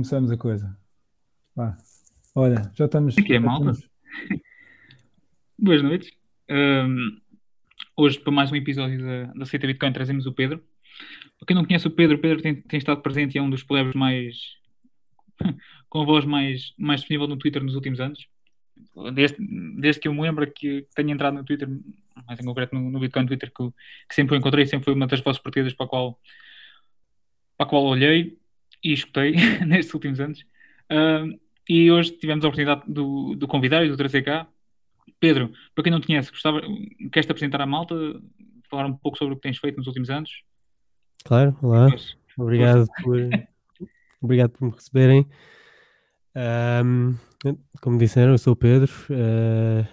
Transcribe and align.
começamos 0.00 0.30
a 0.30 0.36
coisa. 0.38 0.74
Vá. 1.54 1.76
Olha, 2.34 2.72
já 2.74 2.86
estamos. 2.86 3.18
Aqui 3.18 3.34
é 3.34 3.38
malta. 3.38 3.72
estamos- 3.72 3.90
Boas 5.58 5.82
noites. 5.82 6.10
Ahm, 6.48 7.20
hoje, 7.94 8.18
para 8.18 8.32
mais 8.32 8.50
um 8.50 8.56
episódio 8.56 8.98
da, 9.04 9.24
da 9.26 9.44
Seita 9.44 9.66
Bitcoin, 9.66 9.92
trazemos 9.92 10.24
o 10.24 10.32
Pedro. 10.32 10.64
Para 11.38 11.46
quem 11.46 11.54
não 11.54 11.66
conhece 11.66 11.86
o 11.86 11.90
Pedro, 11.90 12.16
o 12.16 12.18
Pedro 12.18 12.40
tem, 12.40 12.62
tem 12.62 12.78
estado 12.78 13.02
presente 13.02 13.34
e 13.34 13.38
é 13.38 13.42
um 13.42 13.50
dos 13.50 13.62
plebes 13.62 13.92
mais. 13.94 14.36
com 15.90 16.00
a 16.00 16.04
voz 16.06 16.24
mais, 16.24 16.72
mais 16.78 17.00
disponível 17.00 17.28
no 17.28 17.36
Twitter 17.36 17.62
nos 17.62 17.74
últimos 17.74 18.00
anos. 18.00 18.26
Desde, 19.12 19.36
desde 19.78 20.00
que 20.00 20.08
eu 20.08 20.14
me 20.14 20.22
lembro 20.22 20.50
que 20.50 20.86
tenho 20.94 21.10
entrado 21.10 21.34
no 21.34 21.44
Twitter, 21.44 21.68
mais 22.26 22.40
em 22.40 22.44
concreto 22.44 22.74
no, 22.74 22.90
no 22.90 22.98
Bitcoin 23.00 23.26
Twitter, 23.26 23.52
que, 23.54 23.70
que 24.08 24.14
sempre 24.14 24.34
o 24.34 24.38
encontrei, 24.38 24.64
sempre 24.64 24.86
foi 24.86 24.94
uma 24.94 25.06
das 25.06 25.20
vozes 25.20 25.42
portuguesas 25.42 25.74
para 25.74 25.84
a 25.84 25.88
qual, 25.90 26.18
para 27.58 27.66
a 27.66 27.68
qual 27.68 27.84
olhei 27.84 28.39
e 28.82 28.92
escutei 28.92 29.32
nestes 29.66 29.92
últimos 29.94 30.20
anos. 30.20 30.44
Ahm, 30.88 31.38
e 31.68 31.90
hoje 31.90 32.12
tivemos 32.12 32.44
a 32.44 32.48
oportunidade 32.48 32.82
do, 32.86 33.34
do 33.36 33.46
convidar 33.46 33.84
e 33.84 33.88
do 33.88 33.96
trazer 33.96 34.22
cá. 34.22 34.48
Pedro, 35.18 35.52
para 35.74 35.84
quem 35.84 35.92
não 35.92 36.00
te 36.00 36.06
conhece, 36.06 36.30
gostava, 36.30 36.60
queres-te 37.12 37.30
apresentar 37.30 37.60
à 37.60 37.66
malta, 37.66 37.94
falar 38.68 38.86
um 38.86 38.96
pouco 38.96 39.18
sobre 39.18 39.34
o 39.34 39.36
que 39.36 39.42
tens 39.42 39.58
feito 39.58 39.76
nos 39.76 39.86
últimos 39.86 40.10
anos? 40.10 40.30
Claro, 41.24 41.56
olá. 41.62 41.88
Pois, 41.90 42.16
Obrigado 42.38 42.86
por, 43.02 43.16
obrigado 44.20 44.50
por 44.50 44.64
me 44.64 44.70
receberem. 44.72 45.28
Ahm, 46.34 47.14
como 47.80 47.98
disseram, 47.98 48.32
eu 48.32 48.38
sou 48.38 48.54
o 48.54 48.56
Pedro. 48.56 48.90
ah, 49.10 49.86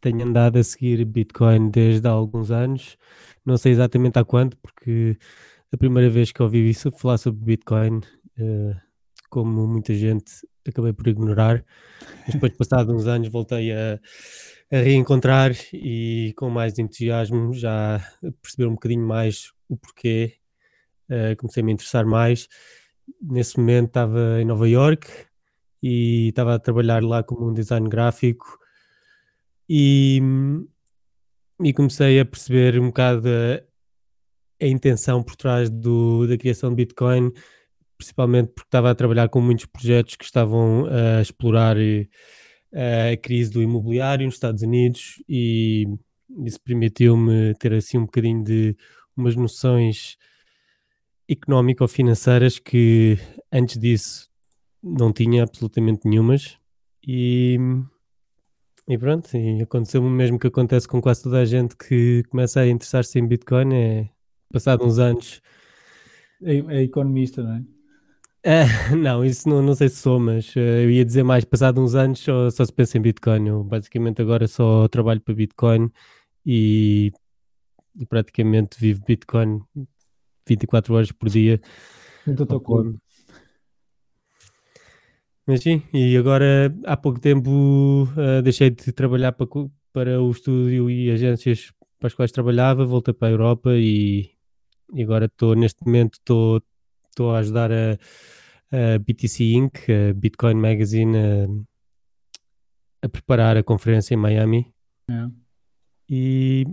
tenho 0.00 0.22
andado 0.22 0.58
a 0.58 0.62
seguir 0.62 1.02
Bitcoin 1.06 1.70
desde 1.70 2.06
há 2.06 2.10
alguns 2.10 2.50
anos. 2.50 2.98
Não 3.44 3.56
sei 3.56 3.72
exatamente 3.72 4.18
há 4.18 4.24
quanto, 4.24 4.56
porque 4.58 5.18
a 5.74 5.76
primeira 5.76 6.08
vez 6.08 6.32
que 6.32 6.42
ouvi 6.42 6.68
isso 6.68 6.90
falar 6.92 7.18
sobre 7.18 7.44
Bitcoin, 7.44 8.00
ah, 8.38 8.80
como 9.28 9.66
muita 9.66 9.92
gente, 9.94 10.32
acabei 10.66 10.92
por 10.92 11.08
ignorar. 11.08 11.64
Mas 12.24 12.34
depois, 12.34 12.56
passados 12.56 12.94
uns 12.94 13.06
anos, 13.06 13.28
voltei 13.28 13.72
a, 13.72 14.00
a 14.72 14.76
reencontrar 14.76 15.52
e 15.72 16.32
com 16.36 16.48
mais 16.48 16.78
entusiasmo 16.78 17.52
já 17.52 18.00
perceber 18.40 18.66
um 18.66 18.74
bocadinho 18.74 19.06
mais 19.06 19.52
o 19.68 19.76
porquê 19.76 20.38
Uh, 21.08 21.36
comecei 21.36 21.62
a 21.62 21.66
me 21.66 21.72
interessar 21.72 22.06
mais. 22.06 22.48
Nesse 23.20 23.58
momento 23.58 23.88
estava 23.88 24.40
em 24.40 24.44
Nova 24.44 24.68
York 24.68 25.06
e 25.82 26.28
estava 26.28 26.54
a 26.54 26.58
trabalhar 26.58 27.02
lá 27.02 27.22
como 27.22 27.48
um 27.48 27.52
design 27.52 27.88
gráfico 27.88 28.58
e, 29.68 30.18
e 31.62 31.72
comecei 31.74 32.18
a 32.18 32.24
perceber 32.24 32.80
um 32.80 32.86
bocado 32.86 33.28
a, 33.28 33.62
a 34.60 34.66
intenção 34.66 35.22
por 35.22 35.36
trás 35.36 35.70
do, 35.70 36.26
da 36.26 36.36
criação 36.36 36.70
de 36.70 36.76
Bitcoin, 36.76 37.32
principalmente 37.96 38.48
porque 38.48 38.68
estava 38.68 38.90
a 38.90 38.94
trabalhar 38.94 39.28
com 39.28 39.40
muitos 39.40 39.66
projetos 39.66 40.16
que 40.16 40.24
estavam 40.24 40.86
a 40.86 41.20
explorar 41.20 41.76
eh, 41.78 43.12
a 43.12 43.16
crise 43.16 43.50
do 43.50 43.62
imobiliário 43.62 44.26
nos 44.26 44.34
Estados 44.34 44.62
Unidos 44.62 45.22
e 45.28 45.86
isso 46.44 46.60
permitiu-me 46.60 47.54
ter 47.54 47.72
assim 47.74 47.98
um 47.98 48.04
bocadinho 48.06 48.42
de 48.42 48.76
umas 49.16 49.36
noções 49.36 50.16
económico-financeiras 51.28 52.58
que 52.58 53.18
antes 53.52 53.78
disso 53.78 54.28
não 54.82 55.12
tinha 55.12 55.42
absolutamente 55.42 56.06
nenhumas 56.06 56.58
e, 57.06 57.58
e 58.88 58.98
pronto, 58.98 59.34
e 59.36 59.62
aconteceu 59.62 60.02
o 60.02 60.10
mesmo 60.10 60.38
que 60.38 60.46
acontece 60.46 60.88
com 60.88 61.00
quase 61.00 61.22
toda 61.22 61.38
a 61.38 61.44
gente 61.44 61.76
que 61.76 62.22
começa 62.28 62.60
a 62.60 62.68
interessar-se 62.68 63.18
em 63.18 63.26
Bitcoin, 63.26 63.74
é 63.74 64.10
passado 64.54 64.84
uns 64.84 64.98
anos 64.98 65.42
É, 66.42 66.56
é 66.56 66.82
economista, 66.82 67.42
não 67.42 67.56
é? 67.56 67.62
Ah, 68.46 68.66
não, 68.96 69.24
isso 69.24 69.48
não, 69.48 69.62
não 69.62 69.74
sei 69.74 69.88
se 69.88 69.96
sou, 69.96 70.20
mas 70.20 70.54
eh, 70.56 70.84
eu 70.84 70.90
ia 70.90 71.04
dizer 71.04 71.22
mais, 71.22 71.44
passado 71.44 71.80
uns 71.82 71.94
anos 71.94 72.18
só, 72.20 72.50
só 72.50 72.64
se 72.64 72.72
pensa 72.72 72.98
em 72.98 73.00
Bitcoin. 73.00 73.48
Eu 73.48 73.64
basicamente 73.64 74.20
agora 74.20 74.46
só 74.46 74.86
trabalho 74.88 75.20
para 75.20 75.34
Bitcoin 75.34 75.90
e, 76.44 77.10
e 77.98 78.06
praticamente 78.06 78.78
vivo 78.78 79.02
Bitcoin 79.06 79.62
24 80.46 80.94
horas 80.94 81.10
por 81.12 81.30
dia. 81.30 81.60
Então 82.26 82.44
estou 82.44 82.60
com. 82.60 82.98
Mas 85.46 85.62
sim, 85.62 85.82
e 85.92 86.16
agora 86.16 86.74
há 86.86 86.96
pouco 86.96 87.20
tempo 87.20 88.08
ah, 88.16 88.42
deixei 88.42 88.70
de 88.70 88.92
trabalhar 88.92 89.32
para, 89.32 89.46
para 89.92 90.22
o 90.22 90.30
estúdio 90.30 90.90
e 90.90 91.10
agências 91.10 91.72
para 91.98 92.08
as 92.08 92.14
quais 92.14 92.32
trabalhava, 92.32 92.84
voltei 92.84 93.14
para 93.14 93.28
a 93.28 93.30
Europa 93.30 93.70
e, 93.74 94.33
e 94.92 95.02
agora 95.02 95.26
estou 95.26 95.54
neste 95.54 95.84
momento 95.84 96.18
estou 97.10 97.30
a 97.34 97.38
ajudar 97.38 97.70
a, 97.72 97.92
a 98.72 98.98
BTC 98.98 99.44
Inc., 99.44 99.88
a 99.90 100.12
Bitcoin 100.14 100.54
Magazine, 100.54 101.16
a, 101.16 103.06
a 103.06 103.08
preparar 103.08 103.56
a 103.56 103.62
conferência 103.62 104.14
em 104.14 104.18
Miami 104.18 104.72
É. 105.08 105.28
e 106.08 106.66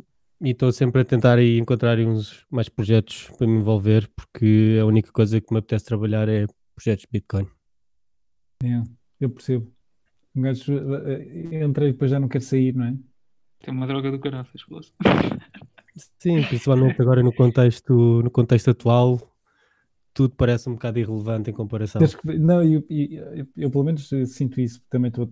estou 0.43 0.71
sempre 0.71 1.01
a 1.01 1.05
tentar 1.05 1.37
aí 1.37 1.57
encontrar 1.57 1.99
uns 1.99 2.45
mais 2.49 2.69
projetos 2.69 3.29
para 3.37 3.47
me 3.47 3.57
envolver, 3.59 4.09
porque 4.15 4.77
a 4.81 4.85
única 4.85 5.11
coisa 5.11 5.39
que 5.39 5.53
me 5.53 5.59
apetece 5.59 5.85
trabalhar 5.85 6.27
é 6.27 6.45
projetos 6.75 7.03
de 7.03 7.09
Bitcoin. 7.11 7.47
É, 8.63 8.81
eu 9.19 9.29
percebo. 9.29 9.71
Um 10.33 10.41
gajo 10.43 10.73
eh, 10.73 11.63
entra 11.63 11.87
e 11.87 11.91
depois 11.91 12.09
já 12.09 12.19
não 12.19 12.29
quer 12.29 12.41
sair, 12.41 12.73
não 12.73 12.85
é? 12.85 12.95
tem 13.59 13.73
uma 13.73 13.85
droga 13.85 14.09
do 14.09 14.19
caraças. 14.19 14.63
Sim, 16.19 16.43
principalmente 16.43 17.01
agora 17.01 17.21
no 17.23 17.33
contexto, 17.33 18.21
no 18.23 18.31
contexto 18.31 18.69
atual, 18.71 19.19
tudo 20.13 20.35
parece 20.35 20.69
um 20.69 20.73
bocado 20.73 20.99
irrelevante 20.99 21.49
em 21.49 21.53
comparação. 21.53 22.01
Não, 22.39 22.63
eu, 22.63 22.83
eu, 22.89 23.35
eu- 23.35 23.47
eu 23.57 23.71
pelo 23.71 23.83
menos 23.83 24.11
eh, 24.13 24.25
sinto 24.25 24.59
isso, 24.61 24.81
também 24.89 25.09
estou 25.09 25.31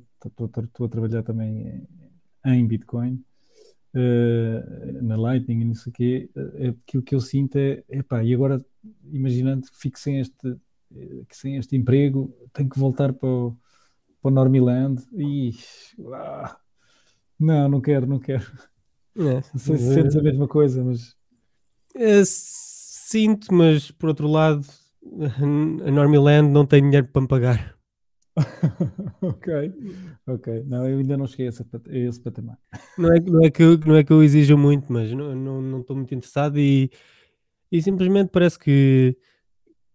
a 0.86 0.90
trabalhar 0.90 1.24
também 1.24 1.88
em 2.46 2.68
Bitcoin, 2.68 3.24
eh, 3.96 4.64
na 5.02 5.16
Lightning 5.18 5.62
e 5.62 5.66
não 5.66 5.76
sei 5.76 5.92
o 5.92 5.94
quê. 5.94 6.30
eh, 6.36 6.70
Aquilo 6.88 7.04
que 7.04 7.16
eu 7.16 7.22
sinto 7.22 7.58
é, 7.58 7.84
epá, 7.90 8.24
e 8.24 8.34
agora 8.34 8.64
imaginando 9.12 9.68
que 9.70 9.78
fico 9.80 10.00
sem 10.00 10.20
este, 10.20 10.50
eh, 10.96 11.24
que 11.28 11.38
sem 11.38 11.58
este 11.58 11.76
emprego, 11.76 12.34
tenho 12.54 12.70
que 12.70 12.80
voltar 12.80 13.14
para 13.14 13.30
o, 13.30 13.58
para 14.22 14.30
o 14.32 14.34
Normiland 14.34 15.02
e 15.14 15.52
não, 17.40 17.70
não 17.70 17.82
quero, 17.82 18.06
não 18.08 18.20
quero. 18.20 18.46
É, 19.20 19.36
Não 19.54 19.60
sei 19.60 19.78
se 19.78 19.94
sentes 19.94 20.16
a 20.16 20.22
mesma 20.22 20.48
coisa, 20.48 20.84
mas 20.84 21.16
é, 21.96 22.22
sinto, 22.24 23.54
mas 23.54 23.92
por 23.92 24.10
outro 24.10 24.28
lado, 24.28 24.66
a 25.86 25.92
Normiland 25.92 26.50
não 26.50 26.66
tem 26.66 26.82
dinheiro 26.84 27.08
para 27.08 27.22
me 27.22 27.28
pagar. 27.28 27.76
ok, 29.22 29.74
ok. 30.28 30.64
Não, 30.66 30.88
eu 30.88 31.00
ainda 31.00 31.18
não 31.18 31.28
cheguei 31.28 31.48
a 31.48 31.50
esse, 31.50 31.62
a 31.64 31.98
esse 31.98 32.22
patamar. 32.22 32.58
Não 32.98 33.14
é, 33.14 33.20
que- 33.20 33.30
não 33.32 33.44
é, 33.44 33.50
que, 33.52 33.64
eu, 33.64 33.78
não 33.80 33.96
é 33.96 34.04
que 34.04 34.14
eu 34.14 34.24
exija 34.24 34.56
muito, 34.56 34.92
mas 34.92 35.12
não 35.12 35.28
estou 35.34 35.62
não, 35.62 35.62
não 35.62 35.96
muito 35.96 36.14
interessado 36.16 36.58
e, 36.60 36.90
e 37.72 37.82
simplesmente 37.82 38.30
parece 38.32 38.58
que 38.58 39.18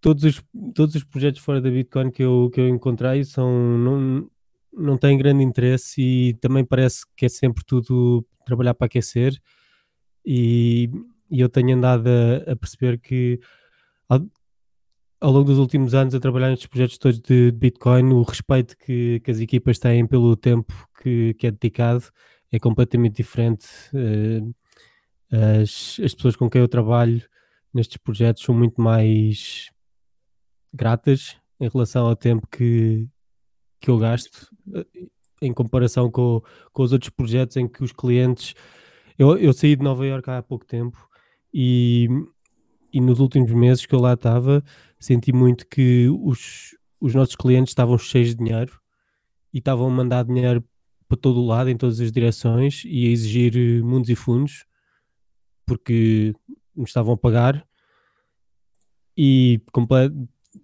todos 0.01 0.25
os, 0.25 0.43
todos 0.75 0.95
os 0.95 1.05
projetos 1.05 1.41
fora 1.41 1.61
da 1.61 1.71
Bitcoin 1.71 2.11
que 2.11 2.23
eu, 2.23 2.51
que 2.53 2.61
eu 2.61 2.69
encontrei 2.69 3.25
são, 3.25 3.49
não, 3.79 4.31
não 4.77 4.97
têm 4.99 5.17
grande 5.19 5.43
interesse 5.43 6.01
e 6.01 6.35
também 6.35 6.65
parece 6.65 7.05
que 7.17 7.27
é 7.27 7.29
sempre 7.29 7.65
tudo 7.65 8.27
trabalhar 8.45 8.75
para 8.75 8.87
aquecer 8.87 9.41
e, 10.25 10.91
e 11.31 11.41
eu 11.41 11.49
tenho 11.49 11.77
andado 11.77 12.09
a, 12.09 12.53
a 12.53 12.57
perceber 12.57 12.99
que 12.99 13.41
ao, 14.09 14.21
ao 15.21 15.33
longo 15.33 15.45
dos 15.45 15.59
últimos 15.59 15.95
anos 15.95 16.15
a 16.15 16.21
trabalhar 16.21 16.51
nestes 16.51 16.67
projetos 16.67 16.99
todos 16.99 17.21
de 17.21 17.51
Bitcoin, 17.53 18.13
o 18.13 18.23
respeito 18.23 18.77
que, 18.77 19.21
que 19.21 19.31
as 19.31 19.41
equipas 19.41 19.79
têm 19.79 20.07
pelo 20.07 20.37
tempo 20.37 20.73
que, 21.03 21.35
que 21.35 21.47
é 21.47 21.51
dedicado 21.51 22.05
é 22.53 22.59
completamente 22.59 23.17
diferente. 23.17 23.67
eh, 23.95 24.41
as, 25.63 25.99
as 26.03 26.15
pessoas 26.15 26.37
com 26.37 26.49
quem 26.49 26.61
eu 26.61 26.69
trabalho 26.69 27.23
nestes 27.73 27.97
projetos 27.97 28.43
são 28.43 28.55
muito 28.55 28.81
mais 28.81 29.71
gratas 30.73 31.37
em 31.61 31.69
relação 31.69 32.07
ao 32.07 32.15
tempo 32.17 32.47
que, 32.47 33.09
que 33.85 33.91
eu 33.91 33.99
gasto 33.99 34.49
eh, 34.75 34.87
em 35.43 35.53
comparação 35.53 36.11
com, 36.11 36.43
com 36.73 36.83
os 36.83 36.93
outros 36.93 37.11
projetos 37.11 37.57
em 37.59 37.69
que 37.69 37.85
os 37.85 37.93
clientes. 37.93 38.55
Eu, 39.19 39.37
eu 39.37 39.53
saí 39.53 39.77
de 39.77 39.83
Nova 39.85 40.07
Iorque 40.07 40.31
há 40.31 40.43
pouco 40.43 40.65
tempo 40.65 40.99
e, 41.53 42.09
e 42.91 43.01
nos 43.01 43.21
últimos 43.21 43.53
meses 43.53 43.85
que 43.85 43.95
eu 43.95 44.01
lá 44.01 44.15
estava 44.15 44.65
senti 44.99 45.33
muito 45.33 45.67
que 45.69 46.09
os, 46.09 46.75
os 46.99 47.15
nossos 47.15 47.37
clientes 47.37 47.73
estavam 47.73 47.99
cheios 47.99 48.31
de 48.31 48.37
dinheiro 48.37 48.81
e 49.53 49.59
estavam 49.59 49.87
a 49.87 49.91
mandar 49.91 50.25
dinheiro 50.25 50.65
para 51.07 51.19
todo 51.19 51.43
o 51.43 51.47
lado, 51.47 51.69
em 51.69 51.77
todas 51.77 52.01
as 52.01 52.11
direções 52.11 52.83
e 52.87 53.07
a 53.07 53.11
exigir 53.11 53.55
eh, 53.55 53.83
mundos 53.83 54.09
e 54.09 54.15
fundos 54.17 54.65
porque 55.67 56.35
me 56.75 56.85
estavam 56.85 57.13
a 57.13 57.19
pagar 57.19 57.67
e 59.17 59.61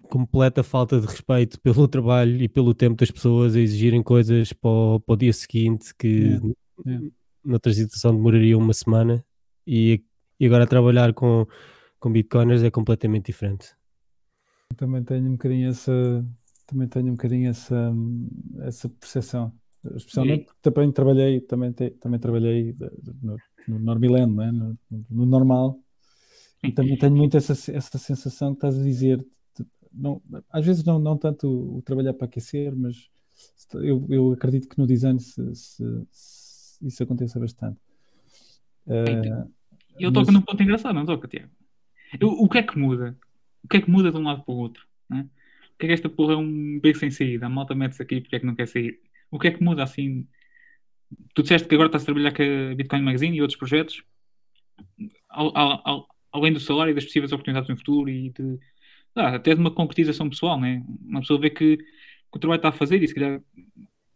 completa 0.03 0.63
falta 0.63 1.01
de 1.01 1.07
respeito 1.07 1.61
pelo 1.61 1.89
trabalho 1.89 2.41
e 2.43 2.49
pelo 2.49 2.75
tempo 2.75 2.97
das 2.97 3.11
pessoas 3.11 3.55
a 3.57 3.61
exigirem 3.61 4.03
coisas 4.03 4.53
para 4.53 4.71
o, 4.71 5.01
para 5.01 5.13
o 5.13 5.17
dia 5.17 5.33
seguinte 5.33 5.95
que 5.97 6.41
Yeah, 6.87 7.03
yeah. 7.03 7.09
noutra 7.45 7.73
situação 7.73 8.15
demoraria 8.15 8.57
uma 8.57 8.73
semana 8.73 9.25
e, 9.67 10.03
e 10.39 10.47
agora 10.47 10.67
trabalhar 10.67 11.13
com, 11.13 11.47
com 11.99 12.13
bitcoiners 12.13 12.63
é 12.63 12.71
completamente 12.71 13.27
diferente. 13.27 13.75
Também 14.77 15.03
tenho 15.03 15.27
um 15.27 15.33
bocadinho 15.33 15.69
essa, 15.69 16.25
também 16.67 16.89
tenho 16.89 17.09
um 17.09 17.13
bocadinho 17.13 17.51
essa, 17.51 17.93
essa 18.61 18.89
percepção. 18.89 19.53
Especialmente 19.95 20.45
e... 20.45 20.63
também 20.63 20.93
trabalhei, 20.93 21.41
também, 21.41 21.73
te, 21.73 21.91
também 21.93 22.21
trabalhei 22.21 22.75
no, 23.23 23.37
no 23.67 23.79
Normiland, 23.79 24.43
é? 24.43 24.53
no, 24.53 24.79
no, 25.11 25.27
normal, 25.27 25.81
e 26.63 26.71
também 26.71 26.99
tenho 26.99 27.17
muito 27.17 27.37
essa, 27.37 27.53
essa 27.73 27.99
sensação 27.99 28.53
que 28.53 28.59
estás 28.59 28.79
a 28.79 28.83
dizer. 28.83 29.27
Não, 29.93 30.23
às 30.51 30.65
vezes 30.65 30.85
não, 30.85 30.99
não 30.99 31.17
tanto 31.17 31.77
o 31.77 31.83
trabalhar 31.83 32.15
para 32.15 32.27
aquecer, 32.27 32.75
mas 32.75 33.11
eu, 33.75 34.07
eu 34.09 34.33
acredito 34.33 34.69
que 34.69 34.79
no 34.79 34.87
design 34.87 35.19
se, 35.19 35.55
se, 35.55 36.07
se 36.11 36.87
isso 36.87 37.03
aconteça 37.03 37.39
bastante. 37.39 37.81
Uh, 38.87 39.51
eu 39.99 40.13
toco 40.13 40.27
mas... 40.27 40.35
num 40.35 40.43
ponto 40.43 40.63
engraçado, 40.63 40.95
não 40.95 41.07
toca, 41.07 41.29
Tiago? 41.29 41.51
Eu, 42.19 42.29
o 42.29 42.49
que 42.49 42.59
é 42.59 42.63
que 42.63 42.79
muda? 42.79 43.17
O 43.63 43.69
que 43.69 43.77
é 43.77 43.81
que 43.81 43.91
muda 43.91 44.11
de 44.11 44.17
um 44.17 44.23
lado 44.23 44.43
para 44.43 44.55
o 44.55 44.59
outro? 44.59 44.87
Né? 45.09 45.29
O 45.75 45.79
que 45.79 45.87
é 45.87 45.89
que 45.89 45.93
esta 45.93 46.09
porra 46.09 46.35
é 46.35 46.37
um 46.37 46.81
beco 46.81 46.99
sem 46.99 47.11
saída? 47.11 47.47
A 47.47 47.49
malta 47.49 47.75
mete-se 47.75 48.03
aqui 48.03 48.21
porque 48.21 48.37
é 48.37 48.41
que 48.41 48.47
não 48.47 48.55
quer 48.55 48.67
sair. 48.67 49.01
O 49.31 49.39
que 49.39 49.49
é 49.49 49.51
que 49.51 49.63
muda 49.63 49.83
assim? 49.83 50.27
Tu 51.35 51.43
disseste 51.43 51.69
que 51.69 51.75
agora 51.75 51.89
estás 51.89 52.03
a 52.03 52.07
trabalhar 52.07 52.33
com 52.33 52.43
a 52.43 52.75
Bitcoin 52.75 53.03
Magazine 53.03 53.37
e 53.37 53.43
outros 53.43 53.59
projetos. 53.59 54.03
Ao, 55.29 55.57
ao, 55.57 55.89
ao, 55.89 56.09
além 56.33 56.53
do 56.53 56.61
salário 56.61 56.93
e 56.93 56.95
das 56.95 57.05
possíveis 57.05 57.33
oportunidades 57.33 57.69
no 57.69 57.77
futuro 57.77 58.09
e 58.09 58.31
de, 58.31 58.59
ah, 59.14 59.37
até 59.37 59.55
de 59.55 59.61
uma 59.61 59.71
concretização 59.71 60.29
pessoal, 60.29 60.61
né? 60.61 60.85
Uma 61.02 61.21
pessoa 61.21 61.40
vê 61.40 61.50
que, 61.50 61.76
que 61.76 61.85
o 62.33 62.38
trabalho 62.38 62.59
está 62.59 62.69
a 62.69 62.73
fazer 62.73 63.02
e 63.02 63.09
se 63.09 63.14
calhar 63.14 63.40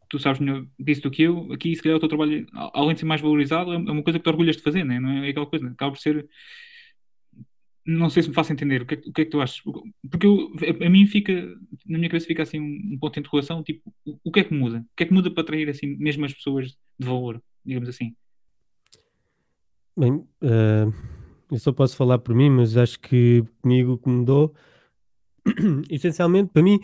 tu 0.08 0.18
sabes 0.18 0.40
melhor 0.40 0.64
disso 0.78 1.02
do 1.02 1.10
que 1.10 1.22
eu, 1.22 1.52
aqui 1.52 1.74
se 1.74 1.82
calhar 1.82 1.96
o 1.96 2.00
teu 2.00 2.08
trabalho, 2.08 2.46
além 2.72 2.94
de 2.94 3.00
ser 3.00 3.06
mais 3.06 3.20
valorizado, 3.20 3.72
é 3.72 3.76
uma 3.76 4.02
coisa 4.02 4.18
que 4.18 4.22
te 4.22 4.28
orgulhas 4.28 4.56
de 4.56 4.62
fazer, 4.62 4.84
né? 4.84 5.00
não 5.00 5.10
é 5.10 5.28
aquela 5.28 5.46
coisa, 5.46 5.66
acaba 5.66 5.92
por 5.92 5.98
ser 5.98 6.28
não 7.86 8.08
sei 8.08 8.22
se 8.22 8.28
me 8.30 8.34
faço 8.34 8.52
entender, 8.52 8.82
o 8.82 8.86
que, 8.86 8.94
é, 8.94 8.98
o 8.98 9.12
que 9.12 9.22
é 9.22 9.24
que 9.24 9.30
tu 9.30 9.40
achas? 9.40 9.60
Porque 10.10 10.26
eu, 10.26 10.52
a, 10.80 10.86
a, 10.86 10.88
mim 10.88 11.06
fica, 11.06 11.32
na 11.86 11.98
minha 11.98 12.08
cabeça 12.08 12.26
fica 12.26 12.42
assim 12.42 12.58
um, 12.58 12.94
um, 12.94 12.98
ponto 12.98 13.14
de 13.14 13.20
interrogação, 13.20 13.62
tipo, 13.62 13.92
o, 14.06 14.18
o, 14.24 14.32
que 14.32 14.40
é 14.40 14.44
que 14.44 14.54
muda? 14.54 14.78
O 14.78 14.96
que 14.96 15.02
é 15.02 15.06
que 15.06 15.12
muda 15.12 15.30
para 15.30 15.42
atrair 15.42 15.68
assim 15.68 15.94
mesmo 15.98 16.24
as 16.24 16.32
pessoas 16.32 16.68
de 16.98 17.06
valor, 17.06 17.42
digamos 17.64 17.88
assim? 17.88 18.14
Bem, 19.96 20.12
uh, 20.12 20.92
eu 21.50 21.58
só 21.58 21.72
posso 21.72 21.94
falar 21.94 22.18
por 22.18 22.34
mim, 22.34 22.48
mas 22.48 22.76
acho 22.76 22.98
que 22.98 23.44
comigo 23.60 23.92
o 23.92 23.98
que 23.98 24.08
mudou, 24.08 24.54
essencialmente, 25.90 26.50
para 26.52 26.62
mim, 26.62 26.80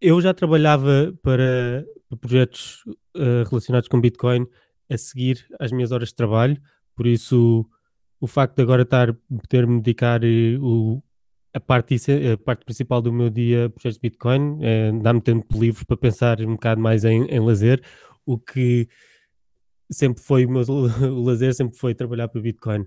eu 0.00 0.20
já 0.20 0.34
trabalhava 0.34 1.14
para, 1.22 1.84
projetos 2.20 2.82
uh, 3.16 3.48
relacionados 3.48 3.88
com 3.88 4.00
Bitcoin 4.00 4.46
a 4.90 4.98
seguir 4.98 5.46
às 5.58 5.72
minhas 5.72 5.92
horas 5.92 6.08
de 6.08 6.14
trabalho, 6.14 6.60
por 6.94 7.06
isso 7.06 7.66
o 8.20 8.26
facto 8.26 8.56
de 8.56 8.62
agora 8.62 8.82
estar 8.82 9.12
poder-me 9.12 9.80
dedicar 9.80 10.22
eh, 10.24 10.56
o, 10.60 11.02
a, 11.52 11.60
parte, 11.60 11.94
a 12.32 12.38
parte 12.38 12.64
principal 12.64 13.02
do 13.02 13.12
meu 13.12 13.28
dia 13.28 13.66
a 13.66 13.70
projetos 13.70 13.98
de 13.98 14.02
Bitcoin 14.02 14.58
é, 14.62 14.92
dá-me 14.92 15.20
tempo 15.20 15.58
livre 15.58 15.84
para 15.84 15.96
pensar 15.96 16.40
um 16.40 16.52
bocado 16.52 16.80
mais 16.80 17.04
em, 17.04 17.24
em 17.26 17.40
lazer, 17.40 17.82
o 18.24 18.38
que 18.38 18.88
sempre 19.90 20.22
foi 20.22 20.46
o 20.46 20.50
meu 20.50 20.62
o 20.62 21.22
lazer, 21.24 21.54
sempre 21.54 21.76
foi 21.76 21.94
trabalhar 21.94 22.28
para 22.28 22.40
Bitcoin. 22.40 22.86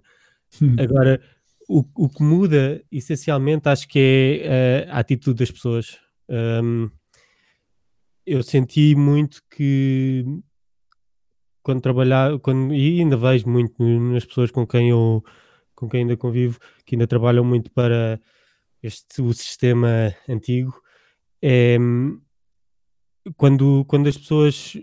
Hum. 0.61 0.75
Agora, 0.79 1.21
o, 1.67 1.83
o 1.95 2.09
que 2.09 2.23
muda 2.23 2.83
essencialmente 2.91 3.67
acho 3.67 3.87
que 3.87 4.41
é 4.43 4.85
uh, 4.87 4.93
a 4.93 4.99
atitude 4.99 5.39
das 5.39 5.51
pessoas. 5.51 5.99
Um, 6.29 6.89
eu 8.25 8.43
senti 8.43 8.95
muito 8.95 9.41
que 9.49 10.25
quando 11.61 11.81
trabalhar, 11.81 12.39
quando, 12.39 12.73
e 12.73 12.99
ainda 13.01 13.17
vejo 13.17 13.49
muito 13.49 13.81
nas 13.83 14.25
pessoas 14.25 14.51
com 14.51 14.65
quem 14.65 14.89
eu 14.89 15.23
com 15.75 15.87
quem 15.87 16.01
ainda 16.01 16.17
convivo, 16.17 16.57
que 16.85 16.95
ainda 16.95 17.05
trabalham 17.05 17.43
muito 17.43 17.71
para 17.71 18.19
este 18.81 19.21
o 19.21 19.31
sistema 19.31 20.13
antigo, 20.27 20.81
é 21.41 21.77
quando, 23.35 23.85
quando 23.85 24.07
as 24.07 24.17
pessoas 24.17 24.73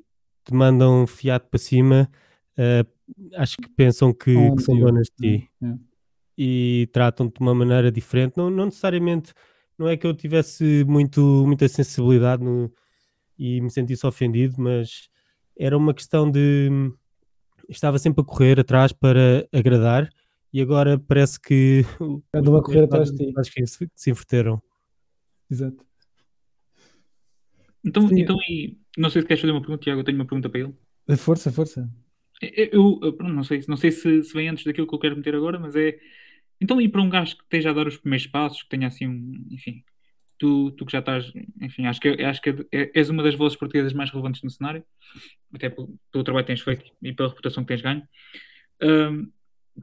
te 0.45 0.53
mandam 0.53 1.07
fiado 1.07 1.47
para 1.51 1.59
cima, 1.59 2.11
uh, 2.59 3.37
acho 3.37 3.57
que 3.57 3.69
pensam 3.71 4.13
que, 4.13 4.37
oh, 4.37 4.57
que 4.57 4.63
são 4.63 4.79
donas 4.79 5.09
de 5.19 5.39
ti 5.41 5.51
é, 5.63 5.67
é. 5.67 5.94
E 6.37 6.89
tratam-te 6.93 7.39
de 7.39 7.41
uma 7.41 7.55
maneira 7.55 7.91
diferente. 7.91 8.37
Não, 8.37 8.51
não 8.51 8.67
necessariamente, 8.67 9.33
não 9.79 9.89
é 9.89 9.97
que 9.97 10.07
eu 10.07 10.15
tivesse 10.15 10.85
muito, 10.85 11.21
muita 11.47 11.69
sensibilidade 11.69 12.43
no, 12.43 12.73
e 13.39 13.61
me 13.61 13.71
sentisse 13.71 14.07
ofendido, 14.07 14.55
mas 14.59 15.09
era 15.57 15.77
uma 15.77 15.95
questão 15.95 16.31
de 16.31 16.71
estava 17.69 17.99
sempre 17.99 18.21
a 18.21 18.25
correr 18.25 18.61
atrás 18.61 18.93
para 18.93 19.49
agradar 19.53 20.09
e 20.53 20.61
agora 20.61 20.99
parece 20.99 21.41
que 21.41 21.83
andam 22.33 22.57
a 22.57 22.63
correr 22.63 22.85
atrás 22.85 23.11
de 23.11 23.19
ti. 23.19 23.33
Acho 23.37 23.53
que 23.53 23.67
se, 23.67 23.91
se 23.95 24.11
inverteram. 24.11 24.63
Exato. 25.51 25.85
Então, 27.85 28.09
então 28.13 28.39
e, 28.49 28.79
não 28.97 29.11
sei 29.11 29.23
se 29.23 29.29
queres 29.29 29.41
fazer 29.41 29.53
uma 29.53 29.61
pergunta, 29.61 29.83
Tiago, 29.83 30.01
eu 30.01 30.05
tenho 30.05 30.17
uma 30.17 30.25
pergunta 30.25 30.49
para 30.49 30.61
ele. 30.61 30.75
Força, 31.19 31.53
força. 31.53 31.91
Eu, 32.41 32.99
eu, 33.03 33.17
não 33.21 33.45
sei, 33.45 33.63
não 33.69 33.77
sei 33.77 33.91
se, 33.91 34.23
se 34.23 34.33
vem 34.33 34.49
antes 34.49 34.65
daquilo 34.65 34.87
que 34.87 34.95
eu 34.95 34.99
quero 34.99 35.17
meter 35.17 35.35
agora, 35.35 35.59
mas 35.59 35.77
é. 35.77 35.99
Então, 36.65 36.81
ir 36.81 36.89
para 36.89 37.03
um 37.03 37.11
gajo 37.11 37.37
que 37.37 37.43
esteja 37.43 37.71
a 37.71 37.73
dar 37.75 37.87
os 37.87 37.99
primeiros 37.99 38.27
passos, 38.27 38.63
que 38.63 38.71
tenha 38.71 38.87
assim 38.87 39.07
um. 39.07 39.47
Enfim, 39.51 39.85
tu, 40.39 40.71
tu 40.71 40.87
que 40.87 40.93
já 40.93 41.01
estás, 41.01 41.31
enfim, 41.61 41.85
acho 41.85 42.01
que, 42.01 42.09
acho 42.09 42.41
que 42.41 42.67
é, 42.73 42.91
és 42.95 43.11
uma 43.11 43.23
das 43.23 43.35
vozes 43.35 43.59
portuguesas 43.59 43.93
mais 43.93 44.11
relevantes 44.11 44.43
no 44.43 44.49
cenário, 44.49 44.83
até 45.53 45.69
pelo, 45.69 45.95
pelo 46.11 46.25
trabalho 46.25 46.47
que 46.47 46.53
tens 46.53 46.63
feito 46.63 46.91
e 47.03 47.13
pela 47.13 47.29
reputação 47.29 47.63
que 47.63 47.69
tens 47.69 47.83
ganho. 47.83 48.03
Um, 48.83 49.31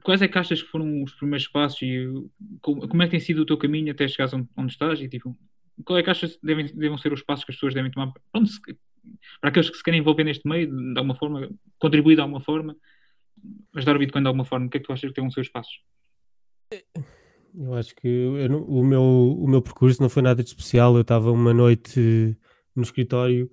quais 0.01 0.23
é 0.23 0.27
que 0.27 0.35
achas 0.39 0.63
que 0.63 0.69
foram 0.69 1.03
os 1.03 1.13
primeiros 1.13 1.47
passos 1.47 1.79
e 1.83 2.07
como, 2.61 2.87
como 2.87 3.03
é 3.03 3.05
que 3.05 3.11
tem 3.11 3.19
sido 3.19 3.43
o 3.43 3.45
teu 3.45 3.59
caminho 3.59 3.91
até 3.91 4.07
chegares 4.07 4.33
onde, 4.33 4.49
onde 4.57 4.71
estás 4.71 4.99
e 4.99 5.07
tipo, 5.07 5.37
qual 5.85 5.99
é 5.99 6.03
que 6.03 6.09
achas 6.09 6.35
que 6.35 6.43
devem, 6.43 6.65
devem 6.65 6.97
ser 6.97 7.13
os 7.13 7.21
passos 7.21 7.45
que 7.45 7.51
as 7.51 7.57
pessoas 7.57 7.75
devem 7.75 7.91
tomar 7.91 8.11
se, 8.43 8.59
para 9.39 9.51
aqueles 9.51 9.69
que 9.69 9.77
se 9.77 9.83
querem 9.83 9.99
envolver 9.99 10.23
neste 10.23 10.49
meio 10.49 10.65
de 10.65 10.97
alguma 10.97 11.13
forma, 11.13 11.47
contribuir 11.77 12.15
de 12.15 12.21
alguma 12.21 12.41
forma, 12.41 12.75
ajudar 13.75 13.95
o 13.95 13.99
Bitcoin 13.99 14.23
de 14.23 14.27
alguma 14.27 14.45
forma, 14.45 14.65
o 14.65 14.69
que 14.71 14.77
é 14.77 14.79
que 14.79 14.87
tu 14.87 14.93
achas 14.93 15.07
que 15.11 15.13
tem 15.13 15.27
os 15.27 15.33
seus 15.35 15.47
passos? 15.47 15.79
Eu 17.53 17.73
acho 17.73 17.93
que 17.95 18.07
eu 18.07 18.65
o, 18.65 18.83
meu, 18.83 19.03
o 19.03 19.47
meu 19.47 19.61
percurso 19.61 20.01
não 20.01 20.09
foi 20.09 20.21
nada 20.21 20.41
de 20.41 20.49
especial. 20.49 20.95
Eu 20.95 21.01
estava 21.01 21.31
uma 21.31 21.53
noite 21.53 22.37
no 22.75 22.83
escritório 22.83 23.51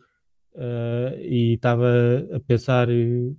uh, 0.54 1.18
e 1.20 1.54
estava 1.54 1.86
a 2.32 2.40
pensar, 2.40 2.88
uh, 2.88 3.36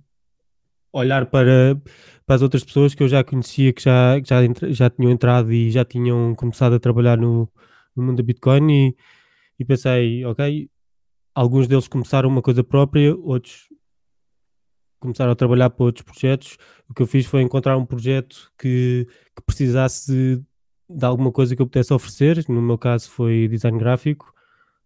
olhar 0.92 1.26
para, 1.26 1.80
para 2.26 2.36
as 2.36 2.42
outras 2.42 2.64
pessoas 2.64 2.94
que 2.94 3.02
eu 3.02 3.08
já 3.08 3.24
conhecia, 3.24 3.72
que 3.72 3.82
já, 3.82 4.20
já, 4.22 4.40
já 4.70 4.90
tinham 4.90 5.10
entrado 5.10 5.52
e 5.52 5.70
já 5.70 5.84
tinham 5.84 6.34
começado 6.34 6.74
a 6.74 6.80
trabalhar 6.80 7.16
no, 7.16 7.48
no 7.96 8.02
mundo 8.02 8.18
da 8.18 8.22
Bitcoin 8.22 8.70
e, 8.70 8.96
e 9.58 9.64
pensei, 9.64 10.24
ok, 10.24 10.68
alguns 11.34 11.66
deles 11.66 11.88
começaram 11.88 12.28
uma 12.28 12.42
coisa 12.42 12.62
própria, 12.64 13.14
outros 13.16 13.69
começaram 15.00 15.32
a 15.32 15.36
trabalhar 15.36 15.70
para 15.70 15.84
outros 15.84 16.04
projetos. 16.04 16.56
O 16.88 16.94
que 16.94 17.02
eu 17.02 17.06
fiz 17.06 17.26
foi 17.26 17.42
encontrar 17.42 17.76
um 17.76 17.86
projeto 17.86 18.52
que, 18.58 19.06
que 19.34 19.42
precisasse 19.44 20.42
de 20.88 21.04
alguma 21.04 21.32
coisa 21.32 21.56
que 21.56 21.62
eu 21.62 21.66
pudesse 21.66 21.92
oferecer. 21.92 22.44
No 22.48 22.62
meu 22.62 22.78
caso 22.78 23.10
foi 23.10 23.48
design 23.48 23.78
gráfico. 23.78 24.32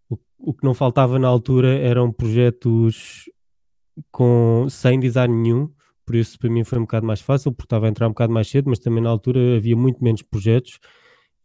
O, 0.09 0.17
o 0.39 0.53
que 0.53 0.63
não 0.63 0.73
faltava 0.73 1.19
na 1.19 1.27
altura 1.27 1.77
eram 1.77 2.11
projetos 2.11 3.29
com, 4.11 4.67
sem 4.69 4.99
design 4.99 5.33
nenhum, 5.33 5.71
por 6.05 6.15
isso 6.15 6.37
para 6.37 6.49
mim 6.49 6.63
foi 6.63 6.77
um 6.77 6.83
bocado 6.83 7.05
mais 7.07 7.21
fácil, 7.21 7.51
porque 7.51 7.65
estava 7.65 7.87
a 7.87 7.89
entrar 7.89 8.07
um 8.07 8.11
bocado 8.11 8.33
mais 8.33 8.47
cedo, 8.47 8.69
mas 8.69 8.79
também 8.79 9.01
na 9.01 9.09
altura 9.09 9.55
havia 9.55 9.75
muito 9.75 10.03
menos 10.03 10.21
projetos 10.21 10.79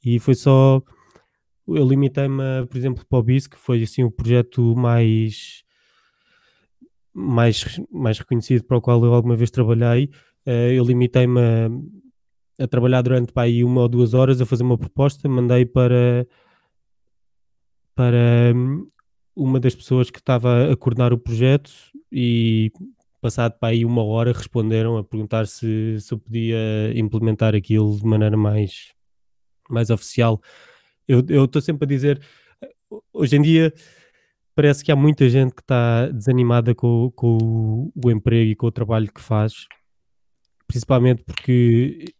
e 0.05 0.19
foi 0.19 0.35
só. 0.35 0.83
Eu 1.69 1.87
limitei-me, 1.87 2.67
por 2.69 2.77
exemplo, 2.77 3.05
para 3.09 3.19
o 3.19 3.23
BIS, 3.23 3.47
que 3.47 3.57
foi 3.57 3.83
assim 3.83 4.03
o 4.03 4.11
projeto 4.11 4.75
mais, 4.77 5.63
mais, 7.13 7.81
mais 7.91 8.19
reconhecido 8.19 8.65
para 8.65 8.77
o 8.77 8.81
qual 8.81 9.05
eu 9.05 9.15
alguma 9.15 9.37
vez 9.37 9.51
trabalhei. 9.51 10.11
Eh, 10.47 10.75
eu 10.75 10.85
limitei-me 10.85 11.41
a 11.41 11.71
a 12.61 12.69
trabalhar 12.69 13.01
durante 13.01 13.33
pá, 13.33 13.43
aí 13.43 13.65
uma 13.65 13.81
ou 13.81 13.89
duas 13.89 14.13
horas 14.13 14.41
a 14.41 14.47
fazer 14.47 14.63
uma 14.63 14.77
proposta, 14.77 15.27
mandei 15.29 15.65
para, 15.65 16.27
para 17.95 18.53
hum, 18.55 18.87
uma 19.35 19.59
das 19.59 19.75
pessoas 19.75 20.11
que 20.11 20.19
estava 20.19 20.71
a 20.71 20.77
coordenar 20.77 21.13
o 21.13 21.19
projeto 21.19 21.73
e 22.13 22.71
passado 23.21 23.59
para 23.59 23.71
aí 23.71 23.85
uma 23.85 24.05
hora 24.05 24.33
responderam 24.33 24.99
a 24.99 25.05
perguntar 25.05 25.47
se, 25.47 25.99
se 26.01 26.13
eu 26.13 26.19
podia 26.19 26.93
implementar 26.95 27.55
aquilo 27.55 27.97
de 27.97 28.05
maneira 28.05 28.37
mais, 28.37 28.93
mais 29.69 29.89
oficial. 29.89 30.41
Eu 31.09 31.45
estou 31.45 31.61
sempre 31.61 31.85
a 31.87 31.89
dizer, 31.89 32.21
hoje 33.13 33.37
em 33.37 33.43
dia 33.43 33.73
parece 34.61 34.85
que 34.85 34.93
há 34.93 34.97
muita 34.97 35.27
gente 35.27 35.55
que 35.55 35.63
está 35.63 36.07
desanimada 36.09 36.75
com, 36.75 37.11
com 37.17 37.91
o, 38.05 38.11
emprego 38.11 38.51
e 38.51 38.55
com 38.55 38.67
o 38.67 38.71
trabalho 38.71 39.11
que 39.11 39.21
faz, 39.21 39.67
principalmente 40.69 41.25
porque 41.25 42.13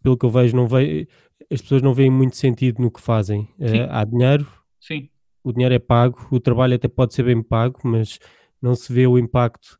pelo 0.00 0.16
que 0.16 0.24
eu 0.24 0.30
vejo, 0.30 0.54
não 0.54 0.68
vejo, 0.68 1.04
as 1.50 1.60
pessoas 1.60 1.82
não 1.82 1.92
veem 1.92 2.10
muito 2.10 2.36
sentido 2.36 2.80
no 2.80 2.92
que 2.92 3.00
fazem. 3.00 3.52
Uh, 3.58 3.90
há 3.90 4.04
dinheiro, 4.04 4.46
Sim. 4.78 5.10
o 5.42 5.52
dinheiro 5.52 5.74
é 5.74 5.80
pago, 5.80 6.28
o 6.30 6.38
trabalho 6.38 6.76
até 6.76 6.86
pode 6.86 7.12
ser 7.12 7.24
bem 7.24 7.42
pago, 7.42 7.80
mas 7.82 8.20
não 8.62 8.76
se 8.76 8.92
vê 8.92 9.08
o 9.08 9.18
impacto. 9.18 9.76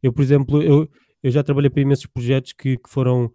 Eu, 0.00 0.12
por 0.12 0.22
exemplo, 0.22 0.62
eu, 0.62 0.88
eu 1.24 1.30
já 1.32 1.42
trabalhei 1.42 1.70
para 1.70 1.82
imensos 1.82 2.06
projetos 2.06 2.52
que, 2.52 2.76
que 2.76 2.88
foram 2.88 3.32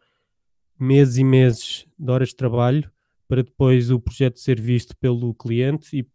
meses 0.80 1.18
e 1.18 1.26
meses 1.26 1.86
de 2.00 2.10
horas 2.10 2.30
de 2.30 2.38
trabalho 2.38 2.90
para 3.28 3.44
depois 3.44 3.92
o 3.92 4.00
projeto 4.00 4.40
ser 4.40 4.62
visto 4.62 4.96
pelo 4.96 5.34
cliente 5.34 6.00
e, 6.00 6.08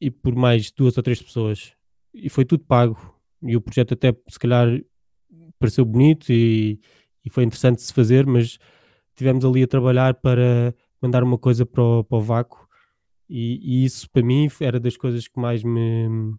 e 0.00 0.10
por 0.10 0.34
mais 0.34 0.70
duas 0.70 0.96
ou 0.96 1.02
três 1.02 1.22
pessoas. 1.22 1.72
E 2.14 2.28
foi 2.28 2.44
tudo 2.44 2.64
pago. 2.64 2.98
E 3.42 3.56
o 3.56 3.60
projeto 3.60 3.94
até 3.94 4.14
se 4.28 4.38
calhar 4.38 4.68
pareceu 5.58 5.84
bonito 5.84 6.32
e, 6.32 6.80
e 7.24 7.30
foi 7.30 7.44
interessante 7.44 7.76
de 7.76 7.82
se 7.82 7.92
fazer, 7.92 8.26
mas 8.26 8.58
tivemos 9.14 9.44
ali 9.44 9.62
a 9.62 9.66
trabalhar 9.66 10.14
para 10.14 10.74
mandar 11.00 11.22
uma 11.22 11.38
coisa 11.38 11.64
para 11.66 11.82
o, 11.82 12.04
para 12.04 12.18
o 12.18 12.20
vácuo 12.20 12.66
e, 13.28 13.60
e, 13.62 13.84
isso 13.84 14.10
para 14.10 14.22
mim 14.22 14.48
era 14.60 14.80
das 14.80 14.96
coisas 14.96 15.28
que 15.28 15.38
mais 15.38 15.62
me 15.62 16.34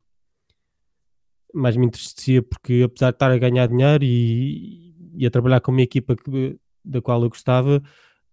mais 1.53 1.75
me 1.77 1.85
entristecia 1.85 2.41
porque 2.41 2.81
apesar 2.83 3.11
de 3.11 3.15
estar 3.15 3.31
a 3.31 3.37
ganhar 3.37 3.67
dinheiro 3.67 4.03
e, 4.03 5.13
e 5.15 5.25
a 5.25 5.31
trabalhar 5.31 5.61
com 5.61 5.71
uma 5.71 5.81
equipa 5.81 6.15
que, 6.15 6.57
da 6.83 7.01
qual 7.01 7.21
eu 7.23 7.29
gostava 7.29 7.81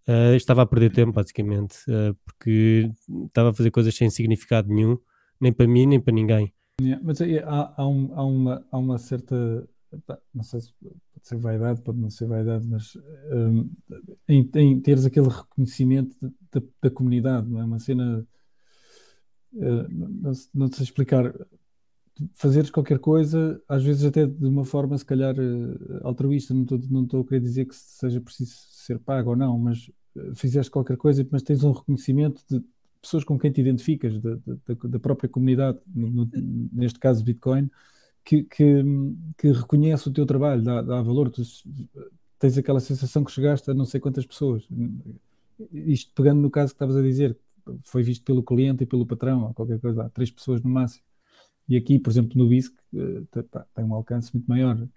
uh, 0.09 0.35
estava 0.35 0.63
a 0.63 0.67
perder 0.67 0.93
tempo 0.93 1.13
basicamente 1.13 1.77
uh, 1.89 2.15
porque 2.25 2.91
estava 3.27 3.51
a 3.51 3.55
fazer 3.55 3.71
coisas 3.71 3.95
sem 3.95 4.11
significado 4.11 4.73
nenhum 4.73 4.99
nem 5.41 5.53
para 5.53 5.67
mim 5.67 5.87
nem 5.87 6.01
para 6.01 6.15
ninguém 6.15 6.53
yeah, 6.81 7.03
mas 7.05 7.21
aí, 7.21 7.39
há, 7.39 7.75
há, 7.77 7.87
um, 7.87 8.15
há, 8.15 8.25
uma, 8.25 8.67
há 8.71 8.79
uma 8.79 8.99
certa 8.99 9.69
não 10.35 10.43
sei 10.43 10.61
se 10.61 10.73
pode 10.81 10.99
ser 11.23 11.37
vaidade, 11.37 11.83
pode 11.83 11.99
não 11.99 12.11
ser 12.11 12.27
vaidade, 12.27 12.67
mas 12.67 12.97
um, 13.33 13.71
em, 14.29 14.49
em, 14.55 14.81
teres 14.81 15.05
aquele 15.05 15.29
reconhecimento 15.29 16.17
da, 16.21 16.63
da 16.83 16.91
comunidade, 16.91 17.49
não 17.49 17.61
é? 17.61 17.65
Uma 17.65 17.79
cena, 17.79 18.27
uh, 19.55 19.89
não, 19.89 20.33
não 20.55 20.73
sei 20.73 20.85
explicar, 20.85 21.35
fazeres 22.35 22.71
qualquer 22.71 22.99
coisa, 22.99 23.63
às 23.69 23.83
vezes 23.83 24.05
até 24.05 24.27
de 24.27 24.47
uma 24.47 24.65
forma 24.65 24.97
se 24.99 25.05
calhar 25.05 25.35
uh, 25.39 26.07
altruísta, 26.07 26.53
não 26.55 26.63
estou 26.63 26.79
não 26.91 27.21
a 27.21 27.25
querer 27.25 27.41
dizer 27.41 27.67
que 27.67 27.75
seja 27.75 28.21
preciso 28.21 28.55
ser 28.71 28.99
pago 28.99 29.31
ou 29.31 29.37
não, 29.37 29.59
mas 29.59 29.91
uh, 30.17 30.35
fizeste 30.35 30.71
qualquer 30.71 30.97
coisa, 30.97 31.27
mas 31.31 31.43
tens 31.43 31.65
um 31.65 31.73
reconhecimento 31.73 32.43
de 32.49 32.63
pessoas 33.01 33.25
com 33.25 33.39
quem 33.39 33.51
te 33.51 33.61
identificas, 33.61 34.19
da, 34.21 34.35
da, 34.35 34.75
da 34.85 34.99
própria 34.99 35.29
comunidade, 35.29 35.79
no, 35.87 36.29
neste 36.73 36.99
caso 36.99 37.25
Bitcoin, 37.25 37.71
que, 38.25 38.43
que, 38.45 38.85
que, 39.37 39.53
reconhece 39.53 40.09
o 40.09 40.13
teu 40.13 40.27
trabalho, 40.27 40.63
dá, 40.63 40.83
dá 40.83 41.01
valor, 41.01 41.31
tu 41.31 41.43
tens 42.39 42.59
aquela 42.59 42.81
sensação 42.81 43.25
que 43.25 43.33
chegaste 43.33 43.71
a 43.71 43.75
não 43.75 43.85
sei 43.85 44.01
quantas 44.01 44.27
pessoas. 44.27 44.69
Isto 45.73 46.13
pegando 46.15 46.41
no 46.41 46.51
caso 46.51 46.73
que 46.73 46.77
estavas 46.77 46.97
a 46.97 47.03
dizer, 47.03 47.37
foi 47.83 48.03
visto 48.03 48.25
pelo 48.25 48.43
cliente 48.43 48.85
e 48.85 48.87
pelo 48.87 49.07
patrão, 49.07 49.45
ou 49.45 49.55
qualquer 49.55 49.81
coisa, 49.81 50.05
há 50.05 50.09
três 50.09 50.31
pessoas 50.31 50.63
no 50.63 50.71
máximo. 50.71 51.05
E 51.69 51.77
aqui, 51.77 51.99
por 51.99 52.11
exemplo, 52.11 52.37
no 52.37 52.49
BISC, 52.49 52.75
eh, 52.95 53.43
tem 53.75 53.85
um 53.85 53.95
alcance 53.95 54.33
muito 54.35 54.47
maior. 54.47 54.89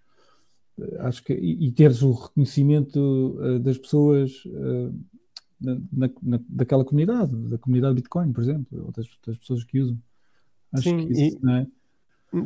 Eh, 0.80 0.98
acho 1.00 1.24
que, 1.24 1.34
e, 1.34 1.72
teres 1.72 2.02
o 2.02 2.12
reconhecimento 2.14 3.38
uh, 3.40 3.60
das 3.60 3.78
pessoas 3.78 4.44
na, 5.62 6.10
na, 6.22 6.40
daquela 6.50 6.84
comunidade, 6.84 7.36
da 7.50 7.58
comunidade 7.58 7.96
Bitcoin, 7.96 8.34
por 8.34 8.42
exemplo, 8.42 8.86
ou 8.86 8.92
das, 8.92 9.08
pessoas 9.38 9.64
que 9.64 9.80
usam. 9.80 9.98
Acho 10.74 10.90
Sim, 10.90 11.08
que 11.08 11.14
isso, 11.14 11.40
e, 11.44 11.52
é? 11.52 11.68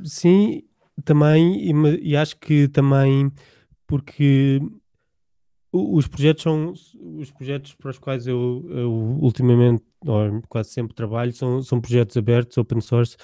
Sim, 0.03 0.63
também, 1.03 1.69
e, 1.69 2.09
e 2.09 2.17
acho 2.17 2.37
que 2.37 2.67
também 2.67 3.31
porque 3.87 4.61
os 5.71 6.07
projetos 6.07 6.43
são 6.43 6.73
os 7.19 7.31
projetos 7.31 7.73
para 7.75 7.91
os 7.91 7.99
quais 7.99 8.25
eu, 8.27 8.65
eu 8.69 8.91
ultimamente 8.91 9.83
ou 10.05 10.41
quase 10.47 10.69
sempre 10.69 10.95
trabalho 10.95 11.33
são, 11.33 11.61
são 11.61 11.81
projetos 11.81 12.15
abertos, 12.15 12.57
open 12.57 12.79
source 12.79 13.17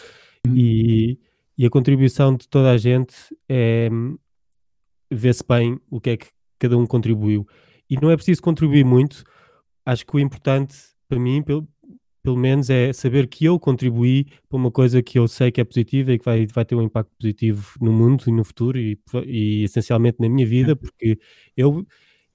uhum. 0.46 0.56
e, 0.56 1.20
e 1.58 1.66
a 1.66 1.70
contribuição 1.70 2.36
de 2.36 2.48
toda 2.48 2.72
a 2.72 2.78
gente 2.78 3.16
é 3.48 3.90
ver-se 5.10 5.44
bem 5.48 5.80
o 5.90 6.02
que 6.02 6.10
é 6.12 6.18
que 6.18 6.28
cada 6.60 6.78
um 6.78 6.86
contribuiu 6.86 7.48
e 7.90 7.96
não 8.02 8.12
é 8.12 8.16
preciso 8.16 8.42
contribuir 8.42 8.84
muito 8.84 9.24
acho 9.86 10.06
que 10.06 10.16
o 10.16 10.20
importante 10.20 10.76
para 11.08 11.20
mim 11.20 11.42
pelo, 11.42 11.68
pelo 12.24 12.38
menos 12.38 12.70
é 12.70 12.94
saber 12.94 13.28
que 13.28 13.46
eu 13.46 13.60
contribuí 13.60 14.26
para 14.48 14.58
uma 14.58 14.72
coisa 14.72 15.02
que 15.02 15.18
eu 15.20 15.28
sei 15.28 15.52
que 15.52 15.60
é 15.60 15.64
positiva 15.64 16.14
e 16.14 16.20
que 16.20 16.26
vai, 16.26 16.46
vai 16.48 16.66
ter 16.66 16.76
um 16.76 16.82
impacto 16.82 17.12
positivo 17.20 17.74
no 17.82 17.92
mundo 17.92 18.24
e 18.28 18.32
no 18.32 18.44
futuro 18.44 18.78
e, 18.78 18.98
e 19.26 19.64
essencialmente 19.64 20.18
na 20.20 20.30
minha 20.30 20.46
vida, 20.46 20.76
porque 20.76 21.20
eu, 21.56 21.86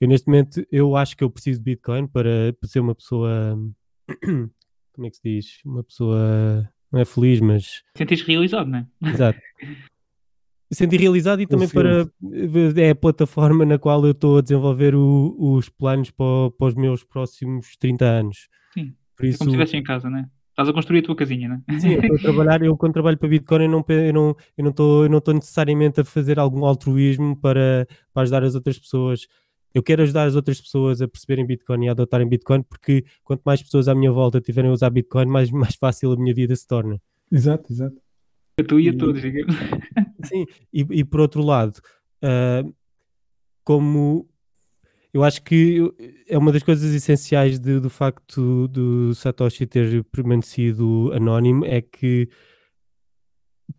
eu 0.01 0.09
neste 0.09 0.27
momento 0.27 0.67
eu 0.71 0.97
acho 0.97 1.17
que 1.17 1.25
eu 1.25 1.31
preciso 1.31 1.61
de 1.61 1.65
Bitcoin 1.65 2.07
para, 2.07 2.53
para 2.59 2.69
ser 2.69 2.81
uma 2.81 2.95
pessoa 2.95 3.59
como 4.97 5.07
é 5.07 5.11
que 5.11 5.17
se 5.17 5.23
diz? 5.23 5.61
Uma 5.65 5.85
pessoa 5.85 6.69
não 6.91 7.01
é 7.01 7.05
feliz, 7.05 7.41
mas 7.41 7.83
sentes 7.97 8.23
realizado, 8.23 8.69
não 8.71 8.79
é? 8.79 8.87
Exato. 9.11 9.39
Sentir 10.71 11.01
realizado 11.01 11.41
e 11.41 11.47
também 11.47 11.69
para 11.69 12.09
é 12.77 12.91
a 12.91 12.95
plataforma 12.95 13.65
na 13.65 13.79
qual 13.79 14.05
eu 14.05 14.11
estou 14.11 14.39
a 14.39 14.41
desenvolver 14.41 14.95
o, 14.95 15.37
os 15.39 15.69
planos 15.69 16.11
para, 16.11 16.51
para 16.59 16.67
os 16.67 16.75
meus 16.75 17.05
próximos 17.05 17.77
30 17.79 18.05
anos. 18.05 18.49
Sim. 18.75 18.93
Por 19.17 19.27
isso... 19.27 19.37
É 19.37 19.39
como 19.39 19.51
se 19.51 19.57
estivesse 19.57 19.77
em 19.77 19.83
casa, 19.83 20.11
né? 20.11 20.29
Estás 20.51 20.71
a 20.71 20.73
construir 20.73 21.01
a 21.01 21.03
tua 21.03 21.15
casinha, 21.15 21.49
né? 21.51 21.63
Sim, 21.79 21.93
eu 21.93 22.01
estou 22.01 22.17
a 22.17 22.19
trabalhar, 22.19 22.63
eu 22.63 22.75
quando 22.79 22.95
trabalho 22.95 23.19
para 23.19 23.29
Bitcoin 23.29 23.65
eu 23.65 23.69
não 23.69 23.85
eu 23.87 24.13
não 24.13 24.37
eu 24.57 24.65
não 24.65 24.71
estou 24.71 25.03
eu 25.05 25.11
não 25.11 25.19
estou 25.19 25.35
necessariamente 25.35 26.01
a 26.01 26.05
fazer 26.05 26.39
algum 26.39 26.65
altruísmo 26.65 27.37
para, 27.37 27.87
para 28.11 28.23
ajudar 28.23 28.43
as 28.43 28.55
outras 28.55 28.79
pessoas. 28.79 29.27
Eu 29.75 29.83
quero 29.83 30.03
ajudar 30.03 30.25
as 30.25 30.35
outras 30.35 30.59
pessoas 30.59 31.03
a 31.03 31.07
perceberem 31.07 31.45
Bitcoin 31.45 31.85
e 31.85 31.89
a 31.89 31.93
adotarem 31.93 32.27
Bitcoin, 32.27 32.63
porque 32.63 33.05
quanto 33.23 33.43
mais 33.45 33.63
pessoas 33.63 33.87
à 33.87 33.95
minha 33.95 34.11
volta 34.11 34.41
tiverem 34.41 34.71
a 34.71 34.73
usar 34.73 34.89
Bitcoin, 34.89 35.27
mais, 35.27 35.51
mais 35.53 35.75
fácil 35.75 36.11
a 36.13 36.17
minha 36.17 36.35
vida 36.35 36.57
se 36.57 36.67
torna. 36.67 36.99
Exato, 37.31 37.71
exato. 37.71 37.97
A 38.59 38.65
tu 38.65 38.81
e 38.81 38.89
a 38.89 38.97
todos, 38.97 39.21
digamos. 39.21 39.55
Sim, 40.27 40.47
e, 40.73 40.87
e 40.91 41.05
por 41.05 41.21
outro 41.21 41.43
lado, 41.43 41.79
uh, 42.23 42.75
como 43.65 44.29
eu 45.17 45.25
acho 45.25 45.43
que 45.43 45.81
é 46.29 46.37
uma 46.37 46.53
das 46.53 46.63
coisas 46.63 46.95
essenciais 46.95 47.59
de, 47.59 47.81
do 47.81 47.89
facto 47.89 48.69
do 48.69 49.15
Satoshi 49.15 49.67
ter 49.67 50.05
permanecido 50.05 51.11
anónimo 51.15 51.65
é 51.65 51.81
que 51.81 52.29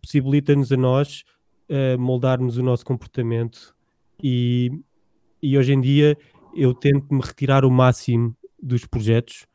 possibilita-nos 0.02 0.72
a 0.72 0.76
nós 0.76 1.22
uh, 1.70 1.96
moldarmos 1.96 2.56
o 2.56 2.62
nosso 2.62 2.84
comportamento 2.84 3.72
e, 4.20 4.70
e 5.40 5.56
hoje 5.56 5.72
em 5.72 5.80
dia 5.80 6.18
eu 6.56 6.74
tento 6.74 7.14
me 7.14 7.20
retirar 7.20 7.64
o 7.64 7.70
máximo 7.70 8.36
dos 8.60 8.84
projetos 8.84 9.46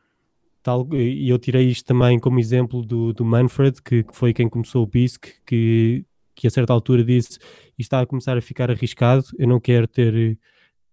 tal, 0.62 0.88
e 0.94 1.28
eu 1.28 1.38
tirei 1.38 1.68
isto 1.68 1.84
também 1.84 2.18
como 2.18 2.40
exemplo 2.40 2.82
do, 2.82 3.12
do 3.12 3.24
Manfred 3.26 3.82
que, 3.82 4.02
que 4.04 4.16
foi 4.16 4.32
quem 4.32 4.48
começou 4.48 4.82
o 4.82 4.86
BISC 4.86 5.34
que, 5.46 6.04
que 6.34 6.46
a 6.46 6.50
certa 6.50 6.72
altura 6.72 7.04
disse 7.04 7.32
isto 7.32 7.40
está 7.78 8.00
a 8.00 8.06
começar 8.06 8.36
a 8.36 8.40
ficar 8.40 8.70
arriscado, 8.70 9.24
eu 9.38 9.46
não 9.46 9.60
quero 9.60 9.86
ter 9.86 10.38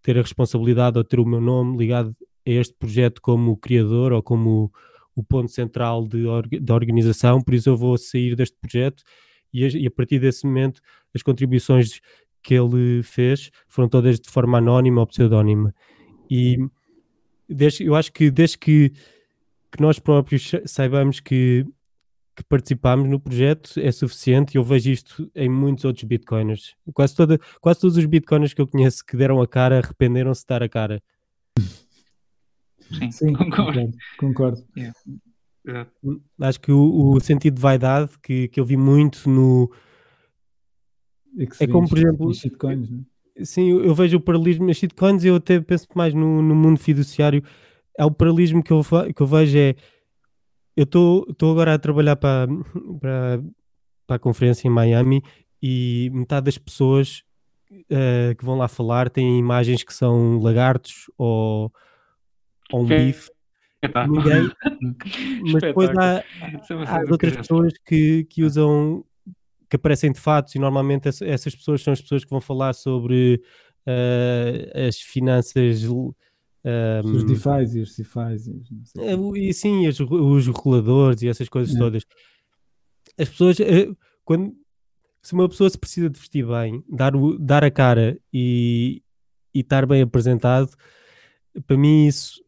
ter 0.02 0.18
a 0.18 0.22
responsabilidade 0.22 0.98
ou 0.98 1.04
ter 1.04 1.20
o 1.20 1.26
meu 1.26 1.40
nome 1.40 1.78
ligado 1.78 2.16
a 2.46 2.50
este 2.50 2.74
projeto 2.74 3.22
como 3.22 3.56
criador 3.56 4.12
ou 4.12 4.24
como 4.24 4.72
o 5.16 5.24
ponto 5.24 5.52
central 5.52 6.08
de, 6.08 6.24
da 6.60 6.74
organização, 6.74 7.42
por 7.42 7.54
isso 7.54 7.70
eu 7.70 7.78
vou 7.78 7.98
sair 7.98 8.36
deste 8.36 8.58
projeto 8.60 9.04
e 9.54 9.64
a, 9.66 9.68
e 9.68 9.86
a 9.86 9.92
partir 9.92 10.20
desse 10.20 10.46
momento 10.46 10.82
as 11.14 11.22
contribuições 11.22 12.00
que 12.42 12.56
ele 12.56 13.04
fez 13.04 13.52
foram 13.68 13.88
todas 13.88 14.20
de 14.20 14.30
forma 14.30 14.58
anónima 14.58 15.02
ou 15.02 15.08
pseudónima. 15.08 15.74
E 16.30 16.58
desde, 17.48 17.86
eu 17.86 17.94
acho 17.94 18.12
que 18.12 18.32
desde 18.32 18.58
que, 18.58 18.90
que 19.72 19.82
nós 19.82 20.00
próprios 20.00 20.52
saibamos 20.66 21.20
que 21.20 21.66
que 22.42 22.48
participámos 22.50 23.10
no 23.10 23.20
projeto 23.20 23.80
é 23.80 23.92
suficiente 23.92 24.56
e 24.56 24.58
eu 24.58 24.64
vejo 24.64 24.90
isto 24.90 25.32
em 25.36 25.50
muitos 25.50 25.86
outros 25.86 26.04
bitcoiners. 26.04 26.76
Quase, 26.94 27.16
toda, 27.16 27.40
quase 27.60 27.80
todos 27.80 27.98
os 27.98 28.06
bitcoiners 28.06 28.54
que 28.54 28.62
eu 28.62 28.68
conheço 28.68 29.06
que 29.06 29.16
deram 29.16 29.42
a 29.42 29.48
cara 29.48 29.78
arrependeram-se 29.78 30.42
de 30.42 30.48
dar 30.48 30.64
a 30.64 30.70
cara. 30.70 31.02
Sim, 32.92 33.12
Sim 33.12 33.34
concordo. 33.34 33.92
concordo. 34.18 34.64
Yeah. 34.76 34.98
Yeah. 35.66 35.90
Acho 36.42 36.60
que 36.60 36.72
o, 36.72 37.14
o, 37.14 37.20
sentido 37.20 37.56
de 37.56 37.62
vaidade 37.62 38.12
que, 38.22 38.48
que 38.48 38.60
eu 38.60 38.66
vi 38.66 38.76
muito 38.76 39.30
no. 39.30 39.72
É, 41.38 41.64
é 41.64 41.68
como, 41.68 41.88
por 41.88 41.98
exemplo. 41.98 42.34
Shitcoins, 42.34 42.90
né? 42.90 43.02
Sim, 43.44 43.70
eu 43.70 43.96
vejo 43.96 44.18
o 44.18 44.22
paralelismo 44.22 44.68
nas 44.68 44.78
shitcoins 44.78 45.24
e 45.24 45.28
eu 45.28 45.36
até 45.36 45.60
penso 45.62 45.88
mais 45.96 46.14
no, 46.14 46.42
no 46.42 46.56
mundo 46.56 46.80
fiduciário. 46.80 47.44
É 47.98 48.04
o 48.04 48.12
paralelismo 48.12 48.64
que 48.64 48.72
eu, 48.72 48.82
que 49.16 49.22
eu 49.22 49.28
vejo 49.28 49.58
é 49.58 49.76
eu 50.76 50.84
estou 50.84 51.52
agora 51.52 51.74
a 51.74 51.80
trabalhar 51.80 52.16
para, 52.16 52.48
para, 53.00 53.44
para 54.08 54.16
a 54.16 54.20
conferência 54.20 54.68
em 54.68 54.72
Miami 54.72 55.24
e 55.62 56.10
metade 56.14 56.46
das 56.46 56.58
pessoas 56.58 57.24
uh, 57.72 58.36
que 58.38 58.44
vão 58.44 58.58
lá 58.58 58.68
falar 58.68 59.10
têm 59.10 59.38
imagens 59.38 59.84
que 59.84 59.94
são 59.94 60.40
lagartos 60.40 61.10
ou, 61.18 61.72
ou 62.72 62.82
um 62.82 62.86
bife. 62.86 63.30
Ninguém, 64.08 64.52
mas 65.52 65.62
depois 65.62 65.90
há, 65.98 66.18
é 66.18 66.24
há 66.88 67.02
outras 67.10 67.36
pessoas 67.36 67.74
que, 67.86 68.26
que 68.26 68.44
usam 68.44 69.04
que 69.68 69.76
aparecem 69.76 70.12
de 70.12 70.20
fato 70.20 70.54
e 70.54 70.60
normalmente 70.60 71.08
essas 71.08 71.56
pessoas 71.56 71.82
são 71.82 71.94
as 71.94 72.02
pessoas 72.02 72.26
que 72.26 72.30
vão 72.30 72.42
falar 72.42 72.74
sobre 72.74 73.42
uh, 73.88 74.88
as 74.88 74.98
finanças 74.98 75.84
um, 76.64 77.12
os 77.16 77.24
DeFi 77.24 77.78
e 77.78 77.82
os 77.82 77.96
CeFi. 77.96 78.20
É, 78.98 79.16
e 79.36 79.54
sim, 79.54 79.88
os, 79.88 80.00
os 80.00 80.48
reguladores 80.48 81.22
e 81.22 81.28
essas 81.28 81.50
coisas 81.50 81.76
é. 81.76 81.80
todas. 81.80 82.06
As 83.18 83.30
pessoas, 83.30 83.60
eh, 83.60 83.90
quando, 84.24 84.54
se 85.22 85.34
uma 85.34 85.50
pessoa 85.50 85.70
se 85.70 85.78
precisa 85.78 86.10
de 86.10 86.20
vestir 86.20 86.46
bem, 86.46 86.84
dar, 86.90 87.16
o, 87.16 87.38
dar 87.38 87.64
a 87.64 87.72
cara 87.72 88.18
e, 88.32 89.02
e 89.54 89.60
estar 89.60 89.86
bem 89.86 90.02
apresentado, 90.02 90.70
para 91.66 91.78
mim 91.78 92.08
isso 92.08 92.42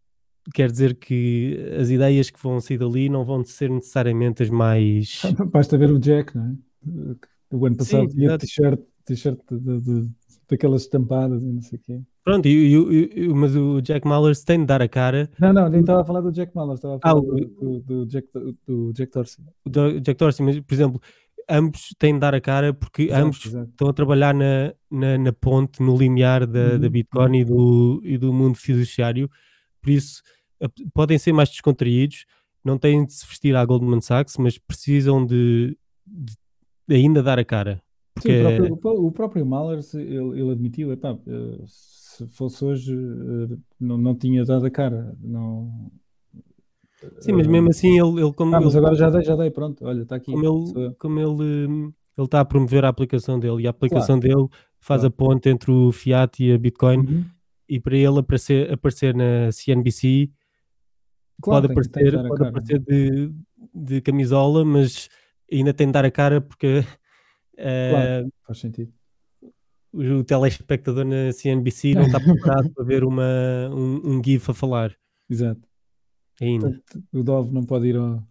quer 0.54 0.70
dizer 0.70 0.96
que 0.96 1.58
as 1.80 1.90
ideias 1.90 2.30
que 2.30 2.42
vão 2.42 2.60
sair 2.60 2.78
dali 2.78 3.10
não 3.10 3.24
vão 3.24 3.44
ser 3.44 3.70
necessariamente 3.70 4.44
as 4.44 4.50
mais. 4.50 5.22
Basta 5.52 5.78
ver 5.78 5.92
o 5.92 6.00
Jack, 6.00 6.36
não 6.36 6.52
é? 6.52 7.56
O 7.56 7.66
ano 7.66 7.78
passado 7.78 8.08
tinha 8.08 8.38
t-shirt, 8.38 8.80
t-shirt 9.06 9.40
de, 9.50 9.80
de, 9.80 10.10
daquelas 10.54 10.84
estampadas 10.84 11.42
e 11.42 11.46
não 11.46 11.62
sei 11.62 11.78
o 11.78 11.82
quê. 11.82 12.02
Pronto, 12.24 12.48
e, 12.48 12.76
e, 12.76 13.24
e, 13.24 13.28
mas 13.30 13.56
o 13.56 13.82
Jack 13.82 14.08
Mallers 14.08 14.44
tem 14.44 14.60
de 14.60 14.66
dar 14.66 14.82
a 14.82 14.88
cara. 14.88 15.30
Não, 15.40 15.52
não, 15.52 15.68
nem 15.68 15.82
estava 15.82 16.02
a 16.02 16.06
falar 16.06 16.22
do 16.22 16.32
Jack 16.32 16.56
Mallers, 16.56 16.78
estava 16.78 16.96
a 16.96 17.00
falar 17.00 17.20
ah, 17.20 17.22
do, 17.22 17.46
do, 17.46 17.80
do, 17.80 18.06
Jack, 18.06 18.28
do 18.66 18.94
Jack 18.94 19.12
Dorsey. 19.12 19.44
O 19.66 20.00
Jack 20.00 20.18
Dorsey, 20.18 20.46
mas, 20.46 20.60
por 20.60 20.74
exemplo, 20.74 21.02
ambos 21.50 21.94
têm 22.00 22.14
de 22.14 22.20
dar 22.20 22.34
a 22.34 22.40
cara 22.40 22.74
porque 22.74 23.04
exato, 23.04 23.26
ambos 23.26 23.46
exato. 23.46 23.70
estão 23.70 23.90
a 23.90 23.94
trabalhar 23.94 24.34
na, 24.34 24.74
na, 24.90 25.18
na, 25.18 25.34
ponte, 25.34 25.82
no 25.82 25.98
limiar 25.98 26.48
da, 26.48 26.74
uhum. 26.74 26.80
da 26.80 26.90
Bitcoin 26.90 27.30
uhum. 27.30 27.36
e 27.36 27.46
do, 27.46 28.02
e 28.06 28.18
do 28.18 28.32
mundo 28.34 28.58
fiduciário, 28.58 29.30
por 29.82 29.90
isso 29.90 30.22
podem 30.94 31.18
ser 31.18 31.34
mais 31.34 31.50
descontraídos, 31.50 32.26
não 32.64 32.78
têm 32.78 33.06
de 33.06 33.12
se 33.12 33.28
vestir 33.28 33.54
à 33.54 33.66
Goldman 33.66 34.00
Sachs, 34.00 34.38
mas 34.38 34.58
precisam 34.58 35.26
de, 35.26 35.78
de 36.08 36.96
ainda 36.96 37.22
dar 37.22 37.38
a 37.38 37.44
cara. 37.44 37.83
Porque... 38.14 38.30
Sim, 38.30 38.72
o, 38.72 38.78
próprio, 38.78 39.06
o 39.06 39.12
próprio 39.12 39.48
ele, 39.96 40.40
ele 40.40 40.52
admitiu, 40.52 40.92
epá, 40.92 41.18
eh, 41.28 41.64
se 41.66 42.28
fosse 42.28 42.64
hoje, 42.64 42.94
eh, 42.94 43.58
não, 43.80 43.98
não 43.98 44.16
tinha 44.16 44.46
dado 44.46 44.66
a 44.66 44.70
cara, 44.70 45.16
não... 45.20 45.92
Sim, 47.20 47.34
mas 47.34 47.48
mesmo 47.48 47.70
assim 47.70 48.00
ele, 48.00 48.22
ele 48.22 48.34
como 48.34 48.56
ah, 48.56 48.62
mas 48.62 48.76
ele, 48.76 48.86
agora 48.86 48.96
já 48.96 49.10
dei, 49.10 49.24
já 49.24 49.36
dei, 49.36 49.52
pronto, 49.52 49.84
olha, 49.86 50.04
está 50.04 50.16
aqui. 50.16 50.32
Como 50.32 50.46
ele, 50.46 50.94
como 50.96 51.20
ele, 51.20 51.94
ele 52.18 52.26
está 52.26 52.40
a 52.40 52.46
promover 52.46 52.86
a 52.86 52.90
aplicação 52.90 53.38
dele 53.38 53.64
e 53.64 53.68
a 53.68 53.72
aplicação 53.72 54.20
claro. 54.22 54.36
dele 54.36 54.50
faz 54.80 55.02
claro. 55.02 55.08
a 55.08 55.12
ponte 55.12 55.50
entre 55.50 55.70
o 55.70 55.92
Fiat 55.92 56.42
e 56.42 56.54
a 56.54 56.58
Bitcoin 56.58 57.00
uhum. 57.00 57.26
e 57.68 57.78
para 57.78 57.98
ele 57.98 58.20
aparecer, 58.20 58.72
aparecer 58.72 59.14
na 59.14 59.52
CNBC 59.52 60.30
claro, 61.42 61.68
pode 61.68 61.74
aparecer, 61.74 62.28
pode 62.28 62.44
aparecer 62.44 62.80
de, 62.80 63.34
de 63.74 64.02
camisola, 64.02 64.64
mas 64.64 65.10
ainda 65.52 65.74
tem 65.74 65.88
de 65.88 65.94
dar 65.94 66.06
a 66.06 66.12
cara 66.12 66.40
porque 66.40 66.86
uh, 67.54 68.32
faz 68.46 68.60
sentido. 68.60 68.94
O 69.94 70.24
telespectador 70.24 71.06
na 71.06 71.32
CNBC 71.32 71.94
não 71.94 72.08
está 72.08 72.20
preparado 72.20 72.72
para 72.74 72.84
ver 72.84 73.04
uma, 73.04 73.70
um, 73.72 74.18
um 74.18 74.24
GIF 74.24 74.50
a 74.50 74.54
falar. 74.54 74.96
Exato. 75.30 75.62
Ainda. 76.42 76.70
Portanto, 76.70 77.08
o 77.14 77.24
Dove 77.24 77.54
não 77.54 77.64
pode 77.64 77.88
ir 77.88 77.98
ao, 77.98 78.24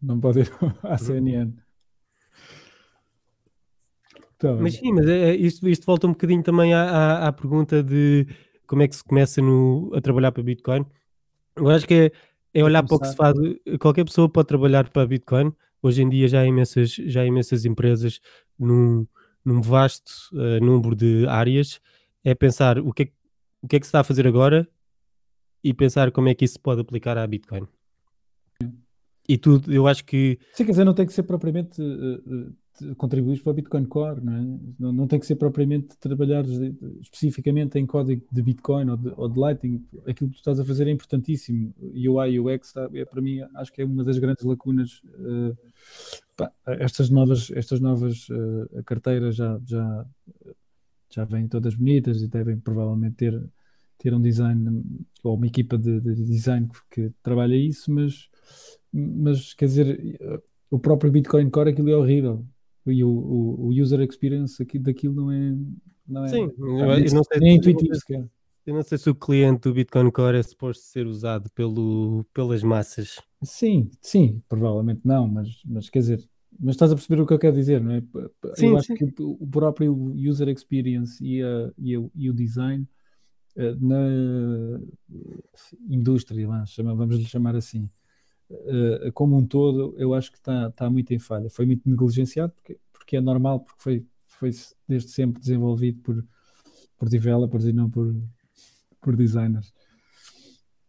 não 0.00 0.20
pode 0.20 0.40
ir 0.40 0.50
à 0.82 0.96
CNN. 0.96 1.52
Tá 4.38 4.54
mas 4.54 4.74
sim, 4.74 4.92
mas 4.92 5.08
é, 5.08 5.30
é, 5.30 5.34
isto, 5.36 5.68
isto 5.68 5.84
volta 5.84 6.06
um 6.06 6.12
bocadinho 6.12 6.44
também 6.44 6.72
à, 6.72 6.82
à, 6.82 7.28
à, 7.28 7.32
pergunta 7.32 7.82
de 7.82 8.24
como 8.68 8.82
é 8.82 8.88
que 8.88 8.94
se 8.94 9.02
começa 9.02 9.42
no, 9.42 9.90
a 9.94 10.00
trabalhar 10.00 10.30
para 10.30 10.44
Bitcoin. 10.44 10.86
Eu 11.56 11.68
acho 11.68 11.88
que 11.88 11.94
é, 11.94 12.12
é 12.54 12.62
olhar 12.62 12.84
para 12.84 12.96
o 12.96 13.00
que 13.00 13.08
se 13.08 13.16
faz. 13.16 13.34
Qualquer 13.80 14.04
pessoa 14.04 14.28
pode 14.28 14.46
trabalhar 14.46 14.88
para 14.90 15.06
Bitcoin. 15.06 15.52
Hoje 15.82 16.02
em 16.02 16.08
dia 16.08 16.28
já 16.28 16.40
há 16.40 16.46
imensas, 16.46 16.90
já 16.90 17.22
há 17.22 17.26
imensas 17.26 17.64
empresas 17.64 18.20
num, 18.58 19.06
num 19.44 19.60
vasto 19.60 20.12
uh, 20.32 20.64
número 20.64 20.94
de 20.94 21.26
áreas. 21.26 21.80
É 22.24 22.34
pensar 22.34 22.78
o 22.78 22.92
que 22.92 23.04
é, 23.04 23.08
o 23.62 23.68
que 23.68 23.76
é 23.76 23.80
que 23.80 23.86
se 23.86 23.88
está 23.88 24.00
a 24.00 24.04
fazer 24.04 24.26
agora 24.26 24.68
e 25.62 25.72
pensar 25.72 26.10
como 26.10 26.28
é 26.28 26.34
que 26.34 26.44
isso 26.44 26.60
pode 26.60 26.80
aplicar 26.80 27.16
à 27.16 27.26
Bitcoin. 27.26 27.66
E 29.28 29.36
tudo, 29.36 29.72
eu 29.72 29.86
acho 29.86 30.04
que. 30.04 30.38
Sim, 30.54 30.64
quer 30.64 30.70
dizer, 30.70 30.84
não 30.84 30.94
tem 30.94 31.06
que 31.06 31.12
ser 31.12 31.22
propriamente 31.22 31.82
uh, 31.82 32.14
uh, 32.16 32.56
contribuir 32.96 33.42
para 33.42 33.50
o 33.50 33.54
Bitcoin 33.54 33.84
Core, 33.86 34.20
não 34.24 34.32
é? 34.34 34.42
Não, 34.78 34.92
não, 34.92 35.06
tem 35.06 35.18
que 35.18 35.26
ser 35.26 35.36
propriamente 35.36 35.96
trabalhar 35.98 36.44
especificamente 37.00 37.78
em 37.78 37.86
código 37.86 38.26
de 38.30 38.42
Bitcoin 38.42 38.90
ou 38.90 38.96
de, 38.96 39.12
ou 39.16 39.28
de 39.28 39.38
Lightning. 39.38 39.84
Aquilo 40.06 40.30
que 40.30 40.36
tu 40.36 40.38
estás 40.38 40.60
a 40.60 40.64
fazer 40.64 40.86
é 40.86 40.90
importantíssimo. 40.90 41.74
UI 41.80 42.38
UX, 42.38 42.74
é, 42.94 43.04
para 43.04 43.20
mim, 43.20 43.40
acho 43.56 43.72
que 43.72 43.82
é 43.82 43.84
uma 43.84 44.04
das 44.04 44.18
grandes 44.18 44.44
lacunas. 44.44 45.02
Uh, 45.04 45.56
pá, 46.36 46.52
estas 46.66 47.10
novas, 47.10 47.50
estas 47.52 47.80
novas 47.80 48.28
uh, 48.28 48.82
carteiras 48.84 49.36
já, 49.36 49.60
já, 49.66 50.06
já 51.10 51.24
vêm 51.24 51.48
todas 51.48 51.74
bonitas 51.74 52.22
e 52.22 52.28
devem 52.28 52.58
provavelmente 52.58 53.16
ter 53.16 53.50
ter 53.98 54.14
um 54.14 54.22
design 54.22 54.80
ou 55.24 55.34
uma 55.34 55.48
equipa 55.48 55.76
de, 55.76 56.00
de 56.00 56.14
design 56.14 56.68
que, 56.88 57.08
que, 57.08 57.14
trabalha 57.20 57.56
isso, 57.56 57.90
mas, 57.90 58.28
mas 58.92 59.52
quer 59.54 59.64
dizer, 59.64 60.20
o 60.70 60.78
próprio 60.78 61.10
Bitcoin 61.10 61.50
Core 61.50 61.70
aquilo 61.70 61.90
é 61.90 61.96
horrível 61.96 62.46
e 62.92 63.04
o, 63.04 63.08
o, 63.08 63.66
o 63.66 63.68
user 63.68 64.00
experience 64.00 64.62
aqui, 64.62 64.78
daquilo 64.78 65.14
não 65.14 65.32
é, 65.32 65.54
não 66.06 66.24
é, 66.24 66.28
Sim, 66.28 66.50
eu, 66.58 66.78
eu 66.78 67.12
não 67.12 67.24
sei, 67.24 67.40
nem 67.40 67.56
intuitivo 67.56 67.94
sequer. 67.94 68.28
Eu 68.66 68.74
não 68.74 68.82
sei 68.82 68.98
se 68.98 69.08
o 69.08 69.14
cliente 69.14 69.62
do 69.62 69.72
Bitcoin 69.72 70.10
Core 70.10 70.36
é 70.36 70.42
suposto 70.42 70.84
ser 70.84 71.06
usado 71.06 71.50
pelo, 71.52 72.24
pelas 72.34 72.62
massas. 72.62 73.16
Sim, 73.42 73.90
sim, 74.02 74.42
provavelmente 74.46 75.00
não, 75.04 75.26
mas, 75.26 75.48
mas 75.64 75.88
quer 75.88 76.00
dizer, 76.00 76.28
mas 76.60 76.74
estás 76.74 76.92
a 76.92 76.94
perceber 76.94 77.22
o 77.22 77.26
que 77.26 77.32
eu 77.32 77.38
quero 77.38 77.56
dizer, 77.56 77.80
não 77.80 77.92
é? 77.92 78.02
Sim, 78.54 78.68
eu 78.68 78.76
acho 78.76 78.88
sim. 78.88 78.94
que 78.94 79.22
o 79.22 79.46
próprio 79.46 80.12
user 80.14 80.48
experience 80.48 81.24
e, 81.24 81.42
a, 81.42 81.72
e, 81.78 81.96
a, 81.96 82.00
e 82.14 82.28
o 82.28 82.34
design 82.34 82.86
eh, 83.56 83.74
na 83.80 84.80
indústria, 85.88 86.46
vamos 86.76 87.16
lhe 87.16 87.24
chamar 87.24 87.56
assim, 87.56 87.90
eh, 88.50 89.10
como 89.12 89.36
um 89.36 89.46
todo, 89.46 89.94
eu 89.98 90.14
acho 90.14 90.30
que 90.30 90.38
está, 90.38 90.68
está 90.68 90.90
muito 90.90 91.12
em 91.12 91.18
falha. 91.18 91.50
Foi 91.50 91.66
muito 91.66 91.88
negligenciado, 91.88 92.52
porque, 92.52 92.78
porque 92.92 93.16
é 93.16 93.20
normal, 93.20 93.60
porque 93.60 93.82
foi, 93.82 94.06
foi 94.26 94.50
desde 94.86 95.10
sempre 95.10 95.40
desenvolvido 95.40 96.00
por, 96.00 96.24
por 96.96 97.08
developers 97.08 97.64
e 97.64 97.72
não 97.72 97.90
por, 97.90 98.14
por 99.00 99.16
designers. 99.16 99.72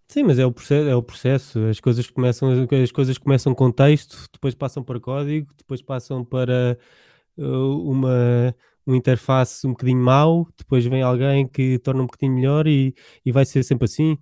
Sim, 0.07 0.23
mas 0.23 0.39
é 0.39 0.45
o 0.45 0.51
processo, 0.51 0.89
é 0.89 0.95
o 0.95 1.03
processo. 1.03 1.59
As 1.65 1.79
coisas 1.79 2.09
começam, 2.09 2.49
as 2.83 2.91
coisas 2.91 3.17
começam 3.17 3.53
com 3.53 3.71
texto, 3.71 4.27
depois 4.33 4.55
passam 4.55 4.83
para 4.83 4.99
código, 4.99 5.53
depois 5.55 5.81
passam 5.81 6.25
para 6.25 6.79
uh, 7.37 7.89
uma 7.89 8.55
uma 8.89 8.97
interface 8.97 9.67
um 9.67 9.71
bocadinho 9.71 9.99
mau, 9.99 10.47
depois 10.57 10.83
vem 10.85 11.03
alguém 11.03 11.47
que 11.47 11.77
torna 11.79 12.01
um 12.01 12.07
bocadinho 12.07 12.33
melhor 12.33 12.67
e, 12.67 12.95
e 13.23 13.31
vai 13.31 13.45
ser 13.45 13.63
sempre 13.63 13.85
assim. 13.85 14.17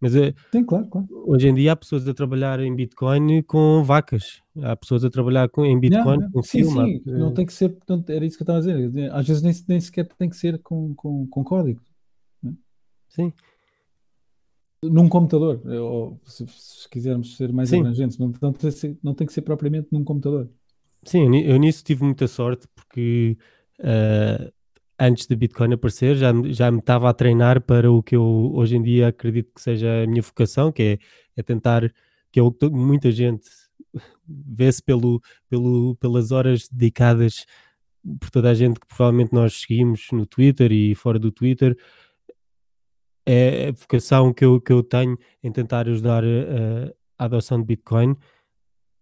Mas 0.00 0.14
é, 0.14 0.32
Sim, 0.52 0.64
claro, 0.64 0.86
claro. 0.86 1.08
hoje 1.26 1.48
em 1.48 1.54
dia 1.54 1.72
há 1.72 1.76
pessoas 1.76 2.06
a 2.06 2.14
trabalhar 2.14 2.60
em 2.60 2.74
Bitcoin 2.74 3.42
com 3.42 3.82
vacas, 3.82 4.42
há 4.62 4.76
pessoas 4.76 5.04
a 5.04 5.10
trabalhar 5.10 5.48
com, 5.48 5.64
em 5.64 5.78
Bitcoin 5.78 6.18
não, 6.18 6.30
com 6.30 6.42
sim, 6.42 6.62
sim. 6.62 7.02
Não 7.04 7.34
tem 7.34 7.44
que 7.44 7.52
ser, 7.52 7.76
não, 7.88 8.04
era 8.08 8.24
isso 8.24 8.36
que 8.36 8.42
eu 8.42 8.44
estava 8.44 8.58
a 8.58 8.62
dizer. 8.62 9.12
Às 9.12 9.26
vezes 9.26 9.42
nem, 9.42 9.52
nem 9.68 9.80
sequer 9.80 10.06
tem 10.06 10.28
que 10.28 10.36
ser 10.36 10.58
com, 10.60 10.94
com, 10.94 11.26
com 11.26 11.42
código. 11.42 11.80
Né? 12.40 12.54
Sim. 13.08 13.32
Num 14.84 15.08
computador, 15.08 15.60
ou 15.66 16.20
se, 16.24 16.46
se 16.46 16.88
quisermos 16.88 17.36
ser 17.36 17.52
mais 17.52 17.68
sim. 17.68 17.80
abrangentes, 17.80 18.16
não, 18.18 18.32
não, 18.40 18.52
tem 18.52 18.70
ser, 18.70 18.96
não 19.02 19.14
tem 19.14 19.26
que 19.26 19.32
ser 19.32 19.42
propriamente 19.42 19.88
num 19.90 20.04
computador. 20.04 20.48
Sim, 21.02 21.36
eu 21.38 21.56
nisso 21.56 21.82
tive 21.82 22.04
muita 22.04 22.28
sorte 22.28 22.68
porque 22.74 23.36
uh, 23.80 24.52
antes 24.98 25.26
de 25.26 25.36
Bitcoin 25.36 25.72
aparecer, 25.74 26.16
já, 26.16 26.32
já 26.46 26.70
me 26.70 26.78
estava 26.78 27.08
a 27.08 27.14
treinar 27.14 27.60
para 27.62 27.90
o 27.90 28.02
que 28.02 28.16
eu 28.16 28.52
hoje 28.54 28.76
em 28.76 28.82
dia 28.82 29.08
acredito 29.08 29.52
que 29.54 29.60
seja 29.60 30.02
a 30.02 30.06
minha 30.06 30.22
vocação, 30.22 30.72
que 30.72 30.82
é, 30.82 30.98
é 31.36 31.42
tentar, 31.42 31.92
que 32.32 32.40
é 32.40 32.42
o 32.42 32.50
que 32.50 32.68
muita 32.68 33.12
gente 33.12 33.48
vê-se 34.26 34.82
pelo, 34.82 35.22
pelo, 35.48 35.96
pelas 35.96 36.32
horas 36.32 36.68
dedicadas 36.68 37.46
por 38.20 38.30
toda 38.30 38.50
a 38.50 38.54
gente 38.54 38.80
que 38.80 38.86
provavelmente 38.86 39.32
nós 39.32 39.60
seguimos 39.60 40.08
no 40.12 40.26
Twitter 40.26 40.72
e 40.72 40.94
fora 40.94 41.18
do 41.18 41.30
Twitter, 41.30 41.76
é 43.26 43.68
a 43.68 43.72
vocação 43.72 44.32
que 44.32 44.44
eu, 44.44 44.60
que 44.60 44.72
eu 44.72 44.82
tenho 44.82 45.18
em 45.42 45.52
tentar 45.52 45.86
ajudar 45.88 46.24
a, 46.24 46.92
a 47.18 47.24
adoção 47.26 47.58
de 47.58 47.66
Bitcoin. 47.66 48.16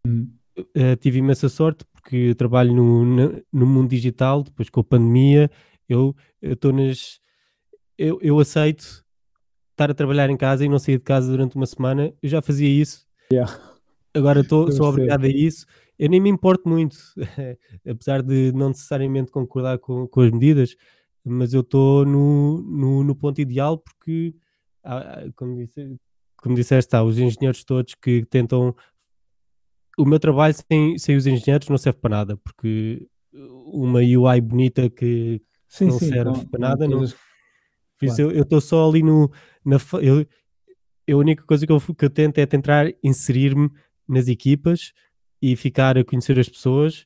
Hum. 0.06 0.30
Uh, 0.58 0.96
tive 0.98 1.18
imensa 1.18 1.50
sorte 1.50 1.84
porque 1.92 2.34
trabalho 2.34 2.74
no, 2.74 3.44
no 3.52 3.66
mundo 3.66 3.90
digital, 3.90 4.42
depois 4.42 4.70
com 4.70 4.80
a 4.80 4.84
pandemia, 4.84 5.50
eu 5.88 6.14
estou 6.42 6.72
nas. 6.72 7.20
Eu, 7.98 8.18
eu 8.20 8.38
aceito 8.38 9.04
estar 9.72 9.90
a 9.90 9.94
trabalhar 9.94 10.30
em 10.30 10.36
casa 10.36 10.64
e 10.64 10.68
não 10.68 10.78
sair 10.78 10.98
de 10.98 11.04
casa 11.04 11.30
durante 11.30 11.56
uma 11.56 11.66
semana. 11.66 12.12
Eu 12.22 12.28
já 12.28 12.40
fazia 12.40 12.68
isso. 12.68 13.06
Yeah. 13.32 13.52
Agora 14.14 14.40
estou, 14.40 14.72
sou 14.72 14.86
obrigado 14.86 15.24
a 15.24 15.28
isso. 15.28 15.66
Eu 15.98 16.08
nem 16.08 16.20
me 16.20 16.30
importo 16.30 16.68
muito, 16.68 16.96
apesar 17.88 18.22
de 18.22 18.52
não 18.52 18.68
necessariamente 18.68 19.30
concordar 19.30 19.78
com, 19.78 20.06
com 20.06 20.20
as 20.20 20.30
medidas, 20.30 20.76
mas 21.24 21.52
eu 21.54 21.60
estou 21.60 22.04
no, 22.04 22.62
no, 22.62 23.02
no, 23.02 23.16
ponto 23.16 23.40
ideal 23.40 23.78
porque, 23.78 24.34
como, 25.34 25.56
disse, 25.56 25.96
como 26.36 26.54
disseste, 26.54 26.94
há 26.94 27.02
os 27.02 27.18
engenheiros 27.18 27.64
todos 27.64 27.94
que 27.94 28.24
tentam 28.26 28.74
o 29.98 30.04
meu 30.04 30.20
trabalho 30.20 30.54
sem, 30.54 30.98
sem 30.98 31.16
os 31.16 31.26
engenheiros 31.26 31.68
não 31.68 31.78
serve 31.78 31.98
para 31.98 32.16
nada, 32.16 32.36
porque 32.36 33.08
uma 33.32 34.00
UI 34.00 34.40
bonita 34.40 34.88
que 34.90 35.40
sim, 35.68 35.86
não 35.86 35.98
sim, 35.98 36.08
serve 36.08 36.24
não, 36.24 36.46
para 36.46 36.60
nada, 36.60 36.88
não. 36.88 37.00
Por 37.98 38.04
isso 38.04 38.16
claro. 38.16 38.32
eu 38.32 38.42
estou 38.42 38.60
só 38.60 38.88
ali 38.88 39.02
no. 39.02 39.30
Na, 39.64 39.76
eu, 40.02 40.26
a 41.08 41.16
única 41.16 41.42
coisa 41.44 41.66
que 41.66 41.72
eu, 41.72 41.80
que 41.80 42.04
eu 42.04 42.10
tento 42.10 42.38
é 42.38 42.46
tentar 42.46 42.92
inserir-me 43.02 43.70
nas 44.08 44.28
equipas 44.28 44.92
e 45.40 45.54
ficar 45.56 45.96
a 45.96 46.04
conhecer 46.04 46.38
as 46.38 46.48
pessoas 46.48 47.04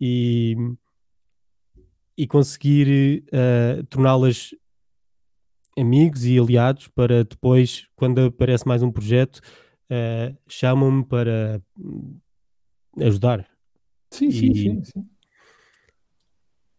e, 0.00 0.56
e 2.16 2.26
conseguir 2.26 3.24
uh, 3.28 3.84
torná-las 3.86 4.54
amigos 5.78 6.24
e 6.24 6.38
aliados 6.38 6.88
para 6.88 7.24
depois, 7.24 7.86
quando 7.94 8.20
aparece 8.26 8.66
mais 8.66 8.82
um 8.82 8.90
projeto, 8.90 9.38
uh, 9.90 10.36
chamam-me 10.48 11.04
para 11.04 11.62
ajudar. 13.00 13.48
Sim, 14.10 14.30
sim, 14.30 14.50
e... 14.50 14.56
sim, 14.56 14.84
sim. 14.84 15.08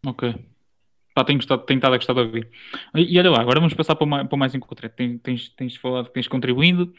Ok. 0.06 0.53
Pá, 1.13 1.23
tenho, 1.23 1.38
gostado, 1.38 1.63
tenho 1.65 1.78
estado 1.78 1.93
a 1.93 1.97
gostar 1.97 2.13
de 2.13 2.19
ouvir. 2.21 2.49
E, 2.95 3.15
e 3.15 3.19
olha 3.19 3.30
lá, 3.32 3.41
agora 3.41 3.60
vamos 3.60 3.73
passar 3.73 3.95
para 3.95 4.08
mais, 4.08 4.28
para 4.28 4.38
mais 4.38 4.56
em 4.56 4.60
concreto. 4.60 4.95
Tens, 4.95 5.19
tens, 5.21 5.49
tens 5.49 5.76
falado 5.76 6.08
que 6.08 6.13
tens 6.13 6.28
contribuído, 6.28 6.93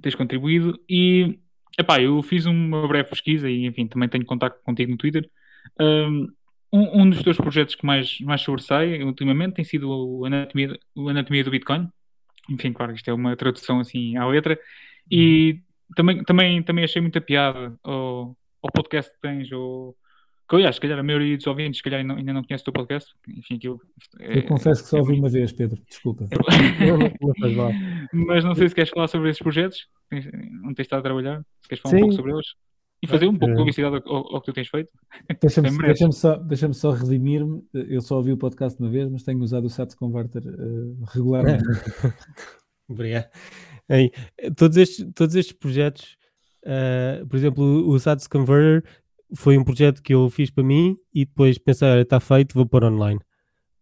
tens 0.00 0.14
contribuído 0.14 0.78
e 0.88 1.38
epá, 1.78 2.00
eu 2.00 2.22
fiz 2.22 2.46
uma 2.46 2.86
breve 2.86 3.08
pesquisa 3.08 3.50
e 3.50 3.66
enfim, 3.66 3.86
também 3.86 4.08
tenho 4.08 4.24
contato 4.24 4.62
contigo 4.62 4.92
no 4.92 4.96
Twitter. 4.96 5.28
Um, 5.80 6.28
um 6.72 7.10
dos 7.10 7.22
teus 7.22 7.36
projetos 7.36 7.74
que 7.74 7.84
mais, 7.84 8.18
mais 8.20 8.40
sobressai 8.40 9.02
ultimamente 9.02 9.54
tem 9.54 9.64
sido 9.64 9.90
o 9.90 10.24
Anatomia, 10.24 10.78
o 10.94 11.08
Anatomia 11.08 11.44
do 11.44 11.50
Bitcoin. 11.50 11.88
Enfim, 12.48 12.72
claro, 12.72 12.94
isto 12.94 13.08
é 13.08 13.12
uma 13.12 13.36
tradução 13.36 13.80
assim 13.80 14.16
à 14.16 14.26
letra. 14.26 14.58
E 15.10 15.60
também, 15.94 16.22
também, 16.24 16.62
também 16.62 16.84
achei 16.84 17.02
muita 17.02 17.20
piada 17.20 17.76
ao, 17.82 18.36
ao 18.62 18.72
podcast 18.72 19.12
que 19.12 19.20
tens, 19.20 19.52
ou 19.52 19.96
aliás, 20.56 20.74
se 20.76 20.80
calhar 20.80 20.98
a 20.98 21.02
maioria 21.02 21.36
dos 21.36 21.46
ouvintes 21.46 21.78
se 21.78 21.82
calhar 21.82 22.00
ainda 22.00 22.12
não, 22.12 22.18
ainda 22.18 22.32
não 22.32 22.44
conhece 22.44 22.62
o 22.62 22.64
teu 22.64 22.72
podcast. 22.72 23.12
Enfim, 23.28 23.56
aquilo, 23.56 23.80
é, 24.20 24.38
eu 24.38 24.42
confesso 24.44 24.82
que 24.82 24.88
só 24.88 24.98
é 24.98 25.00
ouvi 25.00 25.14
uma 25.14 25.28
vez, 25.28 25.52
Pedro, 25.52 25.80
desculpa. 25.88 26.28
Mas 28.12 28.44
não 28.44 28.54
sei 28.54 28.68
se 28.68 28.74
queres 28.74 28.90
falar 28.90 29.08
sobre 29.08 29.30
esses 29.30 29.42
projetos, 29.42 29.86
não 30.10 30.74
tens 30.74 30.84
estado 30.84 31.00
a 31.00 31.02
trabalhar, 31.02 31.42
se 31.60 31.68
queres 31.68 31.82
falar 31.82 31.92
Sim. 31.92 31.98
um 31.98 32.00
pouco 32.00 32.14
sobre 32.16 32.32
eles. 32.32 32.46
E 33.04 33.06
fazer 33.08 33.26
um 33.26 33.36
pouco 33.36 33.52
de 33.52 33.58
publicidade 33.58 34.00
ao, 34.06 34.34
ao, 34.34 34.40
que 34.40 34.46
tu 34.46 34.52
tens 34.52 34.68
feito. 34.68 34.88
Deixa-me 35.40 35.70
deixa 35.82 36.12
só, 36.12 36.36
deixa 36.36 36.72
só 36.72 36.92
redimir-me. 36.92 37.60
Eu 37.74 38.00
só 38.00 38.16
ouvi 38.18 38.30
o 38.30 38.36
podcast 38.36 38.80
uma 38.80 38.88
vez, 38.88 39.10
mas 39.10 39.24
tenho 39.24 39.40
usado 39.40 39.64
o 39.64 39.68
SATS 39.68 39.96
Converter 39.96 40.42
uh, 40.46 41.04
regularmente. 41.12 41.64
Obrigado. 42.88 43.28
Ei, 43.88 44.12
todos, 44.56 44.76
estes, 44.76 45.04
todos 45.14 45.34
estes 45.34 45.56
projetos, 45.56 46.16
uh, 46.64 47.26
por 47.26 47.36
exemplo, 47.36 47.88
o 47.88 47.98
SATS 47.98 48.28
Converter 48.28 48.84
foi 49.34 49.56
um 49.58 49.64
projeto 49.64 50.02
que 50.02 50.14
eu 50.14 50.28
fiz 50.30 50.50
para 50.50 50.64
mim 50.64 50.96
e 51.12 51.24
depois 51.24 51.58
pensei, 51.58 52.00
está 52.00 52.20
feito, 52.20 52.54
vou 52.54 52.66
pôr 52.66 52.84
online. 52.84 53.20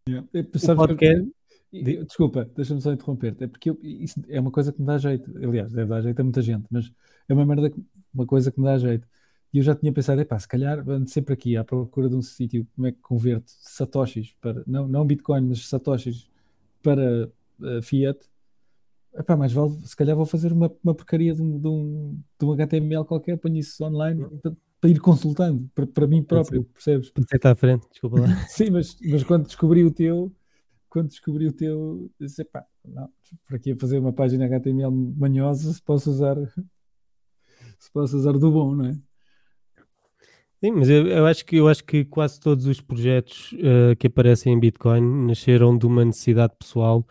Yeah. 0.09 0.27
O 0.33 0.77
podcast... 0.77 1.31
Desculpa, 1.73 2.51
deixa-me 2.57 2.81
só 2.81 2.93
interromper. 2.93 3.37
É 3.39 3.47
porque 3.47 3.71
eu, 3.71 3.79
isso 3.83 4.21
é 4.29 4.41
uma 4.41 4.51
coisa 4.51 4.73
que 4.73 4.81
me 4.81 4.87
dá 4.87 4.99
jeito. 4.99 5.31
Aliás, 5.37 5.73
deve 5.73 5.89
dar 5.89 6.01
jeito 6.01 6.19
a 6.19 6.25
muita 6.25 6.43
gente, 6.43 6.67
mas 6.69 6.93
é 7.29 7.33
uma 7.33 7.47
merda 7.47 7.73
uma 8.13 8.27
coisa 8.27 8.51
que 8.51 8.59
me 8.59 8.67
dá 8.67 8.77
jeito. 8.77 9.07
E 9.53 9.59
eu 9.59 9.63
já 9.63 9.75
tinha 9.75 9.93
pensado, 9.93 10.21
epá, 10.21 10.39
se 10.39 10.49
calhar 10.49 10.79
ando 10.89 11.09
sempre 11.09 11.35
aqui 11.35 11.57
à 11.57 11.65
procura 11.65 12.09
de 12.09 12.17
um 12.17 12.23
sítio 12.23 12.67
como 12.75 12.87
é 12.87 12.93
que 12.93 12.99
converto 13.01 13.51
satoshis 13.59 14.35
para, 14.41 14.63
não, 14.67 14.87
não 14.87 15.07
Bitcoin, 15.07 15.43
mas 15.43 15.67
satoshis 15.69 16.29
para 16.83 17.31
uh, 17.61 17.83
Fiat. 17.83 18.19
Epá, 19.13 19.37
mais 19.37 19.53
vale, 19.53 19.75
se 19.85 19.97
calhar 19.97 20.17
vou 20.17 20.27
fazer 20.27 20.53
uma, 20.53 20.73
uma 20.83 20.95
porcaria 20.95 21.35
de 21.35 21.43
um, 21.43 21.59
de, 21.59 21.69
um, 21.69 22.21
de 22.39 22.47
um 22.47 22.53
HTML 22.53 23.05
qualquer, 23.05 23.37
ponho 23.39 23.57
isso 23.57 23.85
online 23.85 24.25
para, 24.81 24.90
ir 24.90 25.01
consultando, 25.01 25.69
para, 25.75 25.87
para 25.87 26.07
mim 26.07 26.23
próprio, 26.23 26.64
percebes? 26.64 27.12
Você 27.14 27.37
está 27.37 27.53
à 27.53 27.55
frente, 27.55 27.87
desculpa 27.90 28.21
lá. 28.21 28.27
Sim, 28.49 28.71
mas, 28.71 28.97
mas 29.05 29.23
quando 29.23 29.47
descobri 29.47 29.85
o 29.85 29.90
teu, 29.90 30.33
quando 30.88 31.09
descobri 31.09 31.47
o 31.47 31.53
teu, 31.53 32.11
disse, 32.21 32.43
epá, 32.43 32.64
não, 32.85 33.09
para 33.47 33.57
aqui 33.57 33.75
fazer 33.77 33.99
uma 33.99 34.12
página 34.12 34.47
HTML 34.47 34.90
manhosa 35.16 35.73
se 35.73 35.83
posso 35.83 36.11
usar 36.11 36.37
se 37.79 37.90
possa 37.93 38.16
usar 38.16 38.33
do 38.33 38.51
bom, 38.51 38.75
não 38.75 38.87
é? 38.87 38.93
Sim, 40.62 40.73
mas 40.73 40.90
eu, 40.90 41.07
eu, 41.07 41.27
acho 41.27 41.45
que, 41.47 41.57
eu 41.57 41.69
acho 41.69 41.83
que 41.83 42.05
quase 42.05 42.38
todos 42.38 42.66
os 42.66 42.83
projetos 42.83 43.53
uh, 43.53 43.97
que 43.99 44.07
aparecem 44.07 44.53
em 44.53 44.61
Bitcoin 44.61 45.27
nasceram 45.27 45.77
de 45.77 45.87
uma 45.87 46.05
necessidade 46.05 46.55
pessoal 46.59 47.07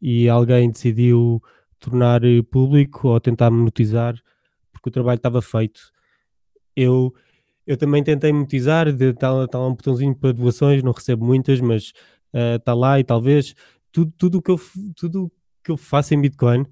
e 0.00 0.28
alguém 0.28 0.70
decidiu 0.70 1.42
tornar 1.78 2.22
público 2.50 3.08
ou 3.08 3.20
tentar 3.20 3.50
monetizar 3.50 4.16
porque 4.72 4.88
o 4.88 4.92
trabalho 4.92 5.18
estava 5.18 5.42
feito. 5.42 5.92
Eu, 6.76 7.14
eu 7.66 7.76
também 7.76 8.04
tentei 8.04 8.32
monetizar, 8.32 8.86
está 8.88 9.48
tá 9.48 9.58
lá 9.58 9.68
um 9.68 9.74
botãozinho 9.74 10.14
para 10.14 10.32
doações, 10.32 10.82
não 10.82 10.92
recebo 10.92 11.24
muitas, 11.24 11.60
mas 11.60 11.92
está 12.32 12.74
uh, 12.74 12.78
lá 12.78 13.00
e 13.00 13.04
talvez 13.04 13.54
tudo, 13.90 14.12
tudo 14.18 14.42
que 14.42 14.50
eu, 14.50 14.60
tudo 14.94 15.32
que 15.64 15.70
eu 15.70 15.76
faço 15.76 16.14
em 16.14 16.20
Bitcoin 16.20 16.66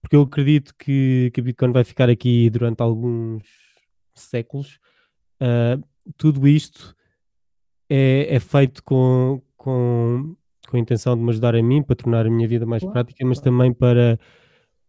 porque 0.00 0.16
eu 0.16 0.22
acredito 0.22 0.74
que, 0.76 1.30
que 1.32 1.40
a 1.40 1.44
Bitcoin 1.44 1.72
vai 1.72 1.84
ficar 1.84 2.08
aqui 2.08 2.48
durante 2.50 2.80
alguns 2.82 3.42
séculos. 4.14 4.78
Uh, 5.40 5.82
tudo 6.16 6.46
isto 6.48 6.94
é, 7.88 8.34
é 8.34 8.40
feito 8.40 8.82
com, 8.82 9.42
com, 9.56 10.36
com, 10.68 10.76
a 10.76 10.80
intenção 10.80 11.16
de 11.16 11.22
me 11.22 11.30
ajudar 11.30 11.54
a 11.54 11.62
mim, 11.62 11.82
para 11.82 11.96
tornar 11.96 12.26
a 12.26 12.30
minha 12.30 12.48
vida 12.48 12.66
mais 12.66 12.84
prática, 12.84 13.24
mas 13.26 13.40
também 13.40 13.72
para 13.72 14.18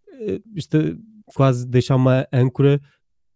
uh, 0.07 0.43
isto, 0.55 0.77
quase 1.25 1.67
deixar 1.67 1.95
uma 1.95 2.27
âncora. 2.31 2.81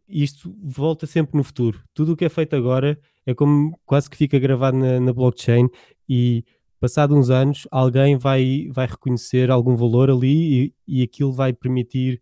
Isto 0.07 0.55
volta 0.61 1.07
sempre 1.07 1.37
no 1.37 1.43
futuro. 1.43 1.81
Tudo 1.93 2.13
o 2.13 2.15
que 2.15 2.25
é 2.25 2.29
feito 2.29 2.55
agora 2.55 2.99
é 3.25 3.33
como 3.33 3.79
quase 3.85 4.09
que 4.09 4.17
fica 4.17 4.37
gravado 4.37 4.77
na, 4.77 4.99
na 4.99 5.13
blockchain 5.13 5.67
e 6.07 6.43
passado 6.79 7.15
uns 7.15 7.29
anos, 7.29 7.67
alguém 7.71 8.17
vai, 8.17 8.69
vai 8.71 8.85
reconhecer 8.85 9.49
algum 9.49 9.75
valor 9.75 10.09
ali 10.09 10.75
e, 10.87 10.99
e 10.99 11.03
aquilo 11.03 11.31
vai 11.31 11.51
permitir 11.51 12.21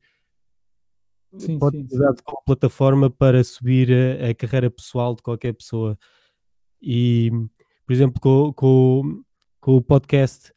sim, 1.37 1.59
pode 1.59 1.77
sim, 1.77 1.87
usar 1.91 2.13
como 2.23 2.41
plataforma 2.45 3.09
para 3.09 3.43
subir 3.43 3.89
a, 3.91 4.29
a, 4.29 4.35
carreira 4.35 4.69
pessoal 4.69 5.15
de 5.15 5.21
qualquer 5.21 5.53
pessoa. 5.53 5.97
E, 6.81 7.29
por 7.85 7.93
exemplo, 7.93 8.21
com, 8.21 8.53
com, 8.53 9.23
com 9.59 9.75
o 9.75 9.81
podcast, 9.81 10.53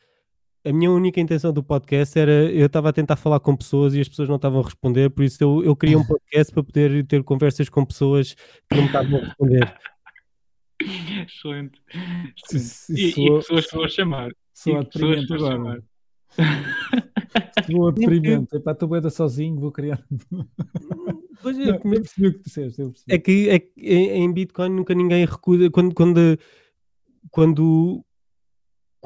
a 0.66 0.72
minha 0.72 0.90
única 0.90 1.20
intenção 1.20 1.52
do 1.52 1.62
podcast 1.62 2.18
era 2.18 2.50
eu 2.50 2.66
estava 2.66 2.88
a 2.88 2.92
tentar 2.92 3.14
falar 3.14 3.38
com 3.38 3.56
pessoas 3.56 3.94
e 3.94 4.00
as 4.00 4.08
pessoas 4.08 4.28
não 4.28 4.36
estavam 4.36 4.60
a 4.60 4.64
responder, 4.64 5.10
por 5.10 5.24
isso 5.24 5.42
eu, 5.42 5.62
eu 5.62 5.76
queria 5.76 5.96
um 5.96 6.04
podcast 6.06 6.52
para 6.52 6.64
poder 6.64 7.06
ter 7.06 7.22
conversas 7.22 7.68
com 7.68 7.84
pessoas 7.84 8.34
que 8.34 8.74
não 8.74 8.82
me 8.82 8.86
estavam 8.86 9.18
a 9.18 9.24
responder. 9.24 9.74
Excelente. 11.26 11.80
E, 12.90 13.08
e, 13.08 13.12
pessoas 13.12 13.66
que 13.66 13.76
vou 13.76 13.88
chamar. 13.88 14.30
Sou 14.52 14.82
deprimente 14.82 15.32
agora. 15.32 15.82
Vou 17.70 17.92
deprimente. 17.92 18.56
Epá, 18.56 18.72
estou 18.72 18.88
bem 18.88 19.10
sozinho, 19.10 19.60
vou 19.60 19.70
criar. 19.72 20.04
Pois 21.42 21.58
é, 21.58 21.66
não, 21.66 21.74
eu 21.74 21.80
percebi 21.80 22.28
o 22.28 22.32
que 22.32 22.42
disseste. 22.42 22.82
É 23.08 23.18
que, 23.18 23.50
é 23.50 23.58
que 23.58 23.70
em 23.76 24.32
Bitcoin 24.32 24.70
nunca 24.70 24.94
ninguém 24.94 25.24
recusa. 25.26 25.70
Quando, 25.70 25.94
quando, 25.94 26.38
quando, 27.30 28.04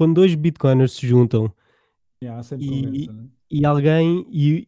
quando 0.01 0.15
dois 0.15 0.35
Bitcoiners 0.35 0.93
se 0.93 1.07
juntam 1.07 1.53
yeah, 2.25 2.41
e, 2.59 3.07
né? 3.07 3.29
e 3.51 3.67
alguém 3.67 4.27
e, 4.31 4.67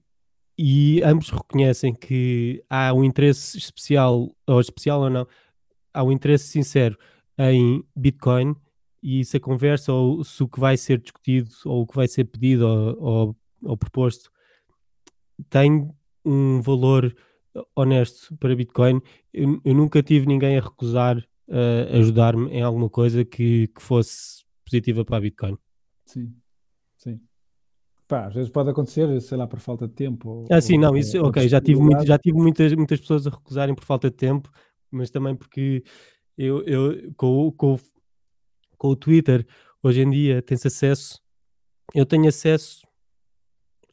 e 0.58 1.02
ambos 1.02 1.30
reconhecem 1.30 1.94
que 1.94 2.62
há 2.68 2.92
um 2.92 3.02
interesse 3.02 3.56
especial, 3.56 4.30
ou 4.46 4.60
especial 4.60 5.00
ou 5.00 5.08
não, 5.08 5.26
há 5.94 6.04
um 6.04 6.12
interesse 6.12 6.48
sincero 6.48 6.98
em 7.38 7.82
Bitcoin 7.96 8.54
e 9.02 9.24
se 9.24 9.38
a 9.38 9.40
conversa 9.40 9.90
ou 9.90 10.22
se 10.22 10.42
o 10.42 10.48
que 10.48 10.60
vai 10.60 10.76
ser 10.76 10.98
discutido 10.98 11.48
ou 11.64 11.80
o 11.80 11.86
que 11.86 11.96
vai 11.96 12.06
ser 12.06 12.24
pedido 12.24 12.66
ou, 12.68 13.02
ou, 13.02 13.36
ou 13.62 13.76
proposto 13.78 14.30
tem 15.48 15.90
um 16.26 16.60
valor 16.60 17.16
honesto 17.74 18.36
para 18.36 18.54
Bitcoin, 18.54 19.00
eu, 19.32 19.58
eu 19.64 19.74
nunca 19.74 20.02
tive 20.02 20.26
ninguém 20.26 20.58
a 20.58 20.60
recusar 20.60 21.16
uh, 21.48 21.96
ajudar-me 21.96 22.50
em 22.50 22.60
alguma 22.60 22.90
coisa 22.90 23.24
que, 23.24 23.68
que 23.68 23.80
fosse 23.80 24.41
positiva 24.72 25.04
para 25.04 25.18
a 25.18 25.20
Bitcoin. 25.20 25.58
Sim, 26.06 26.34
sim. 26.96 27.20
Pá, 28.08 28.26
às 28.26 28.34
vezes 28.34 28.50
pode 28.50 28.70
acontecer, 28.70 29.20
sei 29.20 29.36
lá, 29.36 29.46
por 29.46 29.60
falta 29.60 29.86
de 29.86 29.94
tempo. 29.94 30.28
Ou, 30.28 30.46
ah, 30.50 30.60
sim, 30.60 30.74
ou, 30.74 30.80
não, 30.80 30.96
isso, 30.96 31.22
ok, 31.22 31.46
já 31.46 31.60
tive, 31.60 31.80
muito, 31.80 32.06
já 32.06 32.18
tive 32.18 32.38
muitas, 32.38 32.72
muitas 32.74 33.00
pessoas 33.00 33.26
a 33.26 33.30
recusarem 33.30 33.74
por 33.74 33.84
falta 33.84 34.10
de 34.10 34.16
tempo, 34.16 34.50
mas 34.90 35.10
também 35.10 35.36
porque 35.36 35.84
eu, 36.36 36.62
eu 36.64 37.12
com, 37.16 37.52
com, 37.52 37.78
com 38.78 38.88
o 38.88 38.96
Twitter, 38.96 39.46
hoje 39.82 40.00
em 40.00 40.10
dia, 40.10 40.42
tens 40.42 40.64
acesso, 40.64 41.20
eu 41.94 42.06
tenho 42.06 42.28
acesso 42.28 42.86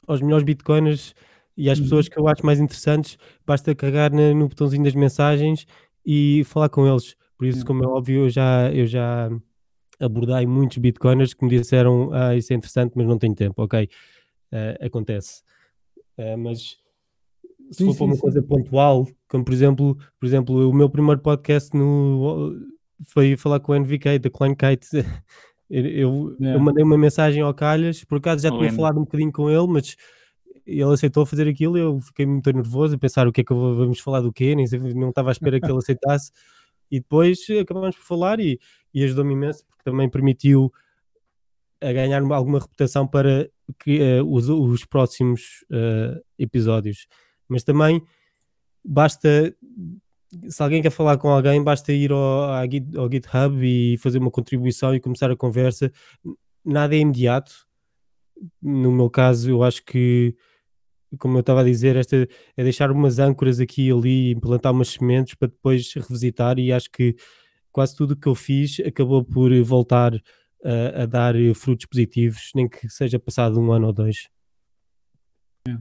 aos 0.08 0.22
melhores 0.22 0.46
bitcoiners 0.46 1.14
e 1.56 1.70
às 1.70 1.78
uhum. 1.78 1.86
pessoas 1.86 2.08
que 2.08 2.18
eu 2.18 2.28
acho 2.28 2.46
mais 2.46 2.60
interessantes, 2.60 3.18
basta 3.46 3.76
carregar 3.76 4.12
na, 4.12 4.34
no 4.34 4.48
botãozinho 4.48 4.84
das 4.84 4.96
mensagens 4.96 5.66
e 6.06 6.44
falar 6.46 6.70
com 6.70 6.88
eles. 6.88 7.16
Por 7.38 7.46
isso, 7.46 7.60
uhum. 7.60 7.66
como 7.66 7.84
é 7.84 7.88
óbvio, 7.88 8.26
eu 8.26 8.30
já, 8.30 8.72
eu 8.74 8.86
já 8.86 9.30
abordei 10.00 10.46
muitos 10.46 10.78
bitcoiners 10.78 11.34
que 11.34 11.44
me 11.44 11.50
disseram 11.50 12.12
ah, 12.14 12.36
isso 12.36 12.54
é 12.54 12.56
interessante, 12.56 12.94
mas 12.96 13.06
não 13.08 13.18
tenho 13.18 13.36
tempo. 13.36 13.62
Ok, 13.62 13.90
uh, 14.54 14.86
acontece. 14.86 15.42
Uh, 16.18 16.38
mas 16.38 16.78
se 17.72 17.84
sim, 17.84 17.86
for 17.86 17.92
sim, 17.92 17.98
para 17.98 18.06
uma 18.06 18.16
sim. 18.16 18.22
coisa 18.22 18.42
pontual, 18.42 19.08
como 19.28 19.46
por 19.46 19.54
exemplo, 19.54 19.98
por 20.20 20.26
exemplo, 20.26 20.70
o 20.70 20.74
meu 20.74 20.90
primeiro 20.90 21.22
podcast 21.22 21.76
no, 21.76 22.56
foi 23.08 23.36
falar 23.38 23.60
com 23.60 23.72
o 23.72 23.80
NVK 23.80 24.20
da 24.20 24.30
ClineKite. 24.30 24.88
Eu, 25.72 25.86
eu, 25.86 26.38
yeah. 26.40 26.58
eu, 26.58 26.60
mandei 26.60 26.84
uma 26.84 26.98
mensagem 26.98 27.44
ao 27.44 27.54
Calhas, 27.54 28.04
por 28.04 28.18
acaso 28.18 28.42
já 28.42 28.50
tinha 28.50 28.74
falado 28.74 28.98
um 28.98 29.02
bocadinho 29.02 29.32
com 29.32 29.52
ele, 29.52 29.68
mas 29.68 29.96
ele 30.66 30.92
aceitou 30.92 31.28
fazer 31.28 31.48
aquilo 31.48 31.78
e 31.78 31.82
eu 31.82 32.00
fiquei 32.00 32.26
muito 32.26 32.52
nervoso 32.52 32.96
a 32.96 32.98
pensar 32.98 33.28
o 33.28 33.32
que 33.32 33.42
é 33.42 33.44
que 33.44 33.54
vamos 33.54 34.00
falar 34.00 34.22
do 34.22 34.34
quê, 34.34 34.56
nem 34.56 34.66
não 34.96 35.10
estava 35.10 35.30
à 35.30 35.32
espera 35.32 35.60
que 35.60 35.68
ele 35.68 35.78
aceitasse. 35.78 36.32
E 36.90 37.00
depois 37.00 37.40
acabamos 37.62 37.96
por 37.96 38.04
falar 38.04 38.40
e, 38.40 38.60
e 38.92 39.04
ajudou-me 39.04 39.34
imenso, 39.34 39.64
porque 39.80 39.90
também 39.90 40.10
permitiu 40.10 40.72
a 41.82 41.94
ganhar 41.94 42.22
alguma 42.22 42.60
reputação 42.60 43.08
para 43.08 43.50
que, 43.80 44.00
uh, 44.02 44.26
os, 44.30 44.50
os, 44.50 44.86
próximos 44.86 45.64
uh, 45.72 46.22
episódios. 46.38 47.08
Mas 47.48 47.64
também 47.64 48.02
basta, 48.84 49.56
se 50.50 50.62
alguém 50.62 50.82
quer 50.82 50.90
falar 50.90 51.18
com 51.18 51.30
alguém, 51.30 51.64
basta 51.64 51.94
ir 51.94 52.12
ao, 52.12 52.52
ao 52.52 53.12
GitHub 53.12 53.64
e 53.64 53.98
fazer 53.98 54.20
uma 54.20 54.32
contribuição 54.32 54.94
e 54.94 55.00
começar 55.00 55.32
a 55.32 55.38
conversa. 55.38 55.92
Nada 56.66 56.96
é 56.96 57.00
imediato. 57.00 57.66
No 58.62 58.92
meu 58.92 59.10
caso, 59.10 59.50
eu 59.50 59.64
acho 59.64 59.84
que 59.86 60.36
como 61.18 61.38
eu 61.38 61.40
estava 61.40 61.62
a 61.62 61.64
dizer, 61.64 61.96
esta 61.96 62.28
é 62.56 62.64
deixar 62.64 62.92
umas 62.92 63.18
âncoras 63.18 63.60
aqui 63.60 63.88
e 63.88 63.92
ali, 63.92 64.32
implantar 64.32 64.72
umas 64.72 64.90
sementes 64.90 65.34
para 65.34 65.48
depois 65.48 65.92
revisitar 65.96 66.60
e 66.60 66.72
acho 66.72 66.92
que 66.92 67.16
quase 67.72 67.96
tudo 67.96 68.12
o 68.12 68.16
que 68.16 68.28
eu 68.28 68.36
fiz 68.36 68.80
acabou 68.80 69.24
por 69.24 69.52
voltar 69.64 70.14
a, 70.64 71.04
a 71.04 71.06
dar 71.06 71.36
frutos 71.56 71.86
positivos, 71.86 72.52
nem 72.56 72.68
que 72.68 72.90
seja 72.90 73.20
passado 73.20 73.60
um 73.60 73.72
ano 73.72 73.88
ou 73.88 73.94
dois. 73.94 74.30
É, 75.68 75.72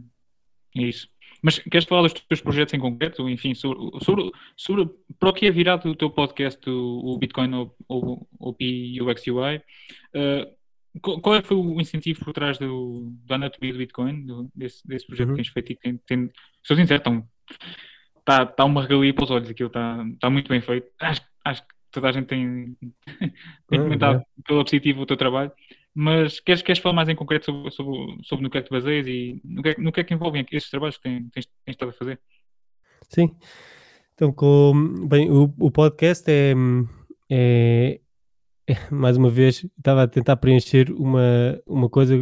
é 0.76 0.82
isso. 0.82 1.08
Mas 1.42 1.58
queres 1.58 1.86
falar 1.86 2.02
dos 2.02 2.12
teus 2.12 2.40
projetos 2.40 2.74
em 2.74 2.80
concreto? 2.80 3.28
Enfim, 3.28 3.54
sobre, 3.54 3.78
sobre, 4.04 4.30
sobre 4.56 4.90
para 5.18 5.28
o 5.28 5.32
que 5.32 5.46
é 5.46 5.50
virado 5.50 5.88
o 5.88 5.94
teu 5.94 6.10
podcast, 6.10 6.68
o, 6.68 7.14
o 7.14 7.18
Bitcoin 7.18 7.54
ou 7.88 8.26
o 8.38 8.50
UX 8.50 9.26
UI, 9.26 9.56
uh, 9.56 10.58
qual 11.00 11.36
é 11.36 11.42
que 11.42 11.48
foi 11.48 11.56
o 11.56 11.80
incentivo 11.80 12.24
por 12.24 12.32
trás 12.32 12.58
do, 12.58 13.12
do 13.24 13.34
Anatomia 13.34 13.72
do 13.72 13.78
Bitcoin, 13.78 14.26
do, 14.26 14.50
desse, 14.54 14.86
desse 14.86 15.06
projeto 15.06 15.28
uhum. 15.28 15.36
que 15.36 15.42
tens 15.42 15.52
feito 15.52 15.72
e 15.72 15.76
que 15.76 15.80
tem, 15.80 15.96
tem, 15.98 16.30
sou 16.62 16.76
sincero, 16.76 17.02
está 18.18 18.46
tá 18.46 18.64
uma 18.64 18.82
regalia 18.82 19.14
para 19.14 19.24
os 19.24 19.30
olhos, 19.30 19.48
aquilo 19.48 19.68
está 19.68 20.04
tá 20.20 20.30
muito 20.30 20.48
bem 20.48 20.60
feito. 20.60 20.88
Acho, 21.00 21.22
acho 21.44 21.62
que 21.62 21.74
toda 21.90 22.08
a 22.08 22.12
gente 22.12 22.26
tem, 22.26 22.76
tem 23.68 23.80
comentado 23.80 24.20
é. 24.20 24.24
pelo 24.46 24.64
positivo 24.64 25.02
o 25.02 25.06
teu 25.06 25.16
trabalho, 25.16 25.52
mas 25.94 26.40
queres, 26.40 26.62
queres 26.62 26.80
falar 26.80 26.94
mais 26.94 27.08
em 27.08 27.16
concreto 27.16 27.46
sobre, 27.46 27.70
sobre, 27.70 28.18
sobre 28.24 28.42
no 28.44 28.50
que 28.50 28.58
é 28.58 28.62
que 28.62 28.68
te 28.68 28.72
baseias 28.72 29.06
e 29.06 29.40
no 29.44 29.62
que, 29.62 29.68
é, 29.70 29.74
no 29.78 29.92
que 29.92 30.00
é 30.00 30.04
que 30.04 30.14
envolvem 30.14 30.46
estes 30.52 30.70
trabalhos 30.70 30.96
que 30.96 31.02
tens, 31.02 31.30
tens, 31.32 31.46
tens 31.64 31.74
estado 31.74 31.90
a 31.90 31.94
fazer? 31.94 32.20
Sim, 33.08 33.34
então 34.14 34.32
com, 34.32 35.06
bem, 35.08 35.30
o, 35.30 35.52
o 35.58 35.70
podcast 35.70 36.24
é, 36.30 36.54
é, 37.30 38.00
mais 38.90 39.16
uma 39.16 39.30
vez, 39.30 39.64
estava 39.78 40.02
a 40.02 40.08
tentar 40.08 40.36
preencher 40.36 40.90
uma, 40.92 41.60
uma 41.66 41.88
coisa 41.88 42.14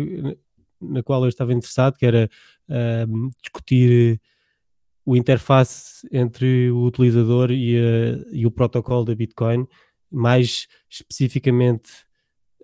na 0.81 1.03
qual 1.03 1.23
eu 1.23 1.29
estava 1.29 1.53
interessado, 1.53 1.97
que 1.97 2.07
era 2.07 2.29
uh, 2.69 3.31
discutir 3.43 4.21
o 5.07 5.17
interface 5.17 6.07
entre 6.11 6.69
o 6.73 6.83
utilizador 6.83 7.53
e, 7.53 7.79
a, 7.79 8.27
e 8.33 8.45
o 8.45 8.51
protocolo 8.51 9.05
da 9.05 9.15
Bitcoin, 9.15 9.67
mais 10.11 10.67
especificamente 10.91 11.91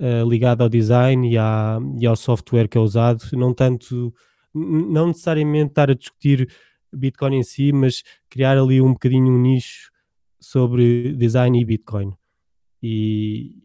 uh, 0.00 0.28
ligado 0.28 0.62
ao 0.62 0.68
design 0.68 1.30
e, 1.30 1.38
à, 1.38 1.78
e 2.00 2.04
ao 2.04 2.16
software 2.16 2.66
que 2.66 2.76
é 2.76 2.80
usado, 2.80 3.24
não 3.34 3.54
tanto, 3.54 4.12
não 4.52 5.06
necessariamente 5.06 5.70
estar 5.70 5.88
a 5.88 5.94
discutir 5.94 6.52
Bitcoin 6.92 7.36
em 7.36 7.42
si, 7.44 7.72
mas 7.72 8.02
criar 8.28 8.58
ali 8.58 8.82
um 8.82 8.92
bocadinho 8.92 9.32
um 9.32 9.40
nicho 9.40 9.92
sobre 10.40 11.12
design 11.12 11.60
e 11.60 11.64
Bitcoin. 11.64 12.12
E, 12.82 13.62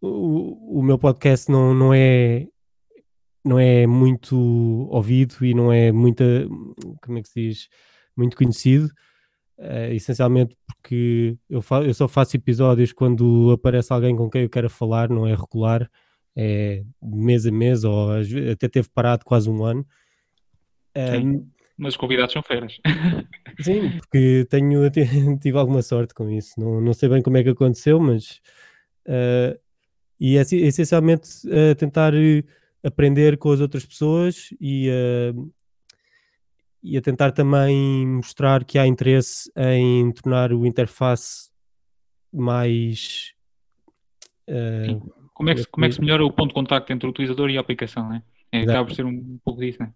o, 0.00 0.80
o 0.80 0.82
meu 0.82 0.98
podcast 0.98 1.50
não, 1.50 1.72
não 1.72 1.94
é 1.94 2.48
não 3.48 3.58
é 3.58 3.86
muito 3.86 4.36
ouvido 4.90 5.44
e 5.44 5.54
não 5.54 5.72
é 5.72 5.90
muita 5.90 6.24
como 7.02 7.18
é 7.18 7.22
que 7.22 7.28
se 7.28 7.40
diz? 7.40 7.68
Muito 8.16 8.36
conhecido 8.36 8.86
uh, 9.58 9.92
essencialmente 9.92 10.56
porque 10.66 11.36
eu, 11.48 11.62
eu 11.84 11.94
só 11.94 12.06
faço 12.06 12.36
episódios 12.36 12.92
quando 12.92 13.52
aparece 13.52 13.92
alguém 13.92 14.14
com 14.14 14.28
quem 14.28 14.42
eu 14.42 14.50
quero 14.50 14.68
falar 14.68 15.08
não 15.08 15.26
é 15.26 15.34
regular 15.34 15.90
é 16.36 16.84
mês 17.02 17.46
a 17.46 17.50
mês 17.50 17.82
ou 17.82 18.10
até 18.52 18.68
teve 18.68 18.88
parado 18.94 19.24
quase 19.24 19.50
um 19.50 19.64
ano. 19.64 19.84
Um, 20.96 21.48
mas 21.76 21.94
os 21.94 21.96
convidados 21.96 22.32
são 22.32 22.42
feras. 22.42 22.78
Sim 23.60 23.98
porque 23.98 24.46
tenho 24.48 24.88
tive 25.40 25.58
alguma 25.58 25.82
sorte 25.82 26.14
com 26.14 26.30
isso. 26.30 26.52
Não, 26.58 26.80
não 26.80 26.92
sei 26.92 27.08
bem 27.08 27.22
como 27.22 27.38
é 27.38 27.42
que 27.42 27.48
aconteceu 27.48 27.98
mas 27.98 28.40
uh, 29.08 29.58
e 30.20 30.36
é 30.36 30.40
essencialmente 30.40 31.28
uh, 31.46 31.74
tentar 31.76 32.12
aprender 32.84 33.36
com 33.38 33.50
as 33.50 33.60
outras 33.60 33.84
pessoas 33.84 34.50
e, 34.60 34.88
uh, 34.90 35.52
e 36.82 36.96
a 36.96 37.02
tentar 37.02 37.32
também 37.32 38.06
mostrar 38.06 38.64
que 38.64 38.78
há 38.78 38.86
interesse 38.86 39.50
em 39.56 40.10
tornar 40.12 40.52
o 40.52 40.66
interface 40.66 41.50
mais. 42.32 43.34
Uh, 44.48 45.12
como, 45.34 45.50
é 45.50 45.54
que, 45.54 45.66
como 45.66 45.84
é 45.84 45.88
que 45.88 45.94
se 45.94 46.00
melhora 46.00 46.24
o 46.24 46.32
ponto 46.32 46.48
de 46.48 46.54
contacto 46.54 46.92
entre 46.92 47.06
o 47.06 47.10
utilizador 47.10 47.50
e 47.50 47.58
a 47.58 47.60
aplicação, 47.60 48.08
né? 48.08 48.22
É, 48.50 48.62
acaba 48.62 48.86
por 48.86 48.94
ser 48.94 49.04
um, 49.04 49.10
um 49.10 49.40
pouco 49.44 49.60
disso, 49.60 49.82
né? 49.82 49.92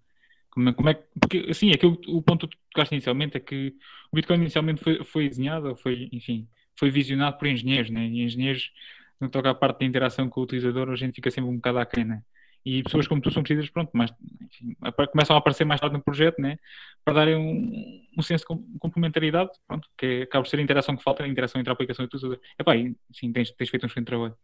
Como 0.51 0.68
é, 0.68 0.73
como 0.75 0.88
é, 0.90 1.03
porque, 1.18 1.47
assim, 1.49 1.71
aquilo, 1.71 1.99
o 2.09 2.21
ponto 2.21 2.47
que 2.47 2.57
tu 2.57 2.61
tocaste 2.71 2.95
inicialmente 2.95 3.38
é 3.38 3.40
que 3.40 3.75
o 4.12 4.16
Bitcoin 4.16 4.37
inicialmente 4.37 4.83
foi, 4.83 5.03
foi 5.03 5.29
desenhado, 5.29 5.75
foi, 5.77 6.11
enfim, 6.12 6.47
foi 6.77 6.90
visionado 6.90 7.38
por 7.38 7.49
engenheiros, 7.49 7.90
né? 7.90 8.07
E 8.07 8.23
engenheiros 8.23 8.71
que 9.18 9.29
toca 9.31 9.51
à 9.51 9.55
parte 9.55 9.81
da 9.81 9.87
interação 9.87 10.29
com 10.29 10.40
o 10.40 10.45
utilizador, 10.45 10.90
a 10.90 10.97
gente 10.97 11.14
fica 11.14 11.31
sempre 11.31 11.49
um 11.49 11.57
bocado 11.57 11.79
aquém, 11.79 12.05
né? 12.05 12.23
E 12.64 12.83
pessoas 12.83 13.09
como 13.09 13.20
tu 13.20 13.31
são 13.31 13.42
precisas, 13.42 13.68
pronto, 13.70 13.90
mas 13.92 14.12
enfim, 14.40 14.77
começam 15.11 15.35
a 15.35 15.38
aparecer 15.38 15.64
mais 15.64 15.81
tarde 15.81 15.96
no 15.96 16.03
projeto, 16.03 16.40
né? 16.40 16.57
Para 17.05 17.14
darem 17.14 17.37
um, 17.37 18.01
um 18.16 18.22
senso 18.22 18.44
de 18.48 18.79
complementaridade, 18.79 19.51
pronto, 19.66 19.88
que 19.98 20.07
é, 20.07 20.22
acaba 20.22 20.44
por 20.44 20.48
ser 20.48 20.61
a 20.61 20.62
interação 20.62 20.96
que 20.96 21.03
falta, 21.03 21.25
a 21.25 21.29
interação 21.29 21.61
entre 21.61 21.70
a 21.70 21.75
aplicação 21.75 22.05
e 22.05 22.07
utilizador. 22.07 22.38
Epá, 22.59 22.77
e, 22.77 22.94
sim, 23.12 23.33
tens, 23.33 23.51
tens 23.51 23.68
feito 23.68 23.83
um 23.83 23.87
excelente 23.88 24.07
trabalho. 24.07 24.37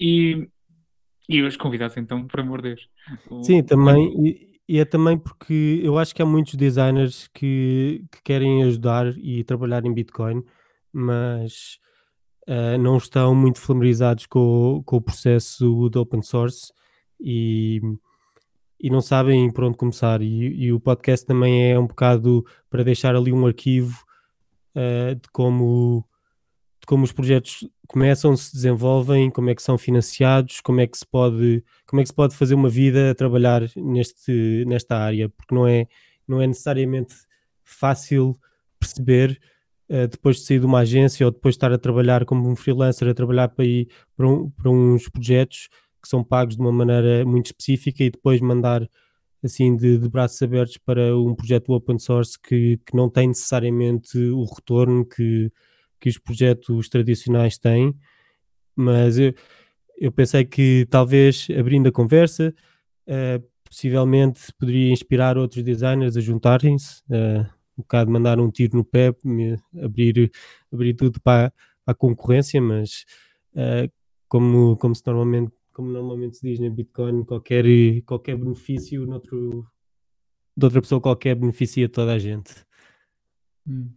E, 0.00 0.48
e 1.28 1.42
os 1.42 1.56
convidados, 1.58 1.96
então, 1.98 2.26
por 2.26 2.40
amor 2.40 2.62
de 2.62 2.70
Deus. 2.70 2.88
O, 3.30 3.44
sim, 3.44 3.62
também, 3.62 4.14
e, 4.26 4.50
e, 4.66 4.78
é 4.78 4.86
também 4.86 5.18
porque 5.18 5.82
eu 5.82 5.98
acho 5.98 6.14
que 6.14 6.22
há 6.22 6.26
muitos 6.26 6.54
designers 6.54 7.28
que, 7.34 8.02
que 8.10 8.22
querem 8.22 8.62
ajudar 8.64 9.14
e 9.18 9.44
trabalhar 9.44 9.84
em 9.84 9.92
Bitcoin, 9.92 10.42
mas 10.90 11.78
uh, 12.48 12.78
não 12.78 12.96
estão 12.96 13.34
muito 13.34 13.60
familiarizados 13.60 14.24
com, 14.24 14.82
com 14.86 14.96
o 14.96 15.02
processo 15.02 15.90
de 15.90 15.98
open 15.98 16.22
source 16.22 16.72
e, 17.20 17.80
e 18.80 18.90
não 18.90 19.00
sabem 19.00 19.50
por 19.50 19.64
onde 19.64 19.76
começar. 19.76 20.22
E, 20.22 20.64
e, 20.64 20.72
o 20.72 20.80
podcast 20.80 21.26
também 21.26 21.70
é 21.70 21.78
um 21.78 21.86
bocado 21.86 22.44
para 22.70 22.84
deixar 22.84 23.14
ali 23.16 23.32
um 23.32 23.46
arquivo 23.46 24.04
uh, 24.74 25.14
de 25.14 25.28
como 25.32 26.04
de 26.80 26.86
como 26.86 27.04
os 27.04 27.12
projetos 27.12 27.68
começam, 27.88 28.36
se 28.36 28.52
desenvolvem, 28.52 29.30
como 29.30 29.50
é 29.50 29.54
que 29.54 29.62
são 29.62 29.76
financiados, 29.76 30.60
como 30.60 30.80
é 30.80 30.86
que 30.86 30.96
se 30.96 31.06
pode, 31.06 31.64
como 31.86 32.00
é 32.00 32.04
que 32.04 32.08
se 32.08 32.14
pode 32.14 32.36
fazer 32.36 32.54
uma 32.54 32.68
vida 32.68 33.10
a 33.10 33.14
trabalhar 33.14 33.62
neste, 33.76 34.64
nesta 34.66 34.96
área, 34.96 35.28
porque 35.28 35.54
não 35.54 35.66
é, 35.66 35.86
não 36.26 36.40
é 36.40 36.46
necessariamente 36.46 37.14
fácil 37.64 38.38
perceber 38.78 39.40
uh, 39.90 40.06
depois 40.06 40.36
de 40.36 40.42
sair 40.42 40.60
de 40.60 40.66
uma 40.66 40.80
agência 40.80 41.26
ou 41.26 41.32
depois 41.32 41.54
de 41.54 41.56
estar 41.56 41.72
a 41.72 41.78
trabalhar 41.78 42.24
como 42.24 42.48
um 42.48 42.54
freelancer, 42.54 43.08
a 43.08 43.14
trabalhar 43.14 43.48
para, 43.48 43.64
ir, 43.64 43.88
para, 44.16 44.28
um, 44.28 44.50
para 44.50 44.70
uns 44.70 45.08
projetos 45.08 45.68
que 46.08 46.10
são 46.10 46.24
pagos 46.24 46.56
de 46.56 46.62
uma 46.62 46.72
maneira 46.72 47.22
muito 47.26 47.46
específica 47.46 48.02
e 48.02 48.10
depois 48.10 48.40
mandar 48.40 48.88
assim 49.44 49.76
de, 49.76 49.98
de 49.98 50.08
braços 50.08 50.40
abertos 50.40 50.78
para 50.78 51.14
um 51.14 51.34
projeto 51.34 51.70
open 51.72 51.98
source 51.98 52.38
que, 52.40 52.80
que 52.86 52.96
não 52.96 53.10
tem 53.10 53.28
necessariamente 53.28 54.18
o 54.18 54.42
retorno 54.44 55.04
que, 55.04 55.52
que 56.00 56.08
os 56.08 56.16
projetos 56.16 56.88
tradicionais 56.88 57.58
têm, 57.58 57.94
mas 58.74 59.18
eu, 59.18 59.34
eu 59.98 60.10
pensei 60.10 60.44
que 60.44 60.86
talvez 60.88 61.46
abrindo 61.56 61.88
a 61.88 61.92
conversa, 61.92 62.54
uh, 63.06 63.44
possivelmente 63.62 64.52
poderia 64.58 64.90
inspirar 64.90 65.36
outros 65.36 65.62
designers 65.62 66.16
a 66.16 66.20
juntarem-se, 66.20 67.02
uh, 67.10 67.46
um 67.76 67.82
bocado 67.82 68.10
mandar 68.10 68.40
um 68.40 68.50
tiro 68.50 68.78
no 68.78 68.84
pé, 68.84 69.14
abrir, 69.80 70.32
abrir 70.72 70.94
tudo 70.94 71.20
para, 71.20 71.52
a 71.88 71.94
concorrência, 71.94 72.60
mas 72.60 73.06
uh, 73.54 73.90
como, 74.28 74.76
como, 74.76 74.94
se 74.94 75.02
normalmente, 75.06 75.52
como 75.78 75.92
normalmente 75.92 76.38
se 76.38 76.44
diz 76.44 76.58
na 76.58 76.68
Bitcoin, 76.68 77.24
qualquer, 77.24 77.64
qualquer 78.04 78.36
benefício 78.36 79.06
noutro, 79.06 79.64
de 80.56 80.64
outra 80.64 80.80
pessoa 80.80 81.00
qualquer 81.00 81.36
beneficia 81.36 81.88
toda 81.88 82.14
a 82.14 82.18
gente. 82.18 82.52
Hum. 83.64 83.92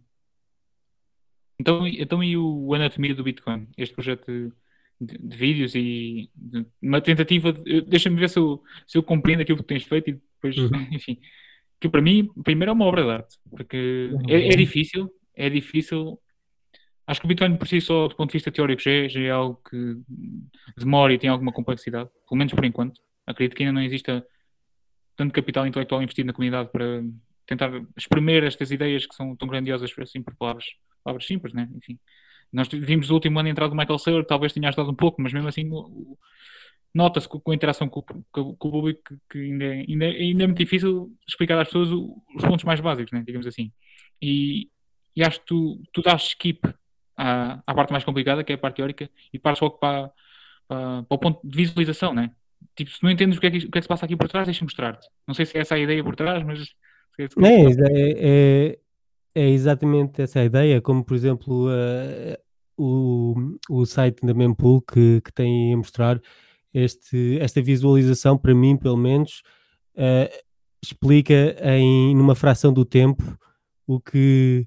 Então, 1.58 1.84
então 1.84 2.22
e 2.22 2.36
o 2.36 2.72
Anatomia 2.72 3.16
do 3.16 3.24
Bitcoin? 3.24 3.66
Este 3.76 3.92
projeto 3.92 4.30
de, 5.00 5.18
de 5.18 5.36
vídeos 5.36 5.74
e 5.74 6.30
de, 6.36 6.64
uma 6.80 7.00
tentativa 7.00 7.52
de, 7.52 7.80
deixa-me 7.80 8.16
ver 8.16 8.28
se 8.28 8.38
eu, 8.38 8.62
se 8.86 8.96
eu 8.96 9.02
compreendo 9.02 9.40
aquilo 9.40 9.58
que 9.58 9.64
tens 9.64 9.82
feito 9.82 10.10
e 10.10 10.12
depois, 10.12 10.56
uhum. 10.56 10.86
enfim, 10.94 11.18
que 11.80 11.88
para 11.88 12.00
mim, 12.00 12.30
primeiro 12.44 12.70
é 12.70 12.74
uma 12.74 12.84
obra 12.84 13.02
de 13.02 13.10
arte, 13.10 13.38
porque 13.50 14.12
é, 14.28 14.52
é, 14.52 14.56
difícil, 14.56 15.10
é 15.34 15.50
difícil. 15.50 16.16
Acho 17.06 17.20
que 17.20 17.26
o 17.26 17.28
Bitcoin 17.28 17.56
por 17.56 17.66
si 17.66 17.80
só, 17.80 18.08
do 18.08 18.14
ponto 18.14 18.30
de 18.30 18.34
vista 18.34 18.52
teórico, 18.52 18.82
já 18.82 18.90
é, 18.90 19.08
já 19.08 19.20
é 19.20 19.30
algo 19.30 19.60
que 19.68 19.96
demora 20.76 21.12
e 21.12 21.18
tem 21.18 21.28
alguma 21.28 21.52
complexidade, 21.52 22.08
pelo 22.28 22.38
menos 22.38 22.52
por 22.52 22.64
enquanto. 22.64 23.00
Acredito 23.26 23.56
que 23.56 23.62
ainda 23.62 23.72
não 23.72 23.82
exista 23.82 24.24
tanto 25.16 25.32
capital 25.32 25.66
intelectual 25.66 26.02
investido 26.02 26.28
na 26.28 26.32
comunidade 26.32 26.70
para 26.70 27.02
tentar 27.46 27.70
exprimir 27.96 28.44
estas 28.44 28.70
ideias 28.70 29.04
que 29.06 29.14
são 29.14 29.36
tão 29.36 29.48
grandiosas 29.48 29.92
assim 29.98 30.22
por 30.22 30.34
palavras, 30.36 30.64
palavras 31.04 31.26
simples, 31.26 31.52
né? 31.52 31.68
Enfim, 31.74 31.98
nós 32.52 32.68
vimos 32.68 33.10
o 33.10 33.14
último 33.14 33.38
ano 33.38 33.48
a 33.48 33.50
entrada 33.50 33.70
do 33.70 33.76
Michael 33.76 33.98
Saylor, 33.98 34.24
talvez 34.24 34.52
tenha 34.52 34.68
ajudado 34.68 34.90
um 34.90 34.94
pouco, 34.94 35.20
mas 35.20 35.32
mesmo 35.32 35.48
assim 35.48 35.68
nota-se 36.94 37.28
com, 37.28 37.50
a 37.50 37.54
interação 37.54 37.88
com, 37.88 38.04
o 38.36 38.56
público 38.56 39.00
que, 39.06 39.16
que 39.30 39.38
ainda, 39.38 39.64
é, 39.64 39.84
ainda, 39.88 40.04
é, 40.04 40.08
ainda, 40.08 40.44
é 40.44 40.46
muito 40.46 40.58
difícil 40.58 41.10
explicar 41.26 41.58
às 41.60 41.68
pessoas 41.68 41.90
os 41.90 42.44
pontos 42.44 42.64
mais 42.64 42.80
básicos, 42.80 43.12
né? 43.12 43.22
digamos 43.26 43.46
assim. 43.46 43.72
E, 44.20 44.68
e 45.16 45.24
acho 45.24 45.40
que 45.40 45.46
tu, 45.46 45.82
tu 45.92 46.02
dás 46.02 46.22
skip 46.22 46.60
à, 47.16 47.62
à 47.66 47.74
parte 47.74 47.92
mais 47.92 48.04
complicada, 48.04 48.44
que 48.44 48.52
é 48.52 48.54
a 48.54 48.58
parte 48.58 48.76
teórica, 48.76 49.10
e 49.32 49.38
paras 49.38 49.60
logo 49.60 49.78
para, 49.78 50.10
para, 50.68 51.02
para 51.02 51.14
o 51.14 51.18
ponto 51.18 51.40
de 51.46 51.56
visualização, 51.56 52.14
né? 52.14 52.30
Tipo, 52.74 52.90
se 52.90 53.02
não 53.02 53.10
entendes 53.10 53.36
o 53.36 53.40
que 53.40 53.46
é 53.46 53.50
que, 53.50 53.58
o 53.58 53.70
que, 53.70 53.78
é 53.78 53.80
que 53.80 53.82
se 53.82 53.88
passa 53.88 54.04
aqui 54.04 54.16
por 54.16 54.28
trás, 54.28 54.46
deixa-me 54.46 54.66
mostrar-te. 54.66 55.08
Não 55.26 55.34
sei 55.34 55.46
se 55.46 55.56
é 55.56 55.60
essa 55.60 55.74
a 55.74 55.78
ideia 55.78 56.02
por 56.02 56.16
trás, 56.16 56.42
mas. 56.42 56.60
É, 57.18 57.24
é, 57.24 58.68
é, 58.74 58.78
é, 59.34 59.48
exatamente 59.50 60.22
essa 60.22 60.40
a 60.40 60.44
ideia, 60.44 60.80
como 60.80 61.04
por 61.04 61.14
exemplo 61.14 61.68
uh, 61.68 62.36
o, 62.76 63.34
o 63.68 63.84
site 63.84 64.24
da 64.24 64.32
Mempool 64.32 64.80
que, 64.80 65.20
que 65.20 65.30
tem 65.30 65.74
a 65.74 65.76
mostrar 65.76 66.18
este, 66.72 67.38
esta 67.38 67.60
visualização, 67.60 68.38
para 68.38 68.54
mim, 68.54 68.78
pelo 68.78 68.96
menos, 68.96 69.42
uh, 69.94 70.32
explica 70.82 71.56
em 71.62 72.16
numa 72.16 72.34
fração 72.34 72.72
do 72.72 72.84
tempo 72.84 73.38
o 73.86 74.00
que, 74.00 74.66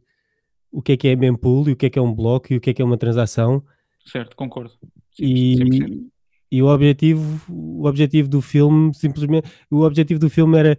o 0.76 0.82
que 0.82 0.92
é 0.92 0.98
que 0.98 1.08
é 1.08 1.16
mempool 1.16 1.70
e 1.70 1.72
o 1.72 1.76
que 1.76 1.86
é 1.86 1.90
que 1.90 1.98
é 1.98 2.02
um 2.02 2.14
bloco 2.14 2.52
e 2.52 2.58
o 2.58 2.62
que 2.62 2.70
é 2.70 2.74
que 2.74 2.82
é 2.82 2.86
uma 2.86 2.98
transação. 2.98 3.64
Certo, 4.06 4.36
concordo. 4.36 4.74
E, 5.18 6.06
e 6.52 6.62
o 6.62 6.68
objetivo, 6.68 7.42
o 7.50 7.88
objetivo 7.88 8.28
do 8.28 8.42
filme, 8.42 8.94
simplesmente, 8.94 9.50
o 9.72 9.82
objetivo 9.82 10.20
do 10.20 10.30
filme 10.30 10.58
era 10.58 10.78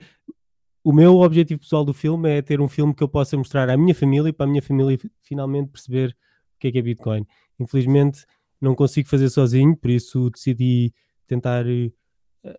o 0.85 0.93
meu 0.93 1.17
objetivo 1.17 1.61
pessoal 1.61 1.85
do 1.85 1.95
filme 1.95 2.31
é 2.31 2.43
ter 2.43 2.61
um 2.61 2.69
filme 2.69 2.95
que 2.95 3.03
eu 3.03 3.09
possa 3.09 3.37
mostrar 3.37 3.69
à 3.71 3.77
minha 3.77 3.95
família 3.95 4.29
e 4.29 4.33
para 4.33 4.47
a 4.47 4.49
minha 4.49 4.63
família 4.63 4.99
finalmente 5.23 5.71
perceber 5.71 6.11
o 6.11 6.59
que 6.61 6.69
é 6.69 6.73
que 6.73 6.79
é 6.79 6.83
Bitcoin. 6.83 7.27
Infelizmente 7.59 8.25
não 8.61 8.75
consigo 8.75 9.09
fazer 9.09 9.31
sozinho, 9.31 9.75
por 9.77 9.91
isso 9.91 10.31
decidi 10.31 10.93
tentar 11.27 11.67
eh, 11.67 11.91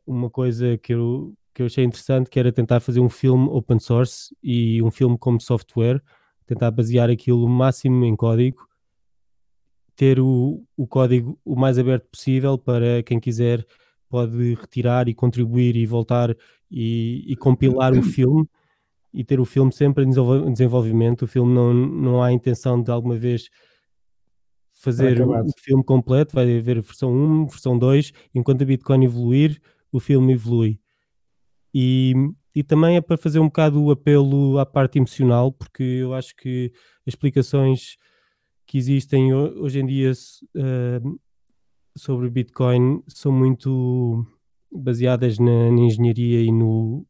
uma 0.06 0.30
coisa 0.30 0.78
que 0.78 0.94
eu, 0.94 1.38
que 1.54 1.62
eu 1.62 1.68
achei 1.68 1.84
interessante, 1.84 2.30
que 2.30 2.40
era 2.40 2.52
tentar 2.52 2.80
fazer 2.80 3.00
um 3.00 3.10
filme 3.10 3.48
open 3.50 3.80
source 3.80 4.36
e 4.44 4.82
um 4.82 4.92
filme 4.92 5.18
como 5.18 5.40
software, 5.40 6.02
tentar 6.48 6.72
basear 6.72 7.10
aquilo 7.10 7.45
o 7.45 7.50
máximo 7.50 8.04
em 8.06 8.16
código, 8.16 8.68
ter 9.95 10.20
o, 10.20 10.64
o 10.76 10.88
código 10.88 11.39
o 11.45 11.56
mais 11.56 11.78
aberto 11.78 12.08
possível 12.10 12.58
para 12.58 13.04
quem 13.04 13.20
quiser 13.20 13.66
pode 14.10 14.56
retirar 14.56 15.08
e 15.08 15.14
contribuir 15.14 15.76
e 15.76 15.86
voltar 15.86 16.36
e, 16.72 17.24
e 17.28 17.36
compilar 17.36 17.93
o 17.93 18.02
filme 18.02 18.48
e 19.14 19.24
ter 19.24 19.39
o 19.39 19.45
filme 19.45 19.74
sempre 19.74 20.06
em 20.06 20.52
desenvolvimento. 20.52 21.24
O 21.24 21.28
filme 21.28 21.54
não, 21.54 21.74
não 21.74 22.24
há 22.24 22.32
intenção 22.32 22.82
de 22.82 22.91
alguma 22.91 23.18
vez 23.18 23.50
fazer 24.74 25.20
o 25.22 25.52
filme 25.58 25.84
completo, 25.84 26.36
vai 26.36 26.43
haver 26.43 26.82
versão 26.82 27.12
1, 27.12 27.48
versão 27.48 27.78
2, 27.78 28.14
enquanto 28.34 28.62
a 28.62 28.66
Bitcoin 28.66 29.04
evoluir, 29.04 29.60
o 29.91 30.00
filme 30.00 30.34
evolui. 30.34 30.80
E, 31.74 32.14
e 32.58 32.64
também 32.64 32.95
é 32.95 33.01
para 33.01 33.18
fazer 33.18 33.38
um 33.38 33.45
bocado 33.45 33.84
o 33.84 33.91
apelo 33.91 34.58
à 34.58 34.66
parte 34.66 34.97
emocional, 34.97 35.51
porque 35.51 35.84
eu 35.84 36.16
acho 36.16 36.36
que 36.36 36.72
as 37.05 37.14
explicações 37.14 37.97
que 38.66 38.80
existem 38.80 39.32
hoje 39.32 39.80
em 39.80 39.86
dia 39.86 40.12
uh, 40.12 41.20
sobre 41.95 42.28
Bitcoin 42.32 43.03
são 43.08 43.32
muito 43.32 44.26
baseadas 44.72 45.38
na, 45.38 45.70
na, 45.70 45.82
engenharia 45.82 46.41
e 46.41 46.51
no 46.51 47.05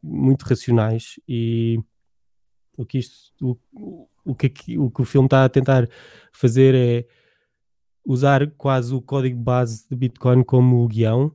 muito 0.00 0.44
racionais. 0.44 1.18
E 1.26 1.80
o 2.76 2.86
que 2.86 2.98
isto 2.98 3.32
o, 3.74 4.08
o 4.24 4.36
que, 4.36 4.78
o 4.78 4.88
que 4.88 5.02
o 5.02 5.04
filme 5.04 5.26
está 5.26 5.44
a 5.44 5.48
tentar 5.48 5.88
fazer 6.32 6.76
é 6.76 7.08
usar 8.06 8.48
quase 8.52 8.94
o 8.94 9.02
código 9.02 9.42
base 9.42 9.84
de 9.90 9.96
Bitcoin 9.96 10.44
como 10.44 10.86
guião, 10.86 11.34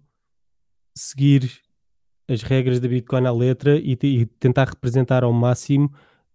seguir 0.96 1.52
as 2.32 2.42
regras 2.44 2.80
da 2.80 2.88
Bitcoin 2.88 3.26
à 3.26 3.32
letra 3.32 3.78
e, 3.78 3.98
e, 4.02 4.26
tentar 4.26 4.70
representar 4.70 5.24
ao 5.24 5.34
máximo 5.34 5.92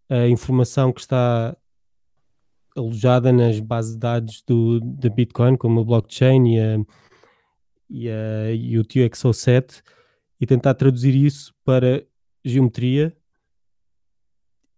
a 0.09 0.29
informação 0.29 0.93
que 0.93 1.01
está 1.01 1.57
alojada 2.77 3.33
nas 3.33 3.59
bases 3.61 3.93
de 3.93 3.99
dados 3.99 4.43
do, 4.47 4.81
da 4.81 5.09
Bitcoin, 5.09 5.57
como 5.57 5.81
a 5.81 5.85
blockchain 5.85 6.55
e, 6.55 6.61
a, 6.61 6.79
e, 7.89 8.09
a, 8.11 8.53
e 8.53 8.79
o 8.79 8.85
TXO7, 8.85 9.83
e 10.41 10.47
tentar 10.47 10.75
traduzir 10.75 11.15
isso 11.15 11.55
para 11.65 12.05
geometria 12.45 13.17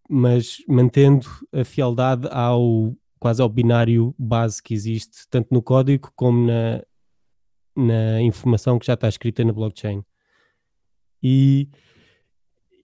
mas 0.09 0.65
mantendo 0.67 1.27
a 1.53 1.63
fialdade 1.65 2.27
ao 2.31 2.97
quase 3.19 3.43
ao 3.43 3.49
binário 3.49 4.15
base 4.19 4.63
que 4.63 4.73
existe, 4.73 5.29
tanto 5.29 5.53
no 5.53 5.61
código 5.61 6.11
como 6.17 6.47
na, 6.47 6.83
na 7.77 8.23
informação 8.23 8.79
que 8.79 8.87
já 8.87 8.95
está 8.95 9.09
escrita 9.09 9.45
na 9.45 9.53
blockchain. 9.53 10.03
E, 11.23 11.69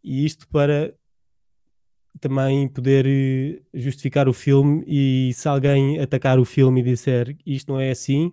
e 0.02 0.24
isto 0.24 0.48
para 0.48 0.94
também 2.20 2.68
poder 2.68 3.06
eh, 3.06 3.62
justificar 3.74 4.28
o 4.28 4.32
filme 4.32 4.84
e 4.86 5.32
se 5.34 5.48
alguém 5.48 6.00
atacar 6.00 6.38
o 6.38 6.44
filme 6.44 6.80
e 6.80 6.84
disser 6.84 7.36
isto 7.44 7.72
não 7.72 7.80
é 7.80 7.90
assim, 7.90 8.32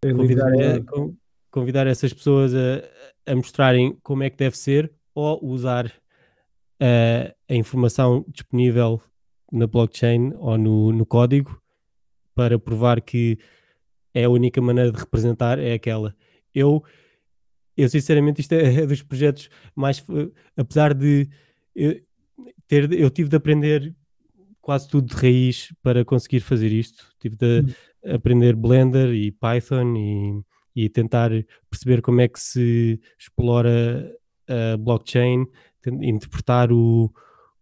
convidar, 0.00 0.50
convidar 1.50 1.86
essas 1.86 2.12
pessoas 2.12 2.52
a, 2.54 3.32
a 3.32 3.34
mostrarem 3.34 3.96
como 4.02 4.22
é 4.22 4.30
que 4.30 4.36
deve 4.36 4.56
ser 4.56 4.92
ou 5.14 5.38
usar 5.44 5.92
a, 6.80 7.34
a 7.48 7.54
informação 7.54 8.24
disponível 8.28 9.00
na 9.52 9.66
blockchain 9.66 10.32
ou 10.36 10.58
no, 10.58 10.92
no 10.92 11.06
código 11.06 11.60
para 12.34 12.58
provar 12.58 13.00
que 13.00 13.38
é 14.12 14.24
a 14.24 14.30
única 14.30 14.60
maneira 14.60 14.90
de 14.90 14.98
representar 14.98 15.58
é 15.58 15.72
aquela. 15.72 16.14
Eu, 16.54 16.84
eu 17.76 17.88
sinceramente, 17.88 18.40
isto 18.40 18.52
é, 18.52 18.82
é 18.82 18.86
dos 18.86 19.02
projetos 19.02 19.48
mais. 19.74 20.04
Apesar 20.56 20.94
de 20.94 21.28
eu, 21.74 22.00
ter, 22.66 22.92
eu 22.92 23.10
tive 23.10 23.28
de 23.28 23.36
aprender 23.36 23.94
quase 24.60 24.88
tudo 24.88 25.08
de 25.08 25.14
raiz 25.14 25.72
para 25.82 26.04
conseguir 26.04 26.40
fazer 26.40 26.72
isto. 26.72 27.06
Tive 27.18 27.36
de 27.36 27.60
hum. 27.60 28.14
aprender 28.14 28.56
Blender 28.56 29.12
e 29.12 29.30
Python 29.30 29.94
e, 29.96 30.84
e 30.84 30.88
tentar 30.88 31.30
perceber 31.68 32.00
como 32.00 32.20
é 32.20 32.28
que 32.28 32.40
se 32.40 33.00
explora 33.18 34.10
a 34.48 34.76
blockchain, 34.76 35.46
interpretar 36.02 36.72
o, 36.72 37.12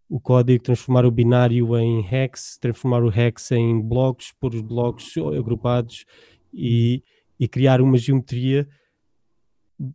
o 0.09 0.19
código, 0.19 0.63
transformar 0.63 1.05
o 1.05 1.11
binário 1.11 1.77
em 1.77 2.05
hex, 2.09 2.57
transformar 2.59 3.03
o 3.03 3.11
hex 3.11 3.51
em 3.51 3.81
blocos, 3.81 4.33
pôr 4.39 4.55
os 4.55 4.61
blocos 4.61 5.13
agrupados 5.37 6.05
e, 6.53 7.03
e 7.39 7.47
criar 7.47 7.81
uma 7.81 7.97
geometria 7.97 8.67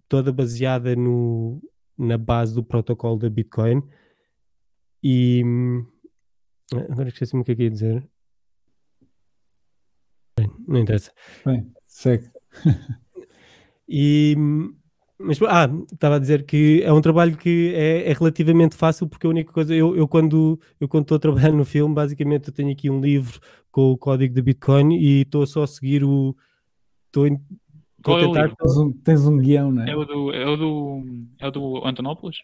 toda 0.08 0.32
baseada 0.32 0.94
no, 0.96 1.60
na 1.96 2.16
base 2.16 2.54
do 2.54 2.62
protocolo 2.62 3.18
da 3.18 3.28
Bitcoin. 3.28 3.82
E 5.02 5.42
agora 6.90 7.08
esqueci-me 7.08 7.42
o 7.42 7.44
que 7.44 7.52
é 7.52 7.54
que 7.54 7.62
ia 7.64 7.70
dizer. 7.70 8.08
Bem, 10.38 10.50
não 10.66 10.80
interessa. 10.80 11.12
Bem, 11.44 11.72
segue. 11.86 12.30
e 13.88 14.36
mas, 15.20 15.42
ah, 15.42 15.68
estava 15.92 16.14
a 16.14 16.18
dizer 16.20 16.46
que 16.46 16.80
é 16.84 16.92
um 16.92 17.00
trabalho 17.00 17.36
que 17.36 17.74
é, 17.74 18.08
é 18.08 18.12
relativamente 18.12 18.76
fácil 18.76 19.08
porque 19.08 19.26
a 19.26 19.30
única 19.30 19.52
coisa, 19.52 19.74
eu, 19.74 19.96
eu 19.96 20.06
quando 20.06 20.60
eu 20.80 20.86
quando 20.88 21.02
estou 21.02 21.16
a 21.16 21.18
trabalhar 21.18 21.50
no 21.50 21.64
filme, 21.64 21.92
basicamente 21.92 22.48
eu 22.48 22.54
tenho 22.54 22.70
aqui 22.70 22.88
um 22.88 23.00
livro 23.00 23.40
com 23.72 23.90
o 23.90 23.98
código 23.98 24.32
de 24.32 24.40
Bitcoin 24.40 24.96
e 24.96 25.22
estou 25.22 25.44
só 25.44 25.64
a 25.64 25.66
seguir 25.66 26.04
o 26.04 26.36
estou, 27.06 27.26
estou 27.98 28.16
a 28.16 28.20
tentar... 28.20 28.46
É 28.46 28.54
tens, 28.54 28.76
um, 28.76 28.92
tens 28.92 29.26
um 29.26 29.38
guião, 29.38 29.70
não 29.70 29.82
é? 29.82 29.90
É 29.90 29.96
o 29.96 30.04
do, 30.04 30.32
é 30.32 30.46
o 30.46 30.56
do, 30.56 31.04
é 31.38 31.46
o 31.48 31.50
do 31.50 31.86
Antonopoulos? 31.86 32.38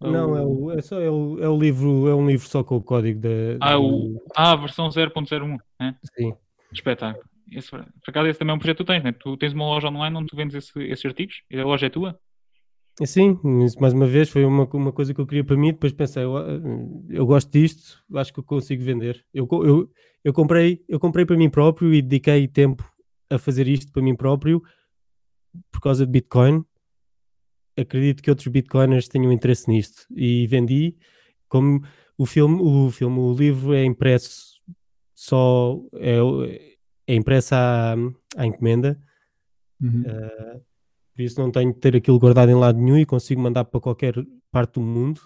Não, 0.00 0.36
é, 0.36 0.42
o, 0.42 0.70
é 0.72 0.80
só 0.80 0.98
é 0.98 1.10
o, 1.10 1.38
é 1.40 1.48
o 1.48 1.58
livro, 1.58 2.08
é 2.08 2.14
um 2.14 2.26
livro 2.26 2.48
só 2.48 2.64
com 2.64 2.76
o 2.76 2.82
código 2.82 3.20
da. 3.20 3.28
Ah, 3.60 3.78
o, 3.78 4.22
ah 4.34 4.52
a 4.52 4.56
versão 4.56 4.88
0.01, 4.88 5.58
é? 5.78 5.94
Sim. 6.16 6.32
Espetáculo. 6.72 7.24
Esse, 7.52 7.68
por 7.70 7.84
acaso, 8.06 8.28
esse 8.28 8.38
também 8.38 8.52
é 8.52 8.56
um 8.56 8.58
projeto 8.58 8.78
que 8.78 8.84
tu 8.84 8.86
tens, 8.86 9.02
né? 9.02 9.12
Tu 9.12 9.36
tens 9.36 9.52
uma 9.52 9.66
loja 9.66 9.88
online 9.88 10.16
onde 10.16 10.28
tu 10.28 10.36
vendes 10.36 10.54
esse, 10.54 10.80
esses 10.84 11.04
artigos 11.04 11.42
e 11.50 11.58
a 11.58 11.64
loja 11.64 11.86
é 11.86 11.90
tua? 11.90 12.18
Sim, 13.04 13.38
mais 13.78 13.92
uma 13.92 14.06
vez 14.06 14.28
foi 14.28 14.44
uma, 14.44 14.64
uma 14.72 14.92
coisa 14.92 15.12
que 15.12 15.20
eu 15.20 15.26
queria 15.26 15.44
para 15.44 15.56
mim. 15.56 15.72
Depois 15.72 15.92
pensei, 15.92 16.22
eu, 16.22 16.34
eu 17.08 17.26
gosto 17.26 17.50
disto, 17.50 18.02
acho 18.14 18.32
que 18.32 18.40
eu 18.40 18.44
consigo 18.44 18.82
vender. 18.82 19.24
Eu, 19.34 19.48
eu, 19.50 19.90
eu, 20.22 20.32
comprei, 20.32 20.82
eu 20.88 21.00
comprei 21.00 21.24
para 21.24 21.36
mim 21.36 21.50
próprio 21.50 21.92
e 21.92 22.02
dediquei 22.02 22.46
tempo 22.46 22.84
a 23.30 23.38
fazer 23.38 23.68
isto 23.68 23.90
para 23.92 24.02
mim 24.02 24.16
próprio 24.16 24.62
por 25.70 25.80
causa 25.80 26.04
de 26.04 26.12
Bitcoin. 26.12 26.64
Acredito 27.76 28.22
que 28.22 28.30
outros 28.30 28.48
Bitcoiners 28.48 29.08
tenham 29.08 29.32
interesse 29.32 29.68
nisto 29.68 30.06
e 30.10 30.46
vendi. 30.46 30.96
Como 31.48 31.82
o 32.18 32.26
filme, 32.26 32.60
o 32.60 32.90
filme, 32.90 33.18
o 33.18 33.32
livro 33.32 33.72
é 33.72 33.84
impresso 33.84 34.50
só 35.20 35.78
é, 35.94 36.16
é 37.06 37.14
impressa 37.14 37.54
à, 37.56 37.94
à 38.42 38.46
encomenda, 38.46 38.98
uhum. 39.78 40.00
uh, 40.00 40.64
por 41.14 41.22
isso 41.22 41.38
não 41.38 41.50
tenho 41.50 41.74
de 41.74 41.78
ter 41.78 41.94
aquilo 41.94 42.18
guardado 42.18 42.50
em 42.50 42.54
lado 42.54 42.78
nenhum 42.78 42.96
e 42.96 43.04
consigo 43.04 43.38
mandar 43.38 43.66
para 43.66 43.80
qualquer 43.80 44.14
parte 44.50 44.74
do 44.74 44.80
mundo. 44.80 45.20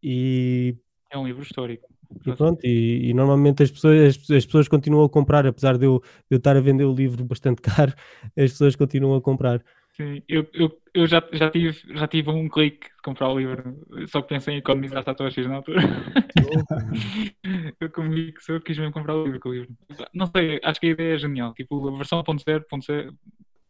E 0.00 0.76
é 1.10 1.18
um 1.18 1.26
livro 1.26 1.42
histórico. 1.42 1.92
E 2.26 2.32
pronto, 2.36 2.64
e, 2.64 3.10
e, 3.10 3.14
normalmente 3.14 3.62
as 3.62 3.70
pessoas, 3.70 4.16
as, 4.16 4.30
as, 4.30 4.46
pessoas 4.46 4.68
continuam 4.68 5.04
a 5.04 5.08
comprar, 5.08 5.46
apesar 5.46 5.78
de 5.78 5.86
eu, 5.86 6.00
de 6.00 6.34
eu 6.34 6.38
estar 6.38 6.56
a 6.56 6.60
vender 6.60 6.84
o 6.84 6.94
livro 6.94 7.24
bastante 7.24 7.62
caro, 7.62 7.92
as 8.36 8.52
pessoas 8.52 8.76
continuam 8.76 9.16
a 9.16 9.20
comprar. 9.20 9.62
Sim, 9.96 10.22
eu, 10.26 10.46
eu, 10.54 10.80
eu 10.94 11.06
já, 11.06 11.22
já, 11.32 11.50
tive, 11.50 11.78
já 11.94 12.08
tive 12.08 12.30
um 12.30 12.48
clique 12.48 12.86
de 12.86 13.02
comprar 13.04 13.28
o 13.28 13.38
livro, 13.38 13.86
só 14.08 14.22
que 14.22 14.28
pensei 14.28 14.54
em 14.54 14.58
economizar 14.58 15.04
tatuagens 15.04 15.46
na 15.46 15.56
altura. 15.56 15.80
eu 17.78 17.90
comigo, 17.90 18.38
eu 18.48 18.60
quis 18.62 18.78
mesmo 18.78 18.92
comprar 18.92 19.14
o 19.14 19.24
livro 19.24 19.38
com 19.38 19.50
o 19.50 19.52
livro. 19.52 19.68
Não 20.14 20.26
sei, 20.26 20.58
acho 20.64 20.80
que 20.80 20.86
a 20.86 20.90
ideia 20.90 21.14
é 21.14 21.18
genial. 21.18 21.52
Tipo, 21.52 21.88
a 21.88 21.96
versão 21.98 22.22
1.0.0, 22.22 23.14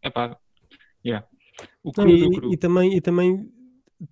é 0.01 0.11
pá, 0.11 0.37
yeah. 1.05 1.27
O 1.83 1.91
cru, 1.91 2.05
Não, 2.05 2.11
e, 2.11 2.31
cru. 2.31 2.53
e, 2.53 2.57
também, 2.57 2.97
e 2.97 3.01
também 3.01 3.51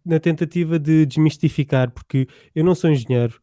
na 0.04 0.18
tentativa 0.18 0.78
de 0.78 1.06
desmistificar, 1.06 1.90
porque 1.90 2.26
eu 2.54 2.64
não 2.64 2.74
sou 2.74 2.90
engenheiro, 2.90 3.40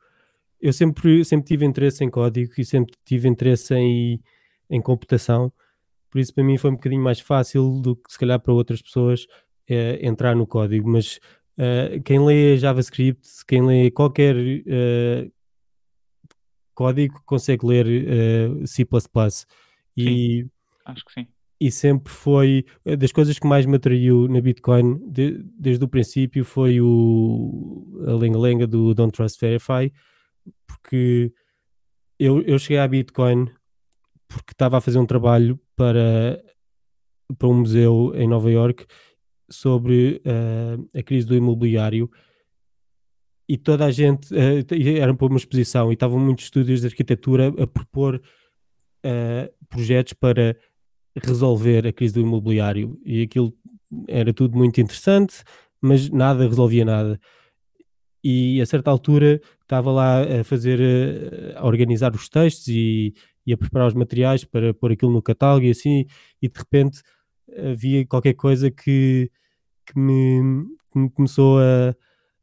eu 0.60 0.74
sempre, 0.74 1.24
sempre 1.26 1.47
tive 1.47 1.66
interesse 1.66 2.03
em 2.03 2.10
código 2.10 2.51
e 2.58 2.66
sempre 2.66 2.93
tive 3.05 3.28
interesse 3.28 3.74
em, 3.76 4.22
em 4.70 4.82
computação 4.82 5.51
por 6.10 6.20
isso, 6.20 6.34
para 6.34 6.43
mim, 6.43 6.58
foi 6.58 6.72
um 6.72 6.76
bocadinho 6.76 7.03
mais 7.03 7.20
fácil 7.20 7.80
do 7.82 7.95
que 7.95 8.12
se 8.12 8.18
calhar 8.18 8.39
para 8.39 8.53
outras 8.53 8.82
pessoas 8.82 9.28
é, 9.68 10.05
entrar 10.05 10.36
no 10.36 10.47
código. 10.47 10.89
Mas 10.89 11.20
uh, 11.58 12.01
quem 12.03 12.26
lê 12.26 12.58
JavaScript, 12.58 13.28
quem 13.47 13.66
lê 13.66 13.91
qualquer 13.91 14.36
uh, 14.36 15.32
código, 16.74 17.22
consegue 17.26 17.66
ler 17.66 17.86
uh, 17.86 18.66
C. 18.66 18.88
E, 19.95 20.41
sim, 20.43 20.49
acho 20.86 21.05
que 21.05 21.14
sim. 21.14 21.28
E 21.60 21.72
sempre 21.72 22.14
foi 22.14 22.66
das 22.99 23.12
coisas 23.12 23.39
que 23.39 23.47
mais 23.47 23.66
me 23.66 23.78
atraiu 23.78 24.28
na 24.28 24.39
Bitcoin 24.39 24.99
de, 25.12 25.43
desde 25.60 25.84
o 25.84 25.88
princípio 25.88 26.45
foi 26.45 26.80
o, 26.80 28.03
a 28.08 28.14
lenga-lenga 28.14 28.68
do 28.68 28.93
Don't 28.93 29.12
Trust 29.12 29.39
Verify, 29.41 29.91
porque 30.65 31.33
eu, 32.19 32.41
eu 32.41 32.57
cheguei 32.59 32.79
à 32.79 32.87
Bitcoin 32.87 33.49
porque 34.27 34.51
estava 34.51 34.77
a 34.77 34.81
fazer 34.81 34.99
um 34.99 35.05
trabalho 35.05 35.59
para, 35.75 36.43
para 37.37 37.47
um 37.47 37.59
museu 37.59 38.11
em 38.15 38.27
Nova 38.27 38.51
York 38.51 38.85
sobre 39.49 40.21
uh, 40.25 40.97
a 40.97 41.03
crise 41.03 41.25
do 41.25 41.35
imobiliário 41.35 42.09
e 43.47 43.57
toda 43.57 43.85
a 43.85 43.91
gente 43.91 44.33
uh, 44.33 44.97
era 44.99 45.13
para 45.13 45.27
uma 45.27 45.37
exposição 45.37 45.89
e 45.89 45.93
estavam 45.93 46.19
muitos 46.19 46.45
estúdios 46.45 46.81
de 46.81 46.87
arquitetura 46.87 47.47
a 47.61 47.67
propor 47.67 48.21
uh, 49.05 49.65
projetos 49.69 50.13
para 50.13 50.57
resolver 51.15 51.87
a 51.87 51.93
crise 51.93 52.13
do 52.13 52.19
imobiliário. 52.21 52.99
E 53.05 53.21
aquilo 53.21 53.53
era 54.07 54.33
tudo 54.33 54.57
muito 54.57 54.81
interessante 54.81 55.43
mas 55.81 56.09
nada 56.09 56.47
resolvia 56.47 56.85
nada 56.85 57.19
e 58.57 58.61
a 58.61 58.65
certa 58.65 58.91
altura 58.91 59.41
estava 59.61 59.91
lá 59.91 60.21
a 60.21 60.43
fazer 60.43 60.80
a 61.55 61.65
organizar 61.65 62.13
os 62.15 62.30
textos 62.30 62.67
e 62.67 63.13
e 63.47 63.53
a 63.53 63.57
preparar 63.57 63.88
os 63.88 63.93
materiais 63.93 64.43
para 64.43 64.73
pôr 64.73 64.91
aquilo 64.91 65.13
no 65.13 65.21
catálogo 65.21 65.65
e 65.65 65.71
assim, 65.71 66.05
e 66.41 66.49
de 66.49 66.59
repente 66.59 67.01
havia 67.71 68.05
qualquer 68.05 68.34
coisa 68.34 68.69
que, 68.69 69.32
que, 69.86 69.97
me, 69.97 70.65
que 70.91 70.99
me 70.99 71.09
começou 71.09 71.59
a, 71.59 71.95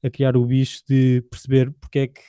a 0.03 0.11
criar 0.11 0.35
o 0.35 0.47
bicho 0.47 0.82
de 0.89 1.22
perceber 1.30 1.70
porque 1.72 1.99
é 1.99 2.07
que 2.07 2.22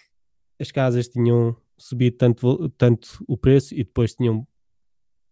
as 0.60 0.72
casas 0.72 1.08
tinham 1.08 1.56
subido 1.78 2.18
tanto, 2.18 2.70
tanto 2.72 3.24
o 3.26 3.38
preço 3.38 3.74
e 3.74 3.78
depois 3.78 4.14
tinham 4.14 4.45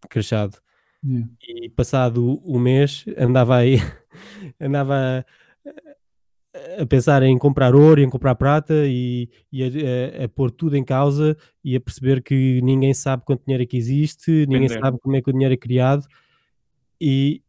crashado. 0.09 0.57
Yeah. 1.05 1.29
E 1.45 1.69
passado 1.69 2.41
o 2.45 2.57
mês 2.57 3.03
andava 3.17 3.57
aí, 3.57 3.75
andava 4.57 5.25
a 6.79 6.85
pensar 6.85 7.23
em 7.23 7.37
comprar 7.37 7.73
ouro, 7.73 7.99
em 7.99 8.09
comprar 8.09 8.35
prata 8.35 8.85
e, 8.85 9.27
e 9.51 9.63
a, 9.63 9.67
a, 9.67 10.25
a, 10.25 10.29
pôr 10.29 10.51
tudo 10.51 10.77
em 10.77 10.83
causa 10.83 11.35
e 11.63 11.75
a 11.75 11.81
perceber 11.81 12.21
que 12.21 12.61
ninguém 12.61 12.93
sabe 12.93 13.23
quanto 13.25 13.43
dinheiro 13.43 13.63
é 13.63 13.65
que 13.65 13.75
existe, 13.75 14.45
ninguém 14.47 14.69
sabe 14.69 14.99
como 14.99 15.15
é 15.15 15.21
que 15.21 15.29
o 15.29 15.33
dinheiro 15.33 15.53
é 15.53 15.57
criado 15.57 16.05
e, 17.01 17.41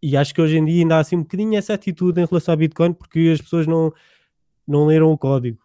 e 0.00 0.16
acho 0.16 0.32
que 0.32 0.40
hoje 0.40 0.56
em 0.58 0.64
dia 0.64 0.82
ainda 0.82 0.96
há 0.96 1.00
assim 1.00 1.16
um 1.16 1.22
bocadinho 1.22 1.56
essa 1.56 1.74
atitude 1.74 2.20
em 2.20 2.24
relação 2.24 2.52
ao 2.52 2.58
Bitcoin 2.58 2.92
porque 2.92 3.30
as 3.32 3.40
pessoas 3.40 3.66
não, 3.66 3.92
não 4.66 4.86
leram 4.86 5.10
o 5.10 5.18
código. 5.18 5.58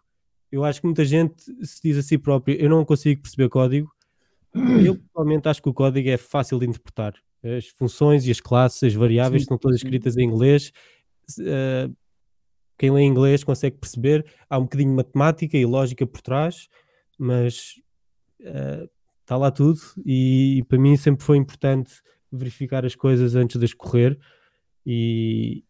Eu 0.50 0.64
acho 0.64 0.80
que 0.80 0.86
muita 0.86 1.04
gente 1.04 1.42
se 1.62 1.80
diz 1.82 1.98
a 1.98 2.02
si 2.02 2.18
próprio, 2.18 2.56
eu 2.56 2.68
não 2.68 2.84
consigo 2.84 3.22
perceber 3.22 3.44
o 3.44 3.50
código. 3.50 3.92
Eu 4.84 4.96
pessoalmente 4.96 5.46
acho 5.46 5.62
que 5.62 5.68
o 5.68 5.74
código 5.74 6.08
é 6.08 6.16
fácil 6.16 6.58
de 6.58 6.66
interpretar. 6.66 7.14
As 7.44 7.66
funções 7.66 8.26
e 8.26 8.30
as 8.30 8.40
classes, 8.40 8.82
as 8.82 8.94
variáveis 8.94 9.42
sim, 9.42 9.44
estão 9.44 9.58
todas 9.58 9.76
escritas 9.76 10.16
em 10.16 10.24
inglês. 10.24 10.72
Uh, 11.38 11.94
quem 12.78 12.90
lê 12.90 13.02
inglês 13.02 13.42
consegue 13.42 13.76
perceber, 13.76 14.24
há 14.48 14.58
um 14.58 14.62
bocadinho 14.62 14.90
de 14.90 14.96
matemática 14.96 15.56
e 15.56 15.66
lógica 15.66 16.06
por 16.06 16.20
trás, 16.20 16.68
mas 17.18 17.74
está 18.38 19.36
uh, 19.36 19.40
lá 19.40 19.50
tudo 19.50 19.80
e, 20.06 20.58
e, 20.58 20.62
para 20.62 20.78
mim 20.78 20.96
sempre 20.96 21.24
foi 21.24 21.36
importante 21.36 21.94
verificar 22.30 22.86
as 22.86 22.94
coisas 22.94 23.34
antes 23.34 23.58
de 23.58 23.64
as 23.64 23.74
correr 23.74 24.16
e, 24.86 25.64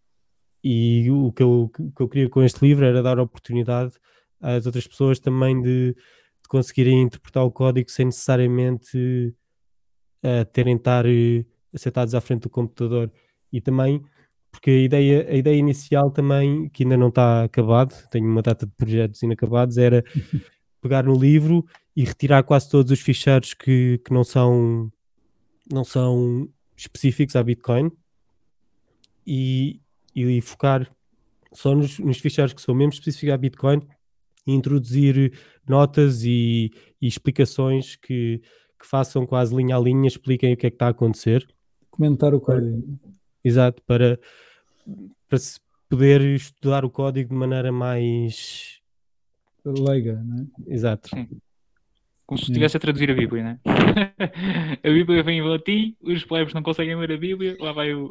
e 0.62 1.10
o 1.10 1.32
que 1.32 1.42
eu, 1.42 1.70
que 1.96 2.02
eu 2.02 2.08
queria 2.08 2.28
com 2.28 2.42
este 2.42 2.64
livro 2.64 2.84
era 2.84 3.02
dar 3.02 3.18
oportunidade 3.18 3.94
às 4.40 4.66
outras 4.66 4.86
pessoas 4.86 5.18
também 5.18 5.60
de, 5.60 5.94
de 5.94 6.48
conseguirem 6.48 7.02
interpretar 7.02 7.44
o 7.44 7.50
código 7.50 7.90
sem 7.90 8.06
necessariamente 8.06 9.34
uh, 10.22 10.44
terem 10.52 10.76
estar 10.76 11.04
uh, 11.06 11.44
sentados 11.76 12.14
à 12.14 12.20
frente 12.20 12.42
do 12.42 12.50
computador. 12.50 13.10
E 13.52 13.60
também 13.60 14.04
porque 14.58 14.70
a 14.70 14.82
ideia, 14.82 15.26
a 15.30 15.34
ideia 15.36 15.56
inicial 15.56 16.10
também, 16.10 16.68
que 16.70 16.82
ainda 16.82 16.96
não 16.96 17.08
está 17.08 17.44
acabado, 17.44 17.94
tenho 18.10 18.26
uma 18.26 18.42
data 18.42 18.66
de 18.66 18.72
projetos 18.72 19.22
inacabados, 19.22 19.78
era 19.78 20.02
pegar 20.82 21.04
no 21.04 21.16
livro 21.16 21.64
e 21.94 22.04
retirar 22.04 22.42
quase 22.42 22.68
todos 22.68 22.90
os 22.90 23.00
ficheiros 23.00 23.54
que, 23.54 24.00
que 24.04 24.12
não 24.12 24.24
são 24.24 24.92
não 25.72 25.84
são 25.84 26.48
específicos 26.76 27.36
à 27.36 27.42
Bitcoin 27.42 27.92
e, 29.24 29.80
e 30.14 30.40
focar 30.40 30.90
só 31.52 31.74
nos, 31.74 31.98
nos 32.00 32.18
ficheiros 32.18 32.52
que 32.52 32.62
são 32.62 32.74
mesmo 32.74 32.94
específicos 32.94 33.34
à 33.34 33.36
Bitcoin 33.36 33.80
e 34.44 34.52
introduzir 34.52 35.38
notas 35.68 36.24
e, 36.24 36.72
e 37.00 37.06
explicações 37.06 37.94
que, 37.94 38.40
que, 38.80 38.86
façam 38.86 39.24
quase 39.26 39.54
linha 39.54 39.76
a 39.76 39.80
linha, 39.80 40.08
expliquem 40.08 40.54
o 40.54 40.56
que 40.56 40.66
é 40.66 40.70
que 40.70 40.76
está 40.76 40.86
a 40.86 40.90
acontecer. 40.90 41.46
Comentar 41.90 42.34
o 42.34 42.40
código. 42.40 42.98
Exato, 43.44 43.82
para, 43.86 44.18
para 45.28 45.38
se 45.38 45.60
poder 45.88 46.20
estudar 46.20 46.84
o 46.84 46.90
código 46.90 47.30
de 47.30 47.36
maneira 47.36 47.72
mais 47.72 48.80
leiga, 49.64 50.22
não 50.24 50.42
é? 50.42 50.74
Exato. 50.74 51.10
Sim. 51.10 51.28
Como 52.28 52.38
se 52.38 52.44
estivesse 52.44 52.76
a 52.76 52.80
traduzir 52.80 53.10
a 53.10 53.14
Bíblia, 53.14 53.42
né? 53.42 53.60
a 54.84 54.90
Bíblia 54.90 55.22
vem 55.22 55.38
em 55.38 55.42
latim, 55.42 55.96
os 56.02 56.26
plebes 56.26 56.52
não 56.52 56.62
conseguem 56.62 56.94
ler 56.94 57.12
a 57.12 57.16
Bíblia, 57.16 57.56
lá 57.58 57.72
vai 57.72 57.94
o. 57.94 58.10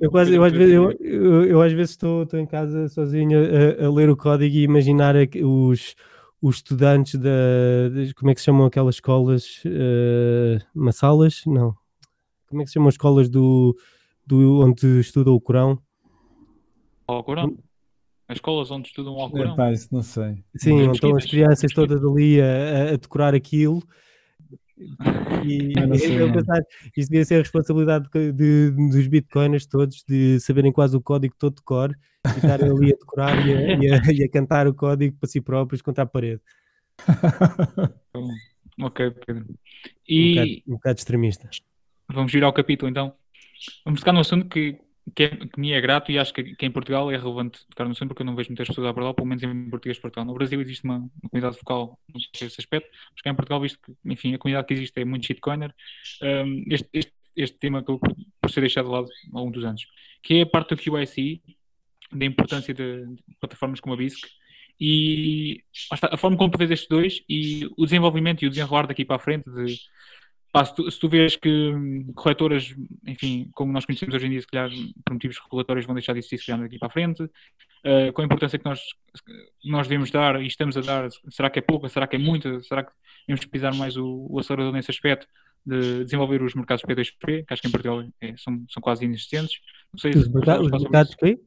Eu, 0.00 0.08
quase, 0.08 0.34
eu, 0.34 0.44
às, 0.44 0.52
vezes, 0.52 0.72
eu, 0.72 0.92
eu, 1.00 1.44
eu 1.44 1.60
às 1.60 1.72
vezes 1.72 1.90
estou, 1.90 2.22
estou 2.22 2.38
em 2.38 2.46
casa 2.46 2.88
sozinho 2.88 3.36
a, 3.36 3.86
a, 3.86 3.90
ler 3.92 4.08
o 4.08 4.16
código 4.16 4.54
e 4.54 4.62
imaginar 4.62 5.16
os, 5.42 5.96
os 6.40 6.56
estudantes 6.56 7.16
da. 7.16 7.30
Como 8.14 8.30
é 8.30 8.34
que 8.34 8.40
se 8.40 8.44
chamam 8.44 8.66
aquelas 8.66 8.94
escolas? 8.94 9.64
Uh, 9.64 10.64
massalas? 10.72 11.42
Não. 11.44 11.74
Como 12.46 12.62
é 12.62 12.64
que 12.64 12.70
se 12.70 12.74
chamam 12.74 12.88
as 12.88 12.94
escolas 12.94 13.28
do, 13.28 13.76
do 14.24 14.60
onde 14.60 15.00
estuda 15.00 15.32
o 15.32 15.40
Corão? 15.40 15.82
Ao 17.06 17.22
Corão? 17.22 17.56
As 18.26 18.36
escolas 18.36 18.70
onde 18.70 18.88
estudam 18.88 19.14
ao 19.14 19.30
Corão? 19.30 19.52
É, 19.52 19.56
pá, 19.56 19.72
isso 19.72 19.88
não 19.92 20.02
sei. 20.02 20.44
Sim, 20.56 20.86
não 20.86 20.94
então 20.94 21.16
as 21.16 21.26
crianças 21.26 21.72
todas 21.72 22.02
ali 22.02 22.40
a, 22.40 22.94
a 22.94 22.96
decorar 22.96 23.34
aquilo. 23.34 23.82
E, 25.44 25.72
eu 26.18 26.32
pensar, 26.32 26.62
isto 26.96 27.10
devia 27.10 27.24
ser 27.24 27.36
a 27.36 27.38
responsabilidade 27.38 28.08
de, 28.12 28.32
de, 28.32 28.70
dos 28.70 29.06
bitcoiners 29.06 29.66
todos 29.66 30.02
de 30.08 30.40
saberem 30.40 30.72
quase 30.72 30.96
o 30.96 31.00
código 31.00 31.34
todo 31.38 31.56
de 31.56 31.62
cor 31.62 31.94
e 32.26 32.36
estarem 32.36 32.70
ali 32.70 32.92
a 32.92 32.96
decorar 32.96 33.46
e 33.46 33.52
a, 33.52 33.60
e, 33.76 33.92
a, 33.92 34.12
e 34.12 34.24
a, 34.24 34.28
cantar 34.28 34.66
o 34.66 34.74
código 34.74 35.16
para 35.18 35.28
si 35.28 35.40
próprios 35.40 35.82
contra 35.82 36.04
a 36.04 36.06
parede. 36.06 36.40
ok, 38.80 39.10
Pedro. 39.26 39.54
E... 40.08 40.30
Um, 40.30 40.34
bocado, 40.34 40.62
um 40.66 40.72
bocado 40.72 40.98
extremista. 40.98 41.50
Vamos 42.10 42.32
virar 42.32 42.46
ao 42.46 42.52
capítulo 42.52 42.90
então. 42.90 43.14
Vamos 43.84 44.00
tocar 44.00 44.12
num 44.12 44.20
assunto 44.20 44.48
que, 44.48 44.78
que, 45.14 45.24
é, 45.24 45.28
que, 45.28 45.60
me 45.60 45.72
é 45.72 45.80
grato 45.80 46.10
e 46.10 46.18
acho 46.18 46.32
que, 46.32 46.54
que 46.54 46.66
em 46.66 46.70
Portugal 46.70 47.10
é 47.10 47.16
relevante 47.16 47.66
tocar 47.68 47.84
no 47.84 47.90
assunto 47.90 48.08
porque 48.08 48.22
eu 48.22 48.26
não 48.26 48.34
vejo 48.34 48.50
muitas 48.50 48.68
pessoas 48.68 48.86
a 48.86 48.90
abordar, 48.90 49.14
pelo 49.14 49.26
menos 49.26 49.42
em 49.42 49.70
português 49.70 49.96
de 49.96 50.02
Portugal. 50.02 50.24
No 50.24 50.34
Brasil 50.34 50.60
existe 50.60 50.84
uma, 50.84 50.96
uma 50.96 51.30
comunidade 51.30 51.58
vocal 51.58 51.98
nesse 52.12 52.60
aspecto, 52.60 52.88
mas 53.12 53.22
cá 53.22 53.30
em 53.30 53.34
Portugal, 53.34 53.60
visto 53.60 53.78
que, 53.80 53.92
enfim, 54.04 54.34
a 54.34 54.38
comunidade 54.38 54.66
que 54.66 54.74
existe 54.74 55.00
é 55.00 55.04
muito 55.04 55.26
shitcoiner, 55.26 55.74
um, 56.22 56.64
este, 56.70 56.88
este, 56.92 57.12
este 57.36 57.58
tema 57.58 57.80
acabou 57.80 57.98
por, 57.98 58.14
por 58.40 58.50
ser 58.50 58.60
deixado 58.60 58.86
de 58.86 58.92
lado 58.92 59.08
ao 59.32 59.40
longo 59.40 59.52
dos 59.52 59.64
anos, 59.64 59.86
que 60.22 60.34
é 60.34 60.42
a 60.42 60.46
parte 60.46 60.74
do 60.74 60.80
QIC, 60.80 61.42
da 62.12 62.24
importância 62.24 62.72
de, 62.72 63.06
de 63.06 63.22
plataformas 63.40 63.80
como 63.80 63.94
a 63.94 63.96
BISC, 63.96 64.26
e 64.80 65.62
a 65.90 66.16
forma 66.16 66.36
como 66.36 66.50
tu 66.50 66.58
vês 66.58 66.70
estes 66.70 66.88
dois 66.88 67.22
e 67.28 67.66
o 67.76 67.84
desenvolvimento 67.84 68.42
e 68.42 68.46
o 68.46 68.50
desenrolar 68.50 68.86
daqui 68.86 69.04
para 69.04 69.16
a 69.16 69.20
frente 69.20 69.48
de 69.48 69.78
pá, 70.54 70.64
se, 70.64 70.72
tu, 70.72 70.88
se 70.88 71.00
tu 71.00 71.08
vês 71.08 71.34
que 71.34 71.48
hum, 71.48 72.12
corretoras, 72.14 72.72
enfim, 73.04 73.50
como 73.52 73.72
nós 73.72 73.84
conhecemos 73.84 74.14
hoje 74.14 74.26
em 74.26 74.30
dia, 74.30 74.40
se 74.40 74.46
calhar 74.46 74.70
por 75.04 75.12
motivos 75.12 75.36
regulatórios 75.40 75.84
vão 75.84 75.96
deixar 75.96 76.12
de 76.12 76.20
existir 76.20 76.38
se 76.38 76.46
calhar 76.46 76.60
daqui 76.60 76.78
para 76.78 76.86
a 76.86 76.92
frente, 76.92 77.24
uh, 77.24 78.12
com 78.12 78.22
a 78.22 78.24
importância 78.24 78.56
que 78.56 78.64
nós, 78.64 78.80
nós 79.64 79.88
devemos 79.88 80.12
dar 80.12 80.40
e 80.40 80.46
estamos 80.46 80.76
a 80.76 80.80
dar, 80.80 81.08
será 81.28 81.50
que 81.50 81.58
é 81.58 81.62
pouca, 81.62 81.88
será 81.88 82.06
que 82.06 82.14
é 82.14 82.20
muita, 82.20 82.62
será 82.62 82.84
que 82.84 82.92
devemos 83.26 83.44
pisar 83.46 83.74
mais 83.74 83.96
o, 83.96 84.28
o 84.30 84.38
acelerador 84.38 84.72
nesse 84.72 84.92
aspecto? 84.92 85.26
de 85.66 86.04
desenvolver 86.04 86.42
os 86.42 86.54
mercados 86.54 86.84
P2P, 86.84 87.46
que 87.46 87.46
acho 87.48 87.62
que 87.62 87.68
em 87.68 87.70
Portugal 87.70 88.04
é, 88.20 88.36
são, 88.36 88.62
são 88.68 88.82
quase 88.82 89.06
inexistentes. 89.06 89.60
Não 89.90 89.98
sei 89.98 90.10
os, 90.10 90.28
mercados, 90.28 90.66
os 90.66 90.82
mercados 90.82 91.14
P? 91.14 91.40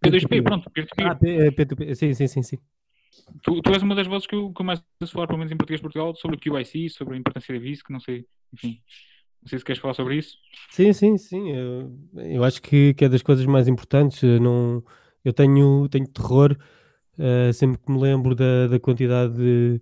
P2P, 0.00 0.42
pronto, 0.44 0.70
P2P. 0.70 1.04
Ah, 1.04 1.16
P, 1.16 1.50
P2P, 1.50 1.94
sim, 1.96 2.14
sim, 2.14 2.28
sim, 2.28 2.42
sim. 2.44 2.58
Tu, 3.42 3.60
tu, 3.60 3.72
és 3.72 3.82
uma 3.82 3.94
das 3.94 4.06
vozes 4.06 4.26
que 4.26 4.34
eu 4.34 4.52
começo 4.52 4.82
a 5.00 5.06
falar, 5.06 5.26
pelo 5.26 5.38
menos 5.38 5.52
em 5.52 5.56
português 5.56 5.80
de 5.80 5.82
Portugal, 5.82 6.14
sobre 6.14 6.36
o 6.36 6.40
QIC, 6.40 6.90
sobre 6.90 7.14
a 7.14 7.18
importância 7.18 7.54
da 7.54 7.60
VIS, 7.60 7.82
que 7.82 7.92
não 7.92 8.00
sei, 8.00 8.24
enfim, 8.52 8.80
não 9.42 9.48
sei 9.48 9.58
se 9.58 9.64
queres 9.64 9.80
falar 9.80 9.94
sobre 9.94 10.16
isso. 10.16 10.36
Sim, 10.70 10.92
sim, 10.92 11.18
sim. 11.18 11.50
Eu, 11.50 11.92
eu 12.14 12.44
acho 12.44 12.62
que, 12.62 12.94
que 12.94 13.04
é 13.04 13.08
das 13.08 13.22
coisas 13.22 13.44
mais 13.46 13.68
importantes. 13.68 14.22
Eu, 14.22 14.40
não, 14.40 14.82
eu 15.24 15.32
tenho, 15.32 15.88
tenho 15.88 16.06
terror 16.08 16.56
uh, 17.18 17.52
sempre 17.52 17.78
que 17.78 17.90
me 17.90 18.00
lembro 18.00 18.34
da, 18.34 18.68
da 18.68 18.80
quantidade 18.80 19.34
de. 19.34 19.80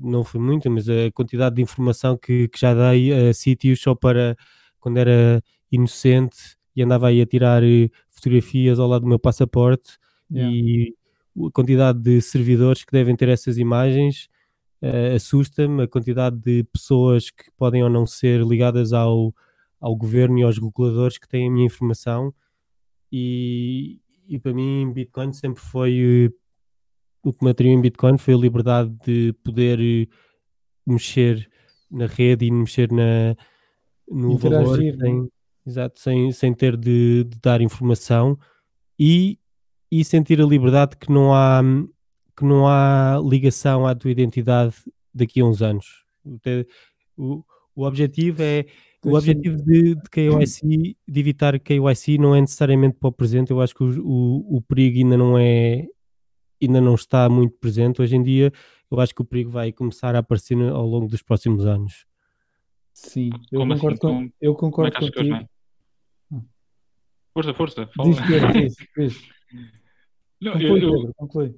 Não 0.00 0.24
foi 0.24 0.40
muito, 0.40 0.70
mas 0.70 0.88
a 0.88 1.10
quantidade 1.12 1.56
de 1.56 1.62
informação 1.62 2.16
que, 2.16 2.48
que 2.48 2.58
já 2.58 2.72
dei 2.72 3.12
a 3.12 3.34
sítios 3.34 3.82
só 3.82 3.94
para 3.94 4.34
quando 4.78 4.96
era 4.96 5.42
inocente 5.70 6.56
e 6.74 6.82
andava 6.82 7.08
aí 7.08 7.20
a 7.20 7.26
tirar 7.26 7.62
fotografias 8.08 8.78
ao 8.78 8.88
lado 8.88 9.02
do 9.02 9.08
meu 9.08 9.18
passaporte 9.18 9.98
yeah. 10.30 10.50
e 10.50 10.94
a 11.46 11.50
quantidade 11.50 11.98
de 11.98 12.20
servidores 12.20 12.84
que 12.84 12.92
devem 12.92 13.16
ter 13.16 13.28
essas 13.28 13.58
imagens 13.58 14.28
uh, 14.82 15.14
assusta-me, 15.16 15.82
a 15.82 15.88
quantidade 15.88 16.36
de 16.36 16.64
pessoas 16.64 17.30
que 17.30 17.50
podem 17.56 17.82
ou 17.82 17.90
não 17.90 18.06
ser 18.06 18.42
ligadas 18.42 18.92
ao, 18.92 19.34
ao 19.80 19.96
governo 19.96 20.38
e 20.38 20.42
aos 20.42 20.58
reguladores 20.58 21.18
que 21.18 21.28
têm 21.28 21.48
a 21.48 21.50
minha 21.50 21.66
informação. 21.66 22.34
E, 23.12 24.00
e 24.28 24.38
para 24.38 24.52
mim 24.52 24.92
Bitcoin 24.92 25.32
sempre 25.32 25.62
foi 25.62 26.28
uh, 26.28 27.28
o 27.28 27.32
que 27.32 27.44
me 27.44 27.50
atraiu 27.50 27.72
em 27.72 27.80
Bitcoin 27.80 28.16
foi 28.16 28.34
a 28.34 28.38
liberdade 28.38 28.90
de 29.04 29.32
poder 29.44 29.78
uh, 29.78 30.90
mexer 30.90 31.50
na 31.90 32.06
rede 32.06 32.46
e 32.46 32.50
mexer 32.50 32.90
na, 32.92 33.36
no 34.08 34.32
Interagir, 34.32 34.66
valor 34.66 34.78
né? 34.78 34.96
sem, 34.98 35.32
exato, 35.66 36.00
sem, 36.00 36.32
sem 36.32 36.54
ter 36.54 36.76
de, 36.76 37.24
de 37.24 37.38
dar 37.40 37.60
informação. 37.60 38.38
E 38.98 39.39
e 39.90 40.04
sentir 40.04 40.40
a 40.40 40.46
liberdade 40.46 40.96
que 40.96 41.10
não 41.10 41.34
há 41.34 41.60
que 42.36 42.44
não 42.44 42.66
há 42.66 43.20
ligação 43.22 43.86
à 43.86 43.94
tua 43.94 44.10
identidade 44.10 44.74
daqui 45.12 45.40
a 45.40 45.44
uns 45.44 45.60
anos. 45.60 46.04
O, 47.16 47.44
o 47.74 47.84
objetivo 47.84 48.42
é 48.42 48.64
o 49.04 49.14
objetivo 49.14 49.56
de, 49.56 49.94
de 49.94 50.10
KYC, 50.10 50.96
de 51.08 51.20
evitar 51.20 51.58
KYC 51.58 52.18
não 52.18 52.34
é 52.34 52.40
necessariamente 52.40 52.96
para 52.98 53.08
o 53.08 53.12
presente, 53.12 53.50
eu 53.50 53.60
acho 53.60 53.74
que 53.74 53.82
o, 53.82 54.06
o, 54.06 54.56
o, 54.56 54.62
perigo 54.62 54.98
ainda 54.98 55.16
não 55.16 55.38
é 55.38 55.86
ainda 56.62 56.80
não 56.80 56.94
está 56.94 57.28
muito 57.28 57.56
presente. 57.58 58.02
Hoje 58.02 58.16
em 58.16 58.22
dia 58.22 58.52
eu 58.90 59.00
acho 59.00 59.14
que 59.14 59.22
o 59.22 59.24
perigo 59.24 59.50
vai 59.50 59.72
começar 59.72 60.14
a 60.14 60.18
aparecer 60.18 60.58
ao 60.60 60.86
longo 60.86 61.08
dos 61.08 61.22
próximos 61.22 61.64
anos. 61.64 62.06
Sim, 62.92 63.30
eu 63.50 63.60
Como 63.60 63.74
concordo, 63.74 64.06
assim? 64.06 64.28
com, 64.28 64.32
eu 64.40 64.54
concordo 64.54 64.96
é 64.96 65.00
contigo. 65.00 65.48
Força, 67.32 67.54
força, 67.54 67.86
fala. 67.94 68.10
Diz, 68.10 68.18
diz, 68.52 68.88
diz. 68.96 69.30
Não, 70.40 70.52
conclui, 70.52 70.84
eu, 70.84 70.92
Pedro, 70.92 71.14
conclui. 71.16 71.54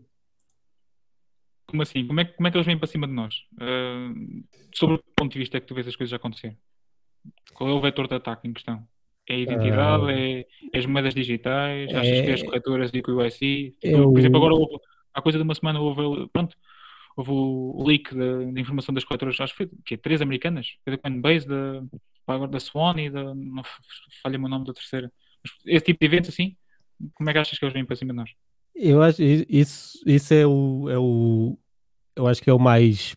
Como 1.67 1.83
assim? 1.83 2.07
Como 2.07 2.21
é, 2.21 2.25
como 2.25 2.49
é 2.49 2.51
que 2.51 2.57
eles 2.57 2.67
vêm 2.67 2.79
para 2.79 2.87
cima 2.87 3.07
de 3.07 3.13
nós? 3.13 3.35
Uh, 3.55 4.45
sobre 4.75 4.97
o 4.97 5.03
ponto 5.17 5.33
de 5.33 5.39
vista 5.39 5.57
é 5.57 5.61
que 5.61 5.67
tu 5.67 5.75
vês 5.75 5.87
as 5.87 5.97
coisas 5.97 6.13
acontecer? 6.13 6.57
Qual 7.55 7.71
é 7.71 7.73
o 7.73 7.81
vetor 7.81 8.09
de 8.09 8.15
ataque 8.15 8.49
em 8.49 8.53
questão? 8.53 8.87
É 9.29 9.35
a 9.35 9.39
identidade? 9.39 10.05
Uh, 10.05 10.11
é, 10.11 10.41
é, 10.73 10.79
as 10.79 10.85
moedas 10.85 11.15
digitais? 11.15 11.91
É, 11.91 11.97
Achas 11.97 12.21
que 12.21 12.31
é 12.31 12.35
as 12.35 12.43
corretoras 12.43 12.91
de 12.91 13.01
QIC? 13.01 13.77
Eu... 13.83 14.11
Por 14.11 14.19
exemplo, 14.19 14.37
agora 14.39 14.55
houve, 14.55 14.77
há 15.15 15.23
coisa 15.23 15.39
de 15.39 15.45
uma 15.45 15.55
semana 15.55 15.81
houve, 15.81 16.29
pronto, 16.33 16.57
houve 17.17 17.31
o 17.31 17.85
leak 17.87 18.15
da, 18.15 18.61
informação 18.61 18.95
das 18.95 19.05
corretoras, 19.05 19.41
acho 19.41 19.53
que 19.57 19.65
foi 19.65 19.71
que 19.85 19.95
é, 19.95 19.97
três 19.97 20.21
americanas, 20.21 20.77
foi 20.85 20.97
da 20.97 20.99
Coinbase, 20.99 21.47
da, 21.47 21.83
agora 22.27 22.51
da 22.51 22.61
Swan 22.61 23.01
e 23.01 23.11
da, 23.11 23.35
não 23.35 23.63
falha-me 24.23 24.45
o 24.45 24.49
nome 24.49 24.67
da 24.67 24.73
terceira. 24.73 25.13
Esse 25.65 25.87
tipo 25.87 26.01
de 26.01 26.07
eventos 26.07 26.31
assim, 26.31 26.57
como 27.15 27.31
é 27.31 27.33
que 27.33 27.39
achas 27.39 27.59
que 27.59 27.65
eles 27.65 27.75
vêm 27.75 27.85
para 27.85 27.97
cima 27.97 28.13
de 28.13 28.17
nós? 28.17 28.31
Eu 28.75 29.03
acho 29.03 29.23
isso, 29.23 29.99
isso 30.07 30.35
é 30.35 30.47
o, 30.47 30.89
é 30.89 30.99
o 30.99 31.59
eu 32.17 32.27
acho 32.27 32.43
que 32.43 32.51
é 32.51 32.53
o 32.53 32.59
mais 32.59 33.15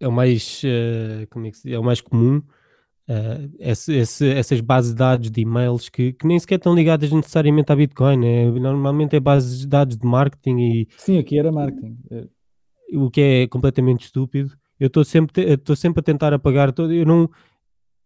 é 0.00 0.08
o 0.08 0.12
mais 0.12 0.62
uh, 0.64 1.26
como 1.30 1.46
é, 1.46 1.50
que 1.50 1.58
se, 1.58 1.72
é 1.72 1.78
o 1.78 1.82
mais 1.82 2.00
comum 2.00 2.38
uh, 2.38 3.50
esse, 3.58 3.94
esse, 3.94 4.28
essas 4.28 4.60
bases 4.60 4.92
de 4.92 4.96
dados 4.96 5.30
de 5.30 5.40
e-mails 5.40 5.88
que, 5.88 6.12
que, 6.12 6.26
nem 6.26 6.38
sequer 6.38 6.56
estão 6.56 6.74
ligadas 6.74 7.10
necessariamente 7.10 7.72
à 7.72 7.76
Bitcoin 7.76 8.18
né? 8.18 8.50
normalmente 8.50 9.16
é 9.16 9.20
bases 9.20 9.60
de 9.60 9.66
dados 9.66 9.96
de 9.96 10.06
marketing 10.06 10.58
e 10.58 10.88
sim 10.96 11.18
aqui 11.18 11.38
era 11.38 11.50
marketing. 11.50 11.98
o 12.94 13.10
que 13.10 13.20
é 13.20 13.46
completamente 13.48 14.04
estúpido. 14.04 14.56
Eu 14.80 14.86
estou 14.86 15.04
sempre 15.04 15.54
estou 15.54 15.74
sempre 15.74 16.00
a 16.00 16.02
tentar 16.02 16.32
apagar 16.32 16.72
todo 16.72 16.92
eu 16.92 17.04
não 17.04 17.28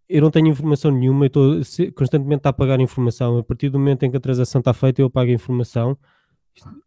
eu 0.09 0.23
não 0.23 0.31
tenho 0.31 0.49
informação 0.49 0.91
nenhuma, 0.91 1.27
estou 1.27 1.61
constantemente 1.95 2.47
a 2.47 2.53
pagar 2.53 2.81
informação. 2.81 3.39
A 3.39 3.45
partir 3.45 3.71
do 3.71 3.79
momento 3.79 4.03
em 4.05 4.11
que 4.11 4.17
a 4.17 4.21
transação 4.21 4.59
está 4.59 4.73
feita, 4.73 5.01
eu 5.01 5.11
pago 5.11 5.31
a 5.31 5.35
informação. 5.35 5.97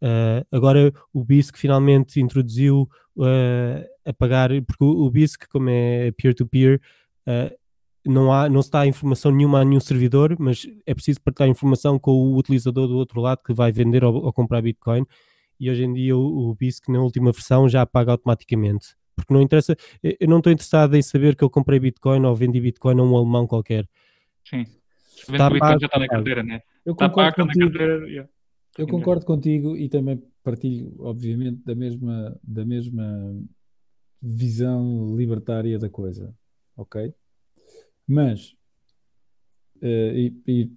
Uh, 0.01 0.45
agora 0.51 0.93
o 1.11 1.23
BISC 1.23 1.57
finalmente 1.57 2.21
introduziu 2.21 2.87
uh, 3.17 3.83
a 4.05 4.13
pagar, 4.13 4.49
porque 4.61 4.83
o, 4.83 5.09
BISC, 5.09 5.47
como 5.49 5.69
é 5.69 6.11
peer-to-peer, 6.11 6.79
-peer, 7.25 7.51
uh, 7.51 7.55
não, 8.05 8.31
há, 8.31 8.47
não 8.47 8.61
se 8.61 8.69
dá 8.69 8.85
informação 8.85 9.31
nenhuma 9.31 9.61
a 9.61 9.65
nenhum 9.65 9.79
servidor, 9.79 10.35
mas 10.39 10.67
é 10.85 10.93
preciso 10.93 11.19
partilhar 11.21 11.49
informação 11.49 11.97
com 11.97 12.11
o 12.11 12.37
utilizador 12.37 12.87
do 12.87 12.95
outro 12.95 13.19
lado 13.19 13.41
que 13.43 13.53
vai 13.53 13.71
vender 13.71 14.03
ou, 14.03 14.13
ou 14.13 14.31
comprar 14.31 14.61
Bitcoin. 14.61 15.03
E 15.59 15.71
hoje 15.71 15.83
em 15.83 15.93
dia 15.93 16.15
o, 16.15 16.49
o 16.49 16.55
BISC, 16.55 16.89
na 16.91 17.01
última 17.01 17.31
versão, 17.31 17.67
já 17.67 17.85
paga 17.85 18.11
automaticamente 18.11 18.95
porque 19.15 19.33
não 19.33 19.41
interessa, 19.41 19.75
eu 20.03 20.27
não 20.27 20.37
estou 20.37 20.51
interessado 20.51 20.95
em 20.95 21.01
saber 21.01 21.35
que 21.35 21.43
eu 21.43 21.49
comprei 21.49 21.79
Bitcoin 21.79 22.25
ou 22.25 22.35
vendi 22.35 22.59
Bitcoin 22.59 22.99
a 22.99 23.03
um 23.03 23.15
alemão 23.15 23.47
qualquer. 23.47 23.87
Sim. 24.43 24.65
Está 25.17 25.49
Bitcoin 25.49 25.79
já 25.79 25.85
está 25.87 25.99
na 25.99 26.07
carteira, 26.07 26.43
né? 26.43 26.61
Eu 26.85 26.93
está 26.93 27.09
concordo 27.09 27.35
contigo. 27.35 27.71
Carteira, 27.71 28.07
yeah. 28.07 28.29
Eu 28.77 28.87
concordo 28.87 29.25
contigo 29.25 29.77
e 29.77 29.87
também 29.87 30.21
partilho, 30.43 30.93
obviamente, 30.99 31.63
da 31.63 31.73
mesma, 31.73 32.39
da 32.43 32.65
mesma 32.65 33.41
visão 34.21 35.15
libertária 35.15 35.79
da 35.79 35.89
coisa, 35.89 36.35
ok? 36.75 37.13
Mas, 38.05 38.53
uh, 39.81 40.13
e, 40.13 40.41
e, 40.45 40.71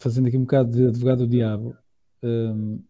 fazendo 0.00 0.26
aqui 0.26 0.36
um 0.36 0.42
bocado 0.42 0.72
de 0.72 0.86
advogado 0.88 1.18
do 1.18 1.28
diabo, 1.28 1.76
um, 2.22 2.82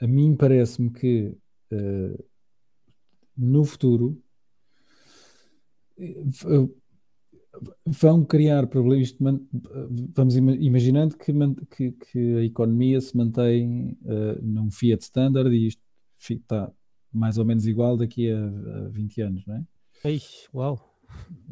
a 0.00 0.06
mim 0.06 0.36
parece-me 0.36 0.90
que 0.90 1.36
uh, 1.72 2.24
no 3.36 3.64
futuro 3.64 4.22
vão 7.86 8.24
criar 8.24 8.66
problemas. 8.66 9.16
Vamos 10.14 10.36
imaginando 10.36 11.16
que, 11.16 11.32
que, 11.70 11.92
que, 11.92 12.36
a 12.36 12.44
economia 12.44 13.00
se 13.00 13.16
mantém 13.16 13.96
uh, 14.02 14.42
num 14.42 14.70
Fiat 14.70 15.02
Standard 15.02 15.54
e 15.54 15.68
isto 15.68 15.82
está 16.18 16.72
mais 17.12 17.38
ou 17.38 17.44
menos 17.44 17.66
igual 17.66 17.96
daqui 17.96 18.30
a, 18.30 18.38
a 18.38 18.88
20 18.88 19.20
anos, 19.22 19.46
não 19.46 19.56
é? 19.56 20.10
Ixi, 20.10 20.48
uau! 20.52 20.94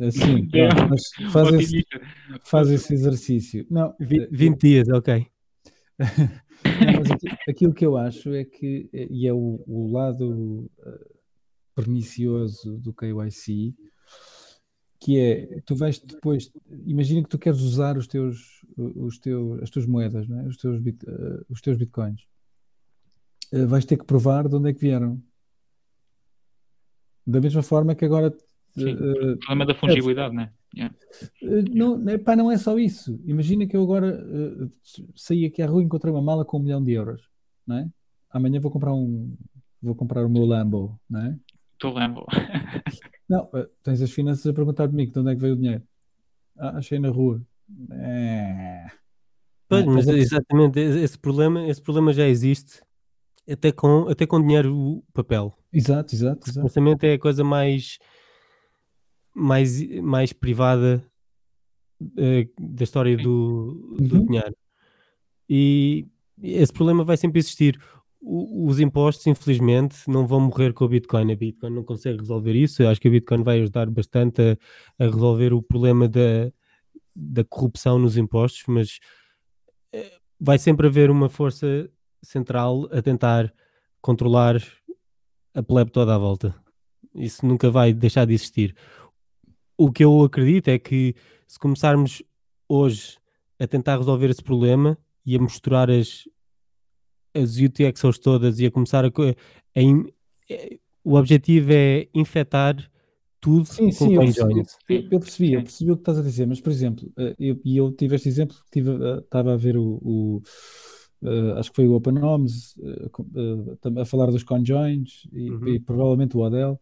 Assim, 0.01 0.49
yeah. 0.53 0.89
mas 0.89 1.03
faz, 1.31 1.55
esse, 1.55 1.87
faz 2.43 2.71
esse 2.71 2.93
exercício. 2.93 3.67
Não, 3.71 3.95
20 4.01 4.61
dias, 4.61 4.89
ok. 4.89 5.27
Não, 6.65 7.01
mas 7.01 7.11
aquilo, 7.11 7.37
aquilo, 7.49 7.75
que 7.75 7.87
eu 7.87 7.97
acho 7.97 8.33
é 8.35 8.45
que, 8.45 8.89
e 8.93 9.27
é 9.27 9.33
o, 9.33 9.63
o 9.67 9.91
lado 9.91 10.71
uh, 10.79 11.17
pernicioso 11.75 12.79
do 12.79 12.93
KYC, 12.93 13.75
que 15.03 15.19
é, 15.19 15.61
tu 15.67 15.75
vais 15.75 15.99
depois, 15.99 16.53
imagina 16.87 17.25
que 17.25 17.29
tu 17.29 17.37
queres 17.37 17.61
usar 17.61 17.99
os 17.99 18.07
teus, 18.07 18.65
os 18.77 19.19
teus, 19.19 19.61
as 19.61 19.69
tuas 19.69 19.85
moedas, 19.85 20.31
é? 20.31 20.43
os, 20.47 20.57
teus 20.57 20.81
bit, 20.81 21.05
uh, 21.05 21.45
os 21.49 21.61
teus 21.61 21.77
bitcoins. 21.77 22.23
Uh, 23.53 23.67
vais 23.67 23.85
ter 23.85 23.97
que 23.97 24.05
provar 24.05 24.49
de 24.49 24.55
onde 24.55 24.71
é 24.71 24.73
que 24.73 24.81
vieram. 24.81 25.21
Da 27.27 27.41
mesma 27.41 27.65
forma 27.65 27.97
que 27.97 28.05
agora. 28.05 28.33
Sim, 28.75 28.95
uh, 28.95 29.33
o 29.33 29.39
problema 29.39 29.67
da 29.67 29.75
fungibilidade, 29.75 30.37
né? 30.37 30.53
Yeah. 30.75 30.95
Não, 31.75 32.09
epá, 32.09 32.37
não 32.37 32.51
é 32.51 32.57
só 32.57 32.79
isso. 32.79 33.21
Imagina 33.25 33.67
que 33.67 33.77
eu 33.77 33.83
agora 33.83 34.25
saí 35.17 35.45
aqui 35.45 35.61
à 35.63 35.67
rua 35.67 35.83
e 35.83 35.85
encontrei 35.85 36.13
uma 36.15 36.23
mala 36.23 36.45
com 36.45 36.59
um 36.59 36.63
milhão 36.63 36.83
de 36.83 36.93
euros, 36.93 37.29
não 37.67 37.77
é? 37.77 37.91
Amanhã 38.31 38.61
vou 38.61 38.71
comprar 38.71 38.95
um, 38.95 39.37
vou 39.83 39.95
comprar 39.97 40.25
o 40.25 40.31
meu 40.31 40.47
Lambo, 40.47 40.99
não 41.11 41.21
é? 41.21 41.37
Lambo. 41.85 42.25
Não, 43.33 43.49
eh, 43.55 43.67
tens 43.83 44.03
as 44.03 44.11
finanças 44.11 44.47
a 44.47 44.53
perguntar 44.53 44.87
de 44.87 44.95
mim 44.95 45.11
de 45.11 45.19
onde 45.19 45.33
é 45.33 45.35
que 45.35 45.41
veio 45.41 45.55
o 45.55 45.57
dinheiro. 45.57 45.83
Ah, 46.59 46.77
achei 46.77 46.99
na 46.99 47.09
rua. 47.09 47.41
É... 47.91 48.87
Pois, 49.67 49.87
mas 49.87 50.07
exatamente 50.07 50.79
esse 50.79 51.19
problema, 51.19 51.67
esse 51.67 51.81
problema 51.81 52.13
já 52.13 52.29
existe 52.29 52.83
até 53.51 53.73
com, 53.73 54.07
até 54.07 54.27
com 54.27 54.39
dinheiro 54.39 55.03
papel. 55.15 55.57
Exato, 55.73 56.15
exato, 56.15 56.43
exato. 56.43 56.53
Supostamente 56.53 57.07
é 57.07 57.15
a 57.15 57.19
coisa 57.19 57.43
mais 57.43 57.99
mais, 59.35 59.83
mais 60.03 60.31
privada 60.35 61.03
uh, 62.03 62.75
da 62.77 62.85
história 62.85 63.17
do, 63.17 63.97
do 63.99 64.17
Uhum. 64.17 64.27
dinheiro. 64.27 64.55
E 65.49 66.07
esse 66.43 66.71
problema 66.71 67.03
vai 67.03 67.17
sempre 67.17 67.39
existir. 67.39 67.81
Os 68.25 68.79
impostos, 68.79 69.27
infelizmente, 69.27 70.09
não 70.09 70.27
vão 70.27 70.41
morrer 70.41 70.73
com 70.73 70.85
o 70.85 70.89
Bitcoin. 70.89 71.33
A 71.33 71.37
Bitcoin 71.37 71.71
não 71.71 71.83
consegue 71.83 72.19
resolver 72.21 72.55
isso. 72.55 72.83
Eu 72.83 72.89
acho 72.89 73.01
que 73.01 73.09
a 73.09 73.11
Bitcoin 73.11 73.43
vai 73.43 73.61
ajudar 73.61 73.91
bastante 73.91 74.41
a, 74.41 75.05
a 75.05 75.09
resolver 75.09 75.53
o 75.53 75.61
problema 75.61 76.09
da, 76.09 76.53
da 77.15 77.45
corrupção 77.45 77.99
nos 77.99 78.17
impostos, 78.17 78.63
mas 78.69 79.01
eh, 79.93 80.19
vai 80.41 80.59
sempre 80.59 80.87
haver 80.87 81.11
uma 81.11 81.29
força 81.29 81.91
central 82.23 82.89
a 82.93 83.03
tentar 83.03 83.53
controlar 84.01 84.63
a 85.55 85.63
plebe 85.63 85.91
toda 85.91 86.15
à 86.15 86.19
volta. 86.19 86.55
Isso 87.15 87.45
nunca 87.45 87.71
vai 87.71 87.93
deixar 87.93 88.25
de 88.25 88.35
existir. 88.35 88.75
O 89.77 89.91
que 89.91 90.05
eu 90.05 90.23
acredito 90.23 90.69
é 90.69 90.79
que 90.79 91.15
se 91.47 91.59
começarmos 91.59 92.23
hoje 92.69 93.19
a 93.59 93.67
tentar 93.67 93.99
resolver 93.99 94.31
esse 94.31 94.43
problema 94.43 94.97
e 95.27 95.37
a 95.37 95.39
misturar 95.39 95.91
as, 95.91 96.25
as 97.35 97.57
UTXOs 97.59 98.19
todas 98.19 98.59
e 98.61 98.67
a 98.67 98.71
começar 98.71 99.05
a, 99.05 99.09
a 99.77 99.81
in- 99.81 100.07
eh, 100.51 100.79
o 101.05 101.15
objetivo 101.17 101.73
é 101.73 102.09
infectar 102.15 102.77
tudo 103.41 103.69
Sim, 103.69 103.91
com 103.95 104.11
sim, 104.11 104.15
eu 104.15 104.25
percebi, 104.25 104.59
eu, 104.89 105.09
eu 105.11 105.21
percebi, 105.21 105.53
eu 105.53 105.63
percebi 105.63 105.91
o 105.93 105.97
que 105.97 106.01
estás 106.03 106.19
a 106.19 106.23
dizer, 106.23 106.47
mas 106.47 106.61
por 106.61 106.71
exemplo, 106.71 107.11
eh, 107.17 107.35
eu- 107.39 107.61
e 107.65 107.77
eu, 107.77 107.93
tive 107.93 108.17
este 108.17 108.29
exemplo, 108.29 108.57
tive, 108.71 108.91
eh, 108.91 109.19
estava 109.21 109.55
a 109.55 109.57
ver 109.57 109.77
o, 109.77 109.99
o, 110.03 110.43
eh, 111.23 111.53
acho 111.59 111.71
que 111.71 111.77
foi 111.77 111.87
o 111.89 111.95
OpenOms, 111.95 112.77
eh, 112.83 113.77
tam- 113.81 113.99
a 114.01 114.05
falar 114.05 114.31
dos 114.31 114.43
conjoins 114.43 115.27
e, 115.33 115.49
Uhum. 115.53 115.75
e 115.77 115.81
provavelmente 115.81 116.37
o 116.37 116.41
Odell, 116.41 116.81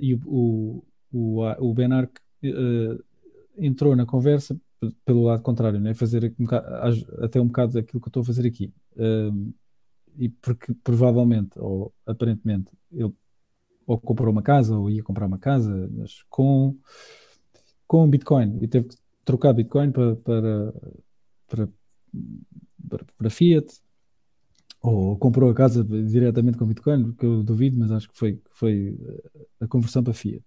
e 0.00 0.14
o, 0.14 0.20
o, 0.26 0.84
o, 1.12 1.68
o 1.70 1.74
Ben 1.74 1.92
Arc 1.92 2.18
entrou 3.58 3.96
na 3.96 4.06
conversa 4.06 4.58
pelo 5.04 5.24
lado 5.24 5.42
contrário, 5.42 5.80
né? 5.80 5.94
Fazer 5.94 6.34
um 6.38 6.44
bocado- 6.44 7.24
até 7.24 7.40
um 7.40 7.46
bocado 7.46 7.78
aquilo 7.78 8.00
que 8.00 8.06
eu 8.08 8.10
estou 8.10 8.22
a 8.22 8.26
fazer 8.26 8.46
aqui. 8.46 8.72
Um, 8.96 9.52
e 10.18 10.28
porque 10.30 10.74
provavelmente, 10.84 11.58
ou 11.58 11.94
aparentemente, 12.06 12.72
ele 12.92 13.12
ou 13.86 13.98
comprou 14.00 14.32
uma 14.32 14.42
casa 14.42 14.76
ou 14.78 14.90
ia 14.90 15.02
comprar 15.02 15.26
uma 15.26 15.38
casa, 15.38 15.88
mas 15.92 16.22
com, 16.30 16.76
com 17.86 18.08
Bitcoin 18.08 18.58
e 18.62 18.68
teve 18.68 18.88
que 18.88 18.96
trocar 19.24 19.52
Bitcoin 19.52 19.90
para, 19.92 20.16
para, 20.16 20.72
para, 21.48 21.68
para, 22.88 23.04
para 23.16 23.30
Fiat 23.30 23.66
ou 24.82 25.18
comprou 25.18 25.50
a 25.50 25.54
casa 25.54 25.84
diretamente 25.84 26.56
com 26.58 26.66
Bitcoin, 26.66 27.12
que 27.12 27.24
eu 27.26 27.42
duvido, 27.42 27.78
mas 27.78 27.90
acho 27.90 28.08
que 28.08 28.16
foi, 28.16 28.40
foi 28.52 28.96
eh, 29.34 29.46
a 29.60 29.66
conversão 29.68 30.02
para 30.02 30.14
Fiat. 30.14 30.44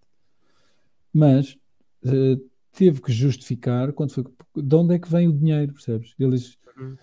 Mas 1.14 1.58
eh, 2.06 2.38
teve 2.72 3.02
que 3.02 3.12
justificar 3.12 3.94
quando 3.94 4.12
foi, 4.14 4.24
de 4.56 4.76
onde 4.76 4.96
é 4.96 5.00
que 5.00 5.10
vem 5.10 5.28
o 5.28 5.34
dinheiro, 5.34 5.74
percebes? 5.74 6.14
Eles 6.20 6.58
Uhum. 6.78 6.96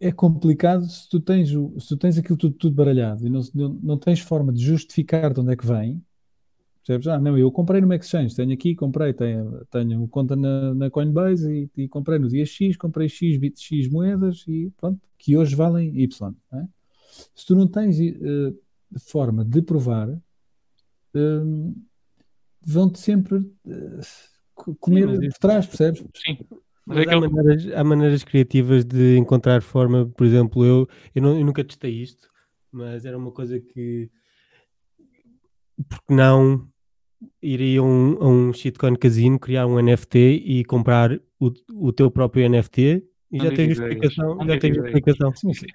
é 0.00 0.10
complicado 0.12 0.88
se 0.88 1.08
tu 1.08 1.20
tens, 1.20 1.54
o- 1.54 1.78
se 1.78 1.88
tu 1.88 1.96
tens 1.96 2.18
aquilo 2.18 2.36
tudo, 2.36 2.54
tudo 2.56 2.74
baralhado 2.74 3.26
e 3.26 3.30
não, 3.30 3.40
não, 3.54 3.98
tens 3.98 4.20
forma 4.20 4.52
de 4.52 4.60
justificar 4.64 5.32
de 5.32 5.40
onde 5.40 5.52
é 5.52 5.56
que 5.56 5.66
vem. 5.66 6.02
Percebes? 6.86 7.06
Ah, 7.08 7.20
não, 7.20 7.36
eu 7.38 7.52
comprei 7.52 7.80
no 7.80 7.92
Exchange, 7.94 8.34
tenho 8.34 8.52
aqui, 8.52 8.74
comprei, 8.74 9.12
tenho, 9.12 9.64
tenho 9.70 10.08
conta 10.08 10.34
na, 10.36 10.74
na 10.74 10.90
Coinbase 10.90 11.70
e, 11.76 11.82
e 11.82 11.88
comprei 11.88 12.18
no 12.18 12.28
dia 12.28 12.46
X, 12.46 12.76
comprei 12.76 13.08
X, 13.08 13.36
bit, 13.38 13.60
X 13.60 13.88
moedas 13.88 14.44
e 14.48 14.72
pronto, 14.78 15.00
que 15.18 15.36
hoje 15.36 15.54
valem 15.54 15.96
Y. 16.00 16.34
é? 16.54 16.66
Se 17.34 17.46
tu 17.46 17.54
não 17.54 17.66
tens 17.68 18.00
eh, 18.00 18.54
forma 18.98 19.44
de 19.44 19.62
provar, 19.62 20.08
hum, 21.14 21.74
vão-te 22.62 22.98
sempre 23.00 23.40
co- 23.42 24.39
comer 24.78 25.06
mas 25.06 25.18
por 25.28 25.38
trás, 25.38 25.66
percebes? 25.66 26.00
Sim. 26.14 26.38
Mas 26.86 26.98
Mas 26.98 27.06
é 27.06 27.10
há, 27.10 27.16
aquele... 27.16 27.32
maneiras, 27.32 27.72
há 27.72 27.84
maneiras 27.84 28.24
criativas 28.24 28.84
de 28.84 29.16
encontrar 29.16 29.62
forma, 29.62 30.06
por 30.16 30.26
exemplo, 30.26 30.64
eu, 30.64 30.88
eu, 31.14 31.22
não- 31.22 31.38
eu 31.38 31.44
nunca 31.44 31.62
testei 31.64 31.92
isto, 32.02 32.28
mas 32.72 33.04
era 33.04 33.16
uma 33.16 33.30
coisa 33.30 33.60
que 33.60 34.10
porque 35.88 36.12
não 36.14 36.68
ir 37.42 37.78
a 37.78 37.82
um, 37.82 38.12
a 38.22 38.26
um 38.28 38.52
shitcoin 38.52 38.96
casino, 38.96 39.38
criar 39.38 39.66
um 39.66 39.78
NFT 39.78 40.18
e 40.18 40.64
comprar 40.64 41.12
o, 41.38 41.52
o 41.74 41.92
teu 41.92 42.10
próprio 42.10 42.44
NFT 42.48 43.04
e 43.30 43.38
Não 43.38 43.44
já 43.44 43.52
tens 43.52 43.78
Não 43.78 44.46
já 44.46 44.58
tens 44.58 44.76
ideias. 44.76 44.76
justificação. 44.76 45.34
Sim, 45.36 45.52
sim. 45.54 45.66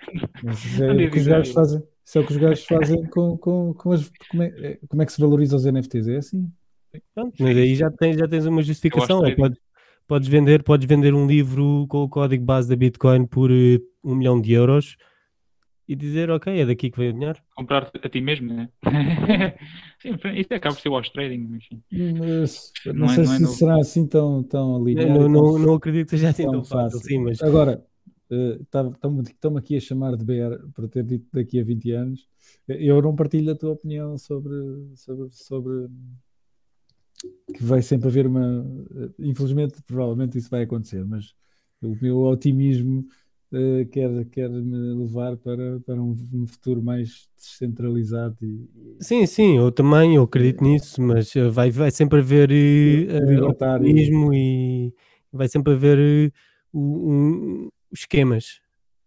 Mas 0.44 0.66
isso 0.66 0.84
é 0.84 0.88
Não 0.88 0.96
o 0.96 0.98
diz 0.98 1.12
que 1.12 1.20
os 1.20 1.28
gajos 1.28 1.54
fazem. 1.54 1.84
Isso 2.06 2.18
é 2.18 2.22
o 2.22 2.26
que 2.26 2.32
os 2.34 2.38
gajos 2.38 2.66
fazem 2.66 3.06
com, 3.06 3.38
com, 3.38 3.74
com 3.74 3.92
as. 3.92 4.12
Como 4.30 4.44
é, 4.44 4.48
é- 4.48 4.80
como 4.88 5.02
é 5.02 5.06
que 5.06 5.14
se 5.14 5.22
valoriza 5.22 5.56
os 5.56 5.66
NFTs? 5.66 6.08
É 6.08 6.18
assim. 6.18 6.52
Pronto, 7.14 7.34
mas 7.40 7.58
aí 7.58 7.76
já 7.76 7.90
tens, 7.92 8.18
já 8.18 8.28
tens 8.28 8.46
uma 8.46 8.62
justificação. 8.62 9.20
Ou 9.20 9.36
podes, 9.36 9.60
podes, 10.08 10.28
vender, 10.28 10.64
podes 10.64 10.88
vender 10.88 11.14
um 11.14 11.28
livro 11.28 11.86
com 11.88 12.04
o 12.04 12.10
código 12.10 12.44
base 12.44 12.70
da 12.70 12.76
Bitcoin 12.76 13.26
por 13.26 13.52
eh, 13.52 13.80
um 14.04 14.16
milhão 14.16 14.40
de 14.40 14.54
euros 14.54 14.96
e 15.88 15.96
dizer, 15.96 16.32
ok, 16.32 16.60
é 16.60 16.66
daqui 16.66 16.90
que 16.90 16.98
vem 16.98 17.10
o 17.10 17.14
dinheiro. 17.14 17.40
comprar 17.56 17.92
a 18.02 18.10
ti 18.10 18.20
mesmo, 18.20 18.52
né? 18.52 18.70
Sim, 20.02 20.16
isto 20.36 20.54
acaba 20.54 20.76
por 20.76 20.82
ser 20.82 20.90
wash 20.90 21.10
trading, 21.12 21.48
mas. 21.48 21.64
Mas, 21.92 22.72
não, 22.86 22.94
Não 22.94 23.12
é- 23.12 23.16
sei 23.16 23.24
não 23.24 23.34
é 23.34 23.36
se 23.38 23.44
novo. 23.44 23.54
será 23.56 23.76
assim 23.80 24.08
tão, 24.08 24.44
tão 24.44 24.84
linear. 24.84 25.18
não, 25.18 25.30
não, 25.30 25.60
não 25.60 25.74
acredito 25.76 26.06
que 26.06 26.12
seja 26.18 26.30
assim 26.30 26.44
tão 26.44 26.54
tão 26.54 26.64
fácil, 26.64 27.00
sim, 27.00 27.20
mas 27.20 27.42
Agora, 27.42 27.84
estão-me 29.30 29.60
aqui 29.60 29.78
a 29.78 29.80
chamar 29.80 30.16
de 30.18 30.26
BR 30.26 30.72
para 30.74 30.88
ter 30.88 31.04
dito 31.04 31.28
daqui 31.32 31.60
a 31.60 31.64
20 31.64 31.92
anos. 31.92 32.28
Eu 32.68 33.02
não 33.02 33.16
partilho 33.16 33.52
a 33.52 33.56
tua 33.56 33.74
opinião 33.74 34.18
sobre, 34.18 34.56
sobre, 34.96 35.30
sobre 35.32 35.88
que 37.54 37.64
vai 37.64 37.82
sempre 37.82 38.08
haver 38.08 38.28
uma. 38.28 38.66
Infelizmente, 39.20 39.82
provavelmente 39.86 40.38
isso 40.38 40.50
vai 40.50 40.64
acontecer, 40.64 41.04
mas 41.06 41.34
o 41.82 41.96
meu 42.02 42.18
otimismo 42.20 43.06
eh, 43.52 43.86
quer, 43.92 44.26
quer 44.26 44.50
me 44.50 44.94
levar 45.04 45.38
para, 45.38 45.80
para 45.82 46.02
um, 46.02 46.16
um 46.34 46.48
futuro 46.48 46.82
mais 46.82 47.30
descentralizado 47.38 48.38
e, 48.42 48.68
sim, 49.00 49.26
sim, 49.26 49.58
eu 49.58 49.72
também 49.72 50.16
eu 50.16 50.24
acredito 50.24 50.64
nisso, 50.64 51.02
mas 51.02 51.36
eh, 51.36 51.48
vai, 51.50 51.70
vai 51.72 51.92
sempre 51.92 52.20
haver 52.20 52.50
Libertário. 52.50 53.50
oportunismo 53.50 54.34
e 54.34 54.94
vai 55.32 55.48
sempre 55.48 55.74
haver 55.74 56.34
o- 56.74 57.12
um- 57.12 57.70
esquemas. 57.94 58.60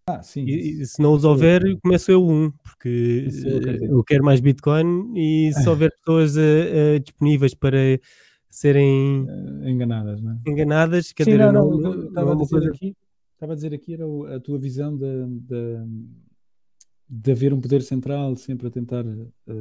Ah, 0.09 0.23
sim. 0.23 0.45
E, 0.47 0.81
e 0.83 0.87
se 0.87 1.03
não 1.03 1.13
os 1.13 1.25
houver, 1.25 1.63
começo 1.83 2.11
eu 2.11 2.27
um, 2.27 2.51
porque 2.51 3.29
eu 3.45 3.97
eu 3.99 4.05
quero 4.05 4.25
mais 4.25 4.41
Bitcoin 4.41 5.13
e 5.15 5.53
se 5.53 5.69
houver 5.69 5.91
pessoas 5.99 6.37
eh, 6.37 6.95
eh, 6.97 6.99
disponíveis 6.99 7.55
para 7.55 7.79
serem 8.49 9.27
eh, 9.29 9.71
enganadas, 9.71 10.23
não 10.23 10.33
é? 10.33 10.51
enganadas, 10.51 11.13
quer 11.13 11.25
Sim, 11.25 11.33
dizer, 11.33 11.53
não, 11.53 11.53
não, 11.53 11.71
não, 11.79 11.79
não- 11.79 11.97
não 11.97 12.09
estava 12.09 12.31
é 12.31 12.33
a 12.33 12.37
dizer 12.37 12.69
aqui, 12.71 12.97
estava 13.35 13.53
a 13.53 13.57
dizer 13.57 13.75
aqui 13.75 13.93
era 13.95 14.07
o- 14.07 14.25
a 14.27 14.41
tua 14.41 14.59
visão 14.59 14.97
de, 14.97 15.27
de, 15.27 15.85
de 17.09 17.33
haver 17.33 17.53
um 17.53 17.61
poder 17.61 17.83
central 17.83 18.35
sempre 18.37 18.69
a 18.69 18.71
tentar 18.71 19.05
a 19.07 19.53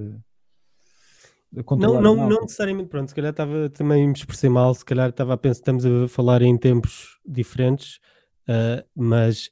Não, 1.77 2.01
não, 2.01 2.15
não 2.15 2.41
necessariamente, 2.41 2.89
pronto, 2.89 3.09
se 3.09 3.15
calhar 3.15 3.31
estava 3.31 3.69
também 3.69 4.07
me 4.07 4.13
expressei 4.13 4.49
mal, 4.49 4.73
se 4.73 4.85
calhar 4.85 5.09
estava 5.09 5.33
a 5.33 5.37
pensar, 5.37 5.59
estamos 5.59 5.85
a 5.85 6.07
falar 6.07 6.41
em 6.41 6.57
tempos 6.57 7.17
diferentes, 7.25 7.99
ah, 8.47 8.83
mas 8.95 9.49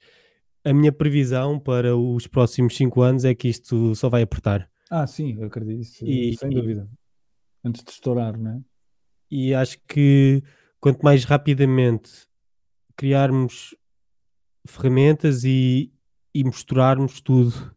a 0.66 0.74
minha 0.74 0.92
previsão 0.92 1.60
para 1.60 1.96
os 1.96 2.28
próximos 2.28 2.76
5 2.76 3.02
anos 3.02 3.24
é 3.24 3.34
que 3.36 3.48
isto 3.48 3.94
só 3.96 4.10
vai 4.10 4.24
apertar. 4.24 4.70
Ah, 4.90 5.06
sim, 5.08 5.36
eu 5.40 5.46
acredito, 5.48 5.80
isso, 5.82 6.06
E- 6.06 6.36
sem 6.38 6.52
e- 6.52 6.56
dúvida. 6.56 6.90
Antes 7.64 7.84
de 7.84 7.92
estourar, 7.92 8.38
não 8.38 8.52
é? 8.52 8.62
E 9.32 9.54
acho 9.54 9.78
que 9.88 10.44
quanto 10.80 11.02
mais 11.04 11.24
rapidamente 11.24 12.12
criarmos 12.96 13.76
ferramentas 14.68 15.44
e, 15.44 15.92
e 16.34 16.44
misturarmos 16.44 17.22
tudo, 17.22 17.74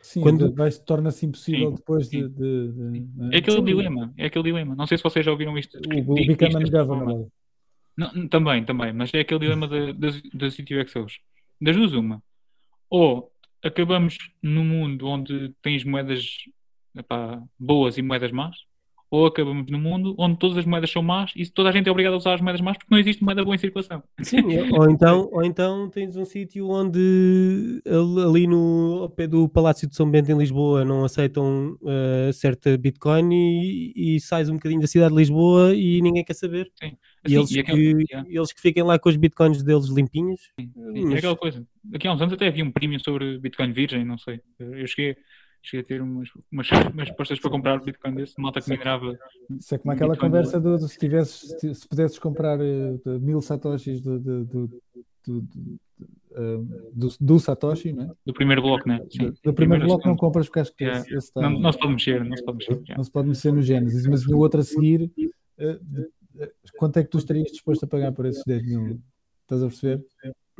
Sim, 0.00 0.20
Quando- 0.20 0.52
vai 0.54 0.70
torna-se 0.70 1.24
impossível 1.24 1.70
Sim, 1.70 1.76
depois 1.76 2.08
de. 2.10 2.20
sim. 2.20 2.28
de- 2.28 2.72
de- 2.72 3.08
não 3.16 3.32
É 3.32 3.38
aquele 3.38 3.56
Sim, 3.56 3.64
dilema, 3.64 4.12
é 4.18 4.26
aquele 4.26 4.44
dilema. 4.44 4.74
Não 4.74 4.86
sei 4.86 4.98
se 4.98 5.02
vocês 5.02 5.24
já 5.24 5.32
ouviram 5.32 5.56
isto. 5.56 5.78
O, 5.78 6.12
o 6.12 6.14
Become. 6.26 7.30
Não, 7.96 8.28
também, 8.28 8.64
também, 8.64 8.92
mas 8.92 9.12
é 9.14 9.20
aquele 9.20 9.40
dilema 9.40 9.68
da- 9.68 9.92
das, 9.92 10.20
das 10.32 10.58
UTXOs. 10.58 11.18
Das 11.60 11.76
duas, 11.76 11.92
uma. 11.92 12.22
Ou 12.90 13.30
acabamos 13.62 14.18
num 14.42 14.64
mundo 14.64 15.06
onde 15.06 15.54
tens 15.62 15.84
moedas 15.84 16.26
epá, 16.96 17.40
boas 17.58 17.96
e 17.96 18.02
moedas 18.02 18.30
más, 18.32 18.56
ou 19.10 19.26
acabamos 19.26 19.70
num 19.70 19.78
mundo 19.80 20.14
onde 20.18 20.38
todas 20.38 20.58
as 20.58 20.66
moedas 20.66 20.90
são 20.90 21.02
más 21.02 21.32
e 21.36 21.48
toda 21.48 21.68
a 21.68 21.72
gente 21.72 21.88
é 21.88 21.90
obrigada 21.90 22.16
a 22.16 22.18
usar 22.18 22.34
as 22.34 22.40
moedas 22.40 22.60
más 22.60 22.76
porque 22.76 22.92
não 22.92 22.98
existe 22.98 23.22
moeda 23.22 23.44
boa 23.44 23.54
em 23.54 23.58
circulação. 23.58 24.02
Sim, 24.22 24.42
ou 24.72 24.90
então, 24.90 25.28
ou 25.32 25.44
então 25.44 25.88
tens 25.88 26.16
um 26.16 26.24
sítio 26.24 26.68
onde 26.68 27.80
al- 27.86 28.28
ali 28.30 28.46
no 28.46 28.98
ao 29.02 29.08
pé 29.10 29.26
do 29.28 29.48
Palácio 29.48 29.88
de 29.88 29.94
São 29.94 30.10
Bento 30.10 30.30
em 30.32 30.36
Lisboa 30.38 30.84
não 30.84 31.04
aceitam 31.04 31.78
eh, 31.86 32.30
certa 32.32 32.76
Bitcoin 32.76 33.32
e, 33.32 34.16
e 34.16 34.20
sais 34.20 34.48
um 34.48 34.54
bocadinho 34.54 34.80
da 34.80 34.86
cidade 34.88 35.12
de 35.14 35.18
Lisboa 35.20 35.74
e 35.74 36.02
ninguém 36.02 36.24
quer 36.24 36.34
saber. 36.34 36.70
Assim, 37.24 37.34
E 37.34 37.38
eles, 37.38 37.50
e 37.52 37.60
aquele- 37.60 37.94
que, 38.04 38.12
yeah. 38.12 38.28
eles 38.30 38.52
que 38.52 38.60
fiquem 38.60 38.82
lá 38.82 38.98
com 38.98 39.08
os 39.08 39.16
bitcoins 39.16 39.62
deles 39.62 39.86
limpinhos. 39.88 40.40
Sim, 40.60 40.70
Mas- 40.76 41.14
É 41.14 41.18
aquela 41.18 41.36
coisa. 41.36 41.66
Daqui 41.82 42.06
a 42.06 42.12
uns 42.12 42.20
anos 42.20 42.34
até 42.34 42.48
havia 42.48 42.64
um 42.64 42.70
prémio 42.70 43.00
sobre 43.02 43.38
Bitcoin 43.38 43.72
Virgem, 43.72 44.04
não 44.04 44.18
sei. 44.18 44.40
Eu 44.58 44.86
cheguei, 44.86 45.16
cheguei 45.62 45.80
a 45.80 45.84
ter 45.84 46.02
umas, 46.02 46.28
umas, 46.52 46.68
umas 46.92 47.10
postas 47.12 47.38
para 47.40 47.50
comprar 47.50 47.80
Bitcoin 47.82 48.14
desse, 48.14 48.34
malta 48.38 48.60
que 48.60 48.68
minerava. 48.70 49.18
Isso 49.58 49.74
é 49.74 49.78
como 49.78 49.92
aquela 49.92 50.10
Bitcoin 50.12 50.28
conversa 50.30 50.60
do, 50.60 50.76
do 50.78 50.86
se, 50.88 50.98
tivesses, 50.98 51.56
se, 51.58 51.74
se 51.74 51.88
pudesses 51.88 52.18
comprar 52.18 52.58
de 52.58 53.00
mil 53.20 53.40
satoshis 53.40 54.00
do, 54.02 54.18
do, 54.20 54.44
do, 54.44 54.66
do, 55.26 55.40
do, 55.40 55.78
do- 56.92 57.16
do 57.20 57.38
Satoshi, 57.38 57.92
não 57.92 58.04
é? 58.04 58.10
Do 58.26 58.34
primeiro 58.34 58.60
bloco, 58.60 58.88
né? 58.88 58.98
Do, 59.18 59.32
do 59.42 59.54
primeiro 59.54 59.86
bloco 59.86 60.06
não 60.06 60.16
compras 60.16 60.46
porque 60.46 60.60
acho 60.60 60.74
que 60.74 60.84
Yeah. 60.84 61.00
esse, 61.00 61.14
esse 61.16 61.26
está- 61.28 61.40
Não, 61.42 61.58
não 61.60 61.72
se 61.72 61.78
pode 61.78 61.92
mexer, 61.92 62.24
não 62.24 62.36
se 62.36 62.44
pode 62.44 62.58
mexer. 62.58 62.82
já. 62.84 62.96
não 62.96 63.04
se 63.04 63.10
pode 63.10 63.28
mexer 63.28 63.52
no 63.52 63.62
Genesis, 63.62 64.06
mas 64.06 64.26
no 64.26 64.38
outro 64.38 64.60
a 64.60 64.64
seguir, 64.64 65.10
eh, 65.58 65.78
quanto 66.78 66.98
é 66.98 67.04
que 67.04 67.10
tu 67.10 67.18
estarias 67.18 67.50
disposto 67.50 67.84
a 67.84 67.88
pagar 67.88 68.12
por 68.12 68.26
esses 68.26 68.42
10 68.44 68.64
mil? 68.66 69.00
Estás 69.42 69.62
a 69.62 69.66
perceber? 69.66 70.04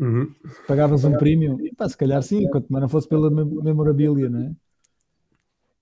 Uhum. 0.00 0.34
Pagavas 0.66 1.04
um 1.04 1.16
premium? 1.16 1.56
Pá, 1.76 1.88
se 1.88 1.96
calhar 1.96 2.22
sim, 2.22 2.48
quanto 2.50 2.72
mais 2.72 2.82
não 2.82 2.88
fosse 2.88 3.08
pela 3.08 3.30
mem- 3.30 3.62
memorabilia, 3.62 4.28
não 4.28 4.40
é? 4.48 4.52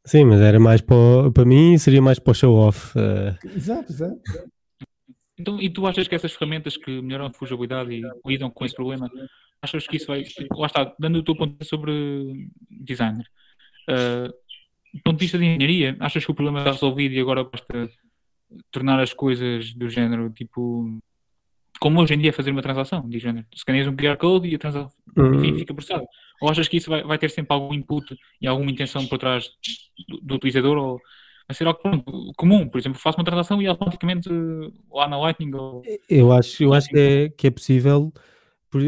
Sim, 0.05 0.25
mas 0.25 0.41
era 0.41 0.59
mais 0.59 0.81
para, 0.81 1.31
para 1.33 1.45
mim, 1.45 1.79
seria 1.79 2.03
mais 2.03 2.19
para 2.19 2.33
o 2.33 2.35
show-off. 2.35 2.99
eh, 2.99 3.37
Exato, 3.57 3.93
exato. 3.93 4.21
Então, 5.39 5.61
e 5.61 5.71
tu 5.71 5.87
achas 5.87 6.07
que 6.07 6.15
essas 6.15 6.33
ferramentas 6.33 6.77
que 6.77 7.01
melhoram 7.01 7.27
a 7.27 7.33
fugibilidade 7.33 7.93
e 7.95 8.03
lidam 8.27 8.51
com 8.51 8.65
esse 8.65 8.75
problema, 8.75 9.09
achas 9.63 9.87
que 9.87 9.97
isso 9.97 10.07
vai. 10.07 10.25
Lá 10.57 10.67
está, 10.67 10.95
dando 10.99 11.19
o 11.19 11.23
teu 11.23 11.37
ponto 11.37 11.65
sobre 11.65 12.49
designer. 12.71 13.27
ah, 13.89 14.29
do 14.95 15.01
ponto 15.03 15.19
de 15.19 15.25
vista 15.25 15.39
de 15.39 15.45
engenharia, 15.45 15.97
achas 16.01 16.25
que 16.25 16.31
o 16.31 16.35
problema 16.35 16.59
está 16.61 16.73
resolvido 16.73 17.15
e 17.15 17.21
agora 17.21 17.45
basta 17.45 17.89
tornar 18.71 19.01
as 19.01 19.13
coisas 19.13 19.73
do 19.75 19.89
género 19.89 20.31
tipo. 20.31 20.99
Como 21.81 22.01
hoje 22.01 22.15
em 22.15 22.19
dia 22.19 22.29
é 22.31 22.33
fazer 22.33 22.53
uma 22.53 22.63
transação, 22.63 23.09
de 23.09 23.19
género. 23.19 23.45
Escaneias 23.53 23.89
um 23.89 23.97
QR 23.97 24.17
Code 24.17 24.49
e 24.49 24.55
a 24.55 24.59
transação 24.59 24.93
enfim, 25.35 25.59
fica 25.59 25.75
processada. 25.75 26.07
Ou 26.41 26.49
achas 26.49 26.69
que 26.69 26.77
isso 26.77 26.89
vai, 26.89 27.03
vai 27.03 27.19
ter 27.19 27.31
sempre 27.31 27.53
algum 27.53 27.75
input 27.75 28.17
e 28.41 28.47
alguma 28.47 28.71
intenção 28.71 29.07
por 29.07 29.19
trás 29.19 29.51
do, 30.09 30.21
do 30.21 30.35
utilizador 30.37 30.77
ou 30.77 31.01
vai 31.49 31.55
ser 31.57 31.67
algo 31.67 31.81
pronto, 31.81 32.33
comum? 32.37 32.69
Por 32.69 32.79
exemplo, 32.79 32.99
faço 33.01 33.19
uma 33.19 33.25
transação 33.25 33.61
e 33.61 33.67
automaticamente 33.67 34.29
eh, 34.29 34.71
lá 34.93 35.09
na 35.09 35.19
Lightning 35.19 35.55
ou 35.55 35.83
Eu 36.09 36.33
acho, 36.33 36.63
eu 36.63 36.73
acho 36.73 36.89
que, 36.89 36.99
é, 36.99 37.29
que 37.31 37.47
é 37.49 37.51
possível. 37.51 38.13
por- 38.71 38.81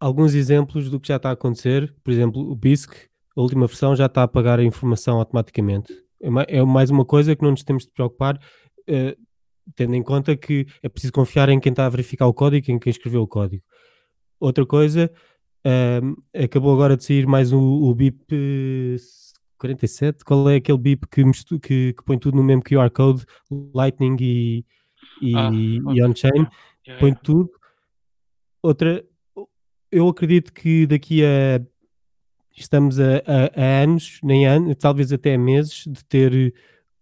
alguns 0.00 0.34
exemplos 0.34 0.90
do 0.90 0.98
que 0.98 1.08
já 1.08 1.16
está 1.16 1.30
a 1.30 1.32
acontecer. 1.34 1.94
Por 2.02 2.10
exemplo, 2.10 2.50
o 2.50 2.56
BISC, 2.56 2.92
a 3.36 3.40
última 3.40 3.66
versão, 3.66 3.94
já 3.94 4.06
está 4.06 4.24
a 4.24 4.28
pagar 4.28 4.58
a 4.58 4.64
informação 4.64 5.18
automaticamente. 5.18 5.92
É 6.22 6.58
É 6.58 6.64
mais 6.64 6.90
uma 6.90 7.04
coisa 7.04 7.34
que 7.34 7.42
não 7.42 7.50
nos 7.50 7.64
temos 7.64 7.84
de 7.84 7.90
preocupar, 7.90 8.38
eh, 8.86 9.16
tendo 9.74 9.94
em 9.94 10.02
conta 10.02 10.36
que 10.36 10.66
é 10.82 10.88
preciso 10.88 11.12
confiar 11.12 11.48
em 11.48 11.60
quem 11.60 11.70
está 11.70 11.86
a 11.86 11.88
verificar 11.88 12.26
o 12.26 12.34
código, 12.34 12.70
em 12.70 12.78
quem 12.78 12.90
escreveu 12.90 13.22
o 13.22 13.28
código. 13.28 13.62
Outra 14.40 14.64
coisa, 14.64 15.10
ehm, 15.64 16.14
acabou 16.34 16.72
agora 16.72 16.96
de 16.96 17.04
sair 17.04 17.26
mais 17.26 17.52
o, 17.52 17.60
o 17.60 17.94
BIP 17.94 18.24
eh, 18.32 18.96
47. 19.58 20.24
Qual 20.24 20.48
é 20.50 20.56
aquele 20.56 20.78
BIP 20.78 21.06
que, 21.08 21.22
que, 21.60 21.92
que 21.92 22.04
põe 22.04 22.18
tudo 22.18 22.36
no 22.36 22.42
mesmo 22.42 22.62
QR 22.62 22.90
Code, 22.90 23.24
Lightning 23.74 24.16
e, 24.20 24.64
e, 25.20 25.36
Ah, 25.36 25.50
e 25.52 26.02
on-chain? 26.02 26.46
Põe 26.98 27.14
tudo. 27.14 27.50
Outra, 28.60 29.04
eu 29.90 30.08
acredito 30.08 30.52
que 30.52 30.86
daqui 30.86 31.24
a 31.24 31.60
estamos 32.54 32.98
a, 33.00 33.16
a- 33.18 33.50
a 33.60 33.82
anos, 33.82 34.18
nem 34.22 34.46
anos, 34.46 34.76
talvez 34.78 35.12
até 35.12 35.36
meses, 35.36 35.84
de 35.86 36.04
ter 36.04 36.54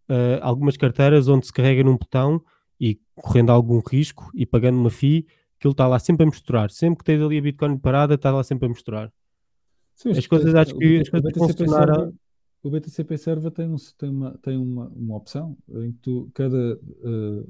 eh, 0.09 0.39
algumas 0.43 0.77
carteiras 0.77 1.29
onde 1.29 1.47
se 1.47 1.53
carrega 1.53 1.83
num 1.85 1.97
botão 1.97 2.43
e 2.81 2.99
correndo 3.15 3.51
algum 3.51 3.81
risco 3.81 4.31
e 4.35 4.45
pagando 4.47 4.79
uma 4.79 4.91
FII, 4.91 5.27
aquilo 5.59 5.73
está 5.73 5.87
lá 5.87 5.99
sempre 5.99 6.25
a 6.25 6.27
misturar. 6.27 6.71
Sempre 6.71 6.99
que 6.99 7.05
tens 7.05 7.21
ali 7.23 7.39
a 7.39 7.43
Bitcoin 7.43 7.77
parada, 7.79 8.15
está 8.15 8.31
lá 8.33 8.43
sempre 8.43 8.67
a 8.67 8.69
misturar. 8.69 9.13
Sim, 9.95 10.11
As 10.11 10.27
coisas, 10.27 10.55
acho 10.55 10.75
que 10.77 10.97
as 10.99 11.09
coisas 11.11 11.31
vão 11.35 11.49
Server- 11.49 12.13
O 12.63 12.71
BTCP 12.71 13.19
Server 13.19 13.51
tem, 13.51 13.67
um, 13.69 13.77
tem, 13.99 14.09
uma, 14.11 14.39
tem 14.43 14.57
uma, 14.57 14.89
uma 14.89 15.17
opção 15.17 15.57
em 15.69 15.93
que 15.93 15.99
tu, 15.99 16.31
cada, 16.33 16.79
eh, 17.05 17.45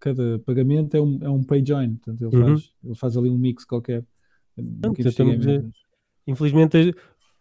cada 0.00 0.38
pagamento 0.40 0.96
é 0.96 1.00
um, 1.00 1.18
é 1.22 1.28
um 1.30 1.42
pay 1.44 1.64
join. 1.64 1.94
Portanto, 1.96 2.22
ele, 2.26 2.36
Uhum. 2.36 2.48
faz, 2.58 2.70
ele 2.84 2.94
faz 2.96 3.16
ali 3.16 3.30
um 3.30 3.38
mix 3.38 3.64
qualquer. 3.64 4.04
Investiguei, 4.58 5.08
estamos 5.10 5.72
Infelizmente, 6.26 6.94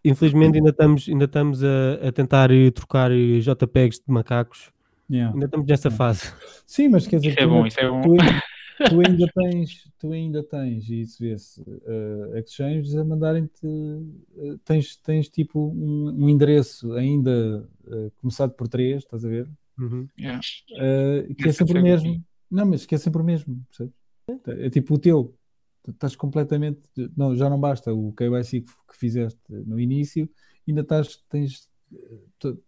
infelizmente 0.04 0.58
ainda 0.58 0.70
estamos, 0.70 1.08
ainda 1.10 1.26
estamos 1.26 1.64
a, 1.64 2.08
a 2.08 2.12
tentar 2.12 2.52
eh, 2.52 2.72
trocar 2.72 3.12
eh, 3.12 3.40
JPEGs 3.40 4.00
de 4.06 4.12
macacos. 4.14 4.72
Yeah. 5.10 5.34
Ainda 5.34 5.46
estamos 5.46 5.68
nessa 5.68 5.90
Yeah. 5.90 5.98
fase. 5.98 6.34
Sim, 6.66 6.90
mas 6.90 7.06
quer 7.08 7.18
dizer, 7.18 7.30
Isso 7.32 7.40
é 7.40 7.44
tu 7.44 7.50
bom, 7.50 7.56
ainda- 7.58 7.68
isso 7.68 7.80
é 7.80 7.90
bom. 7.90 8.02
tu 8.02 8.12
ainda, 8.12 8.42
tu 8.90 9.02
ainda 9.02 9.28
tens, 9.36 9.92
tu 10.00 10.12
ainda 10.12 10.44
tens, 10.44 10.90
e 10.90 11.02
isso 11.02 11.18
vê-se, 11.20 11.62
uh, 11.62 12.38
exchanges 12.38 12.96
a 12.96 13.04
mandarem-te, 13.06 13.66
uh, 13.68 14.58
tens, 14.66 14.96
tens 14.98 15.30
tipo 15.30 15.70
um, 15.76 16.24
um 16.26 16.30
endereço 16.30 16.94
ainda 16.94 17.68
uh, 17.86 18.12
começado 18.22 18.52
por 18.54 18.68
três, 18.68 19.04
estás 19.04 19.24
a 19.26 19.30
ver? 19.30 19.48
Uhum. 19.80 20.08
Yeah. 20.18 20.40
Uh, 20.72 21.34
que 21.36 21.50
é 21.50 21.52
sempre 21.52 21.80
o 21.80 21.84
mesmo. 21.84 22.24
Não, 22.50 22.66
mas 22.66 22.86
que 22.86 22.96
é 22.96 22.98
sempre 22.98 23.22
o 23.22 23.26
mesmo, 23.26 23.62
percebes? 23.70 23.94
É 24.64 24.70
tipo 24.70 24.94
o 24.96 24.98
teu. 24.98 25.36
Tu 25.84 25.92
estás 25.92 26.16
completamente. 26.16 26.82
Não, 27.16 27.36
já 27.36 27.50
não 27.50 27.60
basta 27.60 27.94
o 27.94 28.14
KYC 28.14 28.62
que, 28.62 28.68
que 28.90 28.98
fizeste 28.98 29.40
no 29.50 29.80
início, 29.80 30.30
ainda 30.68 30.82
estás. 30.82 31.18
Tens. 31.30 31.68
tu- 32.40 32.62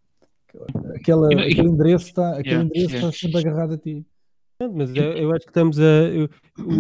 Aquela, 0.96 1.34
E- 1.34 1.52
aquele 1.52 1.68
endereço 1.70 2.06
está 2.08 2.32
aquele 2.32 2.48
Yeah, 2.50 2.66
endereço 2.66 2.94
yeah. 2.96 3.08
está 3.10 3.20
sempre 3.28 3.40
agarrado 3.40 3.74
a 3.74 3.78
ti. 3.78 4.06
Mas 4.74 4.96
eu, 4.96 5.04
eu 5.04 5.32
acho 5.34 5.42
que 5.46 5.50
estamos 5.50 5.78
a. 5.80 5.84
eu- 5.84 6.30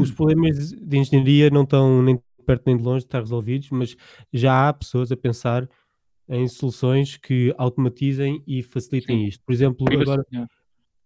os 0.01 0.11
problemas 0.11 0.71
de 0.71 0.97
engenharia 0.97 1.49
não 1.49 1.63
estão 1.63 2.01
nem 2.01 2.15
de 2.15 2.21
perto 2.45 2.63
nem 2.67 2.77
de 2.77 2.83
longe 2.83 2.99
de 2.99 3.07
estar 3.07 3.19
resolvidos, 3.19 3.69
mas 3.71 3.95
já 4.31 4.69
há 4.69 4.73
pessoas 4.73 5.11
a 5.11 5.17
pensar 5.17 5.67
em 6.29 6.47
soluções 6.47 7.17
que 7.17 7.53
automatizem 7.57 8.41
e 8.47 8.63
facilitem 8.63 9.21
Sim. 9.23 9.27
isto. 9.27 9.43
Por 9.45 9.51
exemplo, 9.53 9.83
Privacy, 9.85 10.09
agora 10.09 10.25
yeah. 10.31 10.49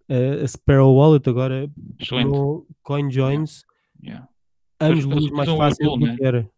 a, 0.09 0.43
a 0.43 0.47
Sparrow 0.47 0.95
Wallet 0.95 1.27
agora 1.29 1.69
Excelente. 1.99 2.37
CoinJoins 2.83 3.63
Yeah. 4.03 4.27
Anos 4.79 5.03
Eles- 5.05 5.05
luz 5.05 5.31
mais 5.31 5.49
fácil 5.49 5.85
Whirlpool, 5.85 5.99
do 5.99 6.05
né? 6.07 6.17
que 6.17 6.23
era. 6.23 6.49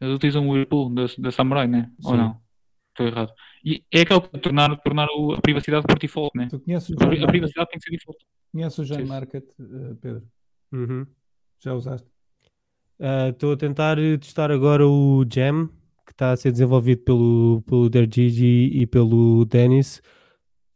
Eles 0.00 0.14
utilizam 0.14 0.46
o 0.48 0.52
Whirlpool 0.52 0.90
da, 0.94 1.06
da 1.18 1.30
Samurai, 1.30 1.66
né? 1.66 1.90
Ou 2.04 2.10
Sim. 2.12 2.16
não? 2.18 2.40
Estou 2.90 3.06
errado. 3.06 3.32
E 3.64 3.84
é 3.92 4.00
aquele 4.02 4.20
que 4.20 4.38
tornar, 4.38 4.76
tornar 4.80 5.08
o- 5.16 5.32
a 5.32 5.40
privacidade 5.40 5.86
por 5.86 5.98
default, 5.98 6.30
né? 6.36 6.48
Tu 6.48 6.58
conheces 6.60 6.90
o 6.90 6.94
A, 7.02 7.24
a 7.24 7.26
privacidade 7.26 7.68
tem 7.70 7.78
que 7.78 7.84
ser 7.84 7.90
default. 7.90 8.18
Conheces 8.52 8.78
o 8.90 8.94
Sim. 8.94 9.04
Market, 9.04 9.44
eh, 9.60 9.94
Pedro? 10.00 10.22
Uhum. 10.72 11.06
Já 11.62 11.74
usaste? 11.74 12.08
Ah, 12.98 13.28
Estou 13.28 13.52
a 13.52 13.56
tentar 13.56 13.98
eh, 13.98 14.16
testar 14.16 14.50
agora 14.50 14.86
o 14.86 15.24
Jam, 15.30 15.68
que 16.06 16.12
está 16.12 16.32
a 16.32 16.36
ser 16.36 16.52
desenvolvido 16.52 17.02
pelo, 17.02 17.62
pelo 17.66 17.90
Dergigi 17.90 18.70
e 18.72 18.86
pelo 18.86 19.44
Dennis. 19.44 20.00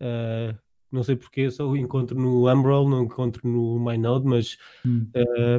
Ah, 0.01 0.55
não 0.92 1.03
sei 1.03 1.16
porque, 1.16 1.51
só 1.51 1.66
o 1.68 1.76
encontro 1.76 2.18
no 2.18 2.51
Umbrel, 2.53 2.88
não 2.88 3.05
encontro 3.05 3.46
no 3.48 3.78
MyNode, 3.82 4.26
mas 4.26 4.59
Hum. 4.84 5.07
ah, 5.14 5.59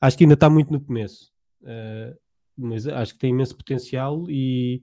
acho 0.00 0.16
que 0.18 0.24
ainda 0.24 0.34
está 0.34 0.50
muito 0.50 0.72
no 0.72 0.80
começo. 0.80 1.30
Ah, 1.64 2.14
mas 2.56 2.86
acho 2.86 3.14
que 3.14 3.18
tem 3.20 3.30
imenso 3.30 3.56
potencial 3.56 4.24
e, 4.28 4.82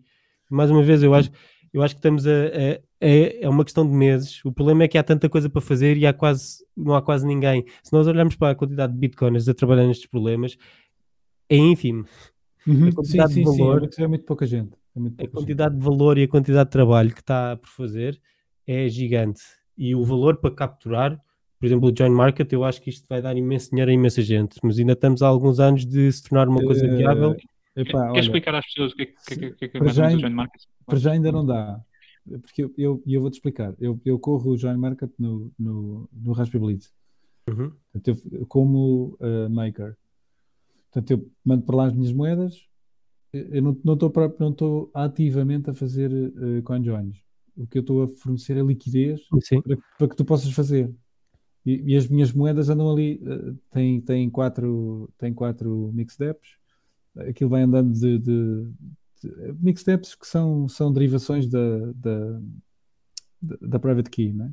mais 0.50 0.72
uma 0.72 0.82
vez, 0.82 1.04
eu 1.04 1.14
acho, 1.14 1.30
eu 1.72 1.84
acho 1.84 1.94
que 1.94 2.00
estamos 2.00 2.26
a, 2.26 2.32
a- 2.32 2.82
é, 3.00 3.44
é 3.44 3.50
uma 3.50 3.64
questão 3.64 3.86
de 3.88 3.94
meses. 3.94 4.44
O 4.44 4.52
problema 4.52 4.84
é 4.84 4.88
que 4.88 4.98
há 4.98 5.04
tanta 5.04 5.30
coisa 5.30 5.48
para 5.50 5.62
fazer 5.62 5.96
e 5.98 6.08
há 6.08 6.14
quase, 6.14 6.66
não 6.76 6.96
há 6.96 7.02
quase 7.02 7.28
ninguém. 7.28 7.66
Se 7.84 7.94
nós 7.94 8.08
olharmos 8.08 8.36
para 8.36 8.52
a 8.52 8.56
quantidade 8.56 8.94
de 8.94 8.98
bitcoiners 9.00 9.48
a 9.48 9.54
trabalhar 9.54 9.86
nestes 9.86 10.08
problemas, 10.08 10.58
é 11.50 11.56
ínfimo. 11.56 12.06
Uhum. 12.66 12.86
Sim, 12.86 12.92
quantidade 12.96 13.30
de 13.30 13.36
sim, 13.36 13.46
sim. 13.46 13.62
É 13.62 13.66
valor- 13.66 13.80
muito, 13.82 14.02
é 14.02 14.08
muito 14.08 14.26
pouca 14.26 14.46
gente. 14.48 14.72
É 14.96 15.00
muito 15.00 15.14
A 15.14 15.18
pouca 15.18 15.24
gente. 15.26 15.34
quantidade 15.34 15.76
de 15.78 15.84
valor 15.84 16.18
e 16.18 16.24
a 16.24 16.28
quantidade 16.28 16.66
de 16.68 16.72
trabalho 16.72 17.14
que 17.14 17.20
está 17.22 17.56
por 17.56 17.70
fazer 17.70 18.20
é 18.66 18.90
gigante. 18.90 19.42
E 19.78 19.94
o 19.96 20.04
valor 20.04 20.38
para 20.38 20.50
capturar, 20.56 21.22
por 21.60 21.66
exemplo, 21.66 21.90
o 21.90 21.94
Join 21.96 22.12
Market, 22.12 22.52
eu 22.54 22.64
acho 22.64 22.82
que 22.82 22.90
isto 22.90 23.08
vai 23.08 23.22
dar 23.22 23.36
imenso 23.36 23.70
dinheiro 23.72 23.90
a 23.92 23.94
imensa 23.94 24.22
gente, 24.22 24.60
mas 24.64 24.78
ainda 24.78 24.94
estamos 24.94 25.22
há 25.22 25.28
alguns 25.28 25.60
anos 25.60 25.86
de 25.86 26.12
se 26.12 26.24
tornar 26.24 26.48
uma 26.48 26.62
coisa 26.62 26.86
Eh, 26.86 26.96
viável. 26.96 27.36
Epá, 27.76 28.04
Quer 28.06 28.12
olha, 28.12 28.20
explicar 28.20 28.56
às 28.56 28.66
pessoas 28.66 28.92
o 28.92 28.96
que 28.96 29.04
é 29.04 29.06
que, 29.06 29.14
que, 29.16 29.36
que, 29.36 29.52
que, 29.52 29.68
que 29.70 29.78
é 29.78 29.80
mais 29.80 29.96
já 29.96 30.08
o 30.08 30.20
Join 30.20 30.34
Market? 30.34 30.62
para 30.86 30.98
já 30.98 31.12
ainda 31.12 31.32
não 31.32 31.46
dá. 31.46 31.80
Porque 32.42 32.64
eu, 32.64 32.74
eu, 32.78 33.04
eu 33.08 33.22
vou-te 33.22 33.36
explicar. 33.36 33.74
Eu, 33.80 34.00
eu 34.04 34.20
corro 34.20 34.52
o 34.52 34.58
Join 34.58 34.78
Market 34.78 35.12
no, 35.18 35.52
no, 35.58 36.10
no 36.12 36.34
Raspberry 36.34 36.66
Blitz. 36.66 36.94
Uhum. 37.48 37.72
Como 38.48 39.18
uh, 39.22 39.50
maker. 39.50 39.96
Portanto, 40.92 41.12
eu 41.12 41.32
mando 41.46 41.64
para 41.64 41.76
lá 41.76 41.86
as 41.88 41.94
minhas 41.94 42.12
moedas. 42.12 42.68
Eu 43.32 43.62
não 43.62 43.78
não 43.84 43.94
estou 43.94 44.12
não 44.40 44.50
estou 44.50 44.92
ativamente 44.94 45.70
a 45.70 45.74
fazer 45.74 46.12
uh, 46.12 46.62
coin 46.64 46.84
joins. 46.84 47.18
O 47.56 47.66
que 47.68 47.78
eu 47.78 47.82
estou 47.82 48.04
a 48.04 48.08
fornecer 48.08 48.58
é 48.58 48.62
liquidez 48.62 49.22
para, 49.64 49.78
para 49.98 50.08
que 50.08 50.16
tu 50.16 50.26
possas 50.26 50.52
fazer. 50.52 50.94
E, 51.68 51.84
e 51.92 51.98
as 51.98 52.08
minhas 52.08 52.32
moedas 52.32 52.70
andam 52.70 52.90
ali, 52.90 53.22
eh, 53.26 53.54
tem, 53.70 54.00
tem 54.00 54.30
quatro, 54.30 55.10
tem 55.18 55.34
quatro 55.34 55.92
mixed 55.94 56.24
apps, 56.24 56.56
aquilo 57.28 57.50
vai 57.50 57.62
andando 57.62 57.92
de, 57.92 58.18
de, 58.18 58.72
de 59.22 59.74
que 59.74 60.26
são, 60.26 60.70
são 60.70 60.94
derivações 60.94 61.46
da, 61.46 61.92
da, 61.94 62.42
da, 63.42 63.80
private 63.80 64.10
key, 64.10 64.32
né? 64.32 64.50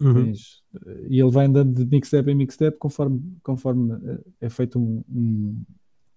Uhum. 0.00 0.26
Tens, 0.26 0.62
eh, 0.86 1.06
e 1.08 1.20
ele 1.20 1.32
vai 1.32 1.46
andando 1.46 1.74
de 1.74 1.84
mixed 1.84 2.16
app 2.16 2.30
em 2.30 2.36
mixed 2.36 2.64
app 2.64 2.78
conforme, 2.78 3.20
conforme 3.42 3.94
eh, 3.94 4.24
é 4.42 4.48
feito 4.48 4.78
um, 4.78 5.02
um, 5.08 5.64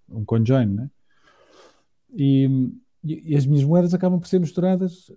um 0.09 0.25
conjoin, 0.25 0.67
né? 0.67 0.91
E, 2.13 2.45
e, 3.03 3.31
e 3.31 3.35
as 3.35 3.47
minhas 3.47 3.63
moedas 3.63 3.95
acabam 3.95 4.19
por 4.19 4.27
ser 4.27 4.39
misturadas 4.39 5.11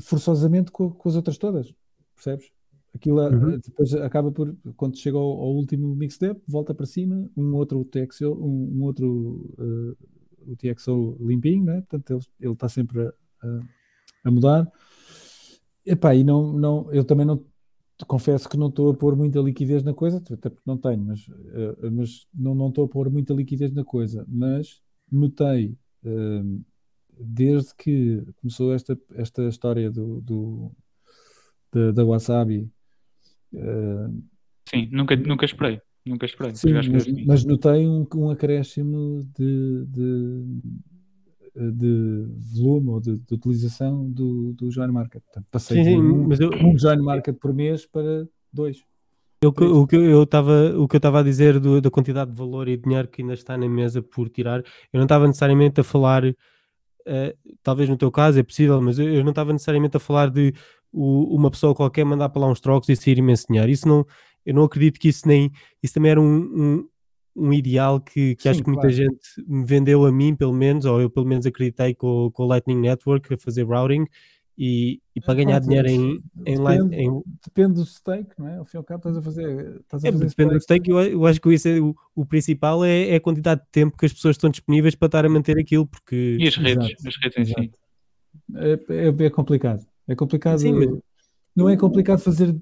forçosamente 0.00 0.72
com, 0.72 0.90
com 0.90 1.06
as 1.06 1.16
outras 1.16 1.36
todas, 1.36 1.70
percebes? 2.14 2.50
Aquilo 2.94 3.22
uhum. 3.22 3.58
depois 3.58 3.94
acaba 3.94 4.30
por, 4.30 4.54
quando 4.76 4.98
chega 4.98 5.16
ao, 5.16 5.24
ao 5.24 5.54
último 5.54 5.94
mixtape, 5.96 6.42
volta 6.46 6.74
para 6.74 6.84
cima, 6.84 7.28
um 7.36 7.54
outro 7.54 7.84
TXO, 7.84 8.32
um, 8.34 8.78
um 8.78 8.82
outro 8.82 9.54
uh, 9.58 9.96
o 10.46 10.56
TXO 10.56 11.16
limpinho, 11.20 11.64
né? 11.64 11.82
portanto 11.88 12.20
ele 12.38 12.52
está 12.52 12.68
sempre 12.68 13.00
a, 13.00 13.12
a, 13.42 13.60
a, 14.24 14.30
mudar. 14.30 14.70
Epá, 15.86 16.14
e 16.14 16.22
não, 16.22 16.52
não, 16.52 16.92
eu 16.92 17.04
também 17.04 17.24
não 17.24 17.42
confesso 18.06 18.48
que 18.48 18.58
não 18.58 18.68
estou 18.68 18.90
a 18.90 18.94
pôr 18.94 19.16
muita 19.16 19.40
liquidez 19.40 19.82
na 19.82 19.94
coisa, 19.94 20.18
até 20.18 20.50
porque 20.50 20.62
não 20.66 20.76
tenho, 20.76 21.02
mas, 21.02 21.26
uh, 21.28 21.90
mas 21.90 22.26
não, 22.34 22.54
não 22.54 22.68
estou 22.68 22.84
a 22.84 22.88
pôr 22.88 23.08
muita 23.08 23.32
liquidez 23.32 23.72
na 23.72 23.84
coisa, 23.84 24.24
mas 24.28 24.82
notei 25.10 25.78
uh, 26.04 26.64
desde 27.18 27.74
que 27.74 28.22
começou 28.36 28.74
esta, 28.74 28.98
esta 29.14 29.48
história 29.48 29.90
do, 29.90 30.20
do 30.20 30.72
da, 31.72 31.90
da 31.92 32.04
Wasabi 32.04 32.70
Uh, 33.52 34.22
Sim, 34.68 34.88
nunca, 34.90 35.16
nunca 35.16 35.44
esperei. 35.44 35.80
Nunca 36.04 36.26
esperei. 36.26 36.54
Sim, 36.54 36.72
mas, 36.72 36.88
mas, 37.26 37.44
notei 37.44 37.86
um, 37.86 38.06
um 38.16 38.30
acréscimo 38.30 39.24
de, 39.38 39.86
de, 39.86 40.44
de 41.54 42.26
volume 42.54 42.88
ou 42.90 43.00
de, 43.00 43.18
de, 43.18 43.34
utilização 43.34 44.10
do, 44.10 44.52
do 44.54 44.70
Join 44.70 44.90
Market. 44.90 45.22
Portanto, 45.22 45.46
passei 45.50 45.84
sim, 45.84 45.90
de 45.90 45.96
um, 45.96 46.28
mas 46.28 46.40
eu... 46.40 46.50
um 46.50 46.76
Join 46.76 47.02
Market 47.02 47.36
por 47.36 47.54
mês 47.54 47.86
para 47.86 48.26
dois. 48.52 48.82
Eu, 49.42 49.50
o 49.50 49.86
que 49.86 49.96
eu 49.96 50.22
estava 50.22 50.72
o 50.78 50.86
que 50.86 50.96
eu 50.96 50.98
estava 50.98 51.20
a 51.20 51.22
dizer 51.22 51.58
do, 51.58 51.80
da 51.80 51.90
quantidade 51.90 52.30
de 52.30 52.36
valor 52.36 52.68
e 52.68 52.76
dinheiro 52.76 53.08
que 53.08 53.22
ainda 53.22 53.34
está 53.34 53.56
na 53.56 53.68
mesa 53.68 54.00
por 54.00 54.28
tirar, 54.28 54.60
eu 54.60 54.98
não 54.98 55.02
estava 55.02 55.26
necessariamente 55.26 55.80
a 55.80 55.84
falar, 55.84 56.24
uh, 56.24 56.34
talvez 57.60 57.88
no 57.88 57.96
teu 57.96 58.10
caso 58.10 58.38
é 58.38 58.42
possível, 58.44 58.80
mas 58.80 59.00
eu, 59.00 59.12
eu 59.12 59.24
não 59.24 59.30
estava 59.30 59.52
necessariamente 59.52 59.96
a 59.96 60.00
falar 60.00 60.30
de 60.30 60.54
o, 60.92 61.34
uma 61.34 61.50
pessoa 61.50 61.74
qualquer 61.74 62.04
mandar 62.04 62.28
para 62.28 62.42
lá 62.42 62.48
uns 62.48 62.60
trocos 62.60 62.88
e 62.88 62.96
sair 62.96 63.18
imenso 63.18 63.46
dinheiro. 63.48 63.70
Isso 63.70 63.88
não, 63.88 64.06
eu 64.44 64.54
não 64.54 64.64
acredito 64.64 65.00
que 65.00 65.08
isso 65.08 65.26
nem. 65.26 65.50
Isso 65.82 65.94
também 65.94 66.10
era 66.10 66.20
um, 66.20 66.24
um, 66.26 66.88
um 67.34 67.52
ideal 67.52 68.00
que, 68.00 68.36
que 68.36 68.42
Sim, 68.42 68.48
acho 68.50 68.58
que 68.58 68.64
claro. 68.64 68.80
muita 68.80 68.94
gente 68.94 69.20
me 69.46 69.64
vendeu 69.64 70.04
a 70.04 70.12
mim, 70.12 70.34
pelo 70.34 70.52
menos, 70.52 70.84
ou 70.84 71.00
eu 71.00 71.08
pelo 71.08 71.26
menos 71.26 71.46
acreditei 71.46 71.94
com, 71.94 72.30
com 72.32 72.42
o 72.44 72.46
Lightning 72.46 72.80
Network 72.80 73.32
a 73.32 73.38
fazer 73.38 73.64
routing. 73.64 74.04
E, 74.56 75.00
e 75.16 75.20
para 75.20 75.34
ganhar 75.34 75.58
dinheiro 75.60 75.88
em, 75.88 76.22
em, 76.44 76.62
depende, 76.62 76.94
em, 76.94 77.22
depende 77.42 77.74
do 77.74 77.86
stake, 77.86 78.30
não 78.38 78.46
é? 78.46 78.58
Ao 78.58 78.64
fim 78.66 78.76
e 78.76 78.78
ao 78.78 78.84
cabo 78.84 78.98
estás 78.98 79.16
a 79.16 79.22
fazer. 79.22 79.80
Estás 79.80 80.04
a 80.04 80.08
é, 80.08 80.12
fazer 80.12 80.26
depende 80.26 80.50
do 80.50 80.60
stake, 80.60 80.90
eu, 80.90 81.00
eu, 81.00 81.26
acho 81.26 81.40
que 81.40 81.54
isso 81.54 81.68
é, 81.68 81.80
o, 81.80 81.96
o, 82.14 82.26
principal 82.26 82.84
é, 82.84 83.08
é, 83.08 83.16
a 83.16 83.20
quantidade 83.20 83.62
de 83.62 83.68
tempo 83.72 83.96
que 83.96 84.04
as 84.04 84.12
pessoas 84.12 84.36
estão 84.36 84.50
disponíveis 84.50 84.94
para 84.94 85.06
estar 85.06 85.24
a 85.24 85.28
manter 85.28 85.58
aquilo. 85.58 85.86
Porque... 85.86 86.36
E 86.38 86.46
as 86.46 86.56
redes, 86.56 86.84
Exato. 86.84 87.08
as 87.08 87.16
redes 87.16 87.38
em 87.38 87.44
si. 87.46 87.72
É, 88.54 88.72
é, 88.90 89.26
é, 89.26 89.30
complicado. 89.30 89.86
É 90.08 90.14
complicado. 90.14 90.58
Sim, 90.58 90.72
mas 90.72 90.90
não 91.54 91.68
é 91.68 91.76
complicado 91.76 92.18
fazer, 92.18 92.54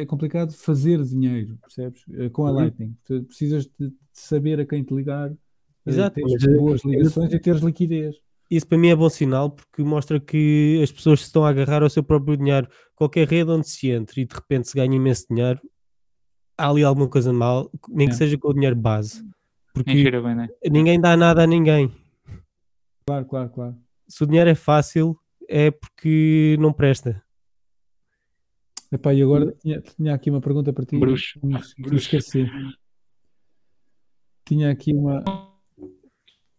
é 0.00 0.04
complicado 0.04 0.52
fazer 0.52 1.02
dinheiro, 1.02 1.56
percebes? 1.60 2.02
Eh, 2.12 2.28
com 2.28 2.46
a 2.46 2.50
uhum. 2.50 2.56
Lightning. 2.56 2.96
precisas 3.26 3.68
de 3.78 3.92
saber 4.12 4.60
a 4.60 4.66
quem 4.66 4.82
te 4.82 4.92
ligar, 4.92 5.30
eh, 5.30 5.36
Exato, 5.86 6.14
teres 6.16 6.44
eh, 6.44 6.56
boas 6.56 6.84
ligações 6.84 7.32
e 7.32 7.38
teres 7.38 7.62
liquidez. 7.62 8.16
Isso 8.50 8.66
para 8.66 8.76
mim 8.76 8.88
é 8.88 8.96
bom 8.96 9.08
sinal 9.08 9.50
porque 9.50 9.82
mostra 9.82 10.20
que 10.20 10.80
as 10.82 10.92
pessoas 10.92 11.20
se 11.20 11.26
estão 11.26 11.44
a 11.44 11.48
agarrar 11.48 11.82
ao 11.82 11.88
seu 11.88 12.02
próprio 12.02 12.36
dinheiro. 12.36 12.68
Qualquer 12.94 13.26
rede 13.26 13.50
onde 13.50 13.68
se 13.68 13.90
entre 13.90 14.22
e 14.22 14.26
de 14.26 14.34
repente 14.34 14.68
se 14.68 14.74
ganha 14.74 14.94
imenso 14.94 15.26
dinheiro, 15.30 15.60
há 16.58 16.68
ali 16.68 16.84
alguma 16.84 17.08
coisa 17.08 17.32
mal, 17.32 17.70
nem 17.88 18.08
é. 18.08 18.10
que 18.10 18.16
seja 18.16 18.36
com 18.36 18.48
o 18.48 18.52
dinheiro 18.52 18.76
base. 18.76 19.24
Porque 19.72 20.10
bem, 20.10 20.34
né? 20.34 20.48
ninguém 20.70 21.00
dá 21.00 21.16
nada 21.16 21.44
a 21.44 21.46
ninguém. 21.46 21.90
Claro, 23.06 23.24
claro, 23.24 23.50
claro. 23.50 23.76
Se 24.06 24.22
o 24.22 24.26
dinheiro 24.26 24.50
é 24.50 24.54
fácil, 24.54 25.18
é 25.52 25.70
porque 25.70 26.56
não 26.58 26.72
presta. 26.72 27.22
Epá, 28.90 29.12
e 29.12 29.22
agora 29.22 29.54
tinha, 29.60 29.80
tinha 29.80 30.14
aqui 30.14 30.30
uma 30.30 30.40
pergunta 30.40 30.72
para 30.72 30.86
ti. 30.86 30.98
Bruxo. 30.98 31.38
Bruxo. 31.40 31.74
Esqueci. 31.94 32.46
Tinha 34.46 34.70
aqui 34.70 34.94
uma. 34.94 35.22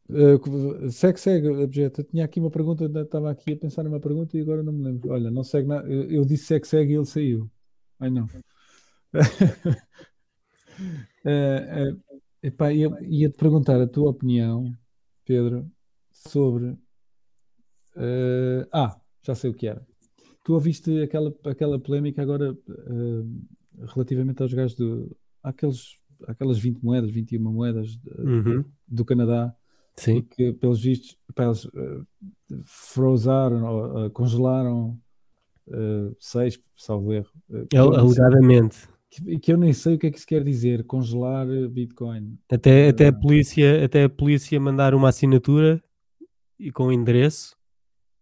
Uh, 0.09 0.91
segue, 0.91 1.19
segue, 1.19 1.49
objeto. 1.49 2.01
Eu 2.01 2.05
tinha 2.05 2.25
aqui 2.25 2.39
uma 2.39 2.51
pergunta, 2.51 2.85
estava 2.85 3.31
aqui 3.31 3.53
a 3.53 3.57
pensar 3.57 3.83
numa 3.83 3.99
pergunta 3.99 4.37
e 4.37 4.41
agora 4.41 4.61
não 4.61 4.73
me 4.73 4.83
lembro. 4.83 5.11
Olha, 5.11 5.31
não 5.31 5.43
segue 5.43 5.67
nada. 5.67 5.87
Eu, 5.87 6.03
eu 6.09 6.25
disse 6.25 6.45
segue, 6.45 6.67
segue 6.67 6.93
e 6.93 6.95
ele 6.95 7.05
saiu. 7.05 7.49
Ai 7.99 8.11
não. 8.11 8.25
uh, 8.25 8.29
uh, 11.25 11.99
epá, 12.43 12.71
ia, 12.71 12.89
ia 13.01 13.29
te 13.29 13.37
perguntar 13.37 13.81
a 13.81 13.87
tua 13.87 14.11
opinião, 14.11 14.71
Pedro, 15.25 15.67
sobre. 16.11 16.77
Uh, 17.95 18.67
ah, 18.71 18.99
já 19.21 19.35
sei 19.35 19.49
o 19.49 19.53
que 19.53 19.67
era 19.67 19.85
tu 20.43 20.53
ouviste 20.53 21.01
aquela, 21.01 21.33
aquela 21.45 21.79
polémica 21.79 22.21
agora 22.21 22.51
uh, 22.51 23.41
relativamente 23.93 24.41
aos 24.41 24.53
gajos 24.53 24.75
do. 24.75 25.15
Aqueles, 25.41 25.97
aquelas 26.27 26.57
20 26.57 26.81
moedas, 26.83 27.11
21 27.11 27.51
moedas 27.51 27.99
uhum. 28.17 28.63
do 28.87 29.03
Canadá. 29.03 29.53
Sim. 29.95 30.21
Que, 30.21 30.53
pelos 30.53 30.81
vistos, 30.81 31.17
pá, 31.35 31.45
eles 31.45 31.65
uh, 31.65 32.05
frozaram, 32.63 34.05
uh, 34.05 34.09
congelaram 34.11 34.97
uh, 35.67 36.15
seis, 36.19 36.59
salvo 36.77 37.13
erro. 37.13 37.29
Alegadamente. 37.75 38.87
Que, 39.09 39.37
que 39.37 39.53
eu 39.53 39.57
nem 39.57 39.73
sei 39.73 39.95
o 39.95 39.99
que 39.99 40.07
é 40.07 40.11
que 40.11 40.17
isso 40.17 40.25
quer 40.25 40.43
dizer, 40.43 40.85
congelar 40.85 41.45
Bitcoin. 41.69 42.39
Até, 42.49 42.87
até, 42.87 43.07
a 43.07 43.13
polícia, 43.13 43.85
até 43.85 44.05
a 44.05 44.09
polícia 44.09 44.59
mandar 44.59 44.95
uma 44.95 45.09
assinatura 45.09 45.83
e 46.57 46.71
com 46.71 46.91
endereço 46.91 47.55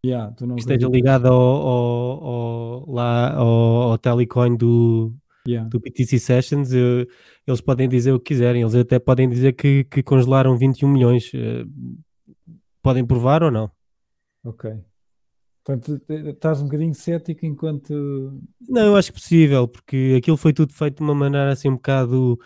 Yeah, 0.04 0.34
que 0.36 0.60
esteja 0.60 0.88
ligado 0.88 1.28
ao, 1.28 1.34
ao, 1.34 2.24
ao, 2.24 2.92
lá 2.92 3.36
ao, 3.36 3.48
ao 3.92 3.98
telecoin 4.00 4.58
do, 4.58 5.14
yeah. 5.48 5.70
do 5.70 5.80
BTC 5.80 6.18
Sessions, 6.18 6.72
uh, 6.74 7.06
eles 7.46 7.62
podem 7.62 7.88
dizer 7.88 8.12
o 8.12 8.20
que 8.20 8.34
quiserem, 8.34 8.62
eles 8.64 8.74
até 8.74 8.98
podem 8.98 9.30
dizer 9.30 9.54
que, 9.54 9.84
que 9.84 10.02
congelaram 10.02 10.58
21 10.58 10.90
milhões. 10.90 11.32
Uh, 11.34 11.70
podem 12.82 13.06
provar 13.06 13.44
ou 13.44 13.52
não? 13.52 13.70
Ok. 14.44 14.72
Portanto, 15.64 16.02
estás 16.10 16.60
um 16.62 16.66
bocadinho 16.66 16.96
cético 16.96 17.46
enquanto. 17.46 18.42
Não, 18.68 18.88
eu 18.88 18.96
acho 18.96 19.14
possível, 19.14 19.68
porque 19.68 20.16
aquilo 20.18 20.36
foi 20.36 20.52
tudo 20.52 20.74
feito 20.74 20.98
de 20.98 21.04
uma 21.04 21.14
maneira 21.14 21.52
assim 21.52 21.70
um 21.70 21.76
bocado. 21.76 22.40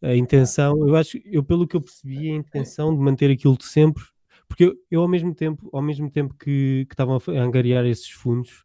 A 0.00 0.14
intenção, 0.14 0.86
eu 0.86 0.94
acho, 0.94 1.18
eu 1.24 1.42
pelo 1.42 1.66
que 1.66 1.74
eu 1.74 1.80
percebi, 1.80 2.30
a 2.30 2.36
intenção 2.36 2.94
de 2.94 3.00
manter 3.00 3.30
aquilo 3.30 3.56
de 3.56 3.64
sempre 3.64 4.04
porque 4.48 4.64
eu, 4.64 4.74
eu, 4.90 5.02
ao 5.02 5.08
mesmo 5.08 5.34
tempo, 5.34 5.68
ao 5.72 5.82
mesmo 5.82 6.10
tempo 6.10 6.34
que, 6.34 6.86
que 6.86 6.94
estavam 6.94 7.16
a 7.16 7.30
angariar 7.40 7.84
esses 7.84 8.10
fundos, 8.10 8.64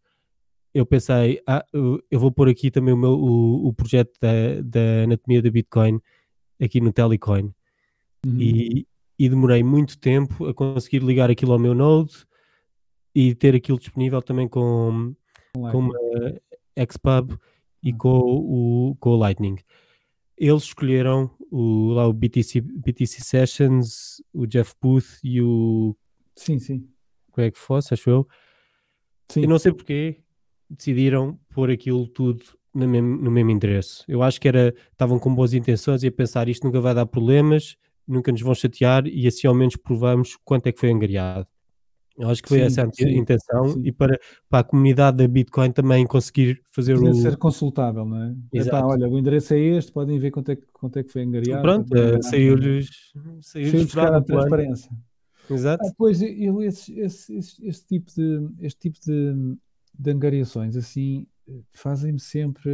eu 0.74 0.86
pensei, 0.86 1.42
ah, 1.48 1.66
eu 1.74 2.20
vou 2.20 2.32
pôr 2.32 2.48
aqui 2.50 2.70
também 2.70 2.94
o, 2.94 2.98
meu, 2.98 3.12
o, 3.12 3.68
o 3.68 3.74
projeto 3.74 4.12
da, 4.22 4.62
da 4.64 5.04
anatomia 5.04 5.42
da 5.42 5.50
Bitcoin 5.50 6.00
aqui 6.62 6.80
no 6.80 6.94
Telecoin. 6.94 7.54
Uhum. 8.26 8.40
E, 8.40 8.88
e 9.18 9.30
demorei 9.30 9.64
muito 9.64 9.98
tempo 9.98 10.46
a 10.46 10.54
conseguir 10.54 11.00
ligar 11.04 11.30
aquilo 11.30 11.54
ao 11.54 11.60
meu 11.60 11.74
Node 11.74 12.26
e 13.16 13.34
ter 13.34 13.56
aquilo 13.56 13.80
disponível 13.80 14.22
também 14.22 14.48
com, 14.48 15.16
com 15.54 15.80
uma 15.80 15.98
Xpub 16.92 17.38
e 17.82 17.92
uhum. 17.92 17.98
com 17.98 18.10
o, 18.10 18.96
com 19.00 19.10
o 19.10 19.18
Lightning. 19.18 19.56
Eles 20.40 20.64
escolheram 20.64 21.30
o, 21.52 21.92
lá 21.92 22.08
o 22.08 22.14
BTC, 22.14 22.62
BTC 22.62 23.22
Sessions, 23.22 24.22
o 24.34 24.48
Jeff 24.48 24.74
Booth 24.82 25.20
e 25.24 25.42
o 25.42 25.96
sim, 26.36 26.58
sim. 26.58 26.88
Greg 27.36 27.58
Foss, 27.58 27.92
acho 27.92 28.10
eu. 28.10 28.28
Sim. 29.30 29.42
E 29.42 29.48
não 29.48 29.60
sei 29.60 29.74
porquê 29.74 30.18
decidiram 30.70 31.40
pôr 31.50 31.72
aquilo 31.72 32.08
tudo 32.08 32.44
no 32.74 32.88
mesmo, 32.88 33.18
no 33.18 33.32
mesmo 33.32 33.52
endereço. 33.52 34.04
Eu 34.08 34.22
acho 34.22 34.40
que 34.40 34.48
era, 34.48 34.74
estavam 34.92 35.18
com 35.20 35.34
boas 35.34 35.54
intenções 35.54 36.04
e 36.04 36.08
a 36.08 36.12
pensar 36.12 36.48
isto 36.48 36.66
nunca 36.66 36.80
vai 36.80 36.94
dar 36.94 37.06
problemas, 37.06 37.76
nunca 38.08 38.32
nos 38.32 38.42
vão 38.42 38.54
chatear 38.54 39.08
e 39.08 39.28
assim 39.28 39.48
ao 39.48 39.56
menos 39.56 39.76
provamos 39.76 40.38
quanto 40.44 40.68
é 40.68 40.72
que 40.72 40.80
foi 40.80 40.92
angariado. 40.92 41.48
Eu 42.20 42.30
acho 42.30 42.44
que 42.44 42.50
foi 42.50 42.58
sim, 42.58 42.66
essa 42.66 42.84
a 42.84 43.10
intenção 43.10 43.70
sim. 43.70 43.82
e 43.86 43.94
para, 43.94 44.20
para 44.50 44.60
a 44.60 44.64
comunidade 44.64 45.16
da 45.16 45.28
Bitcoin 45.28 45.72
também 45.72 46.06
conseguir 46.06 46.62
fazer 46.66 46.96
Deve 47.00 47.12
o... 47.12 47.14
ser 47.14 47.38
consultável, 47.38 48.04
não 48.04 48.22
é? 48.22 48.36
Exato. 48.52 48.76
Epá, 48.76 48.86
olha, 48.86 49.08
o 49.08 49.18
endereço 49.18 49.54
é 49.54 49.60
este, 49.60 49.90
podem 49.94 50.20
ver 50.20 50.30
quanto 50.30 50.52
é, 50.52 50.58
quanto 50.74 51.00
é 51.00 51.04
que 51.04 51.14
foi 51.14 51.24
angariado. 51.24 51.62
Pronto, 51.62 51.96
é, 51.96 52.22
saiu-lhes 52.22 53.14
saiu 53.42 53.72
a 54.02 54.22
transparência. 54.22 54.92
Exato. 55.50 55.88
Ah, 55.88 55.94
pois, 55.98 56.22
eu, 56.22 56.62
esse, 56.62 57.00
esse, 57.00 57.38
esse, 57.38 57.66
este 57.66 57.88
tipo 57.88 58.12
de, 58.14 58.50
este 58.66 58.80
tipo 58.82 59.00
de, 59.00 59.58
de 59.98 60.12
angariações, 60.12 60.76
assim, 60.76 61.26
fazem-me 61.72 62.20
sempre, 62.20 62.70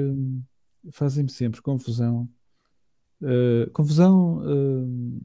fazem-me 0.91 1.29
sempre 1.29 1.61
confusão. 1.61 2.27
Uh, 3.21 3.69
confusão... 3.71 4.39
Uh, 4.39 5.21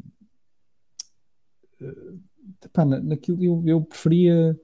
uh, 1.80 2.29
Epá, 2.64 2.84
naquilo 2.84 3.42
eu, 3.42 3.62
eu 3.66 3.80
preferia 3.82 4.58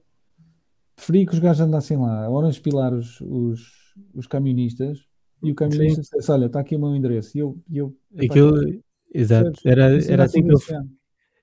preferia 0.95 1.25
que 1.25 1.33
os 1.33 1.39
gajos 1.39 1.61
andassem 1.61 1.97
lá 1.97 2.25
a 2.25 2.29
orange 2.29 2.59
pilar 2.59 2.93
os, 2.93 3.21
os, 3.21 3.93
os 4.13 4.27
camionistas 4.27 5.05
e 5.43 5.51
o 5.51 5.55
camionista 5.55 5.95
Sim. 5.95 6.01
dissesse, 6.01 6.31
olha, 6.31 6.45
está 6.47 6.59
aqui 6.59 6.75
o 6.75 6.79
meu 6.79 6.95
endereço 6.95 7.37
e 7.37 7.41
eu, 7.41 7.57
eu 7.71 7.95
epá, 8.15 8.33
Aquilo, 8.33 8.81
exato, 9.13 9.61
era, 9.63 9.83
era 10.11 10.23
assim 10.23 10.43
que 10.43 10.51
eu 10.51 10.59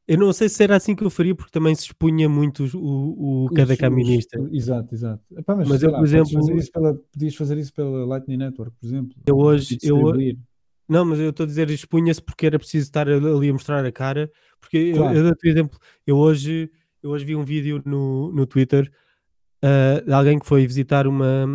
Eu 0.06 0.18
não 0.18 0.32
sei 0.32 0.48
se 0.48 0.62
era 0.62 0.76
assim 0.76 0.94
que 0.94 1.04
eu 1.04 1.10
faria, 1.10 1.34
porque 1.34 1.50
também 1.52 1.74
se 1.74 1.84
expunha 1.84 2.28
muito 2.28 2.64
o, 2.76 3.44
o 3.46 3.54
cada 3.54 3.72
Os- 3.72 3.78
camionista. 3.78 4.40
os- 4.40 4.52
exato, 4.52 4.94
exato. 4.94 5.22
Epá, 5.36 5.54
mas, 5.56 5.68
Mas 5.68 5.82
eu, 5.82 5.90
lá, 5.90 5.98
por 5.98 6.04
exemplo- 6.06 6.32
fazer 6.32 6.56
isso 6.56 6.72
pela, 6.72 6.94
podias 6.94 7.34
fazer 7.36 7.58
isso 7.58 7.72
pela 7.72 8.04
Lightning 8.04 8.36
Network, 8.36 8.76
por 8.78 8.86
exemplo. 8.86 9.16
Eu 9.26 9.36
hoje- 9.38 9.78
eu-. 9.82 10.12
Não, 10.88 11.04
mas 11.04 11.18
eu 11.18 11.30
estou 11.30 11.44
a 11.44 11.46
dizer 11.46 11.70
expunha-se 11.70 12.20
porque 12.22 12.46
era 12.46 12.58
preciso 12.58 12.84
estar 12.86 13.08
ali 13.08 13.48
a 13.48 13.52
mostrar 13.52 13.84
a 13.84 13.92
cara. 13.92 14.30
Porque 14.60 14.76
eu- 14.76 14.96
Claro. 14.96 15.16
eu, 15.16 15.24
um 15.32 15.48
exemplo, 15.50 15.78
eu 16.06 16.16
hoje, 16.18 16.70
eu 17.02 17.10
hoje 17.10 17.24
vi 17.24 17.36
um 17.36 17.44
vídeo 17.44 17.82
no, 17.84 18.32
no 18.32 18.46
Twitter 18.46 18.90
ah, 19.62 20.00
de 20.04 20.12
alguém 20.12 20.38
que 20.38 20.46
foi 20.46 20.66
visitar 20.66 21.06
uma, 21.06 21.46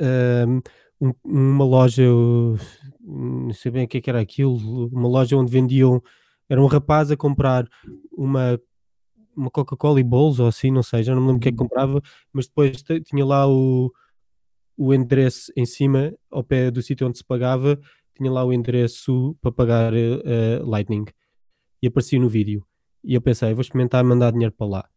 ah, 0.00 0.44
um- 1.00 1.12
uma 1.24 1.64
loja, 1.64 2.02
não 3.00 3.52
sei 3.52 3.70
bem 3.70 3.84
o 3.84 3.88
que, 3.88 3.98
é 3.98 4.00
que 4.00 4.10
era 4.10 4.20
aquilo, 4.20 4.88
uma 4.88 5.08
loja 5.08 5.36
onde 5.36 5.52
vendiam, 5.52 6.02
era 6.48 6.60
um 6.62 6.66
rapaz 6.66 7.10
a 7.10 7.16
comprar 7.16 7.66
uma, 8.12 8.58
uma 9.36 9.50
Coca-Cola 9.50 10.00
e 10.00 10.04
bolos 10.04 10.40
ou 10.40 10.48
assim, 10.48 10.70
não 10.70 10.82
sei, 10.82 11.02
já 11.02 11.14
não 11.14 11.22
me 11.22 11.28
lembro 11.28 11.38
o 11.38 11.42
que 11.42 11.48
é 11.50 11.52
que 11.52 11.58
Uhum. 11.62 11.68
comprava, 11.68 12.02
mas 12.32 12.46
depois 12.48 12.82
tinha 13.04 13.24
lá 13.24 13.48
o, 13.48 13.92
o 14.76 14.94
endereço 14.94 15.52
em 15.56 15.66
cima, 15.66 16.14
ao 16.30 16.44
pé 16.44 16.70
do 16.70 16.82
sítio 16.82 17.06
onde 17.08 17.18
se 17.18 17.24
pagava, 17.24 17.78
tinha 18.16 18.30
lá 18.30 18.44
o 18.44 18.52
endereço 18.52 19.36
para 19.40 19.52
pagar 19.52 19.92
eh, 19.94 20.60
Lightning 20.64 21.04
e 21.82 21.86
aparecia 21.86 22.18
no 22.18 22.28
vídeo. 22.28 22.64
E 23.04 23.14
eu 23.14 23.20
pensei, 23.20 23.52
vou 23.54 23.60
experimentar 23.62 24.04
mandar 24.04 24.32
dinheiro 24.32 24.54
para 24.56 24.66
lá. 24.66 24.88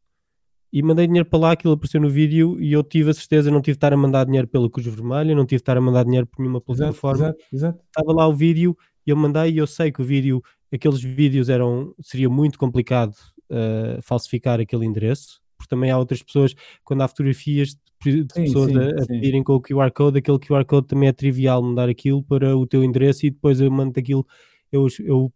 E 0.72 0.84
mandei 0.84 1.08
dinheiro 1.08 1.28
para 1.28 1.40
lá, 1.40 1.52
aquilo 1.52 1.74
apareceu 1.74 2.00
no 2.00 2.10
vídeo 2.10 2.60
e 2.62 2.72
eu 2.72 2.84
tive 2.84 3.10
a 3.10 3.14
certeza, 3.14 3.50
não 3.50 3.62
tive 3.62 3.74
de 3.74 3.78
estar 3.78 3.92
a 3.92 3.98
mandar 3.98 4.26
dinheiro 4.26 4.48
pela 4.48 4.70
Cruz 4.70 4.86
Vermelha, 4.86 5.34
não 5.36 5.46
tive 5.46 5.58
de 5.58 5.62
estar 5.64 5.78
a 5.78 5.82
mandar 5.82 6.04
dinheiro 6.04 6.28
por 6.28 6.42
nenhuma 6.42 6.62
plataforma. 6.62 7.26
exato, 7.26 7.44
exato. 7.52 7.84
Estava 7.86 8.14
lá 8.14 8.28
o 8.28 8.34
vídeo 8.34 8.78
e 9.06 9.10
eu 9.10 9.18
mandei 9.18 9.52
e 9.52 9.58
eu 9.58 9.66
sei 9.66 9.92
que 9.92 10.02
o 10.02 10.06
vídeo, 10.06 10.44
aqueles 10.72 11.02
vídeos 11.02 11.50
eram, 11.50 11.94
seria 12.00 12.30
muito 12.30 12.60
complicado 12.60 13.16
eh, 13.50 14.00
falsificar 14.04 14.60
aquele 14.60 14.86
endereço, 14.86 15.42
porque 15.60 15.70
também 15.70 15.92
há 15.92 16.00
outras 16.00 16.24
pessoas, 16.24 16.56
quando 16.84 17.02
há 17.04 17.08
fotografias 17.08 17.78
de, 18.04 18.24
de 18.26 18.34
Sim, 18.34 18.46
pessoas 18.46 18.72
sim, 18.72 18.76
a, 18.76 19.04
a 19.04 19.08
pedirem 19.08 19.44
com 19.44 19.54
o 19.56 19.62
QR 19.62 19.92
Code, 19.92 20.20
aquele 20.20 20.40
QR 20.40 20.66
Code 20.66 20.88
também 20.88 21.10
é 21.10 21.14
trivial 21.14 21.62
mandar 21.62 21.90
aquilo 21.90 22.24
para 22.24 22.58
o 22.58 22.66
teu 22.66 22.84
endereço 22.84 23.26
e 23.26 23.30
depois 23.32 23.62
eu 23.62 23.70
mando 23.72 24.00
aquilo, 24.00 24.26
eu, 24.72 24.88
eu 25.02 25.34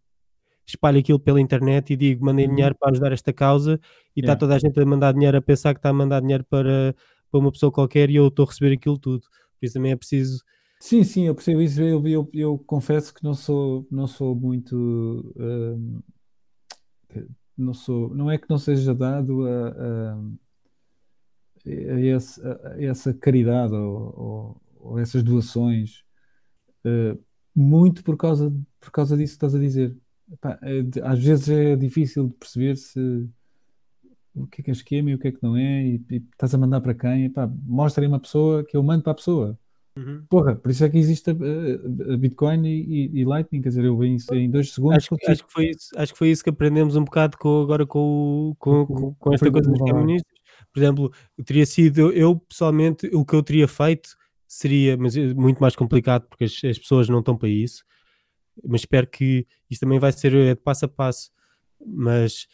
espalho 0.66 0.98
aquilo 0.98 1.20
pela 1.20 1.40
internet 1.40 1.92
e 1.92 1.96
digo, 1.96 2.24
mandem 2.24 2.48
Uhum. 2.48 2.54
dinheiro 2.54 2.74
para 2.78 2.90
ajudar 2.92 3.12
esta 3.12 3.32
causa 3.32 3.80
e 4.16 4.20
está 4.20 4.34
Yeah. 4.34 4.36
toda 4.36 4.54
a 4.56 4.58
gente 4.58 4.80
a 4.80 4.86
mandar 4.86 5.12
dinheiro 5.12 5.36
a 5.38 5.42
pensar 5.42 5.74
que 5.74 5.78
está 5.78 5.90
a 5.90 5.92
mandar 5.92 6.20
dinheiro 6.20 6.44
para, 6.44 6.94
para 7.30 7.40
uma 7.40 7.52
pessoa 7.52 7.72
qualquer 7.72 8.10
e 8.10 8.16
eu 8.16 8.28
estou 8.28 8.44
a 8.46 8.48
receber 8.48 8.74
aquilo 8.74 8.98
tudo. 8.98 9.22
Por 9.60 9.66
isso 9.66 9.74
também 9.74 9.92
é 9.92 9.96
preciso 9.96 10.42
Sim, 10.80 11.02
sim, 11.02 11.26
eu 11.26 11.34
percebo 11.34 11.62
isso. 11.62 11.80
Eu, 11.82 12.06
eu, 12.06 12.30
eu 12.32 12.58
confesso 12.58 13.12
que 13.14 13.24
não 13.24 13.34
sou, 13.34 13.86
não 13.90 14.06
sou 14.06 14.34
muito. 14.34 14.76
hum, 15.36 16.02
não 17.56 17.74
sou, 17.74 18.14
não 18.14 18.30
é 18.30 18.38
que 18.38 18.48
não 18.50 18.58
seja 18.58 18.94
dado 18.94 19.46
a, 19.46 19.68
a- 20.16 20.18
a 21.66 22.00
esse- 22.00 22.40
a 22.46 22.76
essa 22.82 23.14
caridade 23.14 23.72
ou, 23.74 24.14
ou- 24.16 24.62
ou 24.92 24.98
essas 24.98 25.22
doações, 25.22 26.04
eh, 26.84 27.16
muito 27.54 28.04
por 28.04 28.16
causa, 28.16 28.52
por 28.80 28.90
causa 28.92 29.16
disso 29.16 29.32
que 29.34 29.36
estás 29.38 29.54
a 29.54 29.58
dizer. 29.60 29.96
Epá, 30.32 30.58
é 30.62 30.80
às 31.04 31.20
vezes 31.22 31.48
é 31.50 31.76
difícil 31.76 32.28
de 32.28 32.34
perceber 32.36 32.76
se 32.76 33.28
o 34.34 34.46
que 34.46 34.60
é 34.60 34.64
que 34.64 34.70
é 34.70 34.72
esquema 34.72 35.10
e 35.10 35.14
o 35.14 35.18
que 35.18 35.28
é 35.28 35.32
que 35.32 35.42
não 35.42 35.56
é, 35.56 35.82
e, 35.86 36.04
e 36.10 36.16
estás 36.16 36.54
a 36.54 36.58
mandar 36.58 36.80
para 36.80 36.94
quem. 36.94 37.26
Epá, 37.26 37.46
mostra 37.64 38.02
aí 38.04 38.08
uma 38.08 38.20
pessoa 38.20 38.64
que 38.64 38.76
eu 38.76 38.82
mando 38.82 39.02
para 39.02 39.12
a 39.12 39.14
pessoa. 39.16 39.58
Porra, 40.28 40.56
por 40.56 40.70
isso 40.70 40.84
é 40.84 40.88
que 40.90 40.98
existe 40.98 41.30
a, 41.30 41.32
a- 41.32 42.16
Bitcoin 42.16 42.66
e, 42.66 42.82
e- 42.82 43.20
e 43.20 43.24
Lightning, 43.24 43.62
quer 43.62 43.68
dizer, 43.68 43.84
eu 43.84 43.96
vi 43.96 44.14
isso 44.16 44.34
em 44.34 44.50
dois 44.50 44.72
segundos. 44.72 44.96
Acho, 44.96 45.16
que- 45.16 45.26
acho, 45.30 45.46
que 45.46 45.52
foi 45.52 45.70
isso, 45.70 45.88
acho 45.96 46.12
que 46.12 46.18
foi 46.18 46.28
isso 46.30 46.42
que 46.42 46.50
aprendemos 46.50 46.96
um 46.96 47.04
bocado 47.04 47.38
com, 47.38 47.62
agora 47.62 47.86
com, 47.86 48.54
com, 48.58 48.86
Com- 48.86 49.14
com, 49.14 49.34
esta 49.34 49.50
coisa 49.50 49.70
dos 49.70 49.78
comunistas. 49.78 50.32
Por 50.72 50.80
exemplo, 50.80 51.12
teria 51.44 51.64
sido, 51.66 52.10
eu- 52.12 52.36
pessoalmente, 52.36 53.06
o 53.12 53.24
que 53.24 53.34
eu 53.34 53.42
teria 53.42 53.68
feito 53.68 54.16
seria, 54.48 54.96
mas 54.96 55.16
é 55.16 55.32
muito 55.32 55.60
mais 55.60 55.76
complicado 55.76 56.26
porque 56.28 56.44
as, 56.44 56.64
as 56.64 56.78
pessoas 56.78 57.08
não 57.08 57.20
estão 57.20 57.36
para 57.36 57.48
isso, 57.48 57.84
mas 58.66 58.80
espero 58.82 59.06
que 59.06 59.46
isto 59.70 59.80
também 59.80 59.98
vai 60.00 60.10
ser 60.12 60.34
é, 60.34 60.54
de 60.54 60.60
passo 60.60 60.84
a 60.86 60.88
passo, 60.88 61.30
mas 61.84 62.46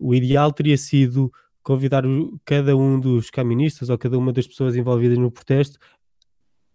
o 0.00 0.14
ideal 0.14 0.52
teria 0.52 0.76
sido 0.76 1.32
convidar 1.62 2.02
cada 2.44 2.76
um 2.76 2.98
dos 2.98 3.28
caministas 3.30 3.90
ou 3.90 3.98
cada 3.98 4.16
uma 4.18 4.32
das 4.32 4.46
pessoas 4.46 4.74
envolvidas 4.76 5.18
no 5.18 5.30
protesto 5.30 5.78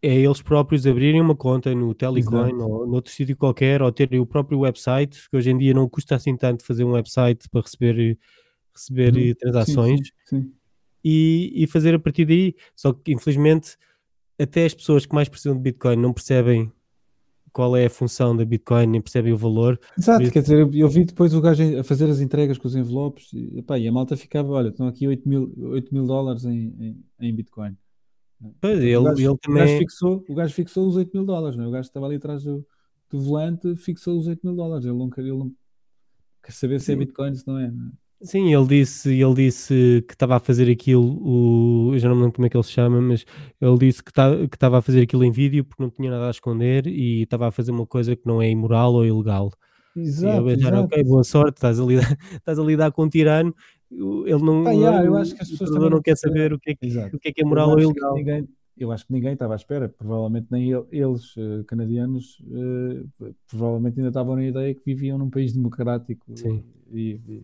é 0.03 0.13
eles 0.15 0.41
próprios 0.41 0.85
abrirem 0.85 1.21
uma 1.21 1.33
conta 1.35 1.73
no 1.73 1.93
Telecoin 1.93 2.49
Exato. 2.49 2.69
ou 2.69 2.85
noutro 2.85 3.09
sítio 3.09 3.37
qualquer, 3.37 3.81
ou 3.81 3.89
terem 3.89 4.19
o 4.19 4.25
próprio 4.25 4.59
website, 4.59 5.29
que 5.29 5.37
hoje 5.37 5.49
em 5.49 5.57
dia 5.57 5.73
não 5.73 5.87
custa 5.87 6.15
assim 6.15 6.35
tanto 6.35 6.65
fazer 6.65 6.83
um 6.83 6.91
website 6.91 7.47
para 7.49 7.61
receber, 7.61 8.17
receber 8.75 9.15
Uhum. 9.15 9.21
eh, 9.21 9.27
Sim, 9.27 9.33
transações 9.35 9.99
sim, 10.25 10.41
sim. 10.41 10.51
E, 11.03 11.53
e 11.55 11.67
fazer 11.67 11.95
a 11.95 11.99
partir 11.99 12.25
daí. 12.25 12.53
Só 12.75 12.91
que 12.91 13.13
infelizmente 13.13 13.77
até 14.37 14.65
as 14.65 14.73
pessoas 14.73 15.05
que 15.05 15.15
mais 15.15 15.29
precisam 15.29 15.55
de 15.55 15.61
Bitcoin 15.61 15.95
não 15.95 16.11
percebem 16.11 16.69
qual 17.53 17.77
é 17.77 17.85
a 17.85 17.89
função 17.89 18.35
da 18.35 18.43
Bitcoin, 18.43 18.87
nem 18.87 18.99
percebem 18.99 19.31
o 19.31 19.37
valor. 19.37 19.79
Exato, 19.97 20.29
quer 20.31 20.41
dizer, 20.41 20.59
eu, 20.59 20.71
eu 20.73 20.89
vi 20.89 21.05
depois 21.05 21.33
o 21.33 21.39
gajo 21.39 21.79
a 21.79 21.83
fazer 21.83 22.09
as 22.09 22.19
entregas 22.19 22.57
com 22.57 22.67
os 22.67 22.75
envelopes 22.75 23.31
e, 23.31 23.59
epá, 23.59 23.77
e 23.77 23.87
a 23.87 23.91
malta 23.91 24.17
ficava, 24.17 24.51
olha, 24.51 24.69
estão 24.69 24.87
aqui 24.87 25.07
8 25.07 25.29
mil, 25.29 25.53
8 25.57 25.93
mil 25.93 26.05
dólares 26.05 26.43
em, 26.45 26.73
em, 26.79 27.03
em 27.21 27.33
Bitcoin. 27.35 27.77
Pois, 28.61 28.79
O 28.79 28.81
ele, 28.81 29.03
gajo, 29.03 29.19
ele 29.21 29.27
o 29.29 29.35
gajo 29.35 29.41
também. 29.41 29.77
fixou, 29.77 30.25
o 30.27 30.35
gajo 30.35 30.53
fixou 30.53 30.87
os 30.87 30.95
8 30.95 31.11
mil 31.13 31.25
dólares, 31.25 31.57
não 31.57 31.65
é? 31.65 31.67
O 31.67 31.71
gajo 31.71 31.87
estava 31.87 32.05
ali 32.05 32.15
atrás 32.15 32.43
do, 32.43 32.65
do 33.09 33.19
volante, 33.21 33.75
fixou 33.75 34.17
os 34.17 34.27
8 34.27 34.41
mil 34.45 34.55
dólares. 34.55 34.85
Ele 34.85 34.97
não 34.97 35.09
quer, 35.09 35.21
ele 35.21 35.31
não 35.37 35.51
quer 36.43 36.51
saber 36.51 36.79
se 36.79 36.91
é. 36.93 36.95
Bitcoin, 36.95 37.35
se 37.35 37.47
não 37.47 37.57
é. 37.59 37.69
não 37.71 37.87
é? 37.87 37.91
Sim, 38.25 38.53
ele 38.55 38.65
disse, 38.65 39.13
ele 39.13 39.33
disse 39.33 40.01
que 40.07 40.13
estava 40.13 40.37
a 40.37 40.39
fazer 40.39 40.71
aquilo, 40.71 41.03
o, 41.21 41.93
eu 41.93 41.99
já 41.99 42.07
não 42.07 42.15
me 42.15 42.21
lembro 42.21 42.35
como 42.37 42.45
é 42.45 42.49
que 42.49 42.55
ele 42.55 42.63
se 42.63 42.71
chama, 42.71 43.01
mas 43.01 43.25
ele 43.59 43.77
disse 43.77 44.01
que 44.01 44.13
tá- 44.13 44.33
que 44.47 44.55
estava 44.55 44.77
a 44.77 44.81
fazer 44.81 45.01
aquilo 45.01 45.25
em 45.25 45.31
vídeo 45.31 45.65
porque 45.65 45.83
não 45.83 45.89
tinha 45.89 46.09
nada 46.09 46.27
a 46.27 46.31
esconder 46.31 46.87
e 46.87 47.23
estava 47.23 47.47
a 47.49 47.51
fazer 47.51 47.71
uma 47.71 47.85
coisa 47.85 48.15
que 48.15 48.25
não 48.25 48.41
é 48.41 48.49
imoral 48.49 48.93
ou 48.93 49.05
ilegal. 49.05 49.51
E 49.93 49.99
eu 49.99 50.01
Exato, 50.03 50.45
pensar, 50.45 50.69
exato. 50.69 50.83
ok, 50.85 51.03
boa 51.03 51.23
sorte, 51.25 51.57
estás 51.57 51.79
a 51.81 51.83
lidar, 51.83 52.17
estás 52.39 52.57
a 52.59 52.63
lidar 52.63 52.91
com 52.93 53.03
um 53.03 53.09
tirano, 53.09 53.53
o- 53.82 53.82
ele 54.27 54.43
não, 54.43 54.63
Pá, 54.63 54.71
yeah, 54.71 55.05
eu 55.05 55.13
o- 55.13 55.15
acho 55.17 55.35
que 55.35 55.41
as 55.43 55.49
pessoas 55.49 55.69
também 55.71 55.89
não 55.89 56.01
quer 56.01 56.17
saber 56.17 56.53
o 56.53 56.59
que 56.59 56.71
é 56.71 56.75
que, 56.75 56.85
Exato. 56.85 57.15
o 57.15 57.19
que, 57.19 57.29
é, 57.29 57.31
que 57.33 57.41
é 57.41 57.45
moral 57.45 57.69
ou 57.71 57.79
ilegal. 57.79 58.15
ninguém, 58.15 58.47
eu 58.77 58.91
acho 58.91 59.05
que 59.05 59.13
ninguém 59.13 59.33
estava 59.33 59.53
à 59.53 59.55
espera, 59.55 59.87
provavelmente 59.89 60.47
nem 60.49 60.71
ele- 60.71 60.85
eles, 60.91 61.33
eh, 61.37 61.63
canadianos, 61.67 62.41
eh, 62.51 63.29
provavelmente 63.47 63.99
ainda 63.99 64.09
estavam 64.09 64.35
na 64.35 64.43
ideia 64.45 64.73
que 64.73 64.81
viviam 64.85 65.17
num 65.17 65.29
país 65.29 65.53
democrático 65.53 66.25
Sim. 66.35 66.63
e, 66.91 67.19
e 67.27 67.43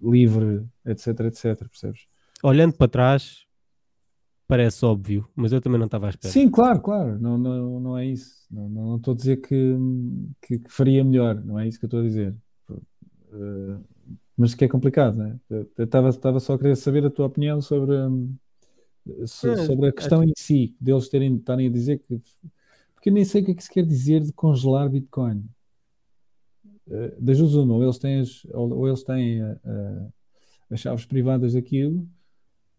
livre, 0.00 0.64
etc, 0.86 1.20
etc, 1.20 1.58
percebes? 1.68 2.06
Olhando 2.42 2.74
para 2.74 2.88
trás, 2.88 3.46
parece 4.46 4.84
óbvio, 4.84 5.28
mas 5.36 5.52
eu 5.52 5.60
também 5.60 5.78
não 5.78 5.86
estava 5.86 6.06
à 6.06 6.10
espera. 6.10 6.32
Sim, 6.32 6.48
claro, 6.50 6.80
claro, 6.80 7.18
não, 7.20 7.36
não, 7.36 7.80
não 7.80 7.98
é 7.98 8.06
isso. 8.06 8.46
Não, 8.50 8.68
não, 8.68 8.82
não 8.90 8.96
estou 8.96 9.12
a 9.12 9.16
dizer 9.16 9.36
que, 9.38 9.76
que, 10.40 10.58
que 10.58 10.70
faria 10.72 11.04
melhor, 11.04 11.34
não 11.44 11.58
é 11.58 11.68
isso 11.68 11.78
que 11.78 11.84
eu 11.84 11.88
estou 11.88 12.00
a 12.00 12.04
dizer. 12.04 12.34
Eh, 13.30 13.76
mas 14.38 14.54
que 14.54 14.64
é 14.64 14.68
complicado, 14.68 15.16
não 15.18 15.26
é? 15.26 15.38
Eu 15.50 15.84
estava 15.84 16.40
só 16.40 16.54
a 16.54 16.58
querer 16.58 16.76
saber 16.76 17.04
a 17.06 17.10
tua 17.10 17.26
opinião 17.26 17.60
sobre, 17.60 17.92
hum, 17.96 18.34
so- 19.26 19.52
Ah, 19.52 19.56
sobre 19.66 19.88
a 19.88 19.92
questão 19.92 20.22
em 20.24 20.32
si, 20.36 20.76
deles 20.80 21.08
terem, 21.08 21.36
estarem 21.36 21.66
a 21.68 21.70
dizer 21.70 21.98
que. 22.00 22.20
Porque 22.94 23.10
eu 23.10 23.14
nem 23.14 23.24
sei 23.24 23.42
o 23.42 23.44
que 23.44 23.52
é 23.52 23.54
que 23.54 23.64
se 23.64 23.70
quer 23.70 23.84
dizer 23.86 24.20
de 24.22 24.32
congelar 24.32 24.88
Bitcoin. 24.90 25.44
Eh, 26.90 27.14
das 27.20 27.38
duas 27.38 27.54
uma, 27.54 27.74
ou 27.74 27.82
eles 27.82 27.98
têm 27.98 28.20
as, 28.20 28.44
ou, 28.52 28.86
eles 28.88 29.02
têm 29.02 29.42
eh, 29.42 29.56
eh, 29.64 30.06
as 30.70 30.80
chaves 30.80 31.04
privadas 31.04 31.54
daquilo, 31.54 32.06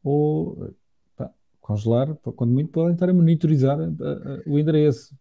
ou 0.03 0.73
pá, 1.15 1.31
congelar, 1.61 2.15
quando 2.35 2.51
muito 2.53 2.71
podem 2.71 2.93
estar 2.93 3.09
a 3.09 3.13
monitorizar 3.13 3.79
eh, 3.79 4.43
o 4.47 4.57
endereço. 4.57 5.15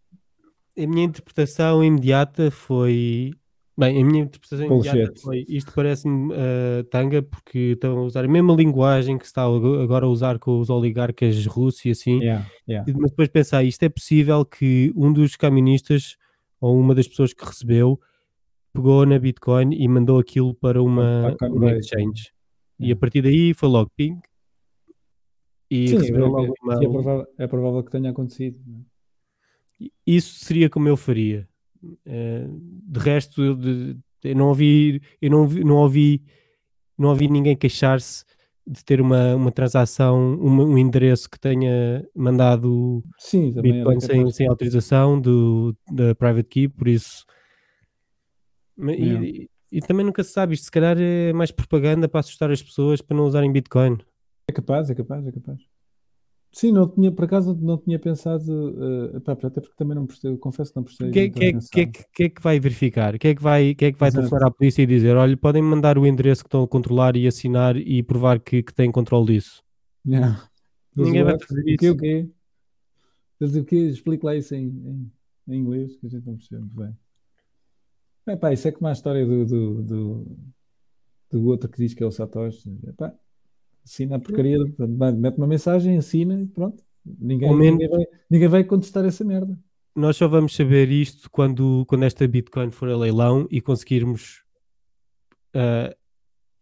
A 0.77 0.87
minha 0.87 1.05
interpretação 1.05 1.83
imediata 1.83 2.49
foi. 2.49 3.33
Bem, 3.79 4.01
a 4.01 4.05
minha 4.05 4.23
interpretação 4.23 4.65
imediata 4.65 5.13
foi 5.21 5.45
isto 5.47 5.71
parece-me 5.73 6.33
ah, 6.33 6.83
tanga 6.91 7.21
porque 7.23 7.57
estão 7.73 7.97
a 7.99 8.03
usar 8.03 8.25
a 8.25 8.27
mesma 8.27 8.53
linguagem 8.53 9.17
que 9.17 9.23
se 9.23 9.29
está 9.29 9.43
ag- 9.45 9.81
agora 9.81 10.05
a 10.05 10.09
usar 10.09 10.37
com 10.37 10.59
os 10.59 10.69
oligarcas 10.69 11.45
russos 11.45 11.85
e 11.85 11.91
assim. 11.91 12.19
Yeah, 12.19 12.45
yeah. 12.67 12.93
Mas 12.99 13.11
depois 13.11 13.29
pensar, 13.29 13.63
isto 13.63 13.81
é 13.83 13.89
possível 13.89 14.43
que 14.43 14.91
um 14.95 15.13
dos 15.13 15.35
caministas 15.37 16.17
ou 16.59 16.77
uma 16.77 16.93
das 16.93 17.07
pessoas 17.07 17.33
que 17.33 17.45
recebeu 17.45 17.97
pegou 18.73 19.05
na 19.05 19.17
Bitcoin 19.17 19.73
e 19.73 19.87
mandou 19.87 20.19
aquilo 20.19 20.53
para 20.53 20.83
uma, 20.83 21.35
Para 21.39 21.47
a 21.47 21.51
uma 21.51 21.71
exchange. 21.77 22.31
E 22.79 22.83
a 22.83 22.87
Yeah. 22.87 22.99
partir 22.99 23.21
daí 23.21 23.53
foi 23.53 23.69
logo 23.69 23.89
ping. 23.95 24.19
E 25.71 25.87
Sim, 25.87 25.97
receberam 25.97 26.25
é, 26.25 26.29
logo 26.29 26.53
é- 26.71 26.85
é 26.85 26.89
provável, 26.89 27.27
é 27.37 27.47
provável 27.47 27.83
que 27.83 27.91
tenha 27.91 28.09
acontecido. 28.09 28.59
é? 29.81 29.87
Isso 30.05 30.43
seria 30.43 30.69
como 30.69 30.87
eu 30.89 30.97
faria. 30.97 31.47
Eh, 32.05 32.47
de 32.49 32.99
resto, 32.99 33.43
eu, 33.43 33.55
de- 33.55 33.97
eu 34.23 34.35
não 34.35 34.47
ouvi, 34.49 35.01
eu 35.21 35.29
não, 35.31 35.47
não 35.47 35.75
ouvi, 35.77 36.21
não 36.97 37.09
ouvi 37.09 37.27
ninguém 37.29 37.55
queixar-se 37.55 38.23
de 38.67 38.83
ter 38.85 39.01
uma, 39.01 39.35
uma 39.35 39.51
transação, 39.51 40.35
uma- 40.35 40.63
um 40.63 40.77
endereço 40.77 41.29
que 41.29 41.39
tenha 41.39 42.05
mandado 42.15 43.03
Sim, 43.17 43.51
Bitcoin 43.61 43.99
sem, 43.99 44.29
sem 44.31 44.47
autorização 44.47 45.19
do, 45.19 45.75
da 45.91 46.13
private 46.13 46.47
key, 46.49 46.67
por 46.67 46.87
isso. 46.87 47.25
E- 48.77 48.91
e 49.45 49.49
e 49.71 49.81
também 49.81 50.03
nunca 50.03 50.23
se 50.23 50.31
sabe, 50.31 50.55
isto 50.55 50.63
se 50.65 50.71
calhar 50.71 50.97
é 50.99 51.31
mais 51.31 51.51
propaganda 51.51 52.09
para 52.09 52.21
assustar 52.21 52.49
as 52.49 52.59
pessoas 52.59 53.01
para 53.03 53.15
não 53.15 53.25
usarem 53.25 53.51
Bitcoin. 53.51 53.99
É 54.49 54.51
capaz, 54.51 54.89
é 54.89 54.95
capaz, 54.95 55.27
é 55.27 55.31
capaz. 55.31 55.59
Sim, 56.51 56.71
não 56.71 56.87
tinha, 56.87 57.11
por 57.11 57.25
acaso 57.25 57.55
não 57.61 57.77
tinha 57.77 57.99
pensado, 57.99 58.43
uh, 58.51 59.21
pá, 59.21 59.33
até 59.33 59.61
porque 59.61 59.75
também 59.77 59.95
não 59.95 60.07
prestei, 60.07 60.35
confesso 60.37 60.71
que 60.71 60.77
não 60.77 60.83
prestei. 60.83 61.09
O 61.09 61.11
que, 61.11 61.29
que, 61.29 61.53
que, 61.53 61.85
que, 61.85 62.03
que, 62.11 62.23
é 62.23 62.29
que 62.29 62.41
vai 62.41 62.59
verificar? 62.59 63.19
que 63.19 63.27
é 63.27 63.35
que 63.35 63.41
vai, 63.41 63.75
que 63.75 63.85
é 63.85 63.91
que 63.91 63.99
vai 63.99 64.11
telefonar 64.11 64.47
à 64.47 64.51
polícia 64.51 64.81
e 64.81 64.87
dizer: 64.87 65.15
olha, 65.15 65.37
podem 65.37 65.61
mandar 65.61 65.97
o 65.97 66.07
endereço 66.07 66.43
que 66.43 66.47
estão 66.47 66.63
a 66.63 66.67
controlar 66.67 67.15
e 67.15 67.27
assinar 67.27 67.77
e 67.77 68.01
provar 68.01 68.39
que, 68.39 68.63
que 68.63 68.73
têm 68.73 68.91
controle 68.91 69.33
disso? 69.33 69.63
Yeah. 70.05 70.49
Ninguém 70.97 71.23
vai 71.23 71.39
fazer 71.39 71.61
isso. 71.67 71.75
O 71.75 71.77
quê? 71.77 71.89
O 71.91 71.97
quê? 73.47 73.59
o 73.59 73.65
quê? 73.65 73.75
Explique 73.75 74.25
lá 74.25 74.35
isso 74.35 74.55
em, 74.55 74.65
em, 74.67 75.11
em, 75.49 75.59
inglês, 75.59 75.95
que 75.97 76.07
a 76.07 76.09
gente 76.09 76.25
não 76.25 76.35
percebe 76.35 76.61
muito 76.61 76.75
bem. 76.75 76.97
É, 78.27 78.35
pá, 78.35 78.51
isso 78.51 78.67
é 78.67 78.71
como 78.71 78.87
a 78.87 78.91
história 78.91 79.25
do, 79.25 79.45
do, 79.45 79.83
do, 79.83 80.37
do 81.31 81.45
outro 81.45 81.69
que 81.69 81.77
diz 81.77 81.93
que 81.93 82.03
é 82.03 82.05
o 82.07 82.11
Satoshi. 82.11 82.75
Epá, 82.87 83.13
assina 83.89 84.17
a 84.17 84.19
porcaria, 84.19 84.57
mete 85.17 85.37
uma 85.37 85.47
mensagem, 85.47 85.97
assina 85.97 86.39
e 86.39 86.45
pronto. 86.45 86.83
Ninguém, 87.03 87.49
menos, 87.55 87.79
ninguém, 87.79 87.89
vai, 87.89 88.05
ninguém 88.29 88.47
vai 88.47 88.63
contestar 88.63 89.03
essa 89.03 89.25
merda. 89.25 89.57
Nós 89.95 90.15
só 90.15 90.27
vamos 90.27 90.55
saber 90.55 90.91
isto 90.91 91.29
quando, 91.31 91.85
quando 91.87 92.03
esta 92.03 92.27
Bitcoin 92.27 92.69
for 92.69 92.87
a 92.87 92.95
leilão 92.95 93.47
e 93.49 93.59
conseguirmos 93.59 94.43
uh, 95.55 95.95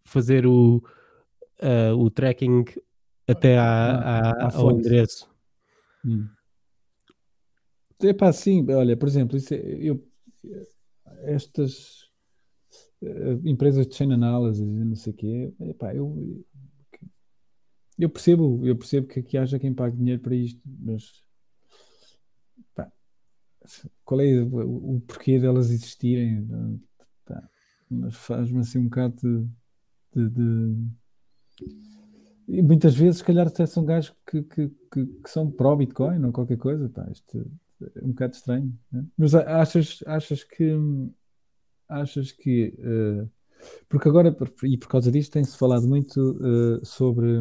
fazer 0.06 0.48
o, 0.48 0.82
uh, 1.62 1.96
o 1.98 2.10
tracking 2.10 2.64
até 3.28 3.58
à, 3.58 3.98
à, 4.00 4.56
ao 4.56 4.72
endereço. 4.72 5.30
Hum. 6.06 6.30
Epá, 8.02 8.32
sim, 8.32 8.66
olha, 8.72 8.96
por 8.96 9.08
exemplo, 9.08 9.38
é, 9.38 9.56
eu, 9.82 10.02
estas 11.24 12.04
uh, 13.02 13.42
empresas 13.44 13.86
de 13.86 13.96
chain 13.96 14.14
analysis 14.14 14.62
e 14.62 14.86
não 14.86 14.96
sei 14.96 15.12
o 15.12 15.16
quê, 15.16 15.54
epá, 15.60 15.94
eu, 15.94 16.16
eu 17.98 18.10
percebo, 18.10 18.66
eu 18.66 18.76
percebo 18.76 19.08
que 19.08 19.20
aqui 19.20 19.38
haja 19.38 19.60
quem 19.60 19.74
pague 19.74 19.98
dinheiro 19.98 20.22
para 20.22 20.36
isto, 20.36 20.62
mas 20.66 21.24
pá, 22.76 22.92
qual 24.06 24.22
é 24.22 24.42
o, 24.42 24.96
o, 24.96 25.02
porquê 25.02 25.40
delas 25.40 25.72
existirem? 25.72 26.48
Pá, 27.26 27.50
mas 27.90 28.16
faz-me 28.16 28.60
assim 28.60 28.80
um 28.80 28.86
bocado 28.86 29.50
de, 30.14 30.30
de, 30.30 30.30
de... 30.30 30.88
E 32.48 32.62
muitas 32.62 32.96
vezes, 32.96 33.18
se 33.18 33.24
calhar, 33.24 33.48
até 33.48 33.66
são 33.66 33.84
gajos 33.84 34.16
que, 34.26 34.42
que, 34.44 34.70
que, 34.92 35.06
que 35.06 35.30
são 35.30 35.52
pró-Bitcoin 35.52 36.24
ou 36.24 36.32
qualquer 36.32 36.58
coisa. 36.58 36.88
Pá, 36.88 37.06
isto 37.12 37.50
é 37.82 38.04
um 38.04 38.10
bocado 38.10 38.36
estranho. 38.36 38.80
Né? 38.92 39.06
Mas 39.18 39.36
achas, 39.36 40.04
achas 40.06 40.44
que 40.44 40.74
achas 41.90 42.32
que 42.32 42.74
uh, 42.80 43.30
porque 43.90 44.10
agora, 44.10 44.36
e 44.64 44.78
por 44.78 44.88
causa 44.88 45.12
disto, 45.12 45.34
tem-se 45.34 45.58
falado 45.58 45.88
muito 45.88 46.18
uh, 46.18 46.86
sobre, 46.86 47.40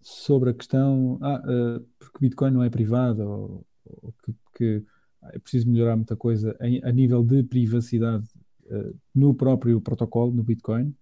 sobre 0.00 0.50
a 0.50 0.54
questão, 0.54 1.18
ah, 1.20 1.42
uh, 1.44 1.86
porque 1.98 2.18
Bitcoin 2.20 2.52
não 2.52 2.62
é 2.62 2.70
privado, 2.70 3.22
ou, 3.22 3.66
ou 3.84 4.14
que, 4.24 4.34
que, 4.56 4.84
é 5.32 5.38
preciso 5.38 5.68
melhorar 5.68 5.96
muita 5.96 6.16
coisa 6.16 6.56
em, 6.60 6.80
a 6.84 6.92
nível 6.92 7.24
de 7.24 7.42
privacidade 7.42 8.26
uh, 8.66 8.96
no 9.14 9.34
próprio 9.34 9.80
protocolo, 9.80 10.32
no 10.32 10.42
Bitcoin. 10.42 10.94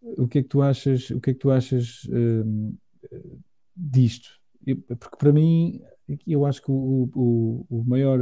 O 0.00 0.28
que 0.28 0.38
é 0.38 0.42
que 0.42 0.48
tu 0.48 0.60
achas, 0.60 1.10
o 1.10 1.20
que 1.20 1.30
é 1.30 1.32
que 1.32 1.40
tu 1.40 1.50
achas 1.50 2.06
disto? 3.74 4.28
Eu, 4.66 4.76
porque 4.98 5.16
para 5.16 5.32
mim, 5.32 5.80
eu 6.26 6.44
acho 6.44 6.60
que 6.60 6.70
o, 6.70 7.08
o, 7.14 7.66
o 7.70 7.84
maior 7.84 8.18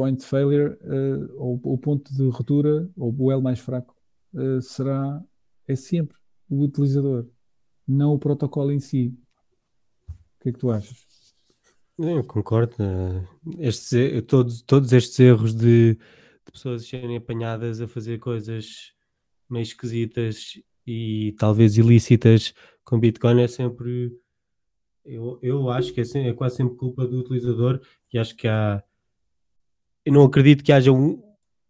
point 0.00 0.24
failure, 0.24 0.78
uh, 0.80 1.34
ou 1.36 1.60
o 1.62 1.76
ponto 1.76 2.10
de 2.14 2.26
ruptura, 2.30 2.90
ou 2.96 3.14
o 3.18 3.30
elo 3.30 3.42
mais 3.42 3.58
fraco, 3.58 3.94
uh, 4.32 4.58
será, 4.62 5.22
é 5.68 5.76
sempre 5.76 6.16
o 6.48 6.62
utilizador, 6.62 7.26
não 7.86 8.14
o 8.14 8.18
protocolo 8.18 8.72
em 8.72 8.80
si. 8.80 9.14
O 10.08 10.42
que 10.42 10.48
é 10.48 10.52
que 10.52 10.58
tu 10.58 10.70
achas? 10.70 11.04
Eu 11.98 12.24
concordo. 12.24 12.76
Eh, 12.78 13.26
estes, 13.58 14.24
todos, 14.26 14.62
todos 14.62 14.90
estes 14.90 15.20
erros 15.20 15.54
de, 15.54 15.92
de 15.92 16.50
pessoas 16.50 16.86
serem 16.86 17.18
apanhadas 17.18 17.82
a 17.82 17.86
fazer 17.86 18.18
coisas 18.18 18.94
meio 19.50 19.64
esquisitas 19.64 20.58
e 20.86 21.34
talvez 21.38 21.76
ilícitas 21.76 22.54
com 22.84 22.98
Bitcoin 22.98 23.42
é 23.42 23.48
sempre. 23.48 24.10
Eu, 25.04 25.38
eu 25.42 25.68
acho 25.68 25.92
que 25.92 26.00
é, 26.00 26.04
sempre, 26.04 26.30
é 26.30 26.32
quase 26.32 26.56
sempre 26.56 26.74
culpa 26.76 27.06
do 27.06 27.18
utilizador 27.18 27.82
e 28.10 28.18
acho 28.18 28.34
que 28.34 28.48
há 28.48 28.82
eu 30.04 30.12
não 30.12 30.24
acredito 30.24 30.64
que 30.64 30.72
haja 30.72 30.92
um, 30.92 31.22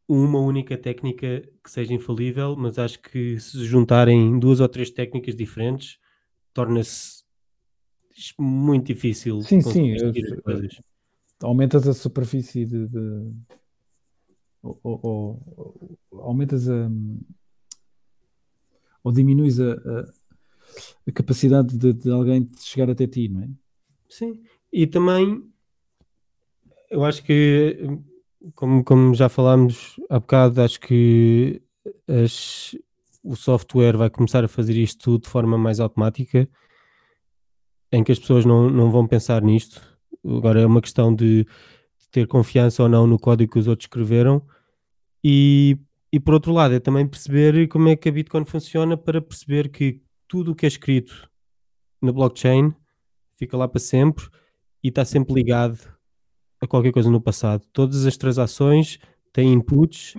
uma 0.08 0.40
única 0.40 0.76
técnica 0.76 1.42
que 1.62 1.70
seja 1.70 1.94
infalível, 1.94 2.56
mas 2.56 2.78
acho 2.78 3.00
que 3.00 3.38
se 3.38 3.64
juntarem 3.64 4.38
duas 4.38 4.60
ou 4.60 4.68
três 4.68 4.90
técnicas 4.90 5.34
diferentes, 5.34 5.98
torna-se 6.52 7.22
muito 8.38 8.86
difícil 8.86 9.40
sim, 9.42 9.60
sim. 9.62 9.94
Aumentas 11.42 11.88
a 11.88 11.94
superfície 11.94 12.66
de, 12.66 12.86
de 12.86 13.32
ou, 14.62 14.78
ou, 14.82 15.42
ou, 16.10 16.20
aumentas 16.20 16.68
a 16.68 16.90
ou 19.02 19.10
diminuis 19.10 19.58
a, 19.58 19.72
a, 19.72 20.12
a 21.08 21.12
capacidade 21.12 21.78
de, 21.78 21.94
de, 21.94 22.10
alguém 22.10 22.42
de 22.42 22.60
chegar 22.60 22.90
até 22.90 23.06
ti, 23.06 23.28
não 23.28 23.42
é? 23.42 23.48
Sim, 24.06 24.42
e 24.70 24.86
também 24.86 25.42
eu 26.90 27.04
acho 27.04 27.22
que 27.24 27.78
como, 28.54 28.84
como 28.84 29.14
já 29.14 29.28
falámos 29.28 29.96
há 30.08 30.18
bocado, 30.18 30.62
acho 30.62 30.80
que 30.80 31.62
as, 32.08 32.74
o 33.22 33.36
software 33.36 33.96
vai 33.96 34.10
começar 34.10 34.44
a 34.44 34.48
fazer 34.48 34.76
isto 34.76 35.02
tudo 35.02 35.22
de 35.22 35.28
forma 35.28 35.58
mais 35.58 35.80
automática, 35.80 36.48
em 37.92 38.02
que 38.04 38.12
as 38.12 38.18
pessoas 38.18 38.44
não, 38.44 38.70
não 38.70 38.90
vão 38.90 39.06
pensar 39.06 39.42
nisto. 39.42 39.80
Agora 40.24 40.60
é 40.60 40.66
uma 40.66 40.80
questão 40.80 41.14
de, 41.14 41.44
de 41.44 42.08
ter 42.10 42.26
confiança 42.26 42.82
ou 42.82 42.88
não 42.88 43.06
no 43.06 43.18
código 43.18 43.52
que 43.52 43.58
os 43.58 43.66
outros 43.68 43.86
escreveram. 43.86 44.42
E, 45.22 45.78
e 46.12 46.18
por 46.20 46.34
outro 46.34 46.52
lado, 46.52 46.74
é 46.74 46.80
também 46.80 47.06
perceber 47.06 47.68
como 47.68 47.88
é 47.88 47.96
que 47.96 48.08
a 48.08 48.12
Bitcoin 48.12 48.44
funciona 48.44 48.96
para 48.96 49.20
perceber 49.20 49.68
que 49.68 50.00
tudo 50.26 50.52
o 50.52 50.54
que 50.54 50.66
é 50.66 50.68
escrito 50.68 51.28
na 52.00 52.12
blockchain 52.12 52.74
fica 53.36 53.56
lá 53.56 53.68
para 53.68 53.80
sempre 53.80 54.24
e 54.82 54.88
está 54.88 55.04
sempre 55.04 55.34
ligado 55.34 55.78
a 56.60 56.66
qualquer 56.66 56.92
coisa 56.92 57.10
no 57.10 57.20
passado. 57.20 57.64
Todas 57.72 58.06
as 58.06 58.16
transações 58.16 58.98
têm 59.32 59.52
inputs 59.52 60.14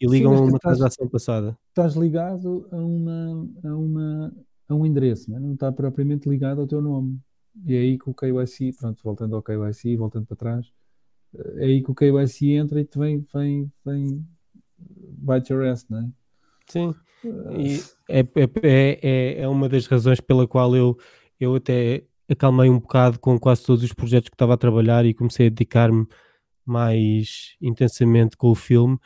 e 0.00 0.06
ligam 0.06 0.32
Sim, 0.32 0.38
a 0.38 0.44
uma 0.44 0.56
estás, 0.56 0.78
transação 0.78 1.08
passada. 1.08 1.58
Estás 1.68 1.94
ligado 1.94 2.68
a, 2.70 2.76
uma, 2.76 3.48
a, 3.64 3.74
uma, 3.76 4.34
a 4.68 4.74
um 4.74 4.86
endereço, 4.86 5.30
não, 5.30 5.36
é? 5.36 5.40
não 5.40 5.54
está 5.54 5.70
propriamente 5.72 6.28
ligado 6.28 6.60
ao 6.60 6.66
teu 6.66 6.80
nome. 6.80 7.18
E 7.66 7.74
é 7.74 7.78
aí 7.78 7.98
que 7.98 8.08
o 8.08 8.14
KYC, 8.14 8.72
pronto, 8.78 9.00
voltando 9.02 9.36
ao 9.36 9.42
KYC, 9.42 9.96
voltando 9.96 10.26
para 10.26 10.36
trás, 10.36 10.72
é 11.56 11.64
aí 11.64 11.82
que 11.82 11.90
o 11.90 11.94
KYC 11.94 12.52
entra 12.52 12.80
e 12.80 12.84
te 12.84 12.98
vem, 12.98 13.26
vem, 13.34 13.72
vem 13.84 14.26
bite 14.78 15.52
your 15.52 15.66
ass, 15.66 15.86
não 15.88 15.98
é? 15.98 16.10
Sim, 16.66 16.94
e 17.24 17.80
é, 18.08 18.20
é, 18.20 18.98
é, 19.02 19.40
é 19.42 19.48
uma 19.48 19.68
das 19.68 19.86
razões 19.86 20.20
pela 20.20 20.46
qual 20.46 20.74
eu, 20.74 20.96
eu 21.38 21.54
até 21.54 22.04
acalmei 22.30 22.70
um 22.70 22.78
bocado 22.78 23.18
com 23.18 23.38
quase 23.38 23.64
todos 23.64 23.82
os 23.82 23.92
projetos 23.92 24.28
que 24.28 24.34
estava 24.34 24.54
a 24.54 24.56
trabalhar 24.56 25.04
e 25.04 25.12
comecei 25.12 25.48
a 25.48 25.50
dedicar-me 25.50 26.06
mais 26.64 27.56
intensamente 27.60 28.36
com 28.36 28.50
o 28.50 28.54
filme, 28.54 28.96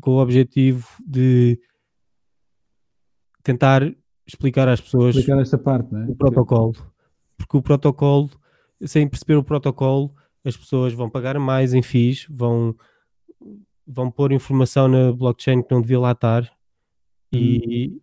com 0.00 0.12
o 0.12 0.22
objetivo 0.22 0.86
de 1.06 1.58
tentar 3.42 3.82
explicar 4.26 4.68
às 4.68 4.80
pessoas 4.80 5.16
explicar 5.16 5.40
esta 5.40 5.56
parte, 5.56 5.94
é? 5.94 6.04
o 6.04 6.14
protocolo. 6.14 6.74
Porque 7.36 7.56
o 7.56 7.62
protocolo, 7.62 8.30
sem 8.84 9.08
perceber 9.08 9.36
o 9.36 9.44
protocolo, 9.44 10.14
as 10.44 10.56
pessoas 10.56 10.92
vão 10.92 11.08
pagar 11.08 11.38
mais 11.38 11.72
em 11.72 11.82
FIIs, 11.82 12.26
vão, 12.28 12.76
vão 13.86 14.10
pôr 14.10 14.32
informação 14.32 14.86
na 14.86 15.12
blockchain 15.12 15.62
que 15.62 15.72
não 15.72 15.80
devia 15.80 15.98
lá 15.98 16.12
estar. 16.12 16.44
Hum. 17.32 17.38
E 17.38 18.02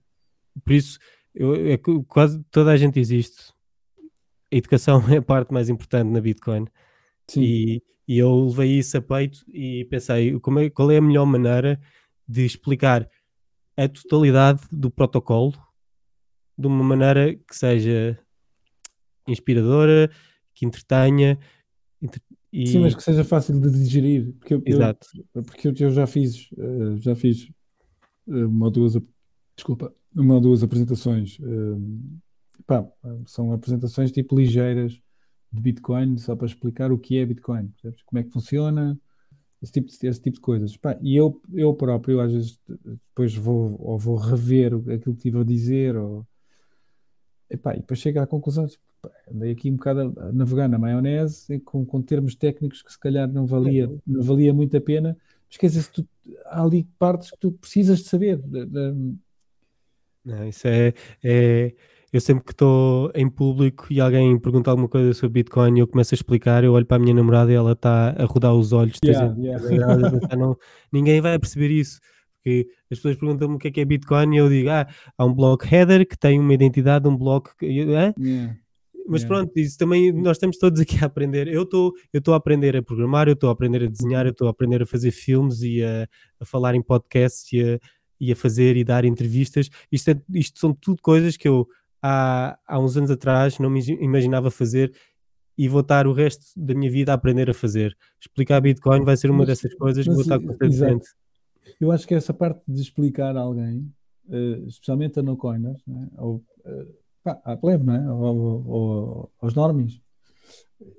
por 0.65 0.73
isso 0.73 0.97
eu, 1.35 1.53
é, 1.67 1.79
quase 2.07 2.43
toda 2.49 2.71
a 2.71 2.77
gente 2.77 2.99
existe 2.99 3.53
a 4.51 4.55
educação 4.55 5.03
é 5.09 5.17
a 5.17 5.21
parte 5.21 5.53
mais 5.53 5.69
importante 5.69 6.09
na 6.09 6.21
Bitcoin. 6.21 6.65
E, 7.35 7.83
e, 8.07 8.17
eu 8.17 8.45
levei 8.45 8.79
isso 8.79 8.97
a 8.97 9.01
peito 9.01 9.45
e 9.53 9.85
pensei 9.85 10.39
como 10.39 10.59
é, 10.59 10.69
qual 10.69 10.89
é 10.89 10.97
a 10.97 11.01
melhor 11.01 11.25
maneira 11.25 11.79
de 12.27 12.43
explicar 12.43 13.07
a 13.77 13.87
totalidade 13.87 14.61
do 14.71 14.89
protocolo 14.89 15.53
de 16.57 16.67
uma 16.67 16.83
maneira 16.83 17.35
que 17.35 17.55
seja 17.55 18.19
inspiradora, 19.27 20.11
que 20.53 20.65
entretenha. 20.65 21.39
E... 22.51 22.67
Sim, 22.67 22.79
mas 22.79 22.95
que 22.95 23.03
seja 23.03 23.23
fácil 23.23 23.59
de 23.59 23.71
digerir. 23.71 24.33
Porque 24.33 24.55
eu, 24.55 24.63
Exato. 24.65 25.07
Eu, 25.33 25.43
porque 25.43 25.67
eu 25.69 25.91
já 25.91 26.05
fiz, 26.05 26.49
eh, 26.57 26.97
já 26.97 27.15
fiz 27.15 27.49
eh, 28.27 28.45
uma 28.45 28.65
ou 28.65 28.71
duas, 28.71 28.97
desculpa, 29.55 29.93
uma 30.15 30.35
ou 30.35 30.41
duas 30.41 30.63
apresentações 30.63 31.37
eh, 31.41 32.19
pá, 32.65 32.85
são 33.25 33.51
apresentações 33.53 34.11
tipo 34.11 34.35
ligeiras 34.35 35.01
de 35.51 35.61
Bitcoin, 35.61 36.17
só 36.17 36.35
para 36.35 36.47
explicar 36.47 36.91
o 36.91 36.97
que 36.97 37.17
é 37.17 37.25
Bitcoin, 37.25 37.67
percebes? 37.69 38.03
como 38.03 38.19
é 38.19 38.23
que 38.23 38.31
funciona, 38.31 38.99
esse 39.61 39.73
tipo 39.73 39.87
de, 39.87 40.07
esse 40.07 40.21
tipo 40.21 40.35
de 40.35 40.41
coisas. 40.41 40.77
Pá, 40.77 40.97
e 41.01 41.15
eu, 41.15 41.41
eu 41.53 41.73
próprio, 41.73 42.19
às 42.19 42.31
vezes, 42.31 42.59
depois 42.67 43.35
vou, 43.35 43.75
ou 43.79 43.97
vou 43.97 44.15
rever 44.15 44.73
aquilo 44.75 45.15
que 45.15 45.19
estive 45.19 45.39
a 45.39 45.43
dizer, 45.43 45.95
ou, 45.95 46.25
epá, 47.49 47.75
e 47.75 47.79
depois 47.79 47.99
chego 47.99 48.19
à 48.19 48.27
conclusão, 48.27 48.67
tipo, 48.67 48.83
andei 49.31 49.51
aqui 49.51 49.71
um 49.71 49.75
bocado 49.75 50.13
a 50.17 50.31
navegar 50.31 50.67
na 50.67 50.77
maionese 50.77 51.59
com, 51.61 51.85
com 51.85 52.01
termos 52.01 52.35
técnicos 52.35 52.81
que 52.81 52.91
se 52.91 52.99
calhar 52.99 53.31
não 53.31 53.45
valia, 53.45 53.89
não 54.05 54.21
valia 54.21 54.53
muito 54.53 54.75
a 54.75 54.81
pena. 54.81 55.17
Mas 55.47 55.57
quer 55.57 55.67
dizer, 55.67 55.87
tu, 55.87 56.07
há 56.45 56.61
ali 56.63 56.87
partes 56.97 57.31
que 57.31 57.37
tu 57.37 57.51
precisas 57.51 57.99
de 57.99 58.05
saber. 58.05 58.41
Não, 60.23 60.47
isso 60.47 60.67
é, 60.67 60.93
é 61.23 61.73
eu 62.11 62.21
sempre 62.21 62.43
que 62.43 62.51
estou 62.51 63.11
em 63.13 63.29
público 63.29 63.87
e 63.91 64.01
alguém 64.01 64.37
pergunta 64.39 64.71
alguma 64.71 64.87
coisa 64.87 65.13
sobre 65.13 65.43
Bitcoin 65.43 65.77
e 65.77 65.79
eu 65.79 65.87
começo 65.87 66.13
a 66.13 66.17
explicar, 66.17 66.63
eu 66.63 66.73
olho 66.73 66.85
para 66.85 66.97
a 66.97 66.99
minha 66.99 67.13
namorada 67.13 67.51
e 67.51 67.55
ela 67.55 67.73
está 67.73 68.15
a 68.17 68.25
rodar 68.25 68.53
os 68.55 68.73
olhos, 68.73 68.97
yeah, 69.03 69.35
yeah. 69.39 70.35
não, 70.35 70.57
ninguém 70.91 71.21
vai 71.21 71.37
perceber 71.37 71.69
isso. 71.69 71.99
Porque 72.37 72.67
as 72.89 72.97
pessoas 72.97 73.17
perguntam-me 73.17 73.55
o 73.55 73.59
que 73.59 73.67
é 73.67 73.71
que 73.71 73.81
é 73.81 73.85
Bitcoin 73.85 74.33
e 74.33 74.37
eu 74.37 74.49
digo, 74.49 74.69
ah, 74.69 74.87
há 75.17 75.25
um 75.25 75.33
bloco 75.33 75.65
header 75.65 76.07
que 76.07 76.17
tem 76.17 76.39
uma 76.39 76.53
identidade, 76.53 77.07
um 77.07 77.15
bloco. 77.15 77.53
Que, 77.57 77.65
yeah. 77.65 78.13
Mas 79.09 79.25
pronto, 79.25 79.51
isso 79.57 79.77
também 79.77 80.11
nós 80.11 80.37
estamos 80.37 80.57
todos 80.57 80.79
aqui 80.79 80.97
a 81.01 81.07
aprender. 81.07 81.47
Eu 81.47 81.63
estou 81.63 81.93
eu 82.13 82.33
a 82.33 82.37
aprender 82.37 82.77
a 82.77 82.83
programar, 82.83 83.27
eu 83.27 83.33
estou 83.33 83.49
a 83.49 83.53
aprender 83.53 83.83
a 83.83 83.87
desenhar, 83.87 84.25
eu 84.25 84.31
estou 84.31 84.47
a 84.47 84.51
aprender 84.51 84.83
a 84.83 84.85
fazer 84.85 85.11
filmes 85.11 85.61
e 85.61 85.83
a, 85.83 86.07
a 86.39 86.45
falar 86.45 86.75
em 86.75 86.81
podcasts 86.81 87.51
e 87.51 87.61
a, 87.61 87.79
e 88.19 88.31
a 88.31 88.35
fazer 88.35 88.77
e 88.77 88.83
dar 88.83 89.05
entrevistas. 89.05 89.69
Isto, 89.91 90.11
é, 90.11 90.21
isto 90.35 90.59
são 90.59 90.73
tudo 90.73 91.01
coisas 91.01 91.35
que 91.35 91.47
eu 91.47 91.67
há, 92.01 92.57
há 92.67 92.79
uns 92.79 92.97
anos 92.97 93.11
atrás 93.11 93.59
não 93.59 93.69
me 93.69 93.79
imaginava 94.01 94.49
fazer 94.51 94.93
e 95.57 95.67
vou 95.67 95.81
estar 95.81 96.07
o 96.07 96.13
resto 96.13 96.45
da 96.55 96.73
minha 96.73 96.89
vida 96.89 97.11
a 97.11 97.15
aprender 97.15 97.49
a 97.49 97.53
fazer. 97.53 97.97
Explicar 98.19 98.61
Bitcoin 98.61 99.03
vai 99.03 99.17
ser 99.17 99.29
uma 99.29 99.39
mas, 99.39 99.47
dessas 99.47 99.73
coisas 99.75 100.05
que 100.05 100.13
vou 100.13 100.21
estar 100.21 100.39
constantemente. 100.39 101.07
Eu 101.79 101.91
acho 101.91 102.07
que 102.07 102.15
essa 102.15 102.33
parte 102.33 102.61
de 102.67 102.81
explicar 102.81 103.35
a 103.35 103.41
alguém, 103.41 103.91
uh, 104.29 104.67
especialmente 104.67 105.19
a 105.19 105.21
no 105.21 105.35
coiners, 105.35 105.81
né? 105.85 106.07
ou 106.17 106.37
uh, 106.65 106.93
pá, 107.23 107.41
à 107.43 107.57
plebe, 107.57 107.83
não 107.83 107.93
é? 107.93 108.11
Ou, 108.11 108.37
ou, 108.37 108.67
ou, 108.67 109.31
aos 109.41 109.53
normies, 109.53 110.01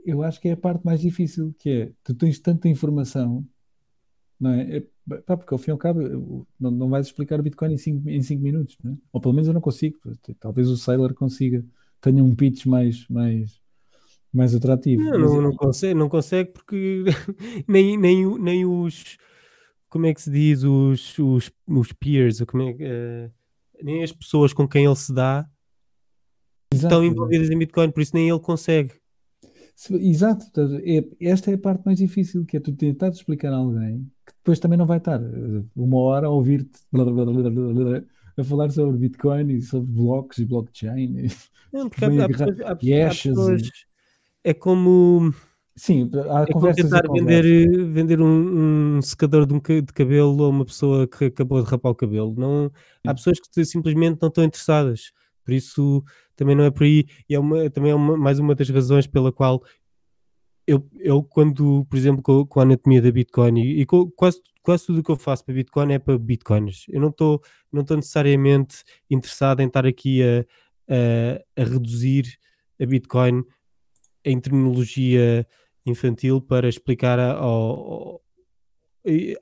eu 0.04 0.22
acho 0.22 0.40
que 0.40 0.48
é 0.48 0.52
a 0.52 0.56
parte 0.56 0.84
mais 0.84 1.00
difícil, 1.00 1.54
que 1.58 1.70
é 1.70 1.92
tu 2.04 2.14
tens 2.14 2.38
tanta 2.38 2.68
informação, 2.68 3.46
não 4.40 4.50
é? 4.52 4.78
é 4.78 4.84
Pá, 5.26 5.36
porque 5.36 5.52
ao 5.52 5.58
fim 5.58 5.70
e 5.70 5.72
ao 5.72 5.78
cabo 5.78 6.46
não, 6.58 6.70
não 6.70 6.88
vais 6.88 7.06
explicar 7.06 7.40
o 7.40 7.42
Bitcoin 7.42 7.72
em 7.72 7.76
5 7.76 8.08
em 8.08 8.22
cinco 8.22 8.42
minutos, 8.42 8.76
né? 8.82 8.96
ou 9.12 9.20
pelo 9.20 9.34
menos 9.34 9.48
eu 9.48 9.54
não 9.54 9.60
consigo. 9.60 9.98
Talvez 10.38 10.68
o 10.68 10.76
Sailor 10.76 11.14
consiga, 11.14 11.64
tenha 12.00 12.22
um 12.22 12.34
pitch 12.34 12.66
mais, 12.66 13.08
mais, 13.08 13.60
mais 14.32 14.54
atrativo. 14.54 15.02
Não, 15.02 15.18
não, 15.18 15.42
não 15.42 15.56
consegue, 15.56 15.94
não 15.94 16.08
consegue 16.08 16.52
porque 16.52 17.04
nem, 17.66 17.96
nem, 17.96 18.38
nem 18.38 18.64
os 18.64 19.18
como 19.88 20.06
é 20.06 20.14
que 20.14 20.22
se 20.22 20.30
diz 20.30 20.62
os, 20.62 21.18
os, 21.18 21.50
os 21.66 21.92
peers, 21.92 22.40
como 22.42 22.62
é, 22.62 22.70
uh, 22.70 23.32
nem 23.82 24.04
as 24.04 24.12
pessoas 24.12 24.52
com 24.52 24.66
quem 24.66 24.84
ele 24.84 24.94
se 24.94 25.12
dá 25.12 25.44
Exato. 26.72 26.94
estão 26.94 27.04
envolvidas 27.04 27.50
em 27.50 27.58
Bitcoin, 27.58 27.90
por 27.90 28.00
isso 28.00 28.14
nem 28.14 28.30
ele 28.30 28.38
consegue. 28.38 28.92
Exato, 29.88 30.46
é, 30.84 31.04
esta 31.20 31.50
é 31.50 31.54
a 31.54 31.58
parte 31.58 31.84
mais 31.86 31.98
difícil, 31.98 32.44
que 32.44 32.56
é 32.56 32.60
tu 32.60 32.72
tentar 32.72 33.08
explicar 33.08 33.52
a 33.52 33.56
alguém 33.56 34.10
que 34.26 34.32
depois 34.34 34.58
também 34.58 34.76
não 34.76 34.84
vai 34.84 34.98
estar 34.98 35.20
eh, 35.22 35.62
uma 35.74 35.98
hora 35.98 36.26
a 36.26 36.30
ouvir-te 36.30 36.80
a 38.36 38.44
falar 38.44 38.70
sobre 38.70 38.98
Bitcoin 38.98 39.50
e 39.50 39.62
sobre 39.62 39.90
blocos 39.90 40.38
e 40.38 40.44
blockchain. 40.44 41.28
Não, 41.72 41.88
porque 41.88 42.04
há, 42.04 42.24
há, 42.24 42.28
pessoas, 42.28 42.60
há, 42.60 42.76
pessoas, 42.76 43.62
e... 43.62 43.70
é 44.44 44.52
como 44.52 45.32
Sim, 45.76 46.10
há 46.30 46.42
é 46.42 46.52
como 46.52 46.74
tentar 46.74 47.02
vender, 47.10 47.86
vender 47.90 48.20
um, 48.20 48.96
um, 48.98 49.02
secador 49.02 49.46
de, 49.46 49.54
um, 49.54 49.60
de, 49.60 49.92
cabelo 49.94 50.44
a 50.44 50.48
uma 50.48 50.66
pessoa 50.66 51.08
que 51.08 51.26
acabou 51.26 51.62
de 51.62 51.70
rapar 51.70 51.92
o 51.92 51.94
cabelo. 51.94 52.34
Não, 52.36 52.70
há 53.06 53.14
pessoas 53.14 53.38
que 53.40 53.64
simplesmente 53.64 54.18
não 54.20 54.28
estão 54.28 54.44
interessadas. 54.44 55.12
Por 55.42 55.54
isso 55.54 56.04
também 56.40 56.56
não 56.56 56.64
é 56.64 56.70
por 56.70 56.84
aí. 56.84 57.04
E 57.28 57.34
é 57.34 57.38
uma, 57.38 57.68
também 57.68 57.92
é 57.92 57.94
uma, 57.94 58.16
mais 58.16 58.38
uma 58.38 58.54
das 58.54 58.70
razões 58.70 59.06
pela 59.06 59.30
qual 59.30 59.62
eu, 60.66 60.88
eu 60.98 61.22
quando, 61.22 61.84
por 61.84 61.98
exemplo, 61.98 62.22
com, 62.22 62.46
com 62.46 62.60
a 62.60 62.62
anatomia 62.62 63.02
da 63.02 63.12
Bitcoin 63.12 63.60
e, 63.60 63.82
e 63.82 63.86
com, 63.86 64.10
quase, 64.12 64.40
quase 64.62 64.86
tudo 64.86 65.00
o 65.00 65.02
que 65.02 65.10
eu 65.10 65.16
faço 65.16 65.44
para 65.44 65.54
Bitcoin 65.54 65.92
é 65.92 65.98
para 65.98 66.16
Bitcoins. 66.18 66.86
Eu 66.88 66.98
não 66.98 67.10
estou 67.10 67.42
não 67.70 67.84
necessariamente 67.94 68.82
interessado 69.10 69.60
em 69.60 69.66
estar 69.66 69.84
aqui 69.84 70.22
a, 70.22 70.46
a, 70.88 71.62
a 71.62 71.64
reduzir 71.66 72.38
a 72.80 72.86
Bitcoin 72.86 73.44
em 74.24 74.40
terminologia 74.40 75.46
infantil 75.84 76.40
para 76.40 76.70
explicar 76.70 77.18
ao, 77.18 77.42
ao, 77.42 78.22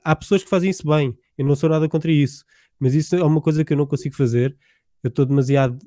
há 0.03 0.15
pessoas 0.17 0.43
que 0.43 0.49
fazem 0.49 0.69
isso 0.69 0.85
bem, 0.85 1.17
eu 1.37 1.45
não 1.45 1.55
sou 1.55 1.69
nada 1.69 1.87
contra 1.87 2.11
isso, 2.11 2.43
mas 2.77 2.93
isso 2.93 3.15
é 3.15 3.23
uma 3.23 3.39
coisa 3.39 3.63
que 3.63 3.71
eu 3.71 3.77
não 3.77 3.85
consigo 3.85 4.15
fazer. 4.15 4.57
Eu 5.01 5.07
estou 5.07 5.25
demasiado 5.25 5.79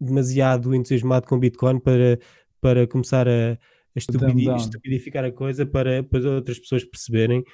demasiado 0.00 0.74
entusiasmado 0.74 1.26
com 1.26 1.38
Bitcoin 1.38 1.78
para, 1.78 2.18
para 2.60 2.86
começar 2.86 3.28
a 3.28 3.58
estupidi 3.94 4.48
estupidificar 4.50 5.24
a 5.24 5.32
coisa 5.32 5.66
para, 5.66 6.02
para 6.02 6.30
outras 6.30 6.58
pessoas 6.58 6.84
perceberem. 6.84 7.44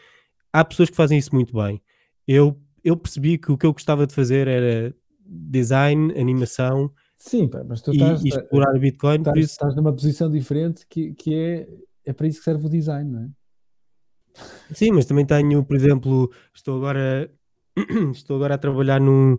Há 0.52 0.64
pessoas 0.64 0.90
que 0.90 0.96
fazem 0.96 1.18
isso 1.18 1.34
muito 1.34 1.54
bem. 1.54 1.82
Eu, 2.26 2.60
eu 2.84 2.96
percebi 2.96 3.38
que 3.38 3.50
o 3.50 3.58
que 3.58 3.66
eu 3.66 3.72
gostava 3.72 4.06
de 4.06 4.14
fazer 4.14 4.48
era 4.48 4.94
design, 5.26 6.12
animação 6.18 6.92
Sim, 7.18 7.48
mas 7.66 7.80
tu 7.80 7.92
estás, 7.92 8.24
e 8.24 8.28
explorar 8.28 8.78
Bitcoin. 8.78 9.18
Estás, 9.18 9.38
isso... 9.38 9.52
estás 9.52 9.74
numa 9.74 9.92
posição 9.92 10.30
diferente 10.30 10.86
que, 10.88 11.14
que 11.14 11.34
é, 11.34 11.68
é 12.04 12.12
para 12.12 12.26
isso 12.26 12.38
que 12.38 12.44
serve 12.44 12.66
o 12.66 12.70
design, 12.70 13.10
não 13.10 13.22
é? 13.22 13.28
Sim, 14.74 14.92
mas 14.92 15.06
também 15.06 15.24
tenho, 15.24 15.64
por 15.64 15.74
exemplo, 15.74 16.30
estou 16.54 16.76
agora, 16.76 17.30
estou 18.12 18.36
agora 18.36 18.54
a 18.54 18.58
trabalhar 18.58 19.00
num, 19.00 19.38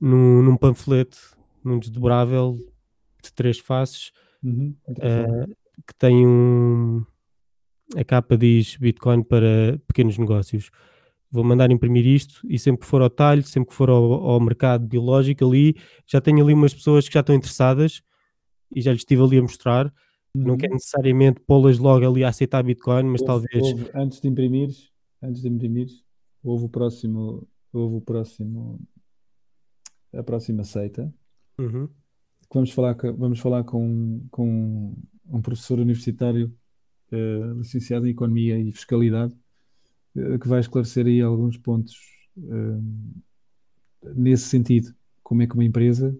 num, 0.00 0.42
num 0.42 0.56
panfleto, 0.56 1.18
num 1.64 1.78
desdobrável 1.78 2.56
de 3.22 3.32
três 3.32 3.58
faces. 3.58 4.12
Uhum, 4.42 4.74
uh, 4.88 5.54
que 5.86 5.94
tem 5.96 6.26
um. 6.26 7.04
A 7.96 8.04
capa 8.04 8.36
diz 8.36 8.76
Bitcoin 8.76 9.22
para 9.22 9.80
pequenos 9.86 10.18
negócios. 10.18 10.70
Vou 11.30 11.44
mandar 11.44 11.70
imprimir 11.70 12.06
isto 12.06 12.40
e 12.48 12.58
sempre 12.58 12.82
que 12.82 12.86
for 12.86 13.02
ao 13.02 13.10
talho, 13.10 13.42
sempre 13.42 13.70
que 13.70 13.74
for 13.74 13.90
ao, 13.90 14.12
ao 14.12 14.40
mercado 14.40 14.86
biológico 14.86 15.46
ali, 15.46 15.74
já 16.06 16.20
tenho 16.20 16.42
ali 16.42 16.54
umas 16.54 16.72
pessoas 16.72 17.06
que 17.06 17.14
já 17.14 17.20
estão 17.20 17.34
interessadas 17.34 18.02
e 18.74 18.80
já 18.80 18.92
lhes 18.92 19.00
estive 19.00 19.22
ali 19.22 19.38
a 19.38 19.42
mostrar. 19.42 19.86
Uhum. 20.34 20.44
Não 20.44 20.56
quero 20.56 20.74
necessariamente 20.74 21.40
pô-las 21.40 21.78
logo 21.78 22.06
ali 22.06 22.24
a 22.24 22.28
aceitar 22.28 22.62
Bitcoin, 22.62 23.04
mas 23.04 23.22
houve, 23.22 23.26
talvez. 23.26 23.72
Houve, 23.72 23.90
antes 23.94 24.20
de 24.20 24.28
imprimir, 24.28 24.70
antes 25.22 25.42
de 25.42 25.48
imprimir, 25.48 25.88
houve 26.42 26.64
o 26.64 26.68
próximo, 26.68 27.48
houve 27.72 27.96
o 27.96 28.00
próximo, 28.00 28.80
a 30.12 30.22
próxima 30.22 30.64
seita. 30.64 31.12
Uhum. 31.58 31.88
Vamos 32.52 32.70
falar, 32.72 32.96
vamos 33.16 33.40
falar 33.40 33.64
com, 33.64 34.26
com 34.30 34.94
um 35.28 35.42
professor 35.42 35.78
universitário 35.78 36.54
uh, 37.12 37.58
licenciado 37.58 38.06
em 38.06 38.10
Economia 38.10 38.58
e 38.58 38.72
Fiscalidade, 38.72 39.34
uh, 40.16 40.38
que 40.38 40.48
vai 40.48 40.60
esclarecer 40.60 41.06
aí 41.06 41.20
alguns 41.20 41.58
pontos 41.58 41.96
uh, 42.38 42.82
nesse 44.14 44.44
sentido. 44.44 44.94
Como 45.22 45.42
é 45.42 45.46
que 45.46 45.54
uma 45.54 45.64
empresa. 45.64 46.16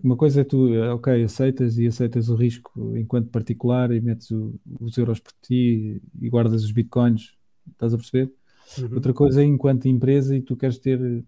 Uma 0.00 0.16
coisa 0.16 0.42
é 0.42 0.44
tu, 0.44 0.72
ok, 0.94 1.24
aceitas 1.24 1.76
e 1.76 1.88
aceitas 1.88 2.28
o 2.28 2.36
risco 2.36 2.96
enquanto 2.96 3.30
particular 3.30 3.90
e 3.90 4.00
metes 4.00 4.30
o, 4.30 4.54
os 4.78 4.96
euros 4.96 5.18
por 5.18 5.32
ti 5.42 6.00
e 6.20 6.30
guardas 6.30 6.62
os 6.62 6.70
bitcoins, 6.70 7.36
estás 7.68 7.92
a 7.92 7.96
perceber? 7.96 8.32
Uhum. 8.78 8.94
Outra 8.94 9.12
coisa 9.12 9.42
é 9.42 9.44
enquanto 9.44 9.88
empresa 9.88 10.36
e 10.36 10.40
tu 10.40 10.56
queres 10.56 10.78
ter. 10.78 11.24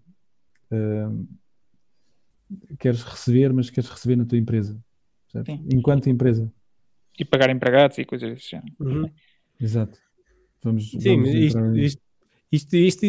Queres 2.79 3.03
receber, 3.03 3.53
mas 3.53 3.69
queres 3.69 3.89
receber 3.89 4.15
na 4.15 4.25
tua 4.25 4.37
empresa. 4.37 4.79
Enquanto 5.71 6.09
empresa 6.09 6.51
e 7.17 7.25
pagar 7.25 7.49
empregados 7.49 7.97
e 7.97 8.05
coisas 8.05 8.29
desse 8.29 8.51
género. 8.51 8.75
Uhum. 8.79 9.09
Exato. 9.59 9.97
Vamos, 10.61 10.91
Sim, 10.91 11.21
vamos 11.21 11.29
isto, 11.29 11.75
isto, 11.75 12.01
isto, 12.51 12.75
isto, 12.75 13.05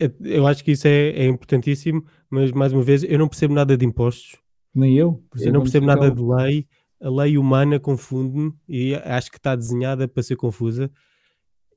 é, 0.00 0.10
eu 0.20 0.46
acho 0.46 0.64
que 0.64 0.72
isso 0.72 0.86
é, 0.86 1.10
é, 1.10 1.26
importantíssimo, 1.26 2.04
mas 2.28 2.52
mais 2.52 2.72
uma 2.72 2.82
vez, 2.82 3.04
eu 3.04 3.18
não 3.18 3.28
percebo 3.28 3.54
nada 3.54 3.76
de 3.76 3.84
impostos. 3.84 4.36
Nem 4.74 4.98
eu. 4.98 5.22
Eu 5.40 5.52
não 5.52 5.62
percebo 5.62 5.86
nada 5.86 6.10
de 6.10 6.20
lei. 6.20 6.66
A 7.00 7.08
lei 7.08 7.38
humana 7.38 7.78
confunde-me 7.78 8.52
e 8.68 8.94
acho 8.94 9.30
que 9.30 9.36
está 9.36 9.54
desenhada 9.54 10.08
para 10.08 10.22
ser 10.22 10.36
confusa. 10.36 10.90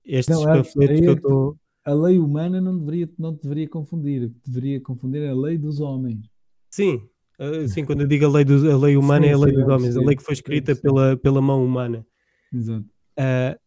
Estes 0.04 0.36
não, 0.36 0.46
panfletos 0.46 1.00
que 1.00 1.06
eu 1.06 1.14
estou. 1.14 1.58
A 1.88 1.94
lei 1.94 2.20
humana 2.20 2.60
não 2.60 2.78
deveria, 2.78 3.10
não 3.18 3.34
deveria 3.34 3.68
confundir, 3.68 4.32
deveria 4.46 4.82
confundir 4.82 5.28
a 5.28 5.34
lei 5.34 5.58
dos 5.58 5.80
homens. 5.80 6.30
Sim, 6.70 7.02
Uh, 7.40 7.68
sim, 7.68 7.86
quando 7.86 8.02
eu 8.02 8.08
digo 8.08 8.26
a 8.26 8.30
lei, 8.30 8.44
do, 8.44 8.72
a 8.72 8.78
lei 8.78 8.98
humana 8.98 9.26
sim, 9.26 9.30
é 9.30 9.34
a 9.34 9.38
lei 9.38 9.54
sim, 9.54 9.60
dos 9.60 9.70
homens, 9.70 9.94
sim, 9.94 10.00
a 10.00 10.04
lei 10.04 10.16
que 10.16 10.24
foi 10.24 10.34
escrita 10.34 10.76
Pela, 10.76 11.16
pela 11.16 11.40
mão 11.40 11.64
humana. 11.64 12.06
Exato. 12.52 12.86
Uh, 13.20 13.60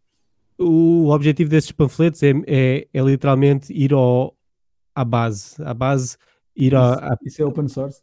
o 0.59 1.09
objetivo 1.11 1.49
desses 1.49 1.71
panfletos 1.71 2.23
é, 2.23 2.33
é, 2.47 2.89
é, 2.93 3.01
literalmente 3.01 3.73
ir 3.73 3.93
ao, 3.93 4.37
à 4.95 5.05
base, 5.05 5.55
à 5.63 5.73
base 5.73 6.17
ir 6.55 6.73
isso, 6.73 6.77
a, 6.77 7.17
isso 7.25 7.43
é 7.43 7.47
open 7.47 7.69
source? 7.69 8.03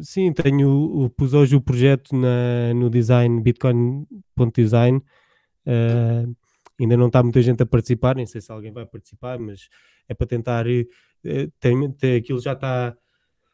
Sim, 0.00 0.32
tenho, 0.32 1.10
pus 1.16 1.34
hoje 1.34 1.54
o 1.54 1.60
projeto 1.60 2.16
na, 2.16 2.72
no 2.74 2.88
design, 2.88 3.40
bitcoin.design, 3.42 5.02
uh, 5.66 6.36
ainda 6.84 6.96
não 6.96 7.06
está 7.06 7.22
muita 7.22 7.42
gente 7.42 7.62
a 7.62 7.66
participar, 7.66 8.16
nem 8.16 8.26
sei 8.26 8.40
se 8.40 8.50
alguém 8.50 8.72
vai 8.72 8.86
participar, 8.86 9.38
mas 9.38 9.68
é 10.08 10.14
para 10.14 10.26
tentar, 10.26 10.64
tem, 11.60 11.92
tem, 11.92 12.16
aquilo 12.16 12.40
já 12.40 12.52
está, 12.52 12.96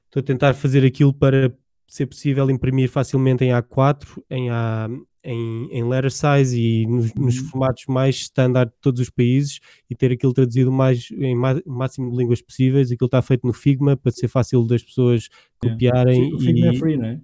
estou 0.06 0.20
a 0.20 0.24
tentar 0.24 0.54
fazer 0.54 0.84
aquilo 0.84 1.12
para 1.12 1.54
ser 1.88 2.06
possível 2.06 2.50
imprimir 2.50 2.90
facilmente 2.90 3.42
em 3.44 3.50
A4, 3.50 4.22
em, 4.30 4.50
A, 4.50 4.88
em, 5.24 5.68
em 5.72 5.84
letter 5.88 6.10
size 6.10 6.60
e 6.60 6.86
nos, 6.86 7.10
uhum. 7.12 7.24
nos, 7.24 7.38
formatos 7.38 7.84
mais 7.88 8.16
standard 8.16 8.70
de 8.70 8.76
todos 8.80 9.00
os 9.00 9.10
países 9.10 9.58
e 9.88 9.94
ter 9.94 10.12
aquilo 10.12 10.34
traduzido 10.34 10.70
mais, 10.70 11.10
em 11.10 11.34
o 11.34 11.72
máximo 11.72 12.10
de 12.10 12.16
línguas 12.16 12.42
possíveis. 12.42 12.92
Aquilo 12.92 13.06
está 13.06 13.22
feito 13.22 13.46
no 13.46 13.54
Figma 13.54 13.96
para 13.96 14.12
ser 14.12 14.28
fácil 14.28 14.66
das 14.66 14.82
pessoas 14.82 15.28
copiarem. 15.58 16.30
Yeah. 16.30 16.36
o 16.36 16.40
Figma 16.40 16.66
é 16.66 16.72
e, 16.72 16.76
é 16.76 16.78
free, 16.78 16.96
não 16.98 17.06
é? 17.06 17.20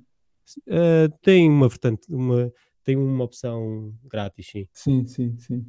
Uh, 0.67 1.09
tem 1.23 1.49
uma, 1.49 1.69
portanto, 1.69 2.07
uma, 2.09 2.53
tem 2.83 2.97
uma 2.97 3.25
opção 3.25 3.95
grátis, 4.05 4.47
sim. 4.47 4.67
Sim, 4.73 5.07
sim, 5.07 5.39
sim. 5.39 5.67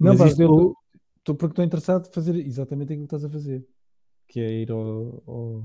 Não, 0.00 0.16
mas 0.16 0.38
eu 0.38 0.74
estou 1.18 1.34
porque 1.34 1.52
estou 1.52 1.64
interessado 1.64 2.08
em 2.08 2.12
fazer 2.12 2.34
exatamente 2.36 2.92
aquilo 2.92 3.06
que 3.06 3.14
estás 3.14 3.24
a 3.24 3.30
fazer, 3.30 3.66
que 4.26 4.40
é 4.40 4.62
ir 4.62 4.70
ao, 4.70 5.22
ao... 5.26 5.64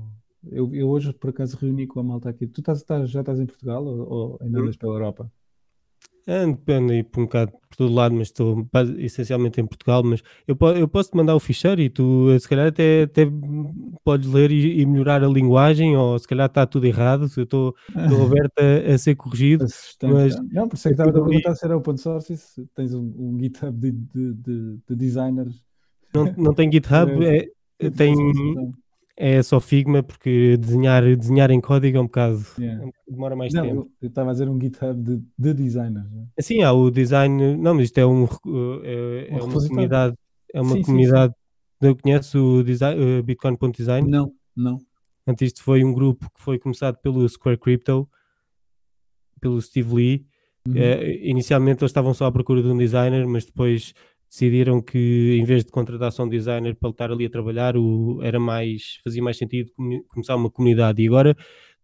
Eu, 0.50 0.72
eu, 0.74 0.88
hoje 0.88 1.12
por 1.12 1.30
acaso 1.30 1.56
reuni 1.56 1.86
com 1.86 1.98
a 1.98 2.04
malta 2.04 2.28
aqui. 2.28 2.46
Tu 2.46 2.60
estás, 2.60 2.78
estás, 2.78 3.10
já 3.10 3.20
estás 3.20 3.40
em 3.40 3.46
Portugal 3.46 3.84
ou, 3.84 4.08
ou 4.08 4.38
ainda 4.40 4.60
andas 4.60 4.76
pela 4.76 4.94
Europa? 4.94 5.32
Ando, 6.28 6.60
ando 6.68 6.92
aí 6.92 7.04
por 7.04 7.20
um 7.20 7.24
bocado 7.24 7.52
por 7.52 7.76
todo 7.76 7.94
lado, 7.94 8.14
mas 8.14 8.28
estou 8.28 8.66
essencialmente 8.98 9.60
em 9.60 9.66
Portugal. 9.66 10.02
Mas 10.02 10.22
eu, 10.46 10.56
eu 10.76 10.88
posso 10.88 11.10
te 11.10 11.16
mandar 11.16 11.36
o 11.36 11.40
ficheiro 11.40 11.80
e 11.80 11.88
tu, 11.88 12.36
se 12.38 12.48
calhar, 12.48 12.66
até, 12.66 13.02
até 13.02 13.22
podes 14.02 14.28
ler 14.28 14.50
e, 14.50 14.80
e 14.80 14.86
melhorar 14.86 15.22
a 15.22 15.28
linguagem, 15.28 15.96
ou 15.96 16.18
se 16.18 16.26
calhar 16.26 16.46
está 16.46 16.66
tudo 16.66 16.86
errado. 16.86 17.30
Eu 17.36 17.44
estou, 17.44 17.76
aberto 17.94 18.58
a, 18.58 18.94
a, 18.94 18.98
ser 18.98 19.14
corrigido. 19.14 19.66
Mas, 20.02 20.36
não, 20.50 20.68
por 20.68 20.76
isso 20.76 20.88
é 20.88 20.90
que 20.90 21.00
estava 21.00 21.10
a 21.10 21.12
perguntar 21.12 21.54
se 21.54 21.64
era 21.64 21.76
open 21.76 21.96
source 21.96 22.36
se 22.36 22.66
tens 22.74 22.92
um, 22.92 23.14
um 23.16 23.38
GitHub 23.40 23.78
de, 23.78 23.92
de, 23.92 24.34
de, 24.34 24.78
de 24.88 24.96
designers. 24.96 25.62
Não, 26.12 26.34
não 26.36 26.54
tem 26.54 26.70
GitHub, 26.72 27.24
é, 27.24 27.46
é, 27.78 27.90
tem, 27.90 28.14
é 29.16 29.42
só 29.42 29.58
Figma, 29.60 30.02
porque 30.02 30.56
desenhar, 30.58 31.02
desenhar 31.16 31.50
em 31.50 31.60
código 31.60 31.96
é 31.96 32.00
um 32.00 32.04
bocado. 32.04 32.44
Yeah. 32.58 32.86
demora 33.08 33.34
mais 33.34 33.52
não, 33.54 33.62
tempo. 33.62 33.90
Eu 34.00 34.08
estava 34.08 34.30
a 34.30 34.32
dizer 34.34 34.48
um 34.48 34.60
GitHub 34.60 35.02
de, 35.02 35.22
de 35.38 35.54
designers. 35.54 36.10
Né? 36.10 36.26
Sim, 36.38 36.62
há 36.62 36.72
o 36.72 36.90
design. 36.90 37.56
Não, 37.56 37.74
mas 37.74 37.84
isto 37.84 37.98
é, 37.98 38.06
um, 38.06 38.24
é, 38.84 39.28
é 39.30 39.42
uma 39.42 39.66
comunidade. 39.68 40.14
É 40.52 40.60
uma 40.60 40.76
sim, 40.76 40.82
comunidade. 40.82 41.32
Sim, 41.32 41.38
sim. 41.80 41.88
Eu 41.88 41.96
conheço 41.96 42.38
o 42.38 42.62
design, 42.62 43.00
uh, 43.02 43.22
Bitcoin.design? 43.22 44.08
Não, 44.08 44.32
não. 44.54 44.78
Antes 45.26 45.48
isto 45.48 45.62
foi 45.62 45.82
um 45.82 45.92
grupo 45.92 46.30
que 46.34 46.40
foi 46.40 46.58
começado 46.58 46.98
pelo 46.98 47.26
Square 47.28 47.58
Crypto, 47.58 48.08
pelo 49.40 49.60
Steve 49.62 49.94
Lee. 49.94 50.26
Uhum. 50.68 50.74
Uh, 50.74 51.04
inicialmente 51.22 51.82
eles 51.82 51.90
estavam 51.90 52.12
só 52.12 52.26
à 52.26 52.32
procura 52.32 52.62
de 52.62 52.68
um 52.68 52.76
designer, 52.76 53.26
mas 53.26 53.46
depois 53.46 53.94
decidiram 54.28 54.80
que 54.82 55.38
em 55.40 55.44
vez 55.44 55.64
de 55.64 55.70
contratar 55.70 56.12
só 56.12 56.24
um 56.24 56.28
designer 56.28 56.74
para 56.74 56.90
estar 56.90 57.10
ali 57.10 57.26
a 57.26 57.30
trabalhar, 57.30 57.76
o, 57.76 58.20
era 58.22 58.38
mais, 58.38 58.98
fazia 59.02 59.22
mais 59.22 59.36
sentido 59.36 59.70
começar 60.08 60.36
uma 60.36 60.50
comunidade. 60.50 61.02
E 61.02 61.06
agora 61.06 61.36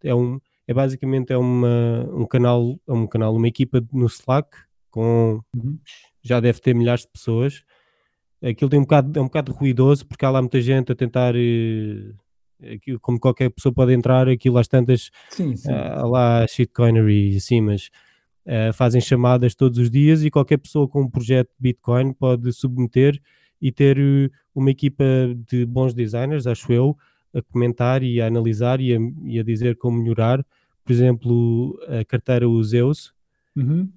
é 0.03 0.15
um 0.15 0.39
é 0.67 0.73
basicamente 0.75 1.33
é 1.33 1.37
uma, 1.37 2.09
um 2.13 2.25
canal, 2.27 2.79
é 2.89 2.93
um 2.93 3.07
canal, 3.07 3.35
uma 3.35 3.49
equipa 3.49 3.85
no 3.93 4.07
Slack 4.07 4.49
com 4.91 5.41
uhum. 5.57 5.79
já 6.23 6.39
deve 6.39 6.61
ter 6.61 6.75
milhares 6.75 7.03
de 7.03 7.09
pessoas. 7.09 7.63
Aquilo 8.43 8.71
tem 8.71 8.81
um 8.81 8.83
bocado, 8.83 9.19
é 9.19 9.23
um 9.23 9.27
bocado 9.27 9.53
ruidoso 9.53 10.07
porque 10.07 10.25
há 10.25 10.31
lá 10.31 10.41
muita 10.41 10.61
gente 10.61 10.93
a 10.93 10.95
tentar 10.95 11.35
eh, 11.37 12.13
aquilo, 12.75 13.01
como 13.01 13.19
qualquer 13.19 13.51
pessoa 13.51 13.73
pode 13.73 13.93
entrar, 13.93 14.29
aquilo 14.29 14.59
às 14.59 14.69
tantas 14.69 15.11
sim, 15.31 15.57
sim. 15.57 15.71
há 15.73 16.05
lá 16.05 16.47
shitcoinery 16.47 17.37
assim, 17.37 17.61
mas 17.61 17.89
Uh, 18.45 18.73
fazem 18.73 19.01
chamadas 19.01 19.55
todos 19.55 19.79
os 19.79 19.89
dias 19.89 20.25
e 20.25 20.31
qualquer 20.31 20.57
pessoa 20.57 20.89
com 20.89 21.03
um 21.03 21.09
projeto 21.09 21.49
de 21.51 21.55
Bitcoin 21.61 22.13
pode 22.13 22.53
submeter 22.53 23.21
e 23.61 23.71
ter 23.71 23.99
uh, 23.99 24.29
uma 24.53 24.71
equipa 24.71 25.05
de 25.49 25.65
bons 25.65 25.95
designers, 25.95 26.47
acho 26.47 26.73
eu, 26.73 26.97
a 27.33 27.41
comentar 27.41 28.03
e 28.03 28.21
a 28.21 28.27
analisar 28.27 28.81
e 28.81 28.97
a, 28.97 28.99
e 29.25 29.39
a 29.39 29.45
dizer 29.45 29.77
como 29.77 30.03
melhorar. 30.03 30.45
Por 30.85 30.93
exemplo, 30.93 31.79
a 31.87 32.05
carteira 32.05 32.47
Zeus 32.65 33.15
uhum. 33.57 33.89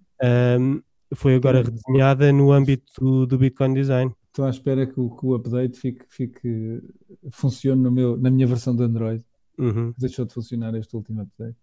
um, 0.59 0.81
foi 1.15 1.35
agora 1.35 1.63
redesenhada 1.63 2.31
no 2.31 2.51
âmbito 2.51 2.93
do, 2.99 3.25
do 3.25 3.37
Bitcoin 3.39 3.73
Design. 3.73 4.13
Estou 4.27 4.45
à 4.45 4.49
espera 4.49 4.85
que 4.85 4.99
o, 4.99 5.09
que 5.09 5.25
o 5.25 5.33
update 5.33 5.79
fique, 5.79 6.05
fique, 6.07 6.81
funcione 7.31 7.81
no 7.81 7.91
meu, 7.91 8.17
na 8.17 8.29
minha 8.29 8.45
versão 8.45 8.75
do 8.75 8.83
Android. 8.83 9.23
Uhum. 9.57 9.93
Deixou 9.97 10.25
de 10.25 10.33
funcionar 10.33 10.75
este 10.75 10.95
último 10.95 11.21
update. 11.21 11.57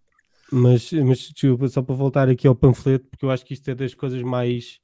Mas, 0.53 0.93
mas 0.93 1.19
desculpa, 1.19 1.67
só 1.69 1.81
para 1.81 1.95
voltar 1.95 2.29
aqui 2.29 2.47
ao 2.47 2.55
panfleto, 2.55 3.07
porque 3.09 3.25
eu 3.25 3.31
acho 3.31 3.45
que 3.45 3.55
isto 3.55 3.71
é 3.71 3.75
das 3.75 3.95
coisas 3.95 4.23
mais. 4.23 4.79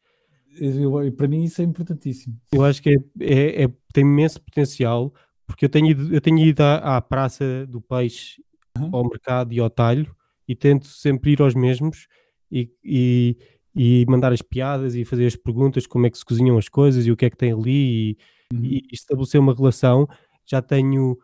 Eu, 0.58 1.12
para 1.12 1.28
mim, 1.28 1.44
isso 1.44 1.60
é 1.60 1.64
importantíssimo. 1.64 2.40
Eu 2.50 2.64
acho 2.64 2.82
que 2.82 2.88
é, 2.88 2.94
é, 3.20 3.64
é 3.64 3.68
tem 3.92 4.02
imenso 4.02 4.40
potencial, 4.40 5.12
porque 5.46 5.66
eu 5.66 5.68
tenho 5.68 5.88
ido, 5.88 6.14
eu 6.14 6.20
tenho 6.22 6.38
ido 6.38 6.62
à, 6.62 6.96
à 6.96 7.00
Praça 7.02 7.66
do 7.66 7.82
Peixe, 7.82 8.42
uhum. 8.78 8.88
ao 8.92 9.08
mercado 9.08 9.52
e 9.52 9.60
ao 9.60 9.68
talho, 9.68 10.10
e 10.48 10.56
tento 10.56 10.86
sempre 10.86 11.32
ir 11.32 11.42
aos 11.42 11.54
mesmos 11.54 12.06
e, 12.50 12.70
e, 12.82 13.36
e, 13.76 14.06
mandar 14.08 14.32
as 14.32 14.40
piadas 14.40 14.94
e 14.94 15.04
fazer 15.04 15.26
as 15.26 15.36
perguntas, 15.36 15.86
como 15.86 16.06
é 16.06 16.10
que 16.10 16.16
se 16.16 16.24
cozinham 16.24 16.56
as 16.56 16.68
coisas 16.68 17.06
e 17.06 17.12
o 17.12 17.16
que 17.16 17.26
é 17.26 17.30
que 17.30 17.36
tem 17.36 17.52
ali, 17.52 18.16
e, 18.50 18.54
uhum. 18.54 18.64
e 18.64 18.82
estabelecer 18.90 19.38
uma 19.38 19.54
relação. 19.54 20.08
Já 20.46 20.62
tenho 20.62 21.18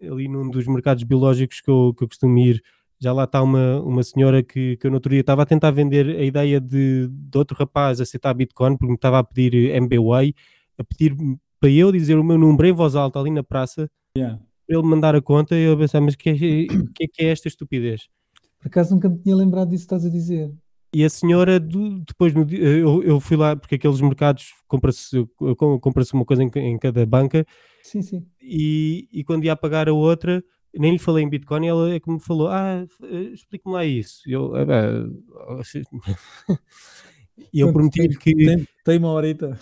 ali 0.00 0.26
num 0.26 0.48
dos 0.48 0.66
mercados 0.66 1.04
biológicos 1.04 1.60
que 1.60 1.70
eu, 1.70 1.94
que 1.94 2.02
eu 2.02 2.08
costumo 2.08 2.38
ir 2.38 2.62
já 3.00 3.12
lá 3.12 3.24
está 3.24 3.42
uma, 3.42 3.80
uma 3.80 4.02
senhora 4.02 4.42
que, 4.42 4.76
que 4.76 4.86
eu 4.86 4.90
no 4.90 4.96
outro 4.96 5.10
dia 5.10 5.20
estava 5.20 5.42
a 5.42 5.46
tentar 5.46 5.70
vender 5.70 6.06
a 6.18 6.22
ideia 6.22 6.60
de, 6.60 7.08
de 7.08 7.38
outro 7.38 7.56
rapaz 7.56 8.00
aceitar 8.00 8.34
Bitcoin, 8.34 8.76
porque 8.76 8.90
me 8.90 8.94
estava 8.94 9.18
a 9.18 9.24
pedir 9.24 9.74
MBWay, 9.74 10.34
a 10.78 10.84
pedir 10.84 11.16
para 11.58 11.70
eu 11.70 11.90
dizer 11.90 12.18
o 12.18 12.24
meu 12.24 12.36
número 12.36 12.66
em 12.66 12.72
voz 12.72 12.94
alta 12.94 13.18
ali 13.18 13.30
na 13.30 13.42
praça, 13.42 13.90
yeah. 14.16 14.38
para 14.66 14.78
ele 14.78 14.86
mandar 14.86 15.14
a 15.14 15.22
conta, 15.22 15.56
e 15.56 15.62
eu 15.62 15.78
pensar, 15.78 16.00
mas 16.00 16.14
o 16.14 16.18
que, 16.18 16.30
é, 16.30 16.34
que, 16.94 17.04
é, 17.04 17.06
que 17.08 17.24
é 17.24 17.28
esta 17.30 17.48
estupidez? 17.48 18.08
Por 18.58 18.68
acaso 18.68 18.94
nunca 18.94 19.08
me 19.08 19.18
tinha 19.18 19.34
lembrado 19.34 19.70
disso 19.70 19.86
que 19.86 19.94
estás 19.94 20.04
a 20.04 20.10
dizer. 20.10 20.52
E 20.92 21.04
a 21.04 21.08
senhora, 21.08 21.60
depois, 21.60 22.34
eu, 22.34 23.02
eu 23.02 23.20
fui 23.20 23.36
lá, 23.36 23.54
porque 23.54 23.76
aqueles 23.76 24.00
mercados 24.00 24.52
compra-se 24.66 25.24
compra 25.56 26.02
uma 26.12 26.24
coisa 26.24 26.42
em, 26.42 26.50
em, 26.56 26.78
cada 26.78 27.06
banca, 27.06 27.46
sim, 27.82 28.02
sim. 28.02 28.26
E, 28.42 29.08
e 29.12 29.22
quando 29.22 29.44
ia 29.44 29.54
pagar 29.54 29.88
a 29.88 29.92
outra, 29.92 30.42
nem 30.78 30.92
lhe 30.92 30.98
falei 30.98 31.24
em 31.24 31.28
Bitcoin, 31.28 31.66
ela 31.66 31.92
é 31.92 32.00
que 32.00 32.10
me 32.10 32.20
falou: 32.20 32.48
Ah, 32.48 32.86
eh, 33.02 33.20
explique-me 33.32 33.74
lá 33.74 33.84
isso. 33.84 34.22
Eu, 34.26 34.52
e 37.52 37.60
eu 37.60 37.72
prometi-lhe 37.72 38.16
que. 38.16 38.34
Tem, 38.34 38.68
tem 38.84 38.98
uma 38.98 39.08
horita. 39.08 39.58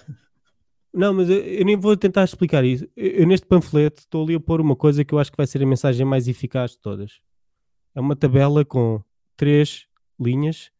Não, 0.92 1.14
mas 1.14 1.28
eu, 1.30 1.38
eu, 1.38 1.64
nem 1.64 1.76
vou 1.76 1.96
tentar 1.96 2.24
explicar 2.24 2.64
isso. 2.64 2.86
Eu, 2.96 3.10
eu, 3.10 3.26
neste 3.26 3.46
panfleto 3.46 4.00
estou 4.00 4.24
ali 4.24 4.34
a 4.34 4.40
pôr 4.40 4.60
uma 4.60 4.76
coisa 4.76 5.04
que 5.04 5.14
eu 5.14 5.18
acho 5.18 5.30
que 5.30 5.36
vai 5.36 5.46
ser 5.46 5.62
a 5.62 5.66
mensagem 5.66 6.04
mais 6.04 6.28
eficaz 6.28 6.72
de 6.72 6.78
todas. 6.80 7.20
É 7.94 8.00
uma 8.00 8.16
tabela 8.16 8.64
com 8.64 9.02
três 9.36 9.86
linhas 10.20 10.70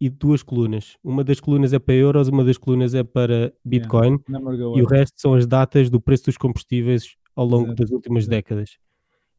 e 0.00 0.08
duas 0.08 0.42
colunas. 0.42 0.96
Uma 1.02 1.24
das 1.24 1.40
colunas 1.40 1.72
é 1.72 1.78
para 1.78 1.94
euros, 1.94 2.28
uma 2.28 2.44
das 2.44 2.56
colunas 2.56 2.94
é 2.94 3.02
para 3.02 3.52
Bitcoin 3.64 4.18
yeah, 4.28 4.78
e 4.78 4.82
o 4.82 4.86
resto 4.86 5.20
são 5.20 5.34
as 5.34 5.46
datas 5.46 5.90
do 5.90 6.00
preço 6.00 6.26
dos 6.26 6.36
combustíveis 6.36 7.16
ao 7.34 7.44
longo 7.44 7.74
das 7.74 7.90
últimas 7.90 8.26
décadas 8.26 8.78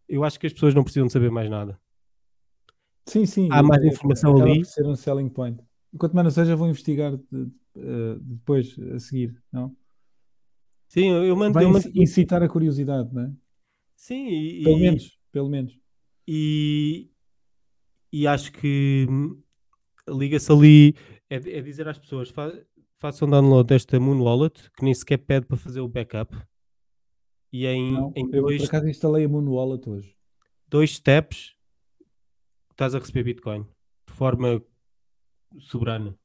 eu 0.10 0.23
acho 0.23 0.40
que 0.40 0.48
as 0.48 0.53
pessoas 0.53 0.73
não 0.73 0.84
precisam 0.84 1.07
de 1.07 1.14
saber 1.14 1.30
mais 1.30 1.49
nada. 1.49 1.80
Sim, 3.06 3.26
sim. 3.26 3.48
Há 3.52 3.61
mais 3.61 3.84
informação 3.84 4.36
ali. 4.41 4.65
ser 4.65 4.86
um 4.86 4.95
selling 4.95 5.30
point. 5.30 5.64
Enquanto 5.94 6.14
mais 6.14 6.26
não 6.26 6.31
seja, 6.31 6.56
vou 6.56 6.68
investigar 6.68 7.18
depois 8.22 8.76
a 8.95 8.99
seguir, 8.99 9.41
não? 9.52 9.76
Sim, 10.88 11.11
eu 11.11 11.36
mando. 11.36 11.53
Vai 11.53 11.65
eu 11.65 11.69
mando... 11.69 11.90
incitar 11.94 12.41
a 12.41 12.49
curiosidade, 12.49 13.14
não 13.14 13.23
é? 13.23 13.31
Sim, 13.95 14.27
e, 14.27 14.64
pelo 14.64 14.80
menos, 14.80 15.19
pelo 15.31 15.49
menos. 15.49 15.80
E, 16.27 17.10
e 18.11 18.26
acho 18.26 18.52
que 18.52 19.07
liga-se 20.07 20.52
ali, 20.52 20.95
é, 21.30 21.36
é, 21.36 21.61
dizer 21.61 21.88
às 21.88 21.99
pessoas: 21.99 22.30
fa, 22.30 22.52
façam 22.98 23.30
download 23.30 23.68
desta 23.68 23.99
Moon 23.99 24.22
Wallet, 24.22 24.69
que 24.72 24.84
nem 24.84 24.94
sequer 24.94 25.18
pede 25.18 25.45
para 25.45 25.57
fazer 25.57 25.80
o 25.80 25.88
backup 25.88 26.36
e 27.51 27.65
em, 27.65 27.93
não, 27.93 28.13
em 28.15 28.26
eu 28.31 28.43
dois, 28.43 28.61
por 28.61 28.67
acaso 28.67 28.88
instalei 28.88 29.26
a 29.26 29.30
Moon 29.30 29.47
Wallet 29.49 29.89
hoje. 29.89 30.15
Dois 30.67 30.95
steps 30.95 31.55
estás 32.71 32.95
a 32.95 32.99
receber 32.99 33.23
Bitcoin 33.23 33.65
de 34.07 34.13
forma 34.13 34.61
soberana. 35.59 36.15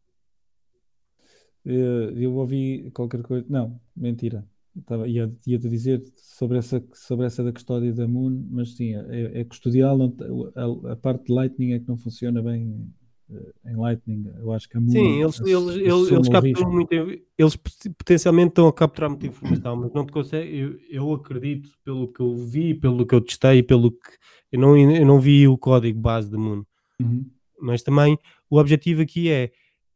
Eh, 1.64 2.12
eu 2.16 2.34
ouvi 2.36 2.90
qualquer 2.92 3.22
coisa. 3.22 3.46
Não, 3.48 3.80
mentira. 3.96 4.46
Estava, 4.76 5.09
ia, 5.09 5.30
ia 5.46 5.59
te 5.59 5.68
dizer 5.68 6.02
sobre 6.16 6.59
essa, 6.59 6.84
sobre 6.92 7.26
essa 7.26 7.44
da 7.44 7.52
custódia 7.52 7.92
da 7.92 8.09
Moon, 8.09 8.44
mas 8.51 8.76
sim, 8.76 8.94
é, 8.94 9.40
é 9.40 9.44
custodial. 9.44 9.96
Não, 9.96 10.14
a, 10.55 10.92
a, 10.92 10.96
parte 10.96 11.26
de 11.26 11.32
Lightning 11.32 11.72
é 11.72 11.78
que 11.80 11.88
não 11.88 11.96
funciona 11.96 12.42
bem 12.42 12.92
em 13.64 13.76
Lightning. 13.76 14.30
Eu 14.38 14.52
acho 14.52 14.68
que 14.68 14.76
a 14.76 14.80
Moon. 14.80 14.90
Sim, 14.90 15.22
eles, 15.22 15.40
eles, 15.40 15.76
eles, 15.76 16.10
eles 16.10 16.28
capturam 16.28 16.70
muito. 16.70 16.92
Eles 16.92 17.56
potencialmente 17.98 18.48
estão 18.48 18.66
a 18.66 18.72
capturar 18.72 19.10
muita 19.10 19.26
informação, 19.26 19.76
mas 19.76 19.92
não 19.92 20.05
te 20.05 20.12
consegue. 20.12 20.59
Eu, 20.59 20.78
eu 20.90 21.12
acredito, 21.12 21.70
pelo 21.84 22.09
que 22.09 22.20
eu 22.20 22.34
vi, 22.34 22.74
pelo 22.74 23.06
que 23.06 23.14
eu 23.14 23.20
testei, 23.20 23.62
pelo 23.62 23.90
que. 23.90 24.10
Eu 24.52 24.60
não, 24.60 24.76
eu 24.76 25.06
não 25.06 25.18
vi 25.18 25.48
o 25.48 25.59
código 25.59 25.98
base 25.98 26.30
da 26.30 26.38
Moon. 26.38 26.64
Uhum. 27.01 27.24
Mas 27.60 27.82
também 27.82 28.18
o 28.48 28.59
objetivo 28.59 29.02
aqui 29.02 29.30
é, 29.30 29.51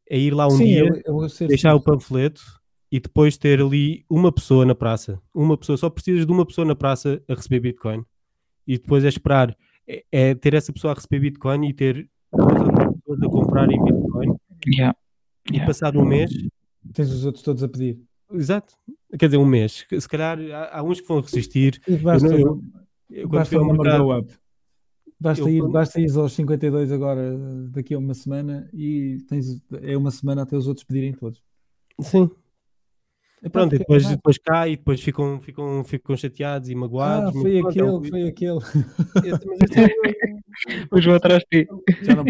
é 0.08 0.18
ir 0.18 0.32
lá 0.34 0.46
um 0.46 0.50
Sim, 0.50 0.64
dia, 0.64 1.02
eu, 1.04 1.26
deixar 1.46 1.74
o 1.74 1.80
panfleto 1.80 2.42
e 2.90 2.98
depois 2.98 3.36
ter 3.36 3.60
ali 3.60 4.04
uma 4.08 4.32
pessoa 4.32 4.64
na 4.64 4.74
praça. 4.74 5.20
Uma 5.34 5.56
pessoa, 5.56 5.76
só 5.76 5.90
precisas 5.90 6.26
de 6.26 6.32
uma 6.32 6.46
pessoa 6.46 6.64
na 6.64 6.74
praça 6.74 7.22
a 7.28 7.34
receber 7.34 7.60
Bitcoin. 7.60 8.04
E 8.66 8.78
depois 8.78 9.04
é 9.04 9.08
esperar, 9.08 9.56
é, 9.86 10.04
é 10.10 10.34
ter 10.34 10.54
essa 10.54 10.72
pessoa 10.72 10.92
a 10.92 10.94
receber 10.94 11.20
Bitcoin 11.20 11.68
e 11.68 11.72
ter 11.72 12.08
pessoas 12.30 13.22
a 13.22 13.28
comprarem 13.28 13.82
Bitcoin. 13.84 14.36
Yeah. 14.66 14.96
E 15.50 15.54
Yeah. 15.54 15.66
passado 15.66 15.98
um 16.00 16.04
mês, 16.04 16.30
Tens 16.92 17.10
os 17.10 17.24
outros 17.24 17.42
todos 17.44 17.62
a 17.62 17.68
pedir. 17.68 18.00
exato, 18.32 18.74
quer 19.18 19.26
dizer, 19.26 19.36
um 19.38 19.44
mês. 19.46 19.84
Se 19.98 20.08
calhar 20.08 20.38
há, 20.52 20.78
há 20.78 20.82
uns 20.82 21.00
que 21.00 21.08
vão 21.08 21.20
resistir. 21.20 21.80
E 21.86 21.96
basta, 21.96 22.28
Eu 23.10 23.28
basta 23.28 23.58
o 23.60 23.64
mercado, 23.64 24.04
go 24.04 24.18
up. 24.18 24.32
Basta 25.20 25.42
Eu 25.44 25.48
ir, 25.48 25.60
quando- 25.60 25.72
basta 25.72 26.00
ir 26.00 26.10
aos 26.16 26.32
52 26.32 26.92
agora, 26.92 27.36
daqui 27.70 27.92
a 27.94 27.98
uma 27.98 28.14
semana, 28.14 28.68
e 28.72 29.18
tens, 29.28 29.60
é 29.82 29.96
uma 29.96 30.10
semana 30.10 30.42
até 30.42 30.56
os 30.56 30.66
outros 30.68 30.84
pedirem 30.84 31.12
todos. 31.12 31.42
sim, 32.00 32.30
Epá, 33.42 33.50
pronto, 33.60 33.74
e 33.74 33.78
porque- 33.78 33.84
depois, 33.84 34.06
ah, 34.06 34.10
depois 34.10 34.38
cai, 34.38 34.72
e 34.72 34.76
depois 34.76 35.00
ficam, 35.00 35.40
ficam, 35.40 35.82
ficam 35.84 36.16
chateados 36.16 36.68
e 36.70 36.74
magoados. 36.74 37.30
Ah, 37.36 37.40
foi 37.40 37.56
é 37.56 37.60
aquele, 37.60 38.08
foi 38.10 38.28
aquele. 38.28 38.58
Mas 38.60 39.70
Hoje 40.90 41.06
vou 41.06 41.16
atrás 41.16 41.42
de 41.50 41.64
ti. 41.64 41.70
Já 42.00 42.14
não, 42.16 42.24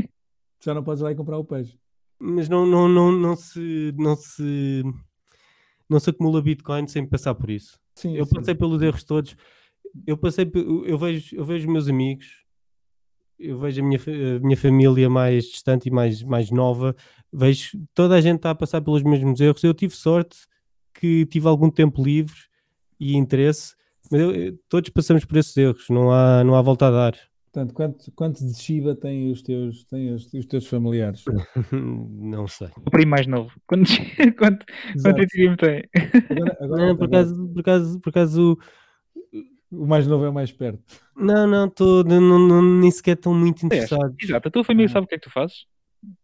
já 0.64 0.74
não 0.74 0.82
podes 0.82 1.02
lá 1.02 1.10
ir 1.12 1.16
comprar 1.16 1.38
o 1.38 1.44
peixe. 1.44 1.78
mas 2.18 2.48
não, 2.48 2.66
não, 2.66 2.88
não, 2.88 3.12
não 3.12 3.36
se 3.36 3.92
não 3.96 4.16
se 4.16 4.82
não 5.88 5.98
se 6.00 6.10
acumula 6.10 6.42
Bitcoin 6.42 6.86
sem 6.86 7.06
passar 7.06 7.34
por 7.34 7.48
isso. 7.50 7.78
Sim, 7.94 8.16
Eu 8.16 8.26
sim. 8.26 8.34
passei 8.34 8.54
pelos 8.54 8.82
erros 8.82 9.04
todos. 9.04 9.36
Eu 10.06 10.16
passei, 10.18 10.50
eu 10.84 10.98
vejo, 10.98 11.34
eu 11.34 11.44
vejo 11.44 11.70
meus 11.70 11.88
amigos, 11.88 12.26
eu 13.38 13.56
vejo 13.56 13.80
a 13.80 13.84
minha, 13.84 13.98
a 13.98 14.40
minha 14.40 14.56
família 14.56 15.08
mais 15.08 15.44
distante 15.44 15.86
e 15.88 15.90
mais, 15.90 16.22
mais 16.22 16.50
nova, 16.50 16.94
vejo 17.32 17.70
toda 17.94 18.14
a 18.14 18.20
gente 18.20 18.36
está 18.36 18.50
a 18.50 18.54
passar 18.54 18.80
pelos 18.82 19.02
mesmos 19.02 19.40
erros. 19.40 19.64
Eu 19.64 19.72
tive 19.72 19.94
sorte 19.94 20.36
que 20.92 21.24
tive 21.26 21.48
algum 21.48 21.70
tempo 21.70 22.02
livre 22.02 22.36
e 23.00 23.16
interesse, 23.16 23.74
mas 24.10 24.20
eu- 24.20 24.58
todos 24.68 24.90
passamos 24.90 25.24
por 25.24 25.36
esses 25.38 25.56
erros, 25.56 25.86
não 25.88 26.10
há, 26.12 26.44
não 26.44 26.54
há 26.54 26.60
volta 26.62 26.88
a 26.88 26.90
dar. 26.90 27.18
Portanto, 27.58 27.74
quanto, 27.74 28.12
quanto 28.12 28.46
de 28.46 28.54
Shiba 28.54 28.94
têm 28.94 29.32
os 29.32 29.42
teus, 29.42 29.84
têm 29.84 30.12
os, 30.12 30.32
os 30.32 30.46
teus 30.46 30.66
familiares? 30.68 31.24
não 31.72 32.46
sei. 32.46 32.68
O 32.76 32.90
primo 32.90 33.10
mais 33.10 33.26
novo. 33.26 33.50
Quanto, 33.66 33.90
quanto, 34.38 34.64
quanto 35.02 35.20
Ethereum 35.20 35.56
tem? 35.56 35.82
Agora, 36.30 36.56
agora, 36.62 36.86
Não, 36.86 36.96
por 36.96 37.06
acaso, 37.06 37.48
por 37.48 37.60
acaso, 37.60 38.00
por 38.00 38.10
acaso 38.10 38.58
o 39.70 39.86
mais 39.86 40.06
novo 40.06 40.24
é 40.24 40.28
o 40.28 40.32
mais 40.32 40.52
perto. 40.52 40.82
Não, 41.16 41.46
não, 41.46 41.68
tô, 41.68 42.04
não, 42.04 42.20
não, 42.20 42.62
nem 42.62 42.90
sequer 42.90 43.16
estão 43.16 43.34
muito 43.34 43.66
interessados. 43.66 44.14
Exato, 44.22 44.48
a 44.48 44.50
tua 44.50 44.64
família 44.64 44.86
Ah. 44.86 44.92
sabe 44.92 45.06
o 45.06 45.08
que 45.08 45.16
é 45.16 45.18
que 45.18 45.28
tu 45.28 45.32
fazes? 45.32 45.66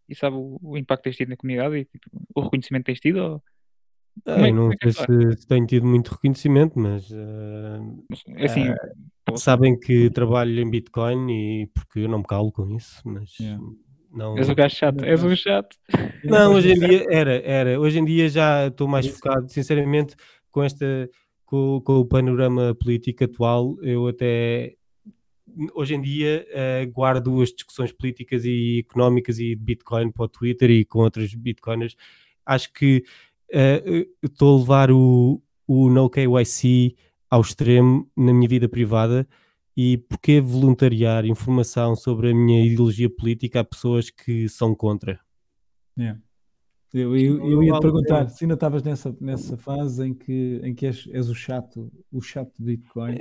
E 0.09 0.15
sabe 0.15 0.37
o, 0.37 0.59
o 0.63 0.79
impacto 0.79 1.03
que 1.03 1.11
tens 1.11 1.17
tido 1.17 1.31
na 1.31 1.37
comunidade 1.37 1.77
e 1.77 1.85
tipo, 1.85 2.09
o 2.35 2.41
reconhecimento 2.43 2.85
que 2.85 2.93
tens 2.93 3.01
tido? 3.01 3.19
Ou... 3.19 3.43
Ah, 4.27 4.47
é- 4.47 4.51
eu 4.51 4.55
não 4.55 4.71
sei 4.83 4.93
se, 4.93 5.41
se 5.41 5.47
tenho 5.47 5.67
tido 5.67 5.87
muito 5.87 6.09
reconhecimento, 6.13 6.79
mas 6.79 7.11
ah, 7.13 7.81
É 8.37 8.45
assim, 8.47 8.73
pô, 9.25 9.37
sabem 9.37 9.79
que 9.79 10.09
trabalho 10.11 10.59
em 10.61 10.71
Bitcoin 10.71 11.31
e 11.31 11.67
porque 11.69 12.01
eu 12.01 12.09
não 12.09 12.19
me 12.19 12.25
calo 12.25 12.51
com 12.53 12.71
isso, 12.77 13.01
mas 13.05 13.39
Yeah. 13.39 13.63
não. 14.13 14.39
és 14.39 14.49
o 14.49 14.55
gajo 14.55 14.77
chato, 14.77 15.05
és 15.05 15.23
o 15.23 15.37
chato. 15.37 15.77
Não, 16.23 16.55
hoje 16.55 16.73
em 16.73 16.79
dia 16.79 17.07
era, 17.11 17.35
era. 17.45 17.81
Hoje 17.81 17.99
em 17.99 18.05
dia 18.05 18.29
já 18.29 18.69
estou 18.69 18.87
mais 18.89 19.07
Isso. 19.07 19.17
focado, 19.17 19.51
sinceramente, 19.53 20.15
com 20.51 20.63
esta, 20.63 21.11
com, 21.45 21.81
com 21.85 21.99
o 21.99 22.05
panorama 22.07 22.75
político 22.75 23.25
atual, 23.25 23.77
eu 23.83 24.07
até 24.07 24.75
hoje 25.75 25.95
em 25.95 26.01
dia 26.01 26.47
eh, 26.51 26.87
guardo 26.87 27.41
as 27.43 27.51
discussões 27.51 27.93
políticas 27.93 28.45
e 28.45 28.79
económicas 28.81 29.39
e 29.39 29.51
de 29.51 29.57
Bitcoin 29.57 30.11
para 30.11 30.25
o 30.25 30.29
Twitter 30.29 30.71
e 30.71 30.85
com 30.85 31.01
outros 31.01 31.35
Bitcoiners. 31.35 31.95
Acho 32.47 32.73
que 32.73 33.05
eh, 33.53 33.83
eu 34.23 34.29
estou 34.29 34.57
a 34.57 34.61
levar 34.61 34.91
o, 34.91 35.43
o 35.67 35.89
no 35.89 36.09
KYC 36.09 36.97
ao 37.31 37.41
extremo 37.41 38.11
na 38.17 38.33
minha 38.33 38.49
vida 38.49 38.69
privada 38.69 39.27
e 39.77 39.99
porque 39.99 40.41
voluntariar 40.41 41.25
informação 41.27 41.97
sobre 41.97 42.31
a 42.31 42.35
minha 42.35 42.65
ideologia 42.65 43.11
política 43.11 43.61
a 43.61 43.65
pessoas 43.65 44.09
que 44.11 44.49
são 44.49 44.75
contra. 44.75 45.19
Yeah. 45.99 46.21
Eu, 46.93 47.17
eu, 47.17 47.39
Não 47.39 47.51
eu 47.51 47.63
ia 47.65 47.73
te 47.73 47.81
perguntar 47.81 48.29
se 48.29 48.45
ainda 48.45 48.55
estavas 48.55 48.85
nessa, 48.85 49.17
nessa 49.21 49.57
fase 49.57 50.07
em 50.07 50.15
que, 50.15 50.61
em 50.63 50.73
que 50.73 50.87
és, 50.87 51.09
és 51.11 51.29
o 51.29 51.35
chato, 51.35 51.93
o 52.13 52.21
chato 52.21 52.53
de 52.57 52.65
Bitcoin. 52.65 53.17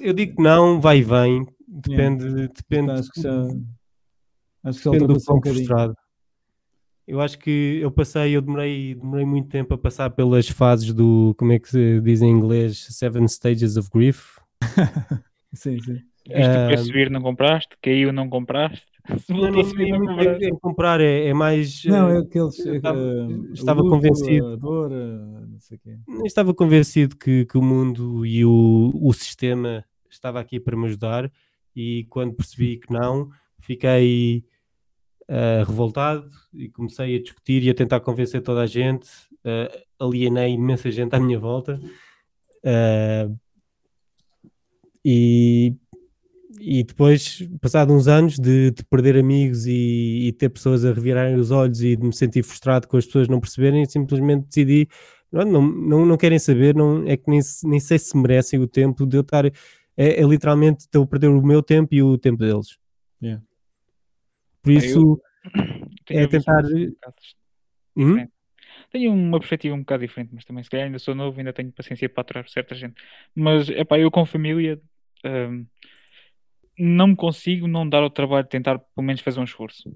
Eu 0.00 0.14
digo 0.14 0.36
que 0.36 0.42
não, 0.42 0.80
vai 0.80 1.00
e 1.00 1.02
vem, 1.02 1.46
depende, 1.68 2.48
depende, 2.48 2.90
Acho 2.92 3.10
que 3.10 3.20
já, 3.20 3.48
acho 4.64 4.82
que 4.82 4.90
depende 4.90 5.06
do 5.12 5.34
um 5.34 5.42
frustrado. 5.42 5.94
Eu 7.06 7.20
acho 7.20 7.38
que 7.38 7.78
eu 7.82 7.90
passei, 7.90 8.36
eu 8.36 8.40
demorei, 8.40 8.94
demorei 8.94 9.24
muito 9.26 9.48
tempo 9.48 9.74
a 9.74 9.78
passar 9.78 10.10
pelas 10.10 10.48
fases 10.48 10.92
do, 10.92 11.34
como 11.36 11.52
é 11.52 11.58
que 11.58 11.68
se 11.68 12.00
diz 12.00 12.22
em 12.22 12.30
inglês, 12.30 12.86
Seven 12.90 13.24
Stages 13.26 13.76
of 13.76 13.88
Grief. 13.92 14.38
Sim, 15.54 15.78
sim. 15.80 16.00
Viste 16.26 16.50
o 16.56 16.66
preço 16.66 16.82
Ah, 16.84 16.86
subir, 16.86 17.10
não 17.10 17.20
compraste, 17.20 17.76
caiu, 17.82 18.12
não 18.12 18.28
compraste. 18.28 18.86
Não, 19.28 19.60
a 19.60 19.64
subir, 19.64 19.88
não 19.90 19.98
compraste. 20.06 20.44
é, 20.44 20.48
é 20.48 20.50
comprar, 20.60 21.00
é, 21.00 21.26
é 21.26 21.34
mais. 21.34 21.84
Não, 21.84 22.08
eh, 22.08 22.14
é 22.14 22.18
aqueles. 22.20 22.64
eu 22.64 22.74
é, 22.74 22.76
estava- 22.76 22.98
eh, 23.00 23.52
estava 23.52 23.80
luto, 23.82 23.90
convencido. 23.96 24.56
Dor, 24.56 24.92
a 24.92 24.96
não 25.44 25.58
sei 25.58 25.76
quê. 25.78 25.98
estava 26.24 26.54
convencido 26.54 27.16
que, 27.16 27.44
que 27.46 27.58
o 27.58 27.62
mundo 27.62 28.24
e 28.24 28.44
o, 28.44 28.92
o 28.94 29.12
sistema 29.12 29.84
estava 30.08 30.38
aqui 30.38 30.60
para 30.60 30.76
me 30.76 30.86
ajudar 30.86 31.28
e 31.74 32.06
quando 32.10 32.32
percebi 32.34 32.76
que 32.78 32.92
não, 32.92 33.28
fiquei 33.58 34.44
ah, 35.34 35.64
revoltado 35.66 36.28
e 36.52 36.68
comecei 36.68 37.16
a 37.16 37.22
discutir 37.22 37.62
e 37.62 37.70
a 37.70 37.74
tentar 37.74 38.00
convencer 38.00 38.42
toda 38.42 38.60
a 38.60 38.66
gente, 38.66 39.08
ah, 39.42 39.70
alienei 39.98 40.52
imensa 40.52 40.90
gente 40.90 41.14
à 41.14 41.20
minha 41.20 41.38
volta 41.38 41.80
ah, 42.62 43.30
e, 45.02 45.74
e 46.60 46.84
depois, 46.84 47.48
passado 47.62 47.94
uns 47.94 48.08
anos 48.08 48.38
de, 48.38 48.72
de 48.72 48.84
perder 48.84 49.16
amigos 49.16 49.64
e, 49.66 50.28
e 50.28 50.32
ter 50.32 50.50
pessoas 50.50 50.84
a 50.84 50.92
revirarem 50.92 51.36
os 51.36 51.50
olhos 51.50 51.82
e 51.82 51.96
de 51.96 52.04
me 52.04 52.14
sentir 52.14 52.42
frustrado 52.42 52.86
com 52.86 52.98
as 52.98 53.06
pessoas 53.06 53.26
não 53.26 53.40
perceberem, 53.40 53.86
simplesmente 53.86 54.48
decidi 54.48 54.86
não, 55.32 55.62
não, 55.62 56.04
não, 56.04 56.16
querem 56.18 56.38
saber, 56.38 56.74
não, 56.74 57.06
é 57.08 57.16
que 57.16 57.30
nem, 57.30 57.40
nem 57.64 57.80
sei 57.80 57.98
se 57.98 58.14
merecem 58.18 58.60
o 58.60 58.68
tempo 58.68 59.06
de 59.06 59.16
eu 59.16 59.22
estar. 59.22 59.46
É, 59.46 59.52
é 59.96 60.22
literalmente 60.24 60.80
estou 60.80 61.04
a 61.04 61.06
perder 61.06 61.28
o 61.28 61.42
meu 61.42 61.62
tempo 61.62 61.94
e 61.94 62.02
o 62.02 62.18
tempo 62.18 62.38
deles. 62.38 62.76
Yeah. 63.22 63.42
Por 64.62 64.72
isso, 64.72 65.20
é 66.10 66.26
tentar- 66.26 66.64
um 67.96 68.04
hum? 68.04 68.28
Tenho 68.90 69.12
uma 69.12 69.38
perspectiva 69.38 69.74
um 69.74 69.80
bocado 69.80 70.02
diferente, 70.06 70.30
mas 70.34 70.44
também 70.44 70.62
se 70.62 70.70
calhar 70.70 70.86
ainda 70.86 70.98
sou 70.98 71.14
novo, 71.14 71.38
ainda 71.38 71.52
tenho 71.52 71.72
paciência 71.72 72.08
para 72.08 72.20
aturar 72.20 72.48
certa 72.48 72.74
gente. 72.74 72.94
Mas 73.34 73.68
é 73.70 73.84
pá, 73.84 73.98
eu 73.98 74.10
com 74.10 74.24
família 74.24 74.80
hum, 75.24 75.66
não 76.78 77.14
consigo 77.14 77.66
não 77.66 77.88
dar 77.88 78.02
o 78.02 78.10
trabalho 78.10 78.44
de 78.44 78.50
tentar 78.50 78.78
pelo 78.78 79.06
menos 79.06 79.20
fazer 79.20 79.40
um 79.40 79.44
esforço. 79.44 79.90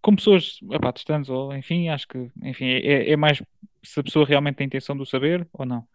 Com 0.00 0.16
pessoas 0.16 0.58
epá, 0.70 0.90
distantes, 0.90 1.30
ou 1.30 1.54
enfim, 1.54 1.88
acho 1.88 2.08
que 2.08 2.30
enfim, 2.42 2.66
é, 2.66 3.10
é 3.10 3.16
mais 3.16 3.42
se 3.84 4.00
a 4.00 4.02
pessoa 4.02 4.26
realmente 4.26 4.56
tem 4.56 4.66
intenção 4.66 4.96
de 4.96 5.02
o 5.02 5.06
saber 5.06 5.46
ou 5.52 5.64
não. 5.64 5.86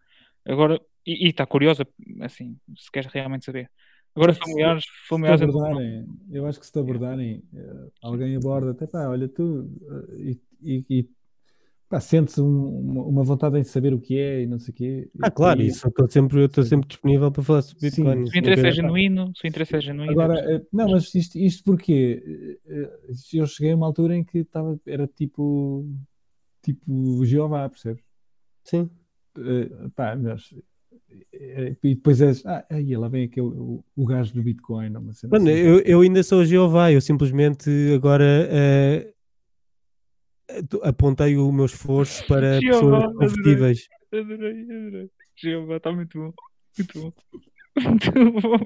Agora, 0.46 0.80
e 1.06 1.28
está 1.28 1.46
curiosa, 1.46 1.86
assim, 2.20 2.58
se 2.76 2.90
queres 2.90 3.12
realmente 3.12 3.44
saber. 3.44 3.70
Agora, 4.18 4.32
se- 4.34 4.40
familiares, 4.40 4.84
Se 4.84 5.08
familiares 5.08 5.40
eu 5.40 5.46
não- 5.48 5.60
abordarem, 5.60 6.06
eu 6.30 6.46
acho 6.46 6.58
que 6.60 6.66
se 6.66 6.72
te 6.72 6.78
abordarem, 6.78 7.42
eh, 7.54 7.86
alguém 8.02 8.36
aborda, 8.36 8.72
até 8.72 8.86
pá, 8.86 9.08
olha 9.08 9.28
tu, 9.28 9.70
eh, 10.10 10.14
e, 10.20 10.40
e, 10.60 10.84
e 10.98 11.08
pá, 11.88 12.00
sentes 12.00 12.36
um- 12.38 12.68
uma, 12.80 13.02
uma 13.04 13.22
vontade 13.24 13.58
em 13.58 13.62
saber 13.64 13.94
o 13.94 14.00
que 14.00 14.18
é 14.18 14.42
e 14.42 14.46
não 14.46 14.58
sei 14.58 14.72
o 14.72 14.76
quê. 14.76 15.10
Ah, 15.22 15.30
claro, 15.30 15.60
E- 15.62 15.68
isso 15.68 15.86
eu 15.86 15.90
estou 15.90 16.10
sempre, 16.10 16.42
eu 16.42 16.62
sempre 16.64 16.88
disponível 16.88 17.30
para 17.30 17.42
falar 17.42 17.62
sobre 17.62 17.90
Sim. 17.90 18.02
Bitcoin. 18.02 18.24
Se 18.26 18.32
Se 18.32 18.36
o 18.36 18.40
interesse 18.40 18.66
é 18.66 18.72
genuíno, 18.72 19.32
se 19.36 19.44
o 19.44 19.48
interesse 19.48 19.76
é 19.76 19.80
genuíno. 19.80 20.12
Agora, 20.12 20.38
eh, 20.40 20.66
não, 20.72 20.90
mas 20.90 21.14
isto, 21.14 21.38
isto 21.38 21.62
porque 21.64 22.58
eh, 22.66 22.90
eu 23.34 23.46
cheguei 23.46 23.72
a 23.72 23.76
uma 23.76 23.86
altura 23.86 24.16
em 24.16 24.24
que 24.24 24.38
estava, 24.38 24.78
era 24.84 25.06
tipo, 25.06 25.86
tipo 26.62 27.24
Jeová, 27.24 27.68
percebes? 27.68 28.02
Sim. 28.64 28.90
Eh, 29.38 29.88
pá, 29.94 30.16
mas, 30.16 30.52
e 31.32 31.94
depois 31.94 32.20
és, 32.20 32.44
ah, 32.44 32.64
aí 32.70 32.96
lá 32.96 33.08
vem 33.08 33.24
aquele, 33.24 33.46
o, 33.46 33.82
o 33.96 34.04
gajo 34.04 34.34
do 34.34 34.42
Bitcoin, 34.42 34.90
Mano, 34.90 35.10
assim. 35.10 35.30
eu, 35.48 35.80
eu 35.80 36.00
ainda 36.00 36.22
sou 36.22 36.44
Jeová, 36.44 36.92
eu 36.92 37.00
simplesmente 37.00 37.70
agora 37.94 38.24
tu- 40.68 40.80
apontei 40.82 41.36
o 41.36 41.50
meu 41.52 41.66
esforço 41.66 42.24
para 42.26 42.60
Jeová, 42.60 42.70
pessoas 42.72 43.04
adorei. 43.04 43.14
convertíveis. 43.14 43.88
Adorei, 44.12 44.62
adorei. 44.62 45.10
Jeová, 45.36 45.76
está 45.76 45.92
muito 45.92 46.18
bom. 46.18 46.32
Muito 46.78 47.00
bom. 47.00 47.12
Muito 47.78 48.40
bom. 48.40 48.58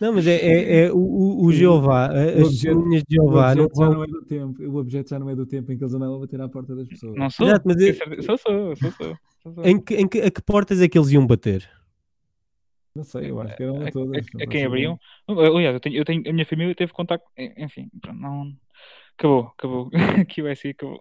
Não, 0.00 0.12
mas 0.12 0.26
é, 0.26 0.34
é, 0.36 0.84
é 0.86 0.92
o, 0.92 0.96
o, 0.98 1.44
o 1.46 1.52
Jeová, 1.52 2.06
a- 2.08 2.12
o 2.38 2.42
as 2.42 2.48
testemunhas 2.50 3.02
de 3.08 3.18
O 3.18 3.24
Jeová 3.24 3.54
não 3.54 3.64
objeto 3.64 3.78
já 3.80 3.84
vão. 3.86 3.94
não 3.94 4.04
é 4.04 4.06
do 4.06 4.22
tempo, 4.26 4.62
o 4.62 4.76
objeto 4.76 5.08
já 5.10 5.18
não 5.18 5.30
é 5.30 5.34
do 5.36 5.46
tempo 5.46 5.72
em 5.72 5.78
que 5.78 5.82
eles 5.84 5.94
andavam 5.94 6.16
a 6.16 6.18
bater 6.20 6.40
à 6.40 6.48
porta 6.48 6.76
das 6.76 6.86
pessoas. 6.88 7.14
Não 7.16 7.30
sou? 7.30 7.46
Exato, 7.46 7.62
mas 7.66 7.80
eu- 7.80 7.94
certeza- 7.94 8.22
Sou, 8.22 8.36
sou, 8.38 8.76
sou, 8.76 8.90
sou. 8.92 9.16
sou. 9.54 9.64
Em 9.64 9.80
que, 9.80 9.94
em 9.94 10.06
que, 10.06 10.20
a 10.20 10.30
que 10.30 10.42
portas 10.42 10.80
é 10.82 10.88
que 10.88 10.98
eles 10.98 11.10
iam 11.10 11.26
bater? 11.26 11.66
Não 12.94 13.04
sei, 13.04 13.30
eu 13.30 13.40
acho 13.40 13.56
que 13.56 13.62
eram 13.62 13.76
A- 13.80 13.84
a 13.84 13.88
a- 13.88 13.92
todas. 13.92 14.08
a- 14.08 14.12
não 14.12 14.18
a 14.18 14.22
faço 14.38 14.48
quem 14.50 14.64
abriam? 14.64 14.98
Aliás, 15.28 15.74
eu 15.74 15.80
tenho, 15.80 15.96
eu 15.96 16.04
tenho, 16.04 16.22
a 16.28 16.32
minha 16.32 16.46
família 16.46 16.74
teve 16.74 16.92
contacto. 16.92 17.26
Enfim, 17.56 17.88
pronto, 18.00 18.18
não. 18.20 18.52
Acabou, 19.18 19.52
acabou. 19.58 19.90
Aqui 20.28 20.42
vai 20.42 20.54
ser, 20.56 20.70
acabou. 20.70 20.98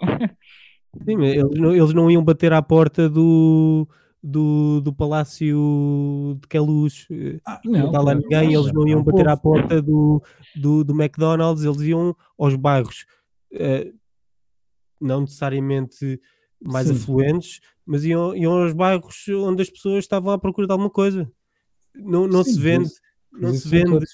Sim, 1.05 1.17
mas 1.17 1.33
eles 1.33 1.59
não, 1.59 1.75
eles 1.75 1.93
não 1.93 2.09
iam 2.11 2.23
bater 2.23 2.53
à 2.53 2.61
porta 2.61 3.09
do, 3.09 3.87
do, 4.25 4.81
do 4.81 4.91
Palácio 4.91 6.37
de 6.41 6.47
Queluz. 6.47 7.07
Ah, 7.45 7.61
Não 7.63 7.91
lá 7.91 8.01
claro, 8.01 8.19
ninguém, 8.19 8.53
eles 8.55 8.73
não 8.73 8.87
é 8.87 8.89
iam 8.89 9.03
bater 9.03 9.27
à 9.27 9.37
porta 9.37 9.79
do, 9.81 10.21
do, 10.55 10.83
do 10.83 10.93
McDonald's, 10.99 11.63
eles 11.63 11.81
iam 11.81 12.15
aos 12.37 12.55
bairros, 12.55 13.05
eh, 13.53 13.93
não 14.99 15.21
necessariamente 15.21 16.19
mais 16.59 16.87
Sim. 16.87 16.93
afluentes, 16.95 17.59
mas 17.85 18.03
iam, 18.03 18.35
iam 18.35 18.63
aos 18.63 18.73
bairros 18.73 19.27
onde 19.29 19.61
as 19.61 19.69
pessoas 19.69 20.03
estavam 20.03 20.33
à 20.33 20.39
procura 20.39 20.65
de 20.65 20.71
alguma 20.71 20.89
coisa. 20.89 21.31
Não, 21.93 22.27
não 22.27 22.43
Sim, 22.43 22.53
se 22.53 22.59
vende, 22.59 22.83
mas- 22.83 23.01
não 23.31 23.49
mas 23.51 23.61
se 23.61 23.69
vende, 23.69 23.89
todos. 23.91 24.09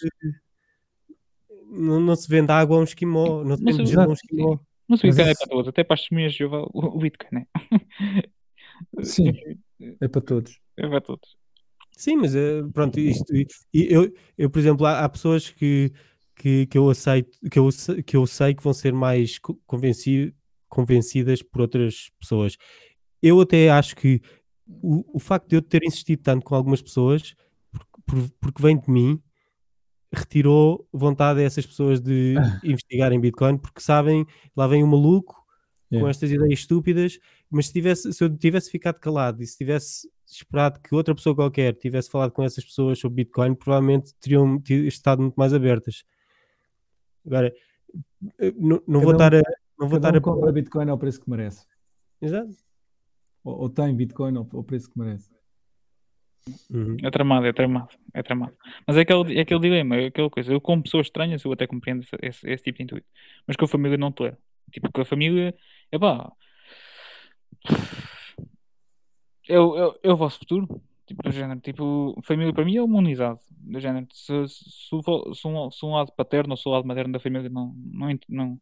não, 1.71 1.99
não 2.01 2.15
se 2.17 2.27
vende 2.27 2.51
água 2.51 2.75
a 2.75 2.79
um 2.81 2.83
esquimó, 2.83 3.43
não 3.45 3.55
se 3.55 3.63
vende 3.63 3.85
gelo 3.85 4.01
a 4.03 4.07
um 4.09 4.13
esquimó. 4.13 4.59
Não 4.89 4.97
sei 4.97 5.09
o 5.09 5.15
que 5.15 5.21
é 5.21 5.33
para 5.33 5.47
todos, 5.47 5.67
até 5.69 5.85
para 5.85 5.93
as 5.93 6.01
testemunhas 6.01 6.33
de 6.33 6.39
Jeová, 6.39 6.63
o, 6.63 6.69
o 6.73 6.99
Bitcoin, 6.99 7.29
né? 7.31 7.47
Sim, 9.03 9.31
é 10.01 10.07
para 10.07 10.21
todos. 10.21 10.59
É 10.77 10.87
para 10.87 11.01
todos. 11.01 11.35
Sim, 11.97 12.17
mas 12.17 12.33
eh, 12.35 12.63
pronto, 12.73 12.99
isto, 12.99 13.35
e- 13.35 13.45
e 13.73 13.87
eu, 13.93 14.11
eu, 14.37 14.49
por 14.49 14.59
exemplo, 14.59 14.85
há, 14.85 15.03
há 15.03 15.09
pessoas 15.09 15.49
que, 15.49 15.91
que, 16.35 16.65
que 16.67 16.77
eu 16.77 16.89
aceito, 16.89 17.37
que 17.49 17.59
eu, 17.59 17.69
que 18.05 18.15
eu 18.17 18.25
sei 18.25 18.53
que 18.55 18.63
vão 18.63 18.73
ser 18.73 18.93
mais 18.93 19.37
co- 19.37 19.59
convenci, 19.67 20.33
convencidas 20.69 21.43
por 21.43 21.61
outras 21.61 22.09
pessoas. 22.19 22.57
Eu 23.21 23.39
até 23.41 23.69
acho 23.69 23.95
que 23.95 24.21
o, 24.67 25.17
o 25.17 25.19
facto 25.19 25.47
de 25.49 25.57
eu 25.57 25.61
ter 25.61 25.83
insistido 25.83 26.21
tanto 26.23 26.43
com 26.45 26.55
algumas 26.55 26.81
pessoas, 26.81 27.35
por- 27.71 27.85
por- 28.05 28.29
porque 28.39 28.61
vem 28.63 28.79
de 28.79 28.89
mim, 28.89 29.21
retirou 30.13 30.87
vontade 30.91 31.39
a 31.39 31.43
essas 31.43 31.65
pessoas 31.65 32.01
de 32.01 32.33
investigarem 32.63 33.19
Bitcoin, 33.19 33.57
porque 33.57 33.81
sabem, 33.81 34.25
lá 34.55 34.67
vem 34.67 34.83
um 34.83 34.87
maluco 34.87 35.35
com 35.89 35.95
Yeah. 35.97 36.09
estas 36.09 36.31
ideias 36.31 36.59
estúpidas, 36.59 37.19
mas 37.52 37.68
se, 37.68 37.73
tivesse, 37.73 38.14
se 38.14 38.23
eu 38.23 38.36
tivesse 38.38 38.72
ficado 38.72 38.99
calado 38.99 39.44
e 39.44 39.45
se 39.48 39.57
tivesse 39.57 40.10
esperado 40.26 40.80
que 40.80 40.95
outra 40.95 41.14
pessoa 41.14 41.36
qualquer 41.36 41.73
tivesse 41.76 42.10
falado 42.10 42.32
com 42.32 42.44
essas 42.44 42.64
pessoas 42.64 42.98
sobre 42.98 43.23
Bitcoin, 43.23 43.53
provavelmente 43.53 44.14
teriam 44.22 44.61
estado 44.68 45.22
muito 45.22 45.36
mais 45.36 45.53
abertas. 45.53 46.03
Agora, 47.26 47.53
eh, 48.40 48.53
não, 48.57 48.82
não 48.88 49.02
vou 49.02 49.10
um- 49.10 49.14
estar 49.14 49.36
a. 49.36 49.41
Não 49.78 49.88
vou 49.90 49.99
Cada 49.99 50.10
estar 50.10 50.14
um 50.14 50.18
a. 50.18 50.22
compra 50.22 50.52
Bitcoin 50.52 50.90
ao 50.90 50.98
preço 50.98 51.19
que 51.19 51.30
merece. 51.30 51.65
Exato. 52.22 52.52
Ou, 53.44 53.61
ou 53.61 53.69
tem 53.69 53.94
Bitcoin 53.95 54.38
ao, 54.38 54.48
ao 54.53 54.64
preço 54.64 54.90
que 54.90 54.98
merece. 54.98 55.30
Uhum. 56.72 56.98
É 57.03 57.11
tramado, 57.11 57.45
é 57.45 57.53
tramado, 57.53 57.90
é 58.14 58.23
tramado. 58.23 58.56
Mas 58.88 58.98
é 58.98 59.02
aquele, 59.02 59.38
é 59.38 59.41
aquele 59.41 59.60
dilema, 59.60 59.95
é 59.98 60.06
aquela 60.07 60.30
coisa. 60.30 60.52
Eu, 60.52 60.60
com 60.61 60.82
pessoas 60.82 61.07
estranhas, 61.07 61.44
eu 61.44 61.52
até 61.52 61.68
compreendo 61.68 62.02
esse, 62.03 62.15
esse, 62.22 62.49
esse 62.49 62.64
tipo 62.64 62.78
de 62.78 62.84
intuito. 62.86 63.07
Mas 63.45 63.56
com 63.56 63.65
a 63.65 63.68
família 63.68 63.98
não 63.98 64.11
tolero. 64.11 64.38
Tipo, 64.72 64.91
com 64.91 65.02
a 65.02 65.06
família, 65.06 65.53
é 65.91 65.99
pá. 65.99 66.32
É, 69.49 69.59
o- 69.59 69.75
é, 69.77 69.88
o- 69.88 69.95
é 70.03 70.13
o 70.13 70.17
vosso 70.17 70.39
futuro. 70.39 70.81
Tipo, 71.05 71.23
do 71.23 71.31
género, 71.31 71.59
tipo, 71.59 72.15
família 72.23 72.53
para 72.53 72.63
mim 72.63 72.77
é 72.77 72.81
uma 72.83 72.99
unidade. 72.99 73.39
Do 73.49 73.79
género, 73.79 74.07
se, 74.13 74.47
se, 74.47 74.69
se, 74.69 75.47
um, 75.47 75.71
se 75.71 75.85
um 75.85 75.93
lado 75.93 76.11
paterno 76.15 76.53
ou 76.53 76.57
se 76.57 76.67
o 76.67 76.71
lado 76.71 76.88
materno 76.88 77.11
da 77.11 77.19
família 77.19 77.49
não, 77.49 77.73
não, 77.75 78.17
não, 78.29 78.61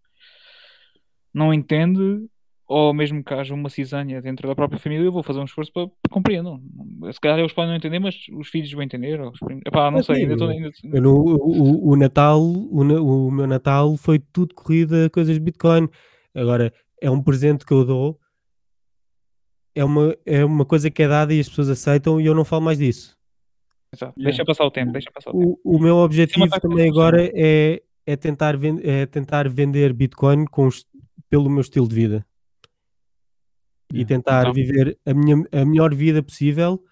não 1.33 1.53
entende, 1.53 2.27
ou 2.67 2.93
mesmo 2.93 3.23
que 3.23 3.33
haja 3.33 3.53
uma 3.53 3.69
cisanha 3.69 4.21
dentro 4.21 4.47
da 4.47 4.55
própria 4.55 4.79
família, 4.79 5.05
eu 5.05 5.11
vou 5.11 5.21
fazer 5.21 5.39
um 5.39 5.45
esforço 5.45 5.71
para 5.71 5.87
que 5.87 6.09
compreendam. 6.09 6.59
Se 7.11 7.19
calhar 7.19 7.37
eles 7.39 7.53
podem 7.53 7.69
não 7.71 7.77
entender, 7.77 7.99
mas 7.99 8.15
os 8.33 8.47
filhos 8.47 8.71
vão 8.71 8.81
entender. 8.81 9.21
Os. 9.21 9.39
Epá, 9.65 9.91
não 9.91 9.97
Mas 9.97 10.05
sei, 10.07 10.15
sim, 10.15 10.21
ainda 10.23 10.33
estou. 10.33 10.49
Ainda... 10.49 10.71
Eu 10.91 11.01
no- 11.01 11.35
o, 11.35 11.89
o- 11.91 11.95
Natal, 11.95 12.41
o, 12.41 13.27
o 13.27 13.31
meu 13.31 13.45
Natal 13.47 13.95
foi 13.97 14.17
tudo 14.17 14.55
corrida 14.55 15.09
coisas 15.11 15.35
de 15.35 15.39
Bitcoin. 15.39 15.87
Agora, 16.33 16.73
é 17.01 17.09
um 17.11 17.21
presente 17.21 17.65
que 17.65 17.73
eu 17.73 17.85
dou, 17.85 18.19
é 19.79 19.83
uma, 19.85 20.15
é 20.25 20.43
uma 20.43 20.65
coisa 20.65 20.89
que 20.91 21.01
é 21.03 21.07
dada 21.07 21.33
e 21.33 21.39
as 21.39 21.47
pessoas 21.47 21.69
aceitam 21.69 22.19
e 22.19 22.25
eu 22.25 22.35
não 22.35 22.43
falo 22.43 22.63
mais 22.63 22.77
disso. 22.77 23.17
Exato. 23.93 24.13
Yeah. 24.19 24.29
Deixa 24.29 24.45
passar 24.45 24.65
o 24.65 24.71
tempo, 24.71 24.91
deixa 24.91 25.09
passar 25.11 25.31
o 25.31 25.33
tempo. 25.39 25.59
O, 25.63 25.77
o 25.77 25.79
meu 25.79 25.95
objetivo 25.97 26.47
tática 26.49 26.67
também 26.67 26.89
agora 26.89 27.31
é, 27.33 27.81
é, 28.05 28.15
tentar 28.15 28.55
é 28.83 29.05
tentar 29.05 29.47
vender 29.49 29.93
Bitcoin 29.93 30.45
com 30.45 30.67
os- 30.67 30.85
pelo 31.29 31.49
meu 31.49 31.61
estilo 31.61 31.87
de 31.87 31.95
vida 31.95 32.25
e 33.93 34.05
tentar 34.05 34.41
Então. 34.41 34.53
viver 34.53 34.97
a, 35.05 35.13
minha, 35.13 35.43
a 35.51 35.65
melhor 35.65 35.95
vida 35.95 36.21
possível 36.21 36.83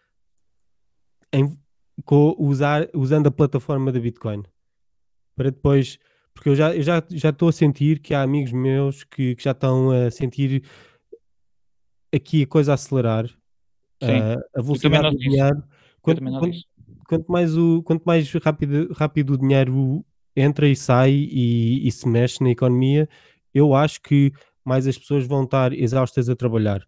em, 1.32 1.58
com, 2.06 2.36
usar, 2.40 2.88
usando 2.94 3.28
a 3.28 3.32
plataforma 3.32 3.92
da 3.92 4.00
Bitcoin 4.00 4.44
para 5.36 5.52
depois, 5.52 6.00
porque 6.34 6.50
eu 6.50 6.56
já 6.56 6.76
eu 6.76 6.82
já 6.82 7.04
já 7.12 7.30
estou 7.30 7.50
a 7.50 7.52
sentir 7.52 8.00
que 8.00 8.14
há 8.14 8.22
amigos 8.24 8.52
meus 8.52 9.04
que, 9.04 9.36
que 9.36 9.44
já 9.44 9.52
estão 9.52 9.92
a 9.92 10.10
sentir 10.10 10.64
aqui 12.14 12.44
a 12.44 12.48
coisa 12.48 12.72
a 12.72 12.76
acelerar 12.76 13.28
Sim. 14.02 14.20
a, 14.56 14.62
velocidade 14.62 15.12
do 15.12 15.18
dinheiro 15.18 15.64
quanto, 16.02 16.22
quanto- 16.24 16.58
quanto 17.08 17.32
mais, 17.32 17.58
o, 17.58 17.82
quanto 17.84 18.04
mais 18.04 18.32
rápido, 18.34 18.94
rápido 18.94 19.34
o 19.34 19.38
dinheiro 19.38 20.06
entra 20.36 20.68
e 20.68 20.76
sai 20.76 21.12
e, 21.12 21.88
e 21.88 21.92
se 21.92 22.08
mexe 22.08 22.44
na 22.44 22.52
economia, 22.52 23.10
eu 23.54 23.74
acho 23.74 24.02
que 24.02 24.32
mais 24.64 24.86
as 24.88 24.98
pessoas 24.98 25.26
vão 25.26 25.44
estar 25.44 25.74
exaustas 25.74 26.30
a 26.30 26.36
trabalhar. 26.36 26.86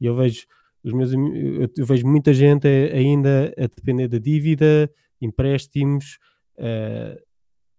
E 0.00 0.06
eu 0.06 0.14
vejo 0.14 0.46
os 0.84 0.92
meus 0.92 1.12
eu, 1.12 1.86
vejo 1.86 2.06
muita 2.06 2.34
gente 2.34 2.68
ainda 2.68 3.52
a 3.56 3.66
depender 3.66 4.06
da 4.06 4.18
dívida, 4.18 4.90
empréstimos, 5.20 6.18
eh, 6.58 7.20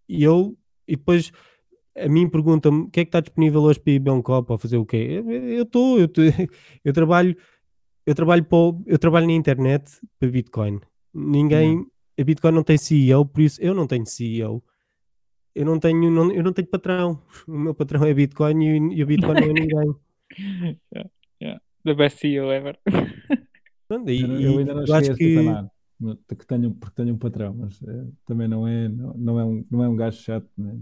e 0.09 0.23
eu 0.23 0.57
e 0.87 0.95
depois 0.95 1.31
a 1.97 2.07
mim 2.09 2.29
pergunta-me 2.29 2.81
o 2.83 2.89
que 2.89 2.99
é 3.01 3.05
que 3.05 3.09
está 3.09 3.19
disponível 3.21 3.61
hoje 3.61 3.79
para 3.79 3.93
ir 3.93 3.99
beber 3.99 4.11
um 4.11 4.21
copo 4.21 4.53
ou 4.53 4.59
fazer 4.59 4.77
o 4.77 4.85
quê? 4.85 5.23
Eu- 5.25 5.63
estou, 5.63 5.99
eu, 5.99 6.07
tô- 6.07 6.21
eu 6.83 6.93
trabalho, 6.93 7.35
eu 8.05 8.13
trabalho 8.15 8.43
para 8.43 8.57
eu 8.85 8.97
trabalho 8.99 9.25
na 9.27 9.33
internet 9.33 9.99
para 10.19 10.29
Bitcoin. 10.29 10.79
Ninguém, 11.13 11.85
a 12.19 12.23
Bitcoin 12.23 12.51
não 12.53 12.63
tem 12.63 12.77
CEO, 12.77 13.25
por 13.25 13.41
isso 13.41 13.61
eu 13.61 13.73
não 13.73 13.87
tenho 13.87 14.05
CEO. 14.05 14.63
Eu 15.55 15.65
não 15.65 15.79
tenho, 15.79 16.11
não- 16.11 16.31
eu 16.31 16.43
não 16.43 16.51
tenho 16.51 16.67
patrão. 16.67 17.21
O 17.47 17.57
meu 17.57 17.73
patrão 17.73 18.03
é 18.03 18.13
Bitcoin 18.13 18.61
e, 18.91 18.95
e 18.97 19.03
o 19.03 19.07
Bitcoin 19.07 19.33
não 19.35 19.43
é 19.43 19.53
ninguém. 19.53 19.95
Yeah, 20.93 21.09
yeah. 21.41 21.61
The 21.85 21.93
best 21.93 22.19
CEO 22.19 22.51
ever. 22.51 22.77
Pronto, 23.87 24.09
e- 24.09 24.21
Eu, 24.21 24.41
eu 24.41 24.57
ainda 24.57 24.73
não 24.73 24.81
acho 24.95 25.15
que 25.15 25.35
Que 26.35 26.45
tenho, 26.45 26.73
porque 26.73 26.95
tenho 26.95 27.13
um 27.13 27.17
patrão, 27.17 27.53
mas 27.53 27.81
eh, 27.83 28.07
também 28.25 28.47
não 28.49 28.67
é, 28.67 28.89
não, 28.89 29.13
não 29.13 29.39
é 29.39 29.45
um, 29.45 29.65
não 29.71 29.83
é 29.83 29.87
um 29.87 29.95
gajo 29.95 30.17
chato, 30.21 30.49
né? 30.57 30.75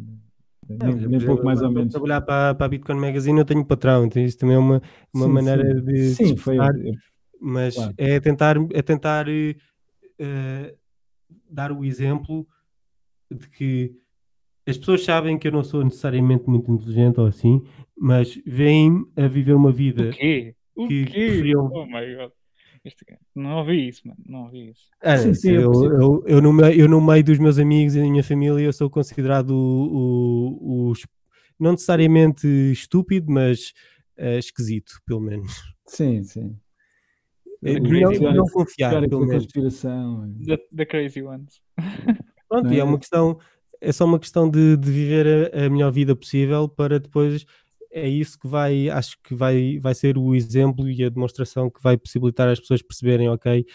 Nem, 0.69 0.77
Não, 0.77 0.95
nem, 0.95 1.07
nem 1.09 1.25
pouco 1.25 1.43
mais 1.43 1.59
agora 1.59 1.67
ou 1.67 1.73
vou 1.73 1.81
menos. 1.81 1.91
trabalhar 1.93 2.21
para, 2.21 2.55
para 2.55 2.65
a 2.65 2.69
Bitcoin 2.69 2.99
Magazine, 2.99 3.39
eu 3.39 3.45
tenho 3.45 3.65
patrão, 3.65 4.05
então 4.05 4.23
isso 4.23 4.37
também 4.37 4.55
é 4.55 4.59
uma, 4.59 4.81
uma 5.13 5.25
Sim, 5.27 5.31
maneira 5.33 5.75
sim. 5.75 5.81
de 5.85 6.03
Sim, 6.15 6.37
foi. 6.37 6.57
eu- 6.57 6.93
mas 7.41 7.75
claro. 7.75 7.93
é 7.97 8.19
tentar, 8.19 8.55
é 8.71 8.81
tentar 8.81 9.25
eh, 9.27 10.75
dar 11.49 11.71
o 11.71 11.83
exemplo 11.83 12.47
de 13.31 13.49
que 13.49 13.93
as 14.67 14.77
pessoas 14.77 15.03
sabem 15.03 15.37
que 15.37 15.47
eu 15.47 15.51
não 15.51 15.63
sou 15.63 15.83
necessariamente 15.83 16.47
muito 16.49 16.71
inteligente 16.71 17.19
ou 17.19 17.25
assim, 17.25 17.61
mas 17.97 18.39
vêm 18.45 19.03
a 19.17 19.27
viver 19.27 19.53
uma 19.53 19.71
vida. 19.71 20.09
O 20.09 20.13
quê? 20.13 20.55
O 20.75 20.87
Que 20.87 21.05
quê? 21.05 21.25
preferiam- 21.25 21.69
Oh 21.73 21.85
my 21.85 22.15
god. 22.15 22.31
Não 23.35 23.57
ouvi 23.59 23.87
isso, 23.87 24.07
mano. 24.07 24.19
Não 24.25 24.43
ouvi 24.43 24.69
isso. 24.71 24.89
Ah, 25.01 25.17
Sim, 25.17 25.33
sim, 25.33 25.51
eu 25.51 25.61
eu, 25.73 25.83
eu, 26.01 26.23
eu, 26.27 26.41
no 26.41 26.51
meio, 26.53 26.81
eu 26.81 26.87
no 26.89 27.01
meio 27.01 27.23
dos 27.23 27.39
meus 27.39 27.57
amigos 27.57 27.95
e 27.95 27.99
da 27.99 28.05
minha 28.05 28.23
família 28.23 28.63
eu 28.63 28.73
sou 28.73 28.89
considerado 28.89 29.51
o, 29.51 30.89
o- 30.89 30.91
o 30.91 30.93
não 31.59 31.71
necessariamente 31.71 32.45
estúpido, 32.71 33.31
mas 33.31 33.73
eh, 34.17 34.37
esquisito, 34.37 34.99
pelo 35.05 35.21
menos. 35.21 35.53
Sim, 35.87 36.23
sim. 36.23 36.57
The 37.61 37.79
não, 37.79 37.89
crazy 37.89 38.19
não 38.23 38.29
ones. 38.31 38.51
confiar, 38.51 39.07
pelo 39.07 39.21
da 39.21 39.27
menos. 39.27 39.43
conspiração. 39.45 40.33
The, 40.45 40.57
the 40.75 40.85
crazy 40.85 41.21
ones. 41.21 41.61
Pronto, 42.49 42.71
e 42.73 42.75
é 42.75 42.79
é? 42.79 42.83
uma 42.83 42.99
questão, 42.99 43.39
é 43.79 43.91
só 43.91 44.03
uma 44.05 44.19
questão 44.19 44.49
de, 44.49 44.75
de 44.75 44.91
viver 44.91 45.51
a, 45.53 45.65
a 45.65 45.69
melhor 45.69 45.91
vida 45.91 46.15
possível 46.15 46.67
para 46.67 46.99
depois 46.99 47.45
é 47.93 48.09
isso 48.09 48.39
que 48.39 48.47
vai, 48.47 48.89
acho 48.89 49.17
que 49.23 49.35
vai, 49.35 49.77
vai 49.79 49.93
ser 49.93 50.17
o 50.17 50.33
exemplo 50.33 50.89
e 50.89 51.03
a 51.03 51.09
demonstração 51.09 51.69
que 51.69 51.81
vai 51.81 51.95
possibilitar 51.95 52.49
as 52.49 52.59
pessoas 52.59 52.81
perceberem, 52.81 53.29
ok, 53.29 53.65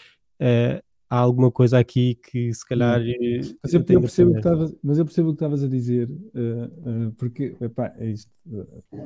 eh, 0.41 0.83
há 1.09 1.17
alguma 1.17 1.51
coisa 1.51 1.79
aqui 1.79 2.17
que 2.17 2.53
se 2.53 2.67
calhar 2.67 3.01
eh, 3.01 3.41
Mas 3.63 3.73
eu, 3.73 3.85
eu 3.89 4.01
percebo 4.01 4.31
o 4.31 4.33
que 4.33 4.41
estavas, 4.41 4.77
mas 4.83 4.99
eu 4.99 5.05
percebo 5.05 5.29
o 5.29 5.33
que 5.33 5.37
estavas 5.37 5.63
a 5.63 5.69
dizer, 5.69 6.11
eh, 6.35 6.71
eh, 6.87 7.13
porque 7.17 7.57
epá, 7.61 7.95
é 7.97 8.11
isto, 8.11 8.31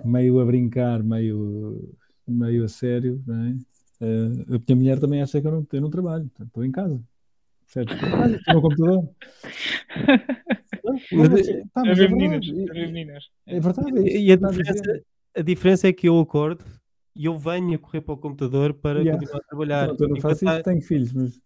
meio 0.04 0.40
a 0.40 0.44
brincar, 0.46 1.02
meio, 1.02 1.94
meio 2.26 2.64
a 2.64 2.68
sério, 2.68 3.22
não 3.26 3.44
é? 3.44 3.56
A 4.00 4.58
minha 4.66 4.76
mulher 4.76 4.98
também 4.98 5.22
acha 5.22 5.40
que 5.40 5.46
eu 5.46 5.52
não, 5.52 5.66
eu 5.72 5.80
não 5.80 5.90
trabalho, 5.90 6.24
portanto, 6.24 6.48
estou 6.48 6.64
em 6.64 6.72
casa. 6.72 7.00
Percebes? 7.66 7.94
Estou 7.94 8.08
em 8.08 8.12
casa, 8.12 8.36
estou 8.36 8.54
no 8.54 8.62
computador. 8.62 9.08
Mas, 11.10 11.48
é 11.48 12.08
meninas. 12.08 12.46
verdade. 12.46 12.86
Meninas. 12.92 13.24
É 13.46 13.60
verdade. 13.60 14.08
é 14.08 14.16
E 14.18 14.32
a 14.32 14.36
diferença, 14.36 15.02
a 15.36 15.42
diferença 15.42 15.88
é 15.88 15.92
que 15.92 16.08
eu 16.08 16.18
acordo 16.20 16.64
e 17.16 17.24
eu 17.26 17.38
venho 17.38 17.74
a 17.74 17.78
correr 17.78 18.00
para 18.00 18.14
o 18.14 18.18
computador 18.18 18.74
para 18.74 19.00
Yeah. 19.00 19.18
continuar 19.18 19.40
a 19.40 19.46
trabalhar. 19.48 19.86
Pronto, 19.88 20.04
eu 20.04 20.08
não 20.08 20.20
faço 20.20 20.44
isso, 20.44 20.62
tenho 20.62 20.82
filhos, 20.82 21.12
mas 21.12 21.40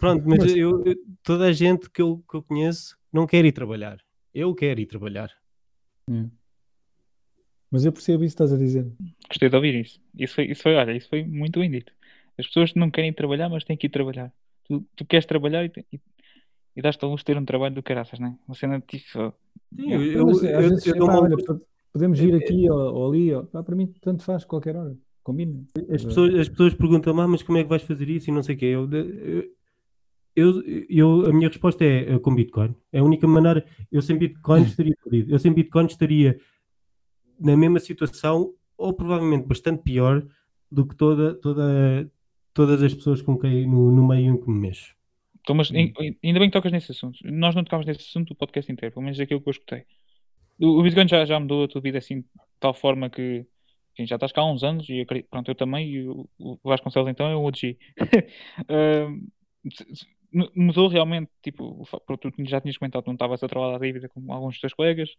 Pronto, 0.00 0.26
mas, 0.26 0.38
Mas- 0.38 0.56
eu, 0.56 0.82
eu- 0.84 0.96
toda 1.22 1.44
a 1.46 1.52
gente 1.52 1.90
que 1.90 2.00
eu, 2.00 2.24
que 2.30 2.36
eu 2.36 2.42
conheço 2.42 2.96
não 3.12 3.26
quer 3.26 3.44
ir 3.44 3.52
trabalhar. 3.52 3.98
Eu 4.32 4.54
quero 4.54 4.80
ir 4.80 4.86
trabalhar. 4.86 5.30
mas 6.08 6.26
Mas 7.70 7.84
eu 7.84 7.92
percebo 7.92 8.24
isso 8.24 8.34
que 8.36 8.42
estás 8.42 8.52
a 8.52 8.56
dizer. 8.62 8.90
Gostei 9.28 9.48
de 9.50 9.56
ouvir 9.56 9.74
isso. 9.80 10.00
Isso 10.16 10.34
foi, 10.34 10.44
isso 10.46 10.62
foi, 10.62 10.74
olha, 10.74 10.96
isso 10.96 11.08
foi 11.08 11.22
muito 11.24 11.60
bem 11.60 11.70
dito. 11.70 11.92
As 12.38 12.46
pessoas 12.46 12.72
não 12.74 12.90
querem 12.90 13.12
trabalhar, 13.12 13.48
mas 13.48 13.62
têm 13.64 13.76
que 13.76 13.86
ir 13.86 13.90
trabalhar. 13.90 14.32
Tu, 14.66 14.82
tu 14.96 15.04
queres 15.04 15.26
trabalhar 15.26 15.64
e, 15.66 15.72
e, 15.92 16.00
e 16.76 16.82
dás-te 16.82 17.04
a 17.04 17.08
luz 17.08 17.22
ter 17.22 17.36
um 17.38 17.44
trabalho 17.44 17.74
do 17.74 17.82
caraças, 17.82 18.18
não 18.18 18.28
é? 18.28 18.36
Uma 18.46 18.54
cena 18.54 18.80
tipo. 18.80 19.34
Sim, 19.74 19.92
eu, 19.92 20.26
olha, 20.26 21.36
po- 21.36 21.60
podemos 21.92 22.18
vir 22.18 22.34
aqui 22.34 22.70
ou, 22.70 22.94
ou 22.94 23.08
ali. 23.10 23.34
Ou, 23.34 23.44
pá, 23.44 23.62
para 23.62 23.76
mim, 23.76 23.92
tanto 24.00 24.22
faz, 24.22 24.44
qualquer 24.44 24.76
hora. 24.76 24.96
Combina. 25.22 25.64
As 25.90 26.04
pessoas, 26.04 26.34
as 26.34 26.48
pessoas 26.48 26.74
perguntam, 26.74 27.18
ah, 27.18 27.26
mas 27.26 27.42
como 27.42 27.56
é 27.58 27.62
que 27.62 27.68
vais 27.68 27.82
fazer 27.82 28.08
isso 28.10 28.28
e 28.28 28.32
não 28.32 28.42
sei 28.42 28.54
o 28.54 28.58
quê. 28.58 28.66
Eu, 28.66 28.88
eu, 30.36 30.62
eu, 30.88 31.26
a 31.26 31.32
minha 31.32 31.48
resposta 31.48 31.84
é, 31.84 32.12
é 32.12 32.18
com 32.18 32.34
Bitcoin. 32.34 32.74
É 32.92 32.98
a 32.98 33.04
única 33.04 33.26
maneira. 33.26 33.64
Eu 33.90 34.02
sem 34.02 34.18
Bitcoin 34.18 34.62
estaria 34.64 34.94
perdido. 35.02 35.32
Eu 35.32 35.38
sem 35.38 35.52
Bitcoin 35.52 35.86
estaria 35.86 36.38
na 37.40 37.56
mesma 37.56 37.78
situação 37.78 38.52
ou 38.76 38.92
provavelmente 38.92 39.46
bastante 39.46 39.82
pior 39.82 40.26
do 40.70 40.86
que 40.86 40.96
toda, 40.96 41.34
toda, 41.34 42.10
todas 42.52 42.82
as 42.82 42.92
pessoas 42.92 43.22
com 43.22 43.38
quem 43.38 43.66
no, 43.66 43.90
no 43.92 44.06
meio 44.06 44.34
em 44.34 44.36
que 44.36 44.50
me 44.50 44.58
mexo. 44.58 44.93
Então, 45.44 45.56
mas 45.56 45.70
em- 45.72 45.92
ainda 46.24 46.40
bem 46.40 46.50
que 46.50 46.54
tocas 46.54 46.72
nesse 46.72 46.92
assunto. 46.92 47.18
Nós 47.24 47.54
não 47.54 47.64
tocámos 47.64 47.86
nesse 47.86 48.00
assunto 48.00 48.30
do 48.30 48.34
podcast 48.36 48.70
inteiro, 48.72 48.94
pelo 48.94 49.04
menos 49.04 49.20
aquilo 49.20 49.40
que 49.42 49.48
eu 49.48 49.52
escutei. 49.52 49.84
O, 50.60 50.80
o 50.80 50.82
Bitcoin 50.82 51.08
já, 51.08 51.24
já 51.24 51.40
mudou 51.40 51.64
a 51.64 51.68
tua 51.68 51.80
vida 51.80 51.98
assim, 51.98 52.20
de 52.22 52.28
tal 52.60 52.74
forma 52.74 53.10
que 53.10 53.46
enfim, 53.94 54.06
já 54.06 54.16
estás 54.16 54.32
cá 54.32 54.42
há 54.42 54.52
uns 54.52 54.64
anos 54.64 54.88
e 54.88 54.98
eu, 55.00 55.06
pronto, 55.30 55.50
eu 55.50 55.54
também, 55.54 55.88
e 55.88 56.08
o, 56.08 56.28
o 56.38 56.58
Vasconcelos 56.64 57.08
então 57.10 57.26
é 57.28 57.36
um 57.36 57.44
OG. 57.46 57.78
Mudou 60.56 60.88
realmente, 60.88 61.30
tipo, 61.44 61.64
o 61.64 62.16
tu 62.16 62.28
já 62.44 62.60
tinhas 62.60 62.76
comentado 62.76 63.02
que 63.04 63.08
não 63.08 63.14
estavas 63.14 63.40
a 63.42 63.48
trabalhar 63.48 63.76
a 63.76 63.78
dívida 63.78 64.08
com 64.08 64.32
alguns 64.32 64.54
dos 64.54 64.60
teus 64.60 64.74
colegas. 64.74 65.10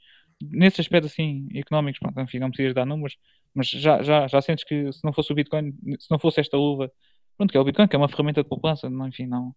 Nesse 0.42 0.82
aspecto 0.82 1.06
assim, 1.06 1.48
económicos, 1.56 2.00
pronto, 2.00 2.20
enfim, 2.20 2.38
não 2.38 2.50
precisas 2.50 2.74
dar 2.74 2.86
números, 2.86 3.16
mas 3.54 3.70
já, 3.70 4.04
já, 4.04 4.28
já 4.28 4.42
sentes 4.42 4.66
que 4.66 4.92
se 4.92 5.02
não 5.06 5.14
fosse 5.14 5.32
o 5.32 5.36
Bitcoin, 5.36 5.72
se 6.00 6.12
não 6.12 6.20
fosse 6.20 6.42
esta 6.42 6.58
luva, 6.58 6.92
pronto, 7.38 7.50
que 7.52 7.58
é 7.58 7.62
o 7.62 7.64
Bitcoin, 7.64 7.88
que 7.88 7.96
é 7.96 8.00
uma 8.00 8.10
ferramenta 8.10 8.44
de 8.44 8.50
poupança, 8.50 8.90
não, 8.90 9.08
enfim, 9.08 9.26
não. 9.26 9.56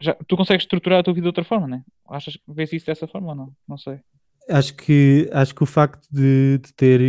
Já, 0.00 0.14
tu 0.26 0.36
consegues 0.36 0.64
estruturar 0.64 1.00
a 1.00 1.02
tua 1.02 1.14
vida 1.14 1.24
de 1.24 1.28
outra 1.28 1.44
forma, 1.44 1.66
né? 1.66 1.82
Achas 2.08 2.38
vês 2.46 2.72
isso 2.72 2.86
dessa 2.86 3.06
forma 3.06 3.28
ou 3.28 3.34
não? 3.34 3.52
Não 3.66 3.78
sei. 3.78 4.00
Acho 4.48 4.74
que, 4.76 5.28
acho 5.32 5.54
que 5.54 5.62
o 5.62 5.66
facto 5.66 6.06
de, 6.10 6.58
de 6.58 6.72
ter. 6.74 7.00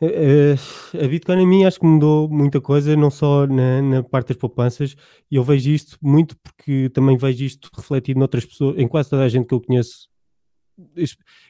eh, 0.00 0.54
eh, 0.94 1.04
a 1.04 1.08
Bitcoin 1.08 1.42
a 1.42 1.46
mim 1.46 1.64
acho 1.64 1.78
que 1.78 1.86
mudou 1.86 2.28
muita 2.28 2.60
coisa, 2.60 2.96
não 2.96 3.10
só 3.10 3.46
na, 3.46 3.82
na 3.82 4.02
parte 4.02 4.28
das 4.28 4.36
poupanças, 4.36 4.96
e 5.30 5.36
eu 5.36 5.44
vejo 5.44 5.70
isto 5.70 5.98
muito 6.00 6.36
porque 6.38 6.88
também 6.90 7.16
vejo 7.16 7.44
isto 7.44 7.68
refletido 7.76 8.18
noutras 8.18 8.46
pessoas, 8.46 8.78
em 8.78 8.88
quase 8.88 9.10
toda 9.10 9.24
a 9.24 9.28
gente 9.28 9.46
que 9.46 9.54
eu 9.54 9.60
conheço. 9.60 10.08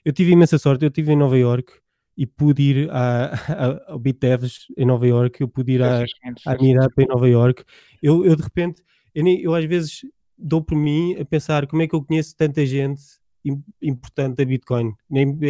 Eu 0.05 0.13
tive 0.13 0.33
imensa 0.33 0.59
sorte, 0.59 0.85
eu 0.85 0.89
estive 0.89 1.13
em 1.13 1.17
Nova 1.17 1.39
York 1.39 1.73
e 2.21 2.27
pude 2.27 2.63
ir 2.63 2.91
à, 2.91 3.33
à- 3.35 3.93
ao 3.93 3.99
BitDevs 3.99 4.67
em 4.77 4.85
Nova 4.85 5.07
York, 5.07 5.41
eu 5.41 5.49
pude 5.49 5.73
ir 5.73 5.83
à, 5.83 6.01
à 6.45 6.55
meetup 6.63 7.03
em 7.03 7.07
Nova 7.07 7.27
York. 7.29 7.65
Eu, 8.03 8.27
eu 8.27 8.37
de 8.37 8.43
repente, 8.43 8.83
eu, 9.15 9.27
eu 9.27 9.55
às 9.55 9.65
vezes 9.65 10.03
dou 10.37 10.63
por 10.63 10.77
mim 10.77 11.17
a 11.19 11.25
pensar 11.25 11.67
como 11.67 11.81
é 11.83 11.89
que 11.89 11.95
eu 11.95 12.05
conheço 12.05 12.37
tanta 12.37 12.67
gente 12.67 13.01
im- 13.43 13.65
importante 13.81 14.37
da 14.37 14.45
Bitcoin. 14.45 14.93
Nem, 15.09 15.39
é, 15.41 15.49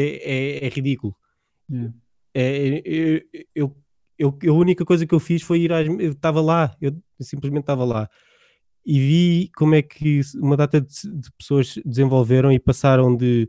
é- 0.60 0.66
é 0.66 0.68
ridículo. 0.68 1.12
Yeah. 1.68 1.92
É, 2.34 2.82
eu, 2.84 3.20
eu, 3.54 3.76
eu- 4.42 4.52
a 4.52 4.56
única 4.56 4.84
coisa 4.84 5.04
que 5.04 5.14
eu 5.14 5.18
fiz 5.20 5.42
foi 5.42 5.62
ir 5.62 5.72
às. 5.72 5.88
Eu 5.88 6.12
estava 6.12 6.40
lá, 6.40 6.76
eu 6.80 6.92
simplesmente 7.20 7.62
estava 7.64 7.84
lá. 7.84 8.08
E 8.86 8.98
vi 9.00 9.50
como 9.56 9.74
é 9.74 9.82
que 9.82 10.20
uma 10.40 10.56
data 10.56 10.80
de, 10.80 10.86
de 11.20 11.32
pessoas 11.36 11.74
desenvolveram 11.84 12.52
e 12.52 12.60
passaram 12.60 13.16
de. 13.16 13.48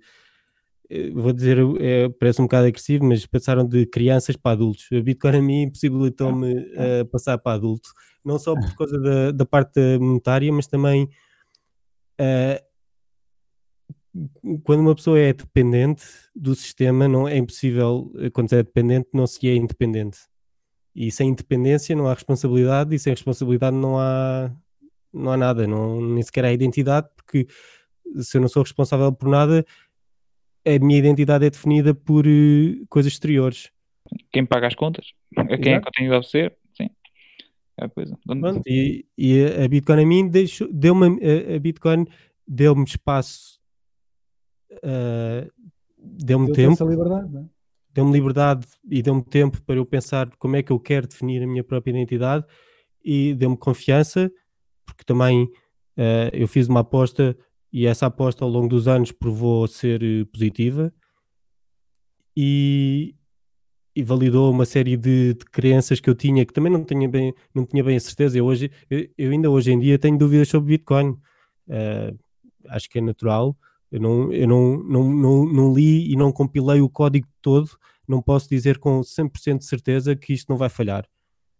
Vou 1.13 1.31
dizer, 1.31 1.57
é, 1.79 2.09
parece 2.09 2.41
um 2.41 2.45
bocado 2.45 2.67
agressivo, 2.67 3.05
mas 3.05 3.25
passaram 3.25 3.65
de 3.65 3.85
crianças 3.85 4.35
para 4.35 4.51
adultos. 4.51 4.87
A 4.91 5.01
Bitcoin 5.01 5.37
a 5.37 5.41
mim 5.41 5.69
possibilitou-me 5.69 6.69
eh, 6.75 7.03
passar 7.05 7.37
para 7.37 7.55
adulto, 7.55 7.89
não 8.25 8.37
só 8.37 8.53
por 8.55 8.75
causa 8.75 8.99
da, 8.99 9.31
da 9.31 9.45
parte 9.45 9.79
monetária, 9.99 10.51
mas 10.51 10.67
também 10.67 11.07
eh, 12.17 12.61
quando 14.63 14.81
uma 14.81 14.95
pessoa 14.95 15.17
é 15.17 15.33
dependente 15.33 16.03
do 16.35 16.53
sistema, 16.53 17.07
não 17.07 17.27
é 17.27 17.37
impossível, 17.37 18.11
quando 18.33 18.51
é 18.53 18.57
dependente, 18.57 19.07
não 19.13 19.25
se 19.25 19.47
é 19.47 19.55
independente. 19.55 20.19
E 20.93 21.09
sem 21.11 21.29
independência 21.29 21.95
não 21.95 22.07
há 22.07 22.13
responsabilidade, 22.13 22.93
e 22.93 22.99
sem 22.99 23.13
responsabilidade 23.13 23.75
não 23.77 23.97
há, 23.97 24.51
não 25.13 25.31
há 25.31 25.37
nada, 25.37 25.65
não, 25.65 26.01
nem 26.01 26.21
sequer 26.21 26.43
há 26.45 26.51
identidade, 26.51 27.07
porque 27.15 27.47
se 28.17 28.37
eu 28.37 28.41
não 28.41 28.49
sou 28.49 28.63
responsável 28.63 29.11
por 29.13 29.29
nada, 29.29 29.65
a 30.65 30.79
minha 30.79 30.99
identidade 30.99 31.45
é 31.45 31.49
definida 31.49 31.93
por 31.93 32.25
eh, 32.27 32.83
coisas 32.89 33.11
exteriores. 33.13 33.71
Quem 34.31 34.45
paga 34.45 34.67
as 34.67 34.75
contas? 34.75 35.13
A 35.37 35.45
quem 35.45 35.73
é 35.73 35.77
Exato. 35.77 35.81
que 35.81 35.87
eu 35.87 35.91
tenho 35.93 36.09
de 36.09 36.15
obedecer? 36.15 36.57
Sim. 36.75 36.89
É 37.79 37.85
a 37.85 37.89
coisa. 37.89 38.17
Pronto, 38.25 38.61
e, 38.67 39.05
e 39.17 39.45
a 39.45 39.67
Bitcoin 39.67 40.01
a 40.01 40.05
mim 40.05 40.27
deixou, 40.27 40.71
deu-me 40.71 41.19
a, 41.23 41.55
a 41.55 41.59
Bitcoin 41.59 42.05
deu-me 42.47 42.83
espaço, 42.83 43.61
ah, 44.83 45.47
deu-me 45.97 46.47
Deu-te 46.47 46.57
tempo, 46.57 46.89
liberdade, 46.89 47.31
não 47.31 47.41
é? 47.41 47.45
deu-me 47.93 48.11
liberdade 48.11 48.67
e 48.89 49.01
deu-me 49.01 49.23
tempo 49.23 49.61
para 49.63 49.75
eu 49.75 49.85
pensar 49.85 50.29
como 50.37 50.55
é 50.55 50.63
que 50.63 50.71
eu 50.71 50.79
quero 50.79 51.07
definir 51.07 51.43
a 51.43 51.47
minha 51.47 51.63
própria 51.63 51.91
identidade 51.91 52.45
e 53.03 53.33
deu-me 53.33 53.57
confiança, 53.57 54.31
porque 54.85 55.03
também 55.03 55.49
eh, 55.97 56.29
eu 56.33 56.47
fiz 56.47 56.67
uma 56.67 56.81
aposta 56.81 57.35
e 57.71 57.85
essa 57.85 58.05
aposta 58.07 58.43
ao 58.43 58.49
longo 58.49 58.67
dos 58.67 58.87
anos 58.87 59.11
provou 59.11 59.67
ser 59.67 60.03
eh, 60.03 60.25
positiva 60.25 60.93
e, 62.35 63.15
e 63.95 64.03
validou 64.03 64.51
uma 64.51 64.65
série 64.65 64.97
de, 64.97 65.33
de 65.33 65.45
crenças 65.45 65.99
que 65.99 66.09
eu 66.09 66.15
tinha 66.15 66.45
que 66.45 66.53
também 66.53 66.71
não 66.71 66.83
tinha 66.83 67.07
bem, 67.07 67.33
não 67.53 67.65
tinha 67.65 67.83
bem 67.83 67.95
a 67.95 67.99
certeza. 67.99 68.37
Eu, 68.37 68.45
hoje, 68.45 68.71
eu, 68.89 69.07
eu 69.17 69.31
ainda 69.31 69.49
hoje 69.49 69.71
em 69.71 69.79
dia 69.79 69.97
tenho 69.97 70.17
dúvidas 70.17 70.49
sobre 70.49 70.77
Bitcoin. 70.77 71.17
Eh, 71.69 72.13
acho 72.69 72.89
que 72.89 72.99
é 72.99 73.01
natural. 73.01 73.57
Eu, 73.91 73.99
não, 74.01 74.33
eu 74.33 74.47
não, 74.47 74.77
não, 74.83 75.13
não, 75.13 75.45
não 75.45 75.73
li 75.73 76.11
e 76.11 76.15
não 76.15 76.31
compilei 76.31 76.81
o 76.81 76.89
código 76.89 77.27
todo. 77.41 77.69
Não 78.07 78.21
posso 78.21 78.49
dizer 78.49 78.79
com 78.79 78.99
100% 79.01 79.59
de 79.59 79.65
certeza 79.65 80.15
que 80.15 80.33
isto 80.33 80.49
não 80.49 80.57
vai 80.57 80.69
falhar. 80.69 81.07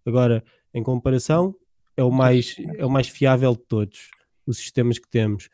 Agora, 0.06 0.44
em 0.74 0.84
comparação, 0.84 1.56
é 1.96 2.04
o 2.04 2.12
mais, 2.12 2.56
é 2.78 2.86
o 2.86 2.90
mais 2.90 3.08
fiável 3.08 3.54
de 3.54 3.62
todos 3.68 4.10
os 4.46 4.58
sistemas 4.58 4.98
que 4.98 5.10
temos. 5.10 5.50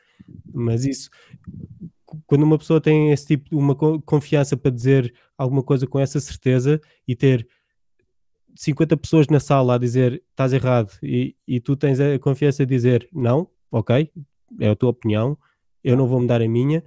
Mas 0.54 0.86
isso, 0.86 1.10
quando 2.26 2.44
uma 2.44 2.58
pessoa 2.58 2.80
tem 2.82 3.12
esse 3.12 3.28
tipo 3.28 3.50
de 3.50 3.56
uma 3.56 3.76
co- 3.76 4.02
confiança 4.02 4.56
para 4.58 4.72
dizer 4.72 5.14
alguma 5.38 5.64
coisa 5.64 5.86
com 5.86 6.00
essa 6.00 6.20
certeza 6.20 6.82
e 7.08 7.16
ter 7.16 7.48
50 8.56 8.98
pessoas 8.98 9.28
na 9.28 9.40
sala 9.40 9.76
a 9.76 9.78
dizer 9.78 10.24
estás 10.32 10.52
errado 10.54 10.92
e, 11.04 11.36
e 11.48 11.60
tu 11.60 11.76
tens 11.76 12.00
a 12.00 12.18
confiança 12.20 12.66
de 12.66 12.74
dizer 12.76 13.08
não, 13.14 13.50
ok, 13.72 14.12
é 14.60 14.70
a 14.70 14.76
tua 14.76 14.90
opinião, 14.90 15.38
eu 15.84 15.96
não 15.96 16.08
vou 16.08 16.20
mudar 16.20 16.42
a 16.42 16.48
minha, 16.48 16.84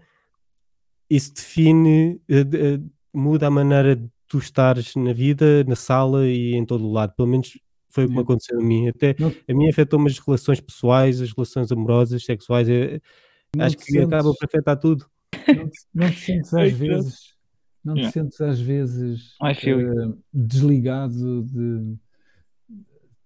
isso 1.08 1.34
define, 1.34 2.20
eh, 2.28 2.40
eh, 2.40 2.80
muda 3.12 3.48
a 3.48 3.50
maneira 3.50 3.96
de 3.96 4.08
tu 4.28 4.38
estares 4.38 4.94
na 4.94 5.12
vida, 5.12 5.64
na 5.64 5.74
sala 5.74 6.26
e 6.28 6.54
em 6.54 6.64
todo 6.64 6.86
o 6.86 6.92
lado. 6.92 7.14
Pelo 7.16 7.28
menos 7.28 7.58
foi 7.90 8.04
o 8.04 8.08
que 8.08 8.14
me 8.14 8.20
aconteceu 8.20 8.58
a 8.58 8.62
mim. 8.62 8.88
Até 8.88 9.14
Não- 9.18 9.28
a 9.48 9.52
mim 9.54 9.68
afetou-me 9.68 10.08
as 10.10 10.18
relações 10.18 10.60
pessoais, 10.60 11.20
as 11.20 11.32
relações 11.32 11.70
amorosas, 11.72 12.24
sexuais. 12.24 12.68
eh, 12.68 13.00
Não 13.54 13.64
acho 13.66 13.76
que 13.76 13.98
acaba 13.98 14.22
sentes- 14.22 14.38
por 14.38 14.44
afetar 14.46 14.78
tudo. 14.78 15.06
Não 15.48 15.68
te, 15.68 15.78
não 15.94 16.10
te 16.10 16.18
sentes 16.20 16.54
às 16.54 16.72
vezes, 16.72 17.34
não 17.84 17.94
te 17.96 18.10
sentes 18.12 18.40
às 18.40 18.60
vezes 18.60 19.34
eh, 19.80 20.14
desligado 20.32 21.42
de, 21.42 21.96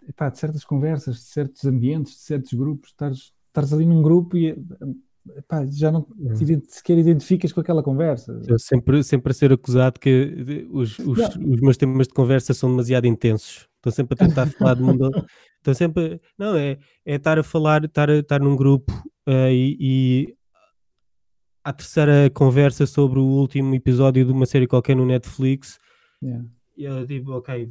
epá, 0.08 0.28
de 0.30 0.38
certas 0.38 0.64
conversas, 0.64 1.16
de 1.16 1.22
certos 1.24 1.64
ambientes, 1.64 2.14
de 2.14 2.20
certos 2.20 2.52
grupos, 2.54 2.90
estares, 2.90 3.32
estares 3.48 3.72
ali 3.72 3.84
num 3.86 4.02
grupo 4.02 4.36
e 4.36 4.56
epá, 5.36 5.64
já 5.66 5.90
não 5.92 6.02
te 6.36 6.42
ident- 6.44 6.64
sequer 6.68 6.98
identificas 6.98 7.52
com 7.52 7.60
aquela 7.60 7.82
conversa. 7.82 8.40
Eu 8.46 8.59
sempre, 8.59 9.02
sempre 9.02 9.30
a 9.30 9.34
ser 9.34 9.52
acusado 9.52 9.98
que 10.01 10.66
os, 10.70 10.98
os, 10.98 11.18
os 11.18 11.60
meus 11.60 11.76
temas 11.76 12.06
de 12.09 12.14
conversa 12.14 12.52
são 12.55 12.70
demasiado 12.70 13.06
intensos. 13.06 13.68
Estou 13.76 13.92
sempre 13.92 14.14
a 14.14 14.26
tentar 14.28 14.46
falar 14.59 14.74
de 14.74 14.82
mundo. 14.82 15.10
Estou 15.59 15.74
sempre. 15.74 16.20
Não, 16.38 16.55
é, 16.56 16.78
é 17.05 17.14
estar 17.16 17.38
a 17.38 17.42
falar, 17.42 17.84
estar, 17.84 18.09
a- 18.10 18.16
estar 18.18 18.40
num 18.40 18.56
grupo 18.56 18.92
eh, 19.26 19.52
e, 19.52 19.76
e 19.80 20.36
à 21.64 21.72
terceira 21.72 22.28
conversa 22.30 22.86
sobre 22.86 23.18
o 23.18 23.24
último 23.24 23.74
episódio 23.74 24.24
de 24.24 24.32
uma 24.32 24.46
série 24.46 24.66
qualquer 24.66 24.94
no 24.96 25.06
Netflix. 25.06 25.78
Yeah. 26.22 26.44
Eu 26.76 27.06
digo, 27.06 27.32
ok, 27.32 27.68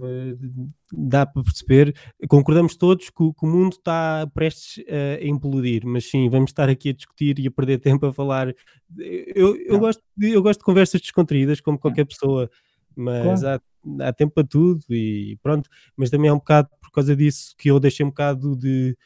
dá 0.91 1.25
para 1.25 1.43
perceber. 1.43 1.93
Concordamos 2.29 2.75
todos 2.77 3.09
que, 3.09 3.21
o- 3.23 3.33
mundo 3.47 3.73
está 3.73 4.25
prestes 4.33 4.83
a 4.87 5.23
implodir, 5.25 5.83
mas 5.85 6.09
sim, 6.09 6.29
vamos 6.29 6.51
estar 6.51 6.69
aqui 6.69 6.89
a 6.89 6.93
discutir 6.93 7.37
e 7.39 7.47
a 7.47 7.51
perder 7.51 7.79
tempo 7.99 8.05
a 8.05 8.13
falar. 8.13 8.53
Eu, 8.97 9.55
eu, 9.57 9.79
gosto, 9.79 10.01
de, 10.15 10.31
eu 10.31 10.41
gosto 10.41 10.59
de 10.59 10.65
conversas 10.65 11.01
descontraídas, 11.01 11.59
como 11.59 11.77
qualquer 11.77 12.05
pessoa, 12.05 12.49
mas 12.95 13.43
há, 13.43 13.61
há 14.01 14.13
tempo 14.13 14.33
para 14.35 14.47
tudo 14.47 14.81
e 14.89 15.37
pronto. 15.41 15.69
Mas 15.97 16.09
também 16.09 16.29
é 16.29 16.33
um 16.33 16.37
bocado 16.37 16.69
por 16.81 16.91
causa 16.91 17.15
disso 17.15 17.53
que 17.57 17.69
eu 17.71 17.79
deixei 17.79 18.05
um 18.05 18.09
bocado 18.09 18.55
de, 18.55 18.91
de 18.91 18.97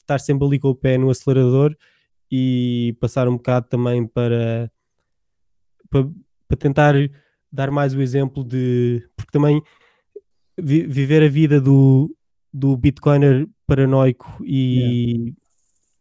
estar 0.00 0.18
sempre 0.18 0.46
ali 0.46 0.58
com 0.58 0.68
o 0.68 0.74
pé 0.74 0.98
no 0.98 1.08
acelerador 1.08 1.74
e 2.30 2.94
passar 3.00 3.26
um 3.28 3.36
bocado 3.36 3.68
também 3.68 4.06
para, 4.06 4.70
para, 5.88 6.08
para 6.48 6.56
tentar 6.58 6.94
dar 7.56 7.70
mais 7.70 7.94
o 7.94 8.00
exemplo 8.00 8.44
de. 8.44 9.02
Porque 9.16 9.32
também 9.32 9.62
vi, 10.56 10.86
viver 10.86 11.22
a 11.22 11.28
vida 11.28 11.60
do, 11.60 12.14
do 12.52 12.76
Bitcoiner 12.76 13.48
paranoico 13.66 14.38
e, 14.44 15.34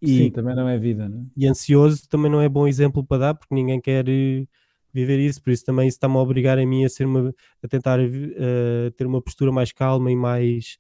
e, 0.01 0.17
Sim, 0.17 0.31
também 0.31 0.55
não 0.55 0.69
é 0.69 0.77
vida, 0.77 1.09
né? 1.09 1.25
e 1.35 1.47
ansioso 1.47 2.07
também 2.07 2.31
não 2.31 2.41
é 2.41 2.47
bom 2.47 2.67
exemplo 2.67 3.03
para 3.03 3.17
dar, 3.17 3.33
porque 3.33 3.55
ninguém 3.55 3.81
quer 3.81 4.07
eh, 4.07 4.45
viver 4.93 5.19
isso, 5.19 5.41
por 5.41 5.51
isso 5.51 5.65
também 5.65 5.87
isso 5.87 5.97
está-me 5.97 6.15
a 6.15 6.19
obrigar 6.19 6.59
a 6.59 6.65
mim 6.65 6.85
a 6.85 6.89
ser 6.89 7.05
uma, 7.05 7.33
a 7.63 7.67
tentar 7.67 7.99
uh, 7.99 8.91
ter 8.95 9.07
uma 9.07 9.21
postura 9.21 9.51
mais 9.51 9.71
calma 9.71 10.11
e 10.11 10.15
mais 10.15 10.77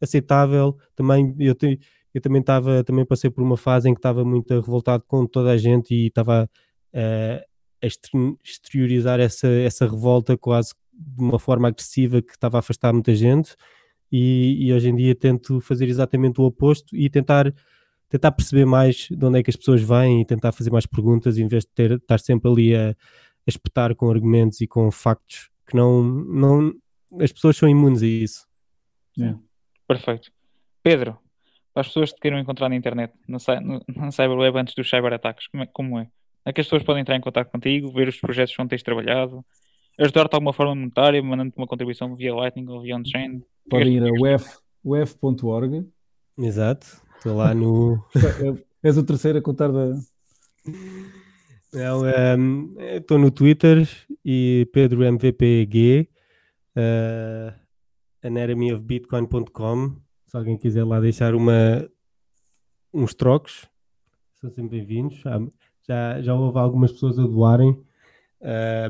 aceitável. 0.00 0.78
Também 0.94 1.34
eu, 1.38 1.54
te, 1.54 1.78
eu 2.14 2.20
também 2.20 2.40
estava, 2.40 2.84
também 2.84 3.04
passei 3.04 3.28
por 3.28 3.42
uma 3.42 3.56
fase 3.56 3.88
em 3.88 3.94
que 3.94 3.98
estava 3.98 4.24
muito 4.24 4.54
revoltado 4.54 5.04
com 5.06 5.26
toda 5.26 5.50
a 5.50 5.56
gente 5.56 5.94
e 5.94 6.06
estava 6.06 6.48
uh, 6.94 7.44
a 7.44 7.49
exteriorizar 7.86 9.20
essa, 9.20 9.48
essa 9.48 9.86
revolta 9.86 10.36
quase 10.36 10.74
de 10.92 11.22
uma 11.22 11.38
forma 11.38 11.68
agressiva 11.68 12.20
que 12.20 12.32
estava 12.32 12.58
a 12.58 12.60
afastar 12.60 12.92
muita 12.92 13.14
gente. 13.14 13.54
E, 14.12 14.66
e 14.66 14.72
hoje 14.72 14.88
em 14.88 14.96
dia 14.96 15.14
tento 15.14 15.60
fazer 15.60 15.88
exatamente 15.88 16.40
o 16.40 16.44
oposto 16.44 16.96
e 16.96 17.08
tentar 17.08 17.52
tentar 18.08 18.32
perceber 18.32 18.64
mais 18.64 19.06
de 19.08 19.24
onde 19.24 19.38
é 19.38 19.42
que 19.42 19.50
as 19.50 19.56
pessoas 19.56 19.80
vêm 19.80 20.20
e 20.20 20.24
tentar 20.24 20.50
fazer 20.50 20.70
mais 20.70 20.84
perguntas 20.84 21.38
em 21.38 21.46
vez 21.46 21.64
de 21.64 21.70
ter, 21.70 21.92
estar 21.92 22.18
sempre 22.18 22.50
ali 22.50 22.74
a, 22.74 22.90
a 22.90 22.94
espetar 23.46 23.94
com 23.94 24.10
argumentos 24.10 24.60
e 24.60 24.66
com 24.66 24.90
factos 24.90 25.48
que 25.64 25.76
não, 25.76 26.02
não 26.02 26.74
as 27.20 27.32
pessoas 27.32 27.56
são 27.56 27.68
imunes 27.68 28.02
a 28.02 28.06
isso. 28.06 28.46
É. 29.20 29.34
Perfeito. 29.86 30.32
Pedro, 30.82 31.16
para 31.72 31.82
as 31.82 31.86
pessoas 31.86 32.10
que 32.10 32.16
te 32.16 32.22
queiram 32.22 32.38
encontrar 32.38 32.68
na 32.68 32.74
internet, 32.74 33.14
no, 33.28 33.38
no, 33.62 33.80
no 33.86 34.12
Cyberweb 34.12 34.58
antes 34.58 34.74
dos 34.74 34.88
cyberataques, 34.88 35.46
como 35.46 35.62
é, 35.62 35.66
como 35.66 35.98
é? 35.98 36.10
É 36.44 36.52
que 36.52 36.60
as 36.60 36.66
pessoas 36.66 36.82
podem 36.82 37.02
entrar 37.02 37.16
em 37.16 37.20
contato 37.20 37.50
contigo, 37.50 37.92
ver 37.92 38.08
os 38.08 38.18
projetos 38.18 38.54
onde 38.58 38.70
tens 38.70 38.82
trabalhado, 38.82 39.44
ajudar-te 39.98 40.30
de 40.30 40.36
alguma 40.36 40.52
forma 40.52 40.74
monetária, 40.74 41.22
mandando-te 41.22 41.58
uma 41.58 41.66
contribuição 41.66 42.14
via 42.16 42.34
Lightning 42.34 42.68
ou 42.68 42.80
via 42.80 42.96
on-chain. 42.96 43.42
Podem 43.68 43.96
ir 43.96 44.02
a 44.02 44.36
uf.org. 44.82 45.86
Exato, 46.38 46.86
estou 47.16 47.36
lá 47.36 47.54
no. 47.54 48.02
És 48.82 48.96
o 48.96 49.04
terceiro 49.04 49.38
a 49.38 49.42
contar 49.42 49.70
da. 49.70 49.92
Não, 51.72 52.02
um, 52.38 52.74
estou 52.96 53.18
no 53.18 53.30
Twitter 53.30 53.86
e 54.24 54.66
Pedro 54.72 55.04
MVPG, 55.04 56.08
uh, 56.76 57.52
anatomyofbitcoin.com. 58.22 59.96
Se 60.26 60.36
alguém 60.36 60.56
quiser 60.56 60.84
lá 60.84 60.98
deixar 60.98 61.34
uma, 61.34 61.86
uns 62.92 63.14
trocos, 63.14 63.68
são 64.40 64.50
sempre 64.50 64.78
bem-vindos. 64.78 65.22
Já, 65.90 66.22
já 66.22 66.34
houve 66.34 66.58
algumas 66.58 66.92
pessoas 66.92 67.18
a 67.18 67.22
doarem. 67.22 67.76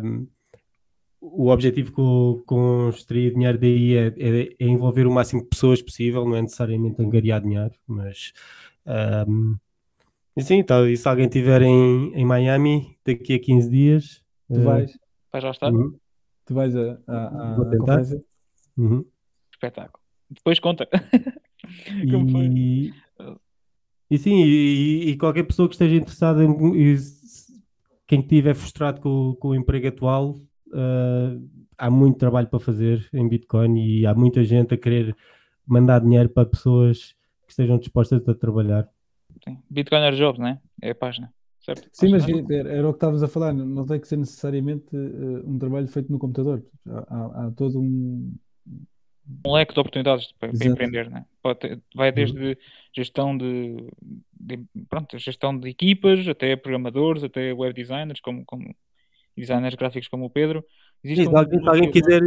Um, 0.03 0.27
o 1.21 1.49
objetivo 1.49 1.93
com, 1.93 2.43
com 2.47 2.89
extrair 2.89 3.35
dinheiro 3.35 3.59
daí 3.59 3.95
é, 3.95 4.07
é, 4.07 4.43
é, 4.59 4.65
envolver 4.65 5.07
o 5.07 5.11
máximo 5.11 5.43
de 5.43 5.49
pessoas 5.49 5.83
possível, 5.83 6.25
não 6.25 6.37
é 6.37 6.43
necessariamente 6.43 7.03
angariar 7.03 7.43
dinheiro, 7.43 7.75
mas 7.87 8.33
um, 9.27 9.57
e 10.37 10.43
sim, 10.43 10.57
então, 10.57 10.89
e 10.89 10.97
se 10.97 11.07
alguém 11.09 11.27
estiver 11.27 11.63
em, 11.63 12.15
em 12.15 12.25
Miami 12.25 12.97
daqui 13.05 13.35
a 13.35 13.39
15 13.39 13.69
dias, 13.69 14.25
tu 14.49 14.61
uh, 14.61 14.63
vais. 14.63 14.99
Vais 15.33 15.43
já 15.43 15.51
estar? 15.51 15.73
Uhum. 15.73 15.99
Tu 16.47 16.55
vais 16.55 16.75
a, 16.75 16.99
a, 17.07 17.51
a, 17.51 17.55
Vou 17.55 17.69
tentar. 17.69 18.01
Uhum. 18.77 19.05
Espetáculo. 19.53 20.03
Depois 20.31 20.59
conta. 20.61 20.89
Como 22.11 22.31
foi? 22.31 22.93
E, 24.11 24.19
sim, 24.19 24.43
e, 24.43 25.11
e, 25.11 25.17
qualquer 25.17 25.45
pessoa 25.45 25.69
que 25.69 25.75
esteja 25.75 25.95
interessada 25.95 26.45
em 26.45 26.75
e, 26.75 26.97
quem 28.07 28.21
estiver 28.21 28.55
frustrado 28.55 29.01
com, 29.01 29.37
com 29.39 29.49
o 29.49 29.55
emprego 29.55 29.87
atual, 29.87 30.31
uh, 30.69 31.49
há 31.79 31.89
muito 31.89 32.19
trabalho 32.19 32.49
para 32.49 32.59
fazer 32.59 33.09
em 33.13 33.29
Bitcoin 33.29 33.79
e 33.79 34.05
há 34.05 34.13
muita 34.13 34.43
gente 34.43 34.75
a 34.75 34.77
querer 34.77 35.17
mandar 35.65 36.01
dinheiro 36.01 36.29
para 36.29 36.49
pessoas 36.49 37.15
que 37.47 37.53
estejam 37.53 37.79
dispostas 37.79 38.29
a 38.29 38.35
trabalhar. 38.35 38.89
Bitcoiner 39.71 40.13
Jobs, 40.15 40.41
né? 40.41 40.59
É 40.83 40.91
a 40.91 40.95
página. 40.95 41.33
Certo? 41.61 41.89
Sim, 41.93 42.11
mas 42.11 42.27
era, 42.27 42.73
era 42.73 42.89
o 42.89 42.93
que 42.93 42.97
estavas 42.97 43.23
a 43.23 43.29
falar, 43.29 43.53
não 43.53 43.87
tem 43.87 44.01
que 44.01 44.09
ser 44.09 44.17
necessariamente 44.17 44.97
uh, 44.97 45.49
um 45.49 45.59
trabalho 45.59 45.87
feito 45.87 46.11
no 46.11 46.19
computador. 46.19 46.65
Há, 46.89 47.47
há 47.47 47.51
todo 47.53 47.79
um, 47.79 48.35
um 49.45 49.53
leque 49.53 49.75
de 49.75 49.81
oportunidades 49.81 50.33
para, 50.39 50.53
para 50.53 50.67
empreender, 50.67 51.11
né? 51.11 51.25
Pode, 51.43 51.81
vai 51.95 52.11
desde 52.13 52.59
gestão 52.95 53.37
de, 53.37 53.77
de, 54.39 54.61
pronto, 54.89 55.19
gestão 55.19 55.57
de 55.57 55.69
equipas, 55.69 56.27
até 56.27 56.57
programadores, 56.57 57.23
até 57.23 57.53
web 57.53 57.73
designers, 57.75 58.21
como, 58.21 58.45
como 58.45 58.75
designers 59.37 59.75
gráficos 59.75 60.09
como 60.09 60.27
o 60.27 60.31
Pedro. 60.31 60.65
Existe 61.03 61.25
Sim, 61.25 61.29
um... 61.29 61.33
se, 61.33 61.39
alguém, 61.39 61.61
se, 61.61 61.69
alguém 61.69 61.91
quiser, 61.91 62.23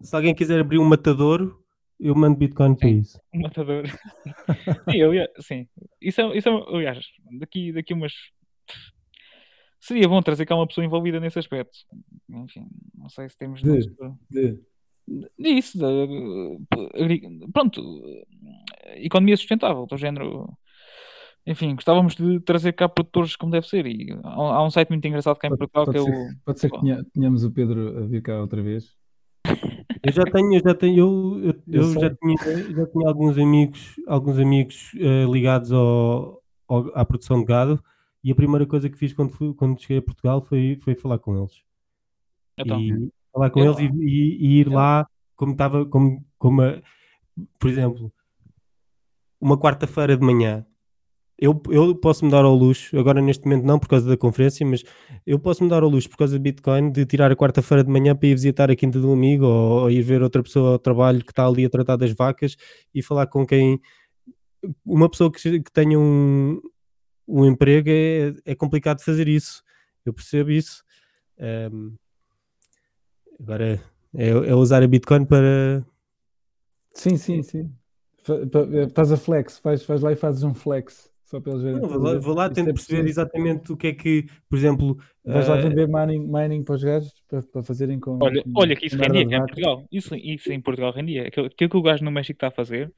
se 0.00 0.16
alguém 0.16 0.34
quiser 0.34 0.60
abrir 0.60 0.78
um 0.78 0.84
matador, 0.84 1.58
eu 1.98 2.14
mando 2.14 2.36
Bitcoin 2.36 2.76
para 2.76 2.88
isso. 2.88 3.20
Um 3.34 3.40
matador. 3.40 3.84
sim, 4.90 5.02
aliás, 5.02 5.30
sim. 5.40 5.68
Isso 6.00 6.20
é, 6.20 6.36
isso 6.36 6.48
é, 6.48 6.76
aliás, 6.76 7.04
daqui, 7.38 7.72
daqui 7.72 7.92
umas. 7.92 8.12
Seria 9.80 10.08
bom 10.08 10.20
trazer 10.20 10.44
cá 10.44 10.54
uma 10.54 10.66
pessoa 10.66 10.84
envolvida 10.84 11.18
nesse 11.18 11.38
aspecto. 11.38 11.76
Enfim, 12.28 12.66
não 12.94 13.08
sei 13.08 13.28
se 13.28 13.36
temos. 13.36 13.62
De, 13.62 13.78
de. 14.30 14.60
Disso, 15.38 15.78
de, 15.78 17.48
pronto, 17.52 18.02
economia 18.96 19.36
sustentável, 19.36 19.86
do 19.86 19.96
género. 19.96 20.48
Enfim, 21.46 21.74
gostávamos 21.74 22.14
de 22.14 22.40
trazer 22.40 22.72
cá 22.74 22.88
produtores 22.88 23.34
como 23.34 23.52
deve 23.52 23.66
ser. 23.66 23.86
E 23.86 24.14
há, 24.22 24.62
um 24.62 24.70
site 24.70 24.90
muito 24.90 25.06
engraçado 25.06 25.38
cá 25.38 25.48
em 25.48 25.56
Portugal 25.56 25.86
pode 25.86 25.98
que 25.98 26.04
ser, 26.04 26.10
é 26.10 26.12
o. 26.12 26.28
Pode 26.44 26.60
ser 26.60 26.70
que 26.70 27.10
tenhamos 27.14 27.44
o 27.44 27.50
Pedro 27.50 28.04
a 28.04 28.06
vir 28.06 28.22
cá 28.22 28.40
outra 28.40 28.62
vez. 28.62 28.94
Eu 30.00 30.12
já 30.12 30.22
tenho, 30.24 30.54
eu 30.54 30.60
já 30.60 30.74
tenho, 30.74 30.96
eu, 30.96 31.54
eu, 31.66 31.82
eu 31.82 31.92
já, 32.00 32.14
tinha, 32.14 32.36
já 32.72 32.86
tinha 32.86 33.08
alguns 33.08 33.36
amigos, 33.36 33.96
alguns 34.06 34.38
amigos 34.38 34.92
uh, 34.94 35.30
ligados 35.32 35.72
ao, 35.72 36.40
ao, 36.68 36.96
à 36.96 37.04
produção 37.04 37.40
de 37.40 37.44
gado 37.44 37.82
e 38.22 38.30
a 38.30 38.34
primeira 38.34 38.64
coisa 38.64 38.88
que 38.88 38.96
fiz 38.96 39.12
quando, 39.12 39.32
fui, 39.32 39.52
quando 39.54 39.80
cheguei 39.80 39.98
a 39.98 40.02
Portugal 40.02 40.40
foi, 40.40 40.78
foi 40.80 40.94
falar 40.94 41.18
com 41.18 41.36
eles. 41.36 41.62
Então, 42.56 42.80
e 42.80 43.10
falar 43.32 43.50
com 43.50 43.60
eles 43.60 43.78
e, 43.78 43.84
e, 43.84 44.60
ir 44.60 44.68
lá 44.68 45.06
como 45.36 45.52
estava, 45.52 45.86
como, 45.86 46.24
como 46.38 46.62
a, 46.62 46.80
por 47.58 47.70
exemplo, 47.70 48.12
uma 49.40 49.58
quarta-feira 49.58 50.16
de 50.16 50.24
manhã 50.24 50.66
eu, 51.38 51.62
eu 51.70 51.94
posso 51.94 52.24
me 52.24 52.30
dar 52.32 52.44
ao 52.44 52.54
luxo, 52.54 52.98
agora 52.98 53.22
neste 53.22 53.44
momento 53.44 53.64
não 53.64 53.78
por 53.78 53.88
causa 53.88 54.08
da 54.08 54.16
conferência, 54.16 54.66
mas 54.66 54.82
eu 55.24 55.38
posso 55.38 55.62
me 55.62 55.70
dar 55.70 55.84
ao 55.84 55.88
luxo 55.88 56.10
por 56.10 56.16
causa 56.16 56.36
do 56.36 56.42
Bitcoin 56.42 56.90
de 56.90 57.06
tirar 57.06 57.30
a 57.30 57.36
quarta-feira 57.36 57.84
de 57.84 57.90
manhã 57.90 58.16
para 58.16 58.28
ir 58.28 58.34
visitar 58.34 58.70
a 58.70 58.74
quinta 58.74 58.98
um 58.98 59.12
amigo 59.12 59.44
ou, 59.46 59.82
ou, 59.82 59.90
ir 59.90 60.02
ver 60.02 60.20
outra 60.20 60.42
pessoa 60.42 60.72
ao 60.72 60.78
trabalho 60.80 61.24
que 61.24 61.30
está 61.30 61.46
ali 61.46 61.64
a 61.64 61.70
tratar 61.70 61.96
das 61.96 62.10
vacas 62.12 62.56
e 62.92 63.02
falar 63.02 63.28
com 63.28 63.46
quem. 63.46 63.80
Uma 64.84 65.08
pessoa 65.08 65.30
que, 65.30 65.60
que 65.62 65.72
tenha 65.72 65.96
um, 65.98 66.60
um 67.28 67.44
emprego 67.44 67.88
é, 67.88 68.34
é 68.44 68.54
complicado 68.56 69.00
fazer 69.00 69.28
isso. 69.28 69.62
Eu 70.04 70.12
percebo 70.12 70.50
isso. 70.50 70.82
Um, 71.38 71.94
agora 73.40 73.80
é, 74.14 74.28
é 74.28 74.54
usar 74.54 74.82
a 74.82 74.86
Bitcoin 74.86 75.24
para. 75.24 75.84
Sim, 76.94 77.16
sim, 77.16 77.42
sim. 77.42 77.70
Estás 78.86 79.12
a 79.12 79.16
flex, 79.16 79.58
faz, 79.58 79.82
faz 79.84 80.02
lá 80.02 80.12
e 80.12 80.16
fazes 80.16 80.42
um 80.42 80.54
flex. 80.54 81.10
Só 81.28 81.40
para 81.40 81.52
eles 81.52 81.62
verem. 81.62 81.80
Não, 81.80 81.88
vou 81.88 81.98
lá, 81.98 82.18
vou 82.18 82.34
lá 82.34 82.48
tentar 82.48 82.70
é 82.70 82.72
perceber 82.72 83.06
exatamente 83.06 83.70
o 83.70 83.76
que 83.76 83.88
é 83.88 83.92
que, 83.92 84.26
por 84.48 84.56
exemplo. 84.56 84.98
Vais 85.22 85.46
uh... 85.46 85.50
lá 85.50 85.56
vender 85.58 85.86
mining, 85.86 86.26
mining 86.26 86.64
para 86.64 86.74
os 86.74 86.82
gajos 86.82 87.12
para, 87.28 87.42
para 87.42 87.62
fazerem 87.62 88.00
com. 88.00 88.18
Olha, 88.22 88.42
com, 88.42 88.52
olha 88.56 88.74
que 88.74 88.86
isso 88.86 88.96
rendia 88.96 89.36
em 89.36 89.40
Portugal. 89.40 89.84
Isso, 89.92 90.14
isso 90.14 90.50
em 90.50 90.60
Portugal 90.60 90.90
rendia. 90.90 91.28
Aquilo 91.28 91.50
que, 91.50 91.68
que 91.68 91.76
o 91.76 91.82
gajo 91.82 92.02
no 92.02 92.10
México 92.10 92.36
está 92.36 92.48
a 92.48 92.50
fazer. 92.50 92.90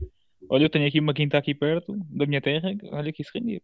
Olha, 0.48 0.64
eu 0.64 0.70
tenho 0.70 0.86
aqui 0.86 1.00
uma 1.00 1.12
quinta 1.12 1.36
aqui 1.36 1.54
perto 1.54 1.92
da 2.08 2.24
minha 2.24 2.40
terra. 2.40 2.70
Olha 2.92 3.12
que 3.12 3.22
isso 3.22 3.32
rendia. 3.34 3.60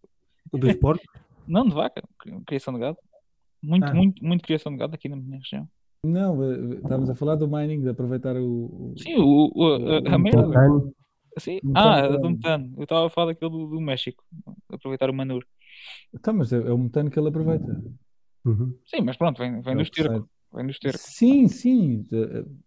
Dos 0.53 0.75
porcos? 0.75 1.07
Não, 1.47 1.65
de 1.65 1.73
vaca. 1.73 2.03
Criação 2.45 2.75
de 2.75 2.81
gado. 2.81 2.99
Muito, 3.63 3.87
ah. 3.87 3.95
muito, 3.95 4.25
muito 4.25 4.43
criação 4.43 4.73
de 4.73 4.79
gado 4.79 4.97
aqui 4.97 5.09
na 5.09 5.15
minha 5.15 5.39
região. 5.39 5.69
Não, 6.05 6.43
eh, 6.43 6.77
estávamos 6.77 7.11
a 7.11 7.15
falar 7.15 7.37
do 7.37 7.49
mining, 7.49 7.83
de 7.83 7.89
aproveitar 7.89 8.37
o. 8.37 8.95
Sim, 8.97 9.17
o, 9.17 9.51
o 9.55 9.75
a, 9.75 10.15
a 10.15 10.19
merda. 10.19 10.47
Sim? 11.39 11.61
Ah, 11.75 12.09
do 12.09 12.31
metano. 12.31 12.73
Eu 12.77 12.85
estava 12.85 13.07
a 13.07 13.11
falar 13.11 13.33
daquele 13.33 13.51
do, 13.51 13.67
do 13.67 13.81
México. 13.81 14.25
Aproveitar 14.71 15.11
o 15.11 15.15
manure. 15.15 15.47
Tá, 16.23 16.33
mas 16.33 16.53
é, 16.53 16.57
é, 16.57 16.73
o 16.73 16.79
metano 16.79 17.11
que 17.11 17.19
ele 17.19 17.29
aproveita. 17.29 17.83
Uhum. 18.45 18.79
Sim, 18.87 19.03
mas 19.03 19.17
pronto, 19.17 19.39
vem, 19.39 19.61
vem 19.61 19.75
é 19.75 19.77
do 19.77 19.83
esterco. 19.83 20.29
Vem 20.55 20.65
do 20.65 20.71
esterco. 20.71 20.99
Sim, 20.99 21.49
sim. 21.49 22.05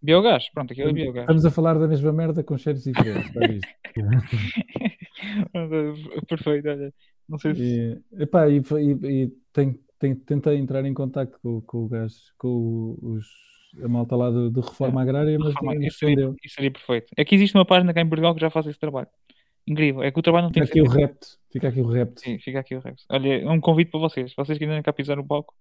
Biogás, 0.02 0.50
pronto, 0.52 0.72
aquilo 0.72 0.90
é 0.90 0.94
biogás. 0.94 1.24
Estamos 1.24 1.46
a 1.46 1.52
falar 1.52 1.80
da 1.80 1.88
mesma 1.88 2.14
merda 2.14 2.44
com 2.44 2.58
cheiros 2.58 2.84
diferentes. 2.84 3.32
Perfeito, 6.28 6.70
olha. 6.70 6.94
Não 7.28 7.38
sei 7.38 7.56
se. 7.56 7.64
E, 7.64 8.02
epá, 8.24 8.50
e, 8.50 8.58
e, 8.58 9.24
e 9.24 9.32
tem, 9.54 9.80
tentei 10.00 10.58
entrar 10.58 10.86
em 10.86 10.94
contato 10.94 11.38
com, 11.42 11.62
com 11.62 11.86
o 11.86 11.88
gajo, 11.88 12.16
com 12.38 12.98
os 13.02 13.26
a 13.84 13.88
malta 13.88 14.16
lá 14.16 14.32
de, 14.32 14.50
de 14.50 14.62
reforma 14.62 15.02
é. 15.02 15.04
agrária, 15.04 15.38
mas 15.38 15.54
reforma, 15.54 15.86
isso, 15.86 16.00
seria, 16.00 16.34
isso 16.44 16.56
seria 16.56 16.72
perfeito. 16.72 17.14
É 17.16 17.24
que 17.24 17.36
existe 17.36 17.56
uma 17.56 17.66
página 17.66 17.94
cá 17.94 18.02
em 18.02 18.08
Portugal 18.10 18.34
que 18.34 18.42
já 18.42 18.50
faz 18.50 18.66
esse 18.66 18.80
trabalho. 18.80 19.08
Incrível. 19.68 20.02
É 20.02 20.12
que 20.12 20.20
o 20.20 20.24
trabalho 20.24 20.46
não 20.46 20.54
fica 20.54 20.66
tem 20.66 20.82
aqui 20.82 20.90
o 20.90 20.92
repto. 20.92 21.28
Fica 21.52 21.68
aqui 21.68 21.82
o 21.82 21.88
repto. 21.88 22.22
Sim, 22.22 22.40
fica 22.40 22.60
aqui 22.60 22.76
o 22.76 22.80
repto. 22.80 23.04
Olha, 23.10 23.48
um 23.52 23.60
convite 23.60 23.92
para 23.92 24.00
vocês. 24.00 24.34
Vocês 24.36 24.58
que 24.58 24.64
ainda 24.64 24.76
não 24.76 24.82
cá 24.82 24.92
pisar 24.92 25.18
no 25.18 25.26
palco, 25.26 25.54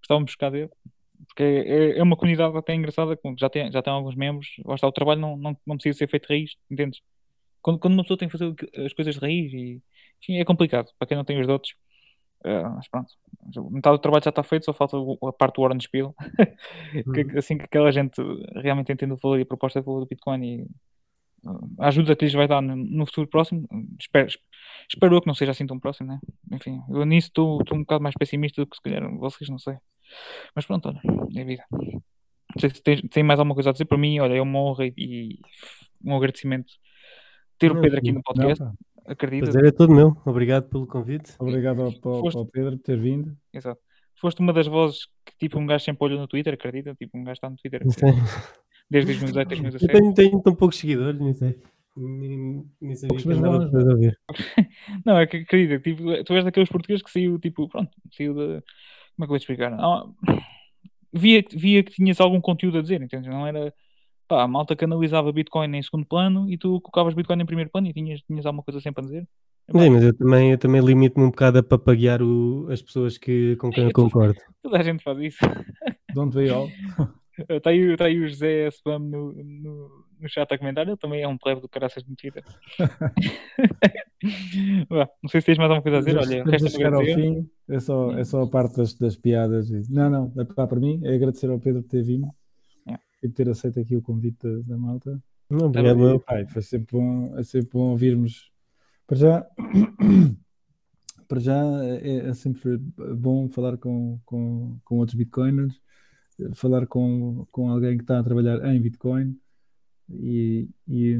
gostávamos 0.00 0.26
de 0.26 0.32
buscar 0.32 0.50
dele. 0.50 0.70
porque 1.28 1.42
é, 1.42 1.98
é 1.98 2.02
uma 2.02 2.16
comunidade 2.16 2.56
até 2.56 2.74
engraçada, 2.74 3.18
já 3.38 3.48
tem, 3.48 3.70
já 3.70 3.82
tem 3.82 3.92
alguns 3.92 4.16
membros, 4.16 4.48
lá 4.64 4.74
está, 4.74 4.88
o 4.88 4.92
trabalho 4.92 5.20
não, 5.20 5.36
não, 5.36 5.56
não 5.64 5.76
precisa 5.76 5.98
ser 5.98 6.08
feito 6.08 6.26
de 6.26 6.34
raiz, 6.34 6.56
entendes? 6.68 7.00
Quando, 7.62 7.78
quando 7.78 7.94
uma 7.94 8.02
pessoa 8.02 8.18
tem 8.18 8.28
que 8.28 8.36
fazer 8.36 8.54
as 8.84 8.92
coisas 8.92 9.14
de 9.14 9.20
raiz, 9.20 9.52
e, 9.52 9.80
enfim, 10.22 10.38
é 10.38 10.44
complicado, 10.44 10.90
para 10.98 11.06
quem 11.06 11.16
não 11.16 11.24
tem 11.24 11.40
os 11.40 11.46
dotes, 11.46 11.74
uh, 12.44 12.74
mas 12.74 12.88
pronto, 12.88 13.12
metade 13.70 13.96
do 13.96 14.00
trabalho 14.00 14.24
já 14.24 14.30
está 14.30 14.42
feito, 14.42 14.64
só 14.64 14.72
falta 14.72 14.96
a 14.96 15.32
parte 15.32 15.56
do 15.56 15.62
Orange 15.62 15.86
Spiel, 15.86 16.14
que, 17.14 17.22
uhum. 17.22 17.38
assim 17.38 17.58
que 17.58 17.64
aquela 17.64 17.90
gente 17.90 18.20
realmente 18.54 18.92
entende 18.92 19.12
o 19.12 19.16
valor 19.16 19.38
e 19.38 19.42
a 19.42 19.46
proposta 19.46 19.80
do 19.80 19.86
valor 19.86 20.00
do 20.00 20.06
Bitcoin 20.06 20.44
e 20.44 20.66
a 21.78 21.88
ajuda 21.88 22.16
que 22.16 22.24
lhes 22.24 22.34
vai 22.34 22.48
dar 22.48 22.60
no, 22.60 23.06
futuro 23.06 23.28
próximo, 23.28 23.66
espero, 24.00 24.28
espero 24.88 25.20
que 25.20 25.26
não 25.26 25.34
seja 25.34 25.52
assim 25.52 25.66
tão 25.66 25.78
próximo, 25.78 26.08
né? 26.08 26.18
Enfim, 26.52 26.80
eu 26.90 27.04
nisso 27.04 27.28
estou 27.28 27.60
um 27.72 27.80
bocado 27.80 28.02
mais 28.02 28.14
pessimista 28.18 28.62
do 28.62 28.66
que 28.66 28.76
se 28.76 28.82
calhar 28.82 29.08
vocês, 29.16 29.48
não 29.48 29.58
sei. 29.58 29.76
Mas 30.54 30.66
pronto, 30.66 30.88
olha, 30.88 31.00
é 31.36 31.44
vida. 31.44 31.64
Não 31.70 32.60
sei 32.60 32.70
se 32.70 32.82
tem, 32.82 32.96
tem 32.96 33.22
mais 33.22 33.38
alguma 33.38 33.54
coisa 33.54 33.70
a 33.70 33.72
dizer 33.72 33.84
para 33.84 33.98
mim, 33.98 34.18
olha, 34.18 34.34
é 34.34 34.42
uma 34.42 34.58
honra 34.58 34.86
e 34.86 35.38
um 36.04 36.16
agradecimento 36.16 36.72
ter 37.58 37.72
o 37.72 37.80
Pedro 37.80 37.98
aqui 37.98 38.12
no 38.12 38.22
podcast. 38.22 38.62
Não, 38.62 38.74
acredito. 39.06 39.44
Prazer 39.44 39.66
é 39.66 39.72
todo 39.72 39.94
meu. 39.94 40.16
Obrigado 40.24 40.68
pelo 40.68 40.86
convite. 40.86 41.34
Obrigado 41.38 41.82
ao, 41.82 41.92
ao, 42.02 42.38
ao 42.38 42.46
Pedro 42.46 42.76
por 42.76 42.82
ter 42.82 42.98
vindo. 42.98 43.36
Exato. 43.52 43.80
Foste 44.20 44.40
uma 44.40 44.52
das 44.52 44.66
vozes 44.66 45.06
que 45.24 45.36
tipo 45.38 45.58
um 45.58 45.66
gajo 45.66 45.84
sempre 45.84 46.04
olhou 46.04 46.18
no 46.18 46.28
Twitter, 46.28 46.54
acredita? 46.54 46.94
Tipo 46.94 47.18
um 47.18 47.24
gajo 47.24 47.34
está 47.34 47.50
no 47.50 47.56
Twitter. 47.56 47.82
Sim 47.90 48.12
desde 48.90 49.12
2018, 49.12 49.48
2017. 49.48 49.84
Eu 49.84 50.00
tenho, 50.00 50.14
tenho 50.14 50.42
tão 50.42 50.54
poucos 50.54 50.78
seguidores, 50.78 51.20
nem 51.20 51.34
sei. 51.34 51.58
Nem, 51.96 52.64
nem 52.80 52.94
sabia 52.94 53.16
que 53.16 53.32
andava 53.32 53.64
a 53.64 53.96
ver. 53.96 54.18
Não, 55.04 55.18
é 55.18 55.26
que 55.26 55.38
acredita, 55.38 55.78
tipo, 55.80 56.24
tu 56.24 56.34
és 56.34 56.44
daqueles 56.44 56.68
portugueses 56.68 57.02
que 57.02 57.10
saiu, 57.10 57.38
tipo, 57.38 57.68
pronto, 57.68 57.90
saiu 58.12 58.34
de. 58.34 58.40
Como 58.40 58.56
é 58.56 58.62
que 59.20 59.22
eu 59.22 59.28
vou 59.28 59.38
te 59.38 59.42
explicar? 59.42 59.72
Ah, 59.72 60.04
via, 61.12 61.42
via 61.50 61.82
que 61.82 61.92
tinhas 61.92 62.20
algum 62.20 62.40
conteúdo 62.40 62.78
a 62.78 62.82
dizer, 62.82 63.00
entende? 63.00 63.28
Não 63.28 63.46
era. 63.46 63.72
Pá, 64.28 64.42
a 64.42 64.48
malta 64.48 64.74
que 64.74 64.84
analisava 64.84 65.32
Bitcoin 65.32 65.76
em 65.76 65.82
segundo 65.82 66.04
plano 66.04 66.50
e 66.50 66.58
tu 66.58 66.80
colocavas 66.80 67.14
Bitcoin 67.14 67.40
em 67.40 67.46
primeiro 67.46 67.70
plano 67.70 67.86
e 67.86 67.92
tinhas, 67.92 68.20
tinhas 68.22 68.44
alguma 68.44 68.62
coisa 68.62 68.80
sempre 68.80 69.04
a 69.04 69.06
dizer. 69.06 69.28
É 69.68 69.78
Sim, 69.78 69.90
mas 69.90 70.04
eu 70.04 70.16
também, 70.16 70.52
eu 70.52 70.58
também 70.58 70.80
limito-me 70.80 71.26
um 71.26 71.30
bocado 71.30 71.58
a 71.58 71.62
papaguear 71.62 72.22
o, 72.22 72.68
as 72.70 72.82
pessoas 72.82 73.18
que, 73.18 73.56
com 73.56 73.70
quem 73.70 73.84
eu 73.84 73.90
concordo. 73.94 74.38
Toda 74.62 74.78
a 74.78 74.82
gente 74.82 75.02
faz 75.02 75.18
isso. 75.18 75.38
Don't 76.14 76.36
we 76.36 76.50
all? 76.50 76.68
Está 77.48 77.70
aí, 77.70 77.96
tá 77.96 78.06
aí 78.06 78.18
o 78.18 78.28
José 78.28 78.68
Spam 78.68 78.98
no, 78.98 79.32
no, 79.32 80.04
no 80.20 80.28
chat 80.28 80.52
a 80.52 80.58
comentar. 80.58 80.86
Ele 80.86 80.96
também 80.96 81.22
é 81.22 81.28
um 81.28 81.36
plebe 81.36 81.60
do 81.60 81.68
caraças 81.68 82.02
de 82.02 82.16
Twitter. 82.16 82.42
não 85.22 85.28
sei 85.28 85.40
se 85.40 85.46
tens 85.46 85.58
mais 85.58 85.70
alguma 85.70 85.82
coisa 85.82 85.98
a 85.98 86.00
dizer. 86.00 86.16
Olha, 86.16 86.44
resta 86.44 86.70
chegar 86.70 86.94
ao 86.94 87.04
fim. 87.04 87.48
É 87.68 87.78
só, 87.78 88.12
é 88.12 88.24
só 88.24 88.42
a 88.42 88.48
parte 88.48 88.76
das, 88.76 88.94
das 88.94 89.16
piadas. 89.16 89.68
Não, 89.90 90.08
não, 90.08 90.32
é 90.38 90.44
para 90.44 90.80
mim. 90.80 91.00
É 91.04 91.14
agradecer 91.14 91.50
ao 91.50 91.60
Pedro 91.60 91.82
por 91.82 91.90
ter 91.90 92.02
vindo 92.02 92.26
é. 93.22 93.26
e 93.26 93.28
por 93.28 93.34
ter 93.34 93.48
aceito 93.48 93.80
aqui 93.80 93.96
o 93.96 94.02
convite 94.02 94.38
da, 94.42 94.58
da 94.60 94.78
malta. 94.78 95.22
Não, 95.48 95.66
obrigado. 95.66 96.20
Pai, 96.20 96.46
foi 96.46 96.62
sempre 96.62 96.96
bom, 96.96 97.38
é 97.38 97.42
sempre 97.42 97.70
bom 97.72 97.90
ouvirmos. 97.90 98.50
Para 99.06 99.16
já, 99.16 99.46
para 101.28 101.40
já 101.40 101.84
é, 101.84 102.28
é 102.28 102.34
sempre 102.34 102.78
bom 102.78 103.48
falar 103.48 103.76
com, 103.76 104.18
com, 104.24 104.78
com 104.84 104.98
outros 104.98 105.16
bitcoiners 105.16 105.80
falar 106.54 106.86
com, 106.86 107.46
com 107.50 107.70
alguém 107.70 107.96
que 107.96 108.02
está 108.02 108.18
a 108.18 108.22
trabalhar 108.22 108.64
em 108.66 108.80
Bitcoin 108.80 109.38
e, 110.10 110.68
e, 110.86 111.18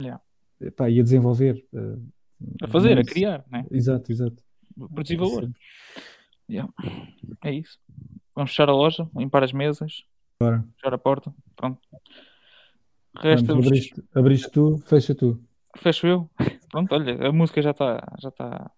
yeah. 0.00 0.22
epá, 0.60 0.88
e 0.88 1.00
a 1.00 1.02
desenvolver. 1.02 1.64
Uh, 1.72 2.08
a 2.62 2.68
fazer, 2.68 2.98
a 2.98 3.04
criar, 3.04 3.44
né? 3.50 3.66
Exato, 3.70 4.10
exato. 4.10 4.42
Produzir 4.94 5.14
é 5.14 5.18
valor. 5.18 5.50
Yeah. 6.48 6.72
É 7.42 7.52
isso. 7.52 7.78
Vamos 8.34 8.52
fechar 8.52 8.68
a 8.68 8.72
loja, 8.72 9.08
limpar 9.14 9.42
as 9.42 9.52
mesas, 9.52 10.04
Bora. 10.40 10.64
fechar 10.76 10.94
a 10.94 10.98
porta. 10.98 11.34
Pronto. 11.56 11.80
Resta 13.16 13.52
abriste, 13.52 14.04
abriste 14.14 14.50
tu, 14.50 14.78
fecha 14.86 15.14
tu. 15.14 15.40
Fecho 15.76 16.06
eu. 16.06 16.30
Pronto, 16.70 16.94
olha, 16.94 17.28
a 17.28 17.32
música 17.32 17.60
já 17.60 17.72
está 17.72 18.00
já 18.20 18.30
tá 18.30 18.70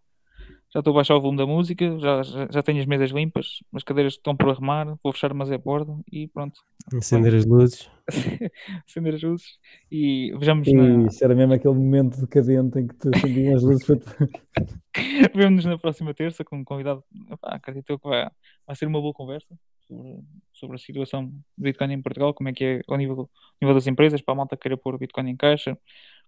já 0.72 0.78
estou 0.78 0.92
a 0.92 0.94
baixar 0.94 1.16
o 1.16 1.20
volume 1.20 1.36
da 1.36 1.46
música, 1.46 1.98
já, 1.98 2.22
já, 2.22 2.48
já, 2.48 2.62
tenho 2.62 2.78
as 2.78 2.86
mesas 2.86 3.10
limpas, 3.10 3.58
as 3.74 3.82
cadeiras 3.82 4.12
estão 4.12 4.36
por 4.36 4.50
arrumar, 4.50 4.96
vou 5.02 5.12
fechar 5.12 5.34
mas 5.34 5.50
é 5.50 5.58
borda 5.58 5.98
e 6.10 6.28
pronto. 6.28 6.60
Acender 6.94 7.34
as 7.34 7.44
luzes. 7.44 7.90
Acender 8.88 9.14
as 9.16 9.22
luzes 9.22 9.58
e 9.90 10.32
vejamos. 10.38 10.68
E 10.68 10.72
na... 10.72 11.08
isso 11.08 11.24
era 11.24 11.34
mesmo 11.34 11.54
aquele 11.54 11.74
momento 11.74 12.20
decadente 12.20 12.78
em 12.78 12.86
que 12.86 12.94
tu 12.94 13.10
acendiam 13.12 13.56
as 13.56 13.62
luzes 13.64 13.84
para 13.84 13.98
Vemos-nos 15.34 15.64
na 15.64 15.76
próxima 15.76 16.14
terça 16.14 16.44
com 16.44 16.58
um 16.58 16.64
convidado. 16.64 17.02
Epá, 17.28 17.48
acredito 17.48 17.98
que 17.98 18.08
vai, 18.08 18.30
vai 18.64 18.76
ser 18.76 18.86
uma 18.86 19.00
boa 19.00 19.12
conversa 19.12 19.58
sobre, 19.90 20.22
sobre 20.52 20.76
a 20.76 20.78
situação 20.78 21.26
do 21.26 21.42
Bitcoin 21.58 21.92
em 21.92 22.02
Portugal, 22.02 22.32
como 22.32 22.48
é 22.48 22.52
que 22.52 22.64
é 22.64 22.80
ao 22.88 22.96
nível, 22.96 23.28
nível 23.60 23.74
das 23.74 23.86
empresas, 23.86 24.22
para 24.22 24.34
a 24.34 24.36
malta 24.36 24.56
querer 24.56 24.76
pôr 24.76 24.94
o 24.94 24.98
Bitcoin 24.98 25.30
em 25.30 25.36
caixa. 25.36 25.76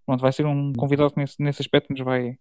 Pronto, 0.05 0.21
vai 0.21 0.33
ser 0.33 0.45
um 0.45 0.73
convidado 0.73 1.13
que 1.13 1.19
nesse, 1.19 1.41
nesse 1.41 1.61
aspecto 1.61 1.91
nos 1.91 2.01
vai 2.01 2.37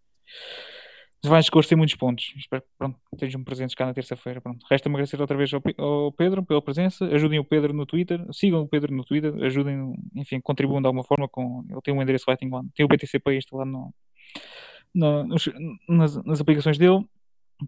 vai 1.24 1.38
esclarecer 1.38 1.78
muitos 1.78 1.94
pontos. 1.94 2.34
Espero 2.36 2.62
que 2.62 2.68
pronto, 2.76 2.98
estejam 3.12 3.44
presentes 3.44 3.76
cá 3.76 3.86
na 3.86 3.94
terça-feira. 3.94 4.42
Resta-me 4.68 4.96
agradecer 4.96 5.20
outra 5.20 5.36
vez 5.36 5.52
ao, 5.54 5.62
ao, 5.78 6.12
Pedro 6.12 6.44
pela 6.44 6.60
presença. 6.60 7.04
Ajudem 7.04 7.38
o 7.38 7.44
Pedro 7.44 7.72
no 7.72 7.86
Twitter, 7.86 8.20
sigam 8.32 8.62
o 8.62 8.68
Pedro 8.68 8.92
no 8.92 9.04
Twitter, 9.04 9.32
ajudem, 9.44 9.94
enfim, 10.16 10.40
contribuam 10.40 10.80
de 10.80 10.86
alguma 10.86 11.04
forma 11.04 11.28
com. 11.28 11.64
Ele 11.70 11.80
tem 11.80 11.94
um 11.94 12.02
endereço 12.02 12.24
Lightning 12.26 12.52
One, 12.52 12.68
tem 12.74 12.84
o 12.84 12.88
BTC 12.88 13.20
Pay 13.20 13.38
instalado 13.38 13.70
no, 13.70 13.94
no, 14.92 15.24
nos, 15.24 15.48
nas, 15.88 16.24
nas 16.24 16.40
aplicações 16.40 16.76
dele. 16.76 17.04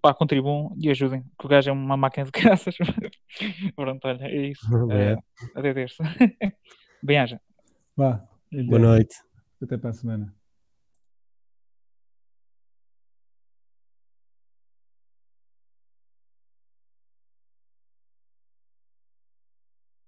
Pá, 0.01 0.15
contribuam 0.15 0.75
e 0.79 0.91
ajudem, 0.91 1.23
que 1.39 1.47
o 1.47 1.49
gajo 1.49 1.71
é 1.71 1.73
uma 1.73 1.97
máquina 1.97 2.25
de 2.27 2.31
graças. 2.31 2.77
pronto, 3.77 4.07
olha, 4.07 4.25
é 4.25 4.47
isso. 4.49 4.67
É, 4.91 5.17
até 5.55 5.75
terça. 5.75 6.05
Bem-aja. 7.03 7.41
Boa 8.67 8.79
noite. 8.79 9.17
Até 9.63 9.77
para 9.77 9.91
a 9.91 9.93
semana. 9.93 10.35